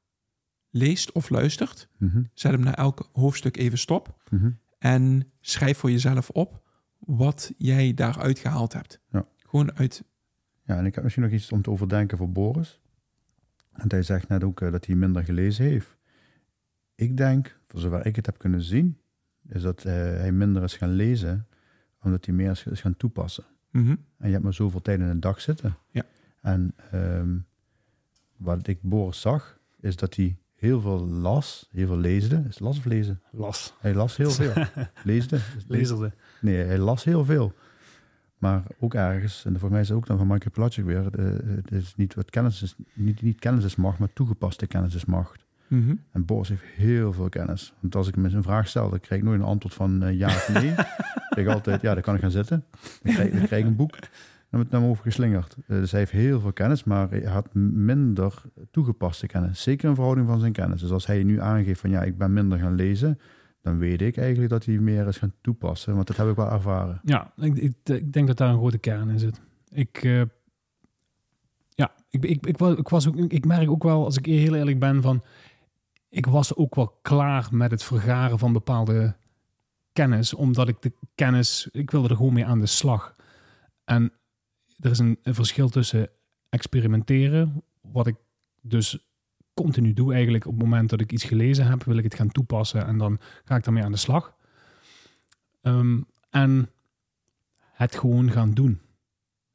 leest 0.69 1.11
of 1.11 1.29
luistert, 1.29 1.87
Mhm, 1.97 2.21
zet 2.33 2.51
hem 2.51 2.61
na 2.63 2.75
elk 2.75 3.09
hoofdstuk 3.13 3.57
even 3.57 3.77
stop 3.77 4.21
mhm. 4.29 4.49
en 4.79 5.31
schrijf 5.41 5.77
voor 5.77 5.91
jezelf 5.91 6.29
op 6.29 6.61
wat 6.99 7.53
jij 7.57 7.93
daaruit 7.93 8.39
gehaald 8.39 8.73
hebt. 8.73 8.99
Ja. 9.11 9.25
Gewoon 9.37 9.75
uit, 9.75 10.03
Ja, 10.63 10.77
en 10.77 10.85
ik 10.85 10.95
heb 10.95 11.03
misschien 11.03 11.23
nog 11.23 11.33
iets 11.33 11.51
om 11.51 11.61
te 11.61 11.69
overdenken 11.69 12.17
voor 12.17 12.31
Boris. 12.31 12.81
Want 13.71 13.91
hij 13.91 14.01
zegt 14.03 14.27
net 14.27 14.43
ook 14.43 14.61
eh, 14.61 14.71
dat 14.71 14.85
hij 14.85 14.95
minder 14.95 15.23
gelezen 15.23 15.65
heeft. 15.65 15.95
Ik 16.95 17.17
denk, 17.17 17.56
voor 17.67 17.79
zover 17.79 18.05
ik 18.05 18.15
het 18.15 18.25
heb 18.25 18.37
kunnen 18.37 18.61
zien, 18.61 18.97
is 19.49 19.61
dat 19.61 19.83
eh, 19.85 19.93
hij 19.93 20.31
minder 20.31 20.63
is 20.63 20.75
gaan 20.75 20.91
lezen, 20.91 21.47
omdat 22.01 22.25
hij 22.25 22.35
meer 22.35 22.49
is, 22.71 22.81
gaan 22.81 22.97
toepassen. 22.97 23.43
mhm, 23.71 23.89
En 24.17 24.25
je 24.25 24.31
hebt 24.31 24.43
maar 24.43 24.53
zoveel 24.53 24.81
tijd 24.81 24.99
in 24.99 25.05
een 25.05 25.19
dag 25.19 25.41
zitten. 25.41 25.77
Ja. 25.91 26.03
En 26.41 26.73
ehm, 26.91 27.37
wat 28.37 28.67
ik 28.67 28.81
Boris 28.81 29.21
zag, 29.21 29.59
is 29.79 29.95
dat 29.95 30.15
hij 30.15 30.37
heel 30.55 30.81
veel 30.81 31.07
las, 31.07 31.67
heel 31.71 31.87
veel 31.87 31.97
leesde. 31.97 32.35
Is 32.35 32.43
het 32.43 32.59
las 32.59 32.77
of 32.77 32.85
lezen? 32.85 33.21
Las. 33.31 33.73
Hij 33.79 33.93
las 33.93 34.17
heel 34.17 34.31
veel. 34.31 34.53
leesde? 35.03 35.39
Lezerde. 35.67 36.11
Nee, 36.41 36.63
hij 36.63 36.77
las 36.77 37.03
heel 37.03 37.25
veel. 37.25 37.53
Maar 38.37 38.63
ook 38.79 38.93
ergens, 38.93 39.45
en 39.45 39.59
voor 39.59 39.71
mij 39.71 39.81
is 39.81 39.87
het 39.87 39.97
ook 39.97 40.05
dan 40.05 40.17
van 40.17 40.27
Michael 40.27 40.51
Pilatschik 40.51 40.85
weer, 40.85 41.19
eh, 41.19 41.55
het 41.55 41.71
is 41.71 41.95
niet 41.95 42.13
wat 42.13 42.29
kennis 42.29 42.61
is, 42.61 42.75
niet, 42.93 43.21
niet 43.21 43.39
kennis 43.39 43.63
is 43.63 43.75
macht, 43.75 43.99
maar 43.99 44.13
toegepaste 44.13 44.67
kennis 44.67 44.95
is 44.95 45.05
macht. 45.05 45.45
Mhm. 45.67 45.95
En 46.11 46.25
Boris 46.25 46.49
heeft 46.49 46.63
heel 46.63 47.13
veel 47.13 47.29
kennis. 47.29 47.73
Want 47.79 47.95
als 47.95 48.07
ik 48.07 48.15
hem 48.15 48.23
eens 48.23 48.33
een 48.33 48.43
vraag 48.43 48.67
stel, 48.67 48.89
dan 48.89 48.99
krijg 48.99 49.21
ik 49.21 49.27
nooit 49.27 49.39
een 49.39 49.45
antwoord 49.45 49.73
van 49.73 50.03
eh, 50.03 50.17
ja 50.17 50.27
of 50.27 50.49
nee. 50.53 50.69
ik 50.71 51.27
krijg 51.29 51.47
altijd, 51.47 51.81
ja, 51.81 51.93
dan 51.93 52.03
kan 52.03 52.15
ik 52.15 52.21
gaan 52.21 52.31
zitten. 52.31 52.65
Dan 53.03 53.13
krijg 53.13 53.51
ik 53.51 53.65
een 53.65 53.75
boek. 53.75 53.91
Dan 54.49 54.59
wordt 54.59 54.71
het 54.71 54.81
naar 54.81 54.89
over 54.89 55.03
geslingerd. 55.03 55.55
Eh, 55.67 55.77
dus 55.77 55.91
hij 55.91 55.99
heeft 55.99 56.11
heel 56.11 56.39
veel 56.39 56.53
kennis, 56.53 56.83
maar 56.83 57.09
hij 57.09 57.21
had 57.21 57.53
minder 57.53 58.41
toegepaste 58.71 59.27
kennis. 59.27 59.61
Zeker 59.61 59.89
in 59.89 59.95
verhouding 59.95 60.27
van 60.27 60.39
zijn 60.39 60.51
kennis. 60.51 60.81
Dus 60.81 60.91
als 60.91 61.05
hij 61.05 61.23
nu 61.23 61.41
aangeeft 61.41 61.79
van 61.79 61.89
ja, 61.89 62.01
ik 62.01 62.17
ben 62.17 62.33
minder 62.33 62.59
gaan 62.59 62.75
lezen, 62.75 63.19
dan 63.61 63.77
weet 63.77 64.01
ik 64.01 64.17
eigenlijk 64.17 64.49
dat 64.49 64.65
hij 64.65 64.77
meer 64.77 65.07
is 65.07 65.17
gaan 65.17 65.33
toepassen. 65.41 65.95
Want 65.95 66.07
dat 66.07 66.17
heb 66.17 66.29
ik 66.29 66.35
wel 66.35 66.51
ervaren. 66.51 66.99
Ja, 67.03 67.31
ik, 67.35 67.55
ik, 67.55 67.73
ik 67.83 68.13
denk 68.13 68.27
dat 68.27 68.37
daar 68.37 68.49
een 68.49 68.57
grote 68.57 68.77
kern 68.77 69.09
in 69.09 69.19
zit. 69.19 69.41
Ik, 69.69 70.03
eh, 70.03 70.21
ja, 71.69 71.91
ik, 72.09 72.25
ik, 72.25 72.45
ik, 72.45 72.57
was, 72.57 72.77
ik, 72.77 72.89
was 72.89 73.07
ook, 73.07 73.15
ik 73.15 73.45
merk 73.45 73.69
ook 73.69 73.83
wel, 73.83 74.03
als 74.05 74.17
ik 74.17 74.25
heel 74.25 74.55
eerlijk 74.55 74.79
ben, 74.79 75.01
van 75.01 75.23
ik 76.09 76.25
was 76.25 76.55
ook 76.55 76.75
wel 76.75 76.99
klaar 77.01 77.47
met 77.51 77.71
het 77.71 77.83
vergaren 77.83 78.39
van 78.39 78.53
bepaalde 78.53 79.15
kennis, 79.93 80.33
omdat 80.33 80.67
ik 80.67 80.81
de 80.81 80.93
kennis, 81.15 81.69
ik 81.71 81.91
wilde 81.91 82.09
er 82.09 82.15
gewoon 82.15 82.33
mee 82.33 82.45
aan 82.45 82.59
de 82.59 82.65
slag. 82.65 83.15
En 83.83 84.11
er 84.79 84.91
is 84.91 84.99
een, 84.99 85.19
een 85.23 85.35
verschil 85.35 85.69
tussen 85.69 86.09
experimenteren, 86.49 87.63
wat 87.81 88.07
ik 88.07 88.15
dus 88.61 89.07
continu 89.53 89.93
doe 89.93 90.13
eigenlijk 90.13 90.45
op 90.45 90.51
het 90.51 90.61
moment 90.61 90.89
dat 90.89 91.01
ik 91.01 91.11
iets 91.11 91.23
gelezen 91.23 91.67
heb, 91.67 91.83
wil 91.83 91.97
ik 91.97 92.03
het 92.03 92.15
gaan 92.15 92.31
toepassen 92.31 92.85
en 92.85 92.97
dan 92.97 93.19
ga 93.43 93.55
ik 93.55 93.63
daarmee 93.63 93.83
aan 93.83 93.91
de 93.91 93.97
slag. 93.97 94.35
Ehm, 95.61 96.01
en 96.29 96.69
het 97.57 97.95
gewoon 97.95 98.31
gaan 98.31 98.51
doen. 98.53 98.81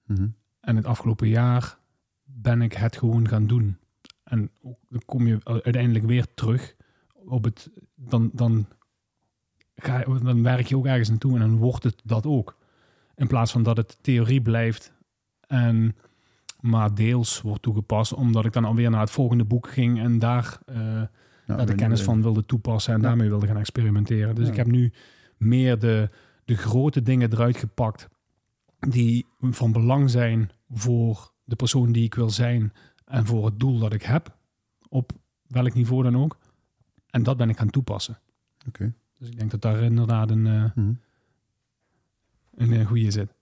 Mhm. 0.07 0.29
En 0.61 0.77
het 0.77 0.87
afgelopen 0.87 1.29
jaar 1.29 1.79
ben 2.25 2.63
ik 2.63 2.73
het 2.73 2.97
gewoon 2.97 3.29
gaan 3.29 3.47
doen. 3.47 3.79
En 4.33 4.51
dan 4.89 5.03
kom 5.07 5.27
je 5.27 5.39
uiteindelijk 5.45 6.07
weer 6.07 6.27
terug 6.35 6.75
op 7.25 7.45
het. 7.45 7.71
Dan, 7.95 8.31
dan, 8.33 8.67
ga, 9.77 10.05
dan 10.05 10.43
werk 10.43 10.67
je 10.67 10.77
ook 10.77 10.87
ergens 10.87 11.09
naartoe 11.09 11.35
en 11.35 11.41
dan 11.41 11.57
wordt 11.57 11.85
het 11.85 12.01
dat 12.05 12.27
ook. 12.27 12.57
In 13.17 13.27
plaats 13.27 13.53
van 13.53 13.63
dat 13.63 13.77
het 13.77 13.99
theorie 14.01 14.43
blijft 14.43 14.93
en 15.47 15.97
maar 16.61 16.95
deels 16.95 17.41
wordt 17.41 17.63
toegepast, 17.63 18.13
omdat 18.13 18.45
ik 18.45 18.53
dan 18.53 18.65
alweer 18.65 18.91
naar 18.91 19.01
het 19.01 19.11
volgende 19.11 19.45
boek 19.45 19.69
ging 19.69 20.01
en 20.01 20.19
daar 20.19 20.59
eh, 20.67 21.03
daar 21.47 21.67
de 21.67 21.75
kennis 21.75 22.03
van 22.03 22.23
wilde 22.23 22.47
toepassen 22.47 22.95
en 22.95 23.01
Ja. 23.01 23.07
daarmee 23.07 23.29
wilde 23.29 23.47
gaan 23.47 23.57
experimenteren. 23.57 24.35
Dus 24.35 24.45
Ja. 24.47 24.51
ik 24.51 24.57
heb 24.57 24.67
nu 24.67 24.93
meer 25.37 25.79
de, 25.79 26.11
de 26.45 26.57
grote 26.57 27.03
dingen 27.03 27.33
eruit 27.33 27.57
gepakt 27.57 28.09
die 28.79 29.27
van 29.41 29.73
belang 29.73 30.11
zijn 30.11 30.51
voor 30.71 31.33
de 31.45 31.57
persoon 31.57 31.93
die 31.93 32.05
ik 32.05 32.15
wil 32.15 32.31
zijn 32.31 32.73
en 33.13 33.27
voor 33.27 33.45
het 33.45 33.61
doel 33.61 33.79
dat 33.79 33.93
ik 33.93 34.03
heb, 34.03 34.37
op 34.89 35.13
welk 35.47 35.75
niveau 35.75 36.03
dan 36.03 36.17
ook. 36.17 36.39
En 37.11 37.23
dat 37.23 37.37
ben 37.37 37.49
ik 37.49 37.59
gaan 37.59 37.71
toepassen. 37.71 38.19
Oké. 38.69 38.93
Dus 39.19 39.29
ik 39.29 39.39
denk 39.39 39.51
dat 39.51 39.63
daar 39.63 39.83
inderdaad 39.83 40.31
een, 40.31 40.47
eh, 40.47 40.65
Mhm. 40.75 40.93
een 42.55 42.73
eh, 42.73 42.87
goede 42.87 43.11
zit. 43.11 43.35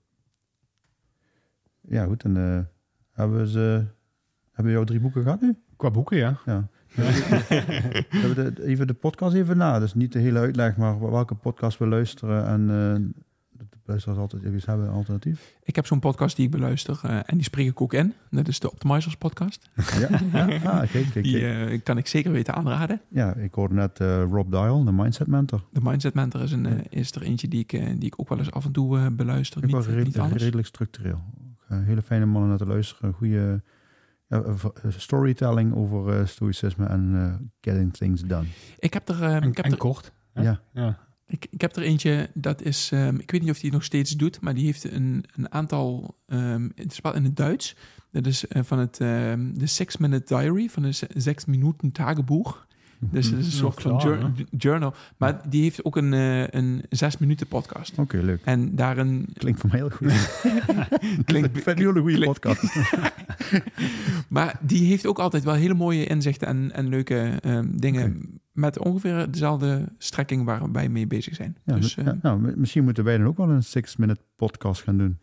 Ja, 1.80 2.04
goed. 2.04 2.24
En 2.24 2.36
eh, 2.36 2.64
hebben 3.10 3.38
we 3.38 3.48
ze... 3.48 3.84
Hebben 4.46 4.72
we 4.72 4.78
jouw 4.78 4.84
drie 4.84 5.00
boeken 5.00 5.22
gehad 5.22 5.40
nu? 5.40 5.56
Qua 5.76 5.90
boeken, 5.90 6.16
ja. 6.16 6.40
Ja. 6.46 6.68
Hebben 6.88 8.34
we 8.34 8.52
de, 8.52 8.64
even 8.64 8.86
de 8.86 8.94
podcast 8.94 9.34
even 9.34 9.56
na. 9.56 9.78
Dus 9.78 9.94
niet 9.94 10.12
de 10.12 10.18
hele 10.18 10.38
uitleg, 10.38 10.76
maar 10.76 11.00
welke 11.10 11.34
podcast 11.34 11.78
we 11.78 11.86
luisteren. 11.86 12.46
En 12.46 13.14
eh 13.60 13.66
de 13.70 13.78
luisteraars 13.84 14.18
altijd 14.20 14.42
even 14.44 14.60
hebben 14.64 14.86
een 14.86 14.92
alternatief. 14.92 15.54
Ik 15.62 15.76
heb 15.76 15.86
zo'n 15.86 16.00
podcast 16.00 16.36
die 16.36 16.44
ik 16.44 16.50
beluister 16.50 17.00
eh, 17.02 17.16
en 17.16 17.34
die 17.36 17.42
spreek 17.42 17.68
ik 17.68 17.80
ook 17.80 17.92
in. 17.92 18.14
Dat 18.30 18.48
is 18.48 18.60
de 18.60 18.70
Optimizers 18.70 19.16
podcast. 19.16 19.70
Ja, 20.00 20.20
ja. 20.32 20.56
Ah, 20.56 20.90
kijk, 20.90 21.10
kijk, 21.12 21.22
Die 21.24 21.46
eh, 21.48 21.80
kan 21.82 21.98
ik 21.98 22.06
zeker 22.06 22.32
weten 22.32 22.54
aanraden. 22.54 23.00
Ja, 23.08 23.34
ik 23.34 23.54
hoorde 23.54 23.74
net 23.74 24.00
eh, 24.00 24.22
Rob 24.30 24.50
Dial, 24.50 24.84
de 24.84 24.92
Mindset 24.92 25.26
Mentor. 25.26 25.64
De 25.72 25.80
Mindset 25.82 26.14
Mentor 26.14 26.42
is, 26.42 26.52
een, 26.52 26.90
is 26.90 27.12
er 27.12 27.22
eentje 27.22 27.48
die 27.48 27.60
ik, 27.60 27.68
die 27.70 28.06
ik 28.06 28.14
ook 28.20 28.28
wel 28.28 28.38
eens 28.38 28.50
af 28.50 28.64
en 28.64 28.72
toe 28.72 28.98
eh, 28.98 29.06
beluister. 29.12 29.58
Ik 29.58 29.64
Niet, 29.64 29.74
was 29.74 29.86
redelijk, 29.86 30.30
niet 30.32 30.42
redelijk 30.42 30.66
structureel. 30.66 31.20
Hele 31.66 32.02
fijne 32.02 32.24
mannen 32.26 32.48
naar 32.48 32.58
te 32.58 32.66
luisteren. 32.66 33.12
Goede 33.12 33.62
storytelling 34.88 35.74
over 35.74 36.18
eh, 36.20 36.26
stoïcisme 36.26 36.86
en 36.86 37.12
eh, 37.14 37.46
getting 37.60 37.92
things 37.92 38.22
done. 38.22 38.46
Ik 38.78 38.92
heb 38.92 39.08
er, 39.08 39.22
En, 39.22 39.42
ik 39.42 39.56
heb 39.56 39.64
en 39.64 39.70
er 39.72 39.76
kort. 39.78 40.12
hè? 40.32 40.42
Ja. 40.42 40.60
ja. 40.72 40.98
Ik, 41.30 41.46
ik 41.50 41.60
heb 41.60 41.76
er 41.76 41.82
eentje, 41.82 42.30
dat 42.34 42.62
is, 42.62 42.90
ehm, 42.92 43.14
ik 43.14 43.30
weet 43.30 43.40
niet 43.40 43.50
of 43.50 43.56
hij 43.56 43.64
het 43.64 43.72
nog 43.72 43.84
steeds 43.84 44.10
doet, 44.16 44.40
maar 44.40 44.54
die 44.54 44.64
heeft 44.64 44.92
een, 44.92 45.24
een 45.36 45.52
aantal, 45.52 46.16
ehm, 46.26 46.68
het 46.74 46.92
is 46.92 47.00
wel 47.00 47.14
in 47.14 47.24
het 47.24 47.36
Duits. 47.36 47.76
Dat 48.12 48.26
is 48.26 48.46
eh, 48.46 48.62
van 48.64 48.78
het, 48.78 49.00
ehm, 49.00 49.52
de 49.54 49.66
Six 49.66 49.96
Minute 49.96 50.34
Diary, 50.34 50.68
van 50.68 50.82
de 50.82 50.92
zes 51.16 51.44
minuten 51.44 51.92
tagebuch. 51.92 52.66
Dus 52.98 53.30
het 53.30 53.38
is 53.38 53.46
een 53.46 53.52
soort 53.64 53.82
van 53.82 53.96
jour- 53.96 54.32
journal. 54.56 54.94
Maar 55.16 55.40
die 55.50 55.62
heeft 55.62 55.84
ook 55.84 55.96
een, 55.96 56.12
eh, 56.14 56.48
een 56.48 56.82
zes 56.88 57.18
minuten 57.18 57.46
podcast. 57.46 57.98
Oké, 57.98 58.16
leuk. 58.16 58.40
En 58.44 58.74
daarin 58.76 59.28
Klinkt 59.32 59.60
voor 59.60 59.70
mij 59.70 59.78
heel 59.78 59.90
goed. 59.90 60.08
klinkt... 61.24 61.48
ik 61.56 61.62
vind 61.62 61.64
het 61.64 61.66
een 61.66 61.76
hele 61.78 62.00
goede 62.00 62.14
klink- 62.16 62.32
podcast. 62.32 62.74
Maar 64.28 64.58
die 64.62 64.86
heeft 64.88 65.06
ook 65.06 65.18
altijd 65.18 65.44
wel 65.44 65.54
hele 65.54 65.74
mooie 65.74 66.06
inzichten 66.06 66.48
en, 66.48 66.72
en 66.72 66.88
leuke 66.88 67.40
dingen. 67.70 68.39
Met 68.60 68.78
ongeveer 68.78 69.30
dezelfde 69.30 69.84
strekking 69.98 70.44
waar 70.44 70.72
wij 70.72 70.88
mee 70.88 71.06
bezig 71.06 71.34
zijn. 71.34 71.56
Ja, 71.64 71.74
dus 71.74 71.96
eh, 71.96 72.04
ja, 72.04 72.18
nou, 72.22 72.40
mi- 72.40 72.52
misschien 72.56 72.84
moeten 72.84 73.04
wij 73.04 73.18
dan 73.18 73.26
ook 73.26 73.36
wel 73.36 73.50
een 73.50 73.62
six-minute 73.62 74.20
podcast 74.36 74.82
gaan 74.82 74.96
doen. 74.98 75.18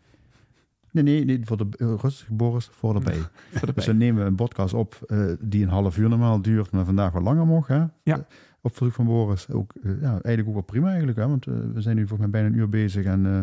Nee, 0.90 1.04
nee, 1.04 1.24
nee 1.24 1.40
voor 1.44 1.56
de 1.56 1.66
uh, 1.76 1.94
rustig 2.00 2.28
Boris, 2.28 2.68
voor 2.72 3.04
de 3.04 3.22
Dus 3.74 3.84
dan 3.84 3.96
nemen 3.96 4.22
we 4.22 4.28
een 4.28 4.34
podcast 4.34 4.74
op 4.74 4.98
eh, 5.06 5.24
die 5.40 5.62
een 5.62 5.68
half 5.68 5.98
uur 5.98 6.08
normaal 6.08 6.42
duurt, 6.42 6.70
maar 6.70 6.84
vandaag 6.84 7.12
wat 7.12 7.22
langer 7.22 7.46
mocht. 7.46 7.68
Hè? 7.68 7.76
Ja. 7.76 7.90
Eh, 8.02 8.18
op 8.60 8.76
verzoek 8.76 8.94
van 8.94 9.04
Boris. 9.06 9.50
Ook, 9.50 9.72
eh, 9.82 9.90
ja, 10.00 10.10
eigenlijk 10.10 10.48
ook 10.48 10.54
wel 10.54 10.62
prima 10.62 10.88
eigenlijk, 10.88 11.18
hè? 11.18 11.28
want 11.28 11.46
eh, 11.46 11.54
we 11.74 11.80
zijn 11.80 11.96
nu 11.96 12.06
volgens 12.06 12.30
mij 12.30 12.40
bijna 12.40 12.54
een 12.54 12.60
uur 12.62 12.68
bezig 12.68 13.04
en 13.04 13.26
eh, 13.26 13.42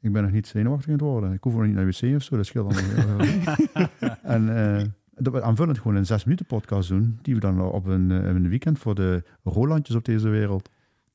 ik 0.00 0.12
ben 0.12 0.22
nog 0.22 0.32
niet 0.32 0.46
zenuwachtig 0.46 0.86
aan 0.86 0.92
het 0.92 1.02
worden. 1.02 1.32
Ik 1.32 1.42
hoef 1.42 1.54
nog 1.54 1.64
niet 1.64 1.74
naar 1.74 1.86
de 1.90 2.06
wc 2.08 2.16
of 2.16 2.22
zo, 2.22 2.36
dat 2.36 2.46
scheelt 2.46 2.74
allemaal. 2.74 3.18
en 4.22 4.56
eh, 4.56 4.84
dat 5.16 5.32
we 5.32 5.42
aanvullend 5.42 5.78
gewoon 5.78 5.96
een 5.96 6.06
zes 6.06 6.24
minuten 6.24 6.46
podcast 6.46 6.88
doen, 6.88 7.18
die 7.22 7.34
we 7.34 7.40
dan 7.40 7.60
op 7.60 7.86
een, 7.86 8.10
eh, 8.10 8.24
een 8.24 8.48
weekend 8.48 8.78
voor 8.78 8.94
de 8.94 9.24
Rolandjes 9.42 9.96
op 9.96 10.04
deze 10.04 10.28
wereld. 10.28 10.70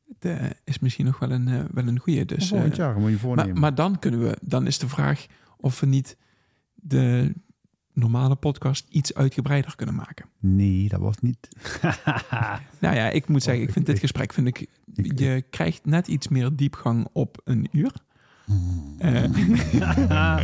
Het 0.08 0.26
eh, 0.40 0.50
is 0.64 0.80
misschien 0.80 1.06
nog 1.06 1.20
wel 1.20 1.32
een, 1.32 1.48
eh, 1.48 1.64
wel 1.72 1.88
een 1.88 2.00
goede. 2.00 2.26
Dus, 2.26 2.48
volgend 2.48 2.76
jaar 2.76 3.00
moet 3.00 3.10
je 3.10 3.18
voornemen. 3.18 3.52
maar, 3.52 3.62
maar 3.62 3.76
dan 3.76 4.00
kunnen 4.00 4.20
we, 4.20 4.38
dan 4.42 4.68
is 4.68 4.80
de 4.80 4.88
vraag 4.88 5.26
of 5.58 5.80
we 5.80 5.86
niet 5.86 6.18
de 6.76 7.34
normale 7.94 8.36
podcast 8.36 8.88
iets 8.90 9.14
uitgebreider 9.14 9.76
kunnen 9.76 9.96
maken. 9.96 10.26
Nee, 10.40 10.88
dat 10.88 11.00
was 11.00 11.16
niet. 11.20 11.48
Nou 12.80 12.96
ja, 12.96 13.10
ik 13.10 13.28
moet 13.28 13.44
zeggen, 13.44 13.64
ik 13.64 13.72
vind 13.72 13.86
dit 13.86 14.00
gesprek, 14.00 14.34
vind 14.34 14.48
ik, 14.48 14.68
je 14.94 15.44
krijgt 15.50 15.86
net 15.86 16.08
iets 16.08 16.28
meer 16.28 16.56
diepgang 16.56 17.08
op 17.12 17.42
een 17.44 17.68
uur. 17.72 17.94
Eh, 18.98 19.24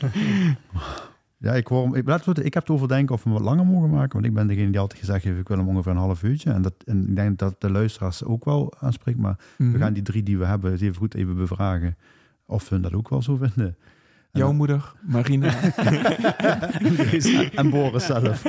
Ja, 1.38 1.52
ik, 1.52 1.70
ik, 1.70 2.06
het- 2.06 2.44
ik 2.44 2.54
heb 2.54 2.62
het 2.62 2.70
overdenken 2.70 3.14
of 3.14 3.22
we 3.22 3.30
hem 3.30 3.38
wat 3.38 3.48
langer 3.48 3.66
mogen 3.66 3.90
maken. 3.90 4.12
Want 4.12 4.24
ik 4.24 4.34
ben 4.34 4.46
degene 4.46 4.70
die 4.70 4.80
altijd 4.80 5.00
gezegd 5.00 5.24
heeft, 5.24 5.38
ik 5.38 5.48
wil 5.48 5.56
hem 5.56 5.68
ongeveer 5.68 5.92
een 5.92 5.98
half 5.98 6.22
uurtje. 6.22 6.50
En, 6.50 6.62
dat, 6.62 6.74
en 6.84 7.08
ik 7.08 7.16
denk 7.16 7.38
dat 7.38 7.60
de 7.60 7.70
luisteraars 7.70 8.24
ook 8.24 8.44
wel 8.44 8.74
aanspreekt. 8.78 9.18
Maar 9.18 9.38
we 9.56 9.64
mhm. 9.64 9.78
gaan 9.78 9.92
die 9.92 10.02
drie 10.02 10.22
die 10.22 10.38
we 10.38 10.44
hebben 10.44 10.70
eens 10.70 10.80
even 10.80 10.96
goed 10.96 11.14
even 11.14 11.36
bevragen. 11.36 11.96
Of 12.46 12.68
we 12.68 12.80
dat 12.80 12.94
ook 12.94 13.08
wel 13.08 13.22
zo 13.22 13.36
vinden. 13.36 13.76
En 14.32 14.42
Jouw 14.42 14.52
moeder, 14.52 14.92
Marina. 15.00 15.54
en 17.54 17.70
Boris 17.70 18.06
zelf. 18.06 18.42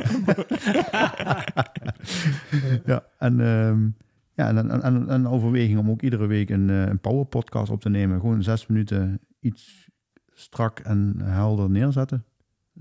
ja, 2.86 3.04
en, 3.18 3.40
ehm, 3.40 3.88
ja, 4.34 4.48
en, 4.48 4.70
en, 4.72 4.82
en 4.82 5.14
een 5.14 5.28
overweging 5.28 5.80
om 5.80 5.90
ook 5.90 6.02
iedere 6.02 6.26
week 6.26 6.50
een, 6.50 6.70
eh, 6.70 6.88
een 6.88 7.00
power 7.00 7.26
podcast 7.26 7.72
op 7.72 7.82
te 7.82 7.90
nemen. 7.90 8.20
Gewoon 8.20 8.44
zes 8.44 8.68
minuten 8.68 9.20
iets 9.40 9.90
strak 10.34 10.80
en 10.80 11.16
helder 11.24 11.70
neerzetten. 11.70 12.26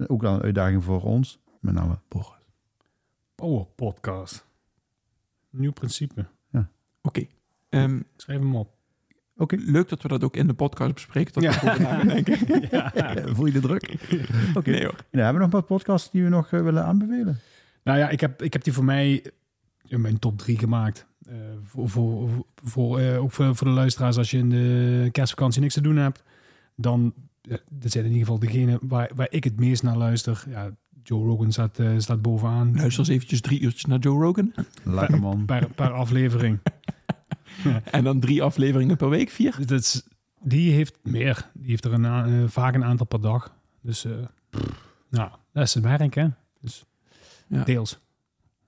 Ook 0.07 0.22
wel 0.22 0.34
een 0.34 0.42
uitdaging 0.42 0.84
voor 0.84 1.03
ons. 1.03 1.38
Met 1.61 1.74
name 1.74 1.99
Boris. 2.09 2.28
Power 3.34 3.64
podcast. 3.66 4.47
Nieuw 5.51 5.72
principe. 5.72 6.26
Oké. 7.03 7.26
Ehm, 7.68 8.01
Schrijf 8.16 8.38
hem 8.38 8.57
op. 8.57 8.74
Oké, 9.36 9.57
leuk 9.59 9.88
dat 9.88 10.03
we 10.03 10.09
dat 10.09 10.24
ook 10.24 10.36
in 10.36 10.47
de 10.47 10.55
podcast 10.55 10.94
bespreken. 10.94 11.32
Dat 11.32 11.42
Ja. 11.42 12.01
we 12.01 12.07
denken. 12.07 12.70
Eh, 12.70 13.34
voel 13.34 13.47
je 13.47 13.53
de 13.53 13.61
druk? 13.61 13.82
Oké. 14.59 14.70
Nee 14.70 14.84
hoor. 14.84 14.94
Ja, 15.11 15.22
hebben 15.24 15.34
we 15.34 15.38
nog 15.38 15.51
wat 15.51 15.66
podcasts 15.66 16.11
die 16.11 16.22
we 16.22 16.28
nog 16.28 16.53
eh, 16.53 16.62
willen 16.62 16.84
aanbevelen? 16.84 17.38
Nou 17.84 17.99
ja, 17.99 18.09
ik 18.09 18.20
heb, 18.20 18.42
ik 18.42 18.53
heb 18.53 18.64
die 18.64 18.72
voor 18.72 18.84
mij 18.84 19.24
in 19.86 20.01
mijn 20.01 20.18
top 20.18 20.38
drie 20.38 20.59
gemaakt. 20.59 21.07
Eh, 21.26 21.34
voor, 21.64 21.88
voor, 21.88 22.28
voor, 22.64 22.99
eh, 22.99 23.22
ook 23.22 23.32
voor, 23.32 23.57
voor 23.57 23.66
de 23.66 23.72
luisteraars, 23.72 24.16
als 24.16 24.30
je 24.30 24.38
in 24.38 24.51
de 24.51 25.09
kerstvakantie 25.12 25.61
niks 25.61 25.74
te 25.74 25.80
doen 25.80 25.97
hebt, 25.97 26.22
dan, 26.74 27.14
ja, 27.49 27.59
dit 27.70 27.92
zijn 27.92 28.05
in 28.05 28.11
ieder 28.12 28.26
geval 28.26 28.40
degene 28.40 28.78
waar, 28.82 29.11
waar 29.14 29.26
ik 29.30 29.44
het 29.44 29.61
meest 29.61 29.82
naar 29.82 29.97
luister. 29.97 30.44
Ja, 30.49 30.70
Joe 31.03 31.26
Rogan 31.26 31.53
staat, 31.53 31.78
eh, 31.78 31.99
staat 31.99 32.22
bovenaan. 32.22 32.74
Luister 32.76 32.99
eens 32.99 33.09
eventjes 33.09 33.40
drie 33.40 33.61
uurtjes 33.61 33.84
naar 33.84 33.99
Joe 33.99 34.22
Rogan. 34.22 34.55
Lekker 34.84 35.20
man. 35.20 35.44
Per, 35.44 35.68
per 35.74 35.90
aflevering. 35.92 36.59
En 37.90 38.05
dan 38.05 38.20
drie 38.20 38.42
afleveringen 38.42 38.97
per 38.97 39.09
week, 39.09 39.30
vier. 39.30 39.55
Dus 39.57 39.66
dat 39.66 39.80
is- 39.80 40.03
die 40.42 40.72
heeft 40.72 40.99
meer. 41.03 41.51
Die 41.55 41.68
heeft 41.70 41.84
er 41.84 41.92
een, 41.92 42.05
eh, 42.05 42.49
vaak 42.49 42.74
een 42.74 42.84
aantal 42.84 43.07
per 43.07 43.20
dag. 43.20 43.57
Dus 43.80 44.05
eh 44.05 44.12
nou, 45.11 45.30
dat 45.53 45.64
is 45.64 45.74
het 45.74 45.84
werk, 45.84 46.14
hè? 46.14 46.28
Dus 46.61 46.84
Ja. 47.49 47.64
deels. 47.64 47.99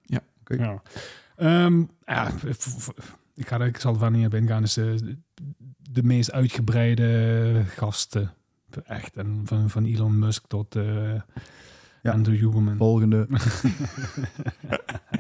Ja. 0.02 0.20
Oké. 0.40 0.54
Ja. 0.54 0.82
Ehm, 1.36 1.82
ja, 2.06 2.30
ik, 3.34 3.48
ga, 3.48 3.60
er- 3.60 3.66
ik 3.66 3.76
zal 3.80 3.94
er 3.94 4.00
wel 4.00 4.10
niet 4.10 4.26
op 4.26 4.34
ingaan. 4.34 4.62
Dus 4.62 4.76
eh, 4.76 4.84
de, 4.96 5.16
de 5.90 6.02
meest 6.02 6.32
uitgebreide 6.32 7.62
gasten. 7.66 8.32
Echt. 8.84 9.16
En 9.16 9.40
van, 9.44 9.70
van 9.70 9.84
Elon 9.84 10.18
Musk 10.18 10.46
tot 10.46 10.76
eh 10.76 11.14
Ja. 12.02 12.12
Andrew 12.12 12.38
Huberman. 12.38 12.76
Volgende. 12.76 13.26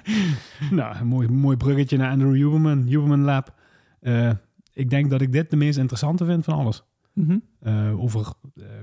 Nou, 0.70 0.96
een 0.96 1.06
mooi, 1.06 1.28
mooi 1.28 1.56
bruggetje 1.56 1.96
naar 1.96 2.10
Andrew 2.10 2.34
Huberman. 2.34 2.82
Huberman 2.82 3.20
Lab. 3.20 3.54
Eh, 4.00 4.30
ik 4.72 4.90
denk 4.90 5.10
dat 5.10 5.20
ik 5.20 5.32
dit 5.32 5.50
de 5.50 5.56
meest 5.56 5.78
interessante 5.78 6.24
vind 6.24 6.44
van 6.44 6.54
alles. 6.54 6.82
Mhm. 7.12 7.38
Eh, 7.60 8.00
over 8.00 8.32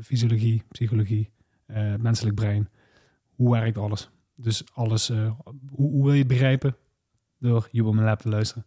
fysiologie, 0.02 0.64
psychologie, 0.72 1.30
het 1.66 2.02
menselijk 2.02 2.36
brein. 2.36 2.70
Hoe 3.36 3.52
werkt 3.52 3.78
alles? 3.78 4.10
Dus 4.36 4.64
alles, 4.74 5.08
hoe, 5.08 5.90
hoe 5.90 6.04
wil 6.04 6.12
je 6.14 6.20
het 6.20 6.28
begrijpen? 6.28 6.76
Door 7.40 7.68
Huberman 7.72 8.04
Lab 8.04 8.20
te 8.20 8.30
luisteren. 8.30 8.66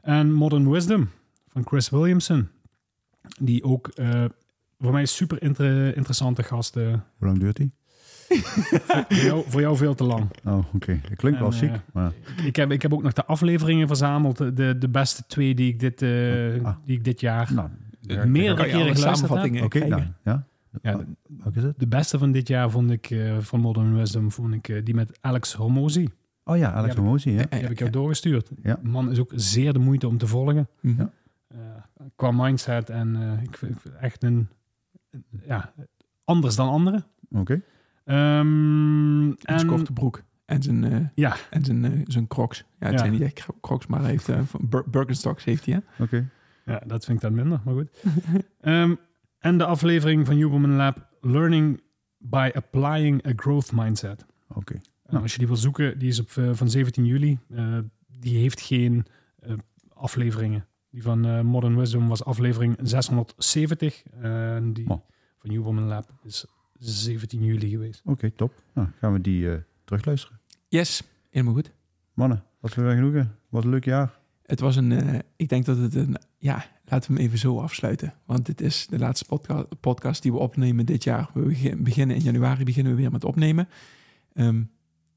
En 0.00 0.32
Modern 0.32 0.70
Wisdom 0.70 1.08
van 1.46 1.66
Chris 1.66 1.90
Williamson. 1.90 2.48
Die 3.40 3.64
ook 3.64 3.92
voor 4.84 4.92
mij 4.92 5.06
super 5.06 5.42
inter- 5.42 5.96
interessante 5.96 6.42
gasten. 6.42 6.90
Hoe 7.18 7.26
lang 7.26 7.38
duurt 7.38 7.56
die? 7.56 7.72
voor, 9.08 9.24
jou, 9.24 9.44
voor 9.46 9.60
jou 9.60 9.76
veel 9.76 9.94
te 9.94 10.04
lang. 10.04 10.30
Oh, 10.44 10.74
oké. 10.74 11.00
Het 11.08 11.16
klinkt 11.16 11.38
wel 11.38 11.48
En, 11.48 11.54
ziek. 11.54 11.70
eh, 11.70 11.78
Maar 11.92 12.12
Ik 12.44 12.56
heb, 12.56 12.70
ik 12.72 12.82
heb 12.82 12.92
ook 12.92 13.02
nog 13.02 13.12
de 13.12 13.24
afleveringen 13.24 13.86
verzameld. 13.86 14.36
De, 14.56 14.78
de 14.78 14.88
beste 14.88 15.24
twee 15.26 15.54
die 15.54 15.68
ik 15.72 15.80
dit, 15.80 16.02
eh, 16.02 16.64
Ah. 16.64 16.76
die 16.84 16.96
ik 16.96 17.04
dit 17.04 17.20
jaar... 17.20 17.52
nou, 17.52 17.68
Meerdere 18.06 18.66
ja, 18.68 18.74
alle 18.74 18.82
keren 18.82 18.96
samenvattingen 18.96 19.64
Oké, 19.64 19.78
krijgen? 19.78 19.98
nou, 20.22 20.36
ja. 20.38 20.46
Ja, 20.82 20.94
Oh, 20.96 21.02
Welke 21.42 21.58
is 21.58 21.62
het? 21.64 21.78
De 21.78 21.86
beste 21.86 22.18
van 22.18 22.32
dit 22.32 22.48
jaar 22.48 22.70
vond 22.70 22.90
ik, 22.90 23.10
eh, 23.10 23.38
van 23.38 23.60
Modern 23.60 23.94
Wisdom, 23.96 24.30
vond 24.32 24.54
ik 24.54 24.68
eh, 24.68 24.84
die 24.84 24.94
met 24.94 25.18
Alex 25.20 25.52
Hormozy. 25.54 26.08
Oh 26.44 26.56
ja, 26.56 26.72
Alex 26.72 26.94
Hormozy, 26.94 27.30
ja. 27.30 27.36
Die 27.50 27.60
heb 27.60 27.70
ik 27.70 27.78
jou 27.78 27.90
doorgestuurd. 27.90 28.50
Ja. 28.62 28.78
De 28.82 28.88
man 28.88 29.10
is 29.10 29.18
ook 29.18 29.32
zeer 29.34 29.72
de 29.72 29.78
moeite 29.78 30.08
om 30.08 30.18
te 30.18 30.26
volgen. 30.26 30.68
Ja. 30.80 31.10
Eh, 31.48 31.58
qua 32.16 32.30
mindset 32.30 32.90
en 32.90 33.16
eh, 33.16 33.42
ik 33.42 33.56
vind 33.56 33.72
ik 33.84 33.92
echt 34.00 34.22
een- 34.22 34.48
ja, 35.46 35.72
anders 36.24 36.56
dan 36.56 36.68
anderen. 36.68 37.04
Oké. 37.30 37.62
Ehm, 38.04 39.26
En 39.28 39.36
zijn 39.58 39.66
korte 39.66 39.92
broek. 39.92 40.22
En 40.44 40.62
zijn, 40.62 40.84
eh, 40.84 41.00
Ja. 41.14 41.36
en 41.50 41.64
zijn, 41.64 41.84
eh, 41.84 42.00
zijn 42.04 42.26
crocs. 42.26 42.58
Ja, 42.58 42.64
het 42.78 42.92
Ja. 42.92 42.98
zijn 42.98 43.12
niet 43.12 43.20
echt 43.20 43.46
crocs, 43.60 43.86
maar 43.86 44.00
hij 44.00 44.10
heeft 44.10 44.28
eh, 44.28 44.40
Birkenstocks 44.86 45.44
heeft 45.44 45.66
hij? 45.66 45.82
Oké. 45.98 46.28
ja, 46.64 46.82
dat 46.86 47.04
vind 47.04 47.16
ik 47.16 47.22
dan 47.22 47.34
minder, 47.34 47.60
maar 47.64 47.74
goed. 47.74 47.90
Ehm, 48.60 48.94
en 49.38 49.58
de 49.58 49.64
aflevering 49.64 50.26
van 50.26 50.34
Huberman 50.36 50.74
Lab, 50.76 51.08
Learning 51.20 51.82
by 52.18 52.50
Applying 52.54 53.26
a 53.26 53.32
Growth 53.36 53.72
Mindset. 53.72 54.26
Oké. 54.48 54.80
Nou, 55.06 55.22
als 55.22 55.32
je 55.32 55.38
die 55.38 55.46
wil 55.46 55.56
zoeken, 55.56 55.98
die 55.98 56.08
is 56.08 56.20
op, 56.20 56.30
van 56.30 56.70
17 56.70 57.04
juli. 57.04 57.38
Die 58.18 58.38
heeft 58.38 58.60
geen 58.60 59.06
afleveringen. 59.88 60.66
Die 60.94 61.02
van 61.02 61.24
eh, 61.24 61.40
Modern 61.40 61.76
Wisdom 61.76 62.08
was 62.08 62.24
aflevering 62.24 62.76
670. 62.82 64.02
eh, 64.20 64.54
en 64.54 64.72
die 64.72 64.88
Oh. 64.90 65.00
van 65.38 65.50
Huberman 65.50 65.84
Lab 65.84 66.10
is 66.24 66.44
17 66.78 67.44
juli 67.44 67.70
geweest. 67.70 68.02
Oké, 68.04 68.30
top. 68.30 68.62
Nou, 68.74 68.88
gaan 68.98 69.12
we 69.12 69.20
die 69.20 69.50
eh 69.52 69.58
terugluisteren. 69.84 70.40
Yes, 70.68 71.02
helemaal 71.30 71.54
goed. 71.54 71.72
Mannen, 72.12 72.42
wat 72.60 72.74
weer 72.74 72.94
genoegen. 72.94 73.36
Wat 73.48 73.64
een 73.64 73.70
leuk 73.70 73.84
jaar. 73.84 74.18
Het 74.42 74.60
was 74.60 74.76
een, 74.76 74.92
eh, 74.92 75.18
ik 75.36 75.48
denk 75.48 75.64
dat 75.64 75.76
het 75.78 75.94
een, 75.94 76.16
ja, 76.38 76.64
laten 76.84 77.10
we 77.10 77.16
hem 77.16 77.26
even 77.26 77.38
zo 77.38 77.60
afsluiten. 77.60 78.14
Want 78.26 78.46
dit 78.46 78.60
is 78.60 78.86
de 78.86 78.98
laatste 78.98 79.24
podca 79.24 79.66
podcast 79.80 80.22
die 80.22 80.32
we 80.32 80.38
opnemen 80.38 80.86
dit 80.86 81.04
jaar. 81.04 81.30
We 81.34 81.40
begin- 81.40 81.82
beginnen 81.82 82.16
in 82.16 82.22
januari, 82.22 82.64
beginnen 82.64 82.92
we 82.94 82.98
weer 83.00 83.10
met 83.10 83.24
opnemen. 83.24 83.68
Ehm, 84.32 84.62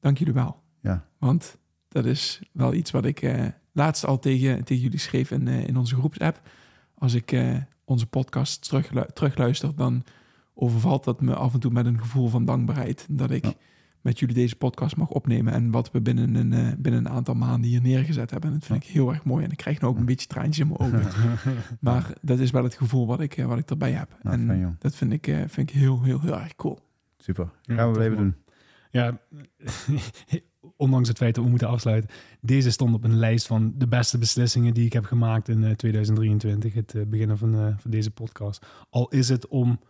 dank 0.00 0.18
jullie 0.18 0.34
wel. 0.34 0.62
Ja. 0.80 1.06
Want 1.18 1.58
dat 1.88 2.04
is 2.04 2.40
wel 2.52 2.74
iets 2.74 2.90
wat 2.90 3.04
ik 3.04 3.22
eh, 3.22 3.46
laatst 3.78 4.06
al 4.06 4.18
tegen, 4.18 4.64
tegen 4.64 4.82
jullie 4.82 4.98
schreef 4.98 5.30
in, 5.30 5.48
eh, 5.48 5.66
in 5.68 5.76
onze 5.76 5.94
groepsapp. 5.96 6.40
Als 6.94 7.14
ik 7.14 7.32
eh, 7.32 7.56
onze 7.84 8.06
podcast 8.06 8.62
teruglu 8.68 9.04
terugluister, 9.14 9.74
dan 9.76 10.04
overvalt 10.54 11.04
dat 11.04 11.20
me 11.20 11.34
af 11.34 11.54
en 11.54 11.60
toe 11.60 11.70
met 11.72 11.86
een 11.86 11.98
gevoel 12.00 12.28
van 12.28 12.44
dankbaarheid. 12.44 13.06
Dat 13.10 13.30
ik 13.30 13.44
Ja. 13.44 13.52
met 14.00 14.18
jullie 14.18 14.34
deze 14.34 14.56
podcast 14.56 14.96
mag 14.96 15.08
opnemen. 15.08 15.52
En 15.52 15.70
wat 15.70 15.90
we 15.90 16.00
binnen 16.00 16.34
een, 16.34 16.52
eh, 16.52 16.72
binnen 16.78 17.00
een 17.06 17.12
aantal 17.12 17.34
maanden 17.34 17.70
hier 17.70 17.80
neergezet 17.80 18.30
hebben. 18.30 18.50
En 18.52 18.58
dat 18.58 18.66
vind 18.66 18.82
ik 18.84 18.88
heel 18.90 19.12
erg 19.12 19.24
mooi. 19.24 19.44
En 19.44 19.50
ik 19.50 19.56
krijg 19.56 19.80
nu 19.80 19.88
ook 19.88 19.98
een 19.98 20.04
beetje 20.04 20.26
traantjes 20.26 20.58
in 20.58 20.66
mijn 20.76 20.80
ogen. 20.80 21.10
Maar 21.80 22.12
dat 22.20 22.38
is 22.38 22.50
wel 22.50 22.62
het 22.64 22.74
gevoel 22.74 23.06
wat 23.06 23.20
ik, 23.20 23.36
eh, 23.36 23.46
wat 23.46 23.58
ik 23.58 23.70
erbij 23.70 23.92
heb. 23.92 24.16
Nou, 24.22 24.36
en 24.50 24.76
dat 24.78 24.94
vind 24.94 25.12
ik, 25.12 25.26
eh, 25.26 25.36
vind 25.46 25.70
ik 25.70 25.76
heel, 25.76 26.02
heel, 26.02 26.20
heel 26.20 26.38
erg 26.40 26.56
cool. 26.56 26.78
Super. 27.18 27.50
Ja, 27.62 27.74
gaan 27.74 27.76
we 27.76 27.82
tof, 27.82 27.92
blijven 27.92 28.16
doen. 28.16 28.34
Ja, 28.90 29.18
ondanks 30.76 31.08
het 31.08 31.16
feit 31.16 31.34
dat 31.34 31.44
we 31.44 31.50
moeten 31.50 31.68
afsluiten. 31.68 32.10
Deze 32.40 32.70
stond 32.70 32.94
op 32.94 33.04
een 33.04 33.16
lijst 33.16 33.46
van 33.46 33.74
de 33.76 33.88
beste 33.88 34.18
beslissingen 34.18 34.74
die 34.74 34.86
ik 34.86 34.92
heb 34.92 35.04
gemaakt 35.04 35.48
in 35.48 35.64
eh, 35.64 35.70
2023. 35.70 36.74
Het 36.74 36.94
eh, 36.94 37.02
beginnen 37.06 37.38
van, 37.38 37.54
eh, 37.54 37.74
van 37.78 37.90
deze 37.90 38.10
podcast. 38.10 38.66
Al 38.90 39.08
is 39.08 39.28
het 39.28 39.46
om 39.46 39.80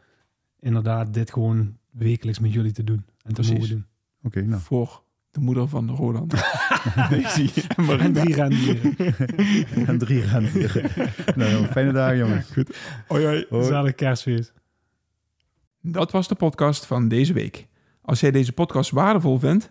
inderdaad 0.61 1.15
dit 1.15 1.33
gewoon 1.33 1.77
wekelijks 1.91 2.39
met 2.39 2.53
jullie 2.53 2.73
te 2.73 2.85
doen. 2.85 3.05
En 3.23 3.35
te 3.35 3.41
Precies. 3.41 3.53
mogen 3.53 3.69
doen. 3.69 3.85
Oké, 4.23 4.43
nou. 4.43 4.63
Voor 4.63 5.03
de 5.31 5.41
moeder 5.41 5.69
van 5.69 5.91
Roland. 5.91 6.31
Daisy 7.11 7.51
en 7.77 8.01
En 8.01 8.13
drie 8.13 8.35
rendieren. 8.35 8.97
En 9.87 9.99
drie 9.99 10.21
rendieren. 10.21 10.91
nou, 11.37 11.67
fijne 11.67 11.93
dagen, 11.93 12.17
jongens. 12.17 12.55
Hoi, 13.09 13.25
hoi. 13.25 13.47
Hoi. 13.49 13.65
Zalig 13.65 13.95
kerstfeest. 13.95 14.53
Dat 15.81 16.13
was 16.13 16.29
de 16.29 16.35
podcast 16.35 16.87
van 16.87 17.09
deze 17.09 17.33
week. 17.33 17.67
Als 18.03 18.21
jij 18.21 18.31
deze 18.31 18.53
podcast 18.53 18.91
waardevol 18.91 19.39
vindt, 19.39 19.71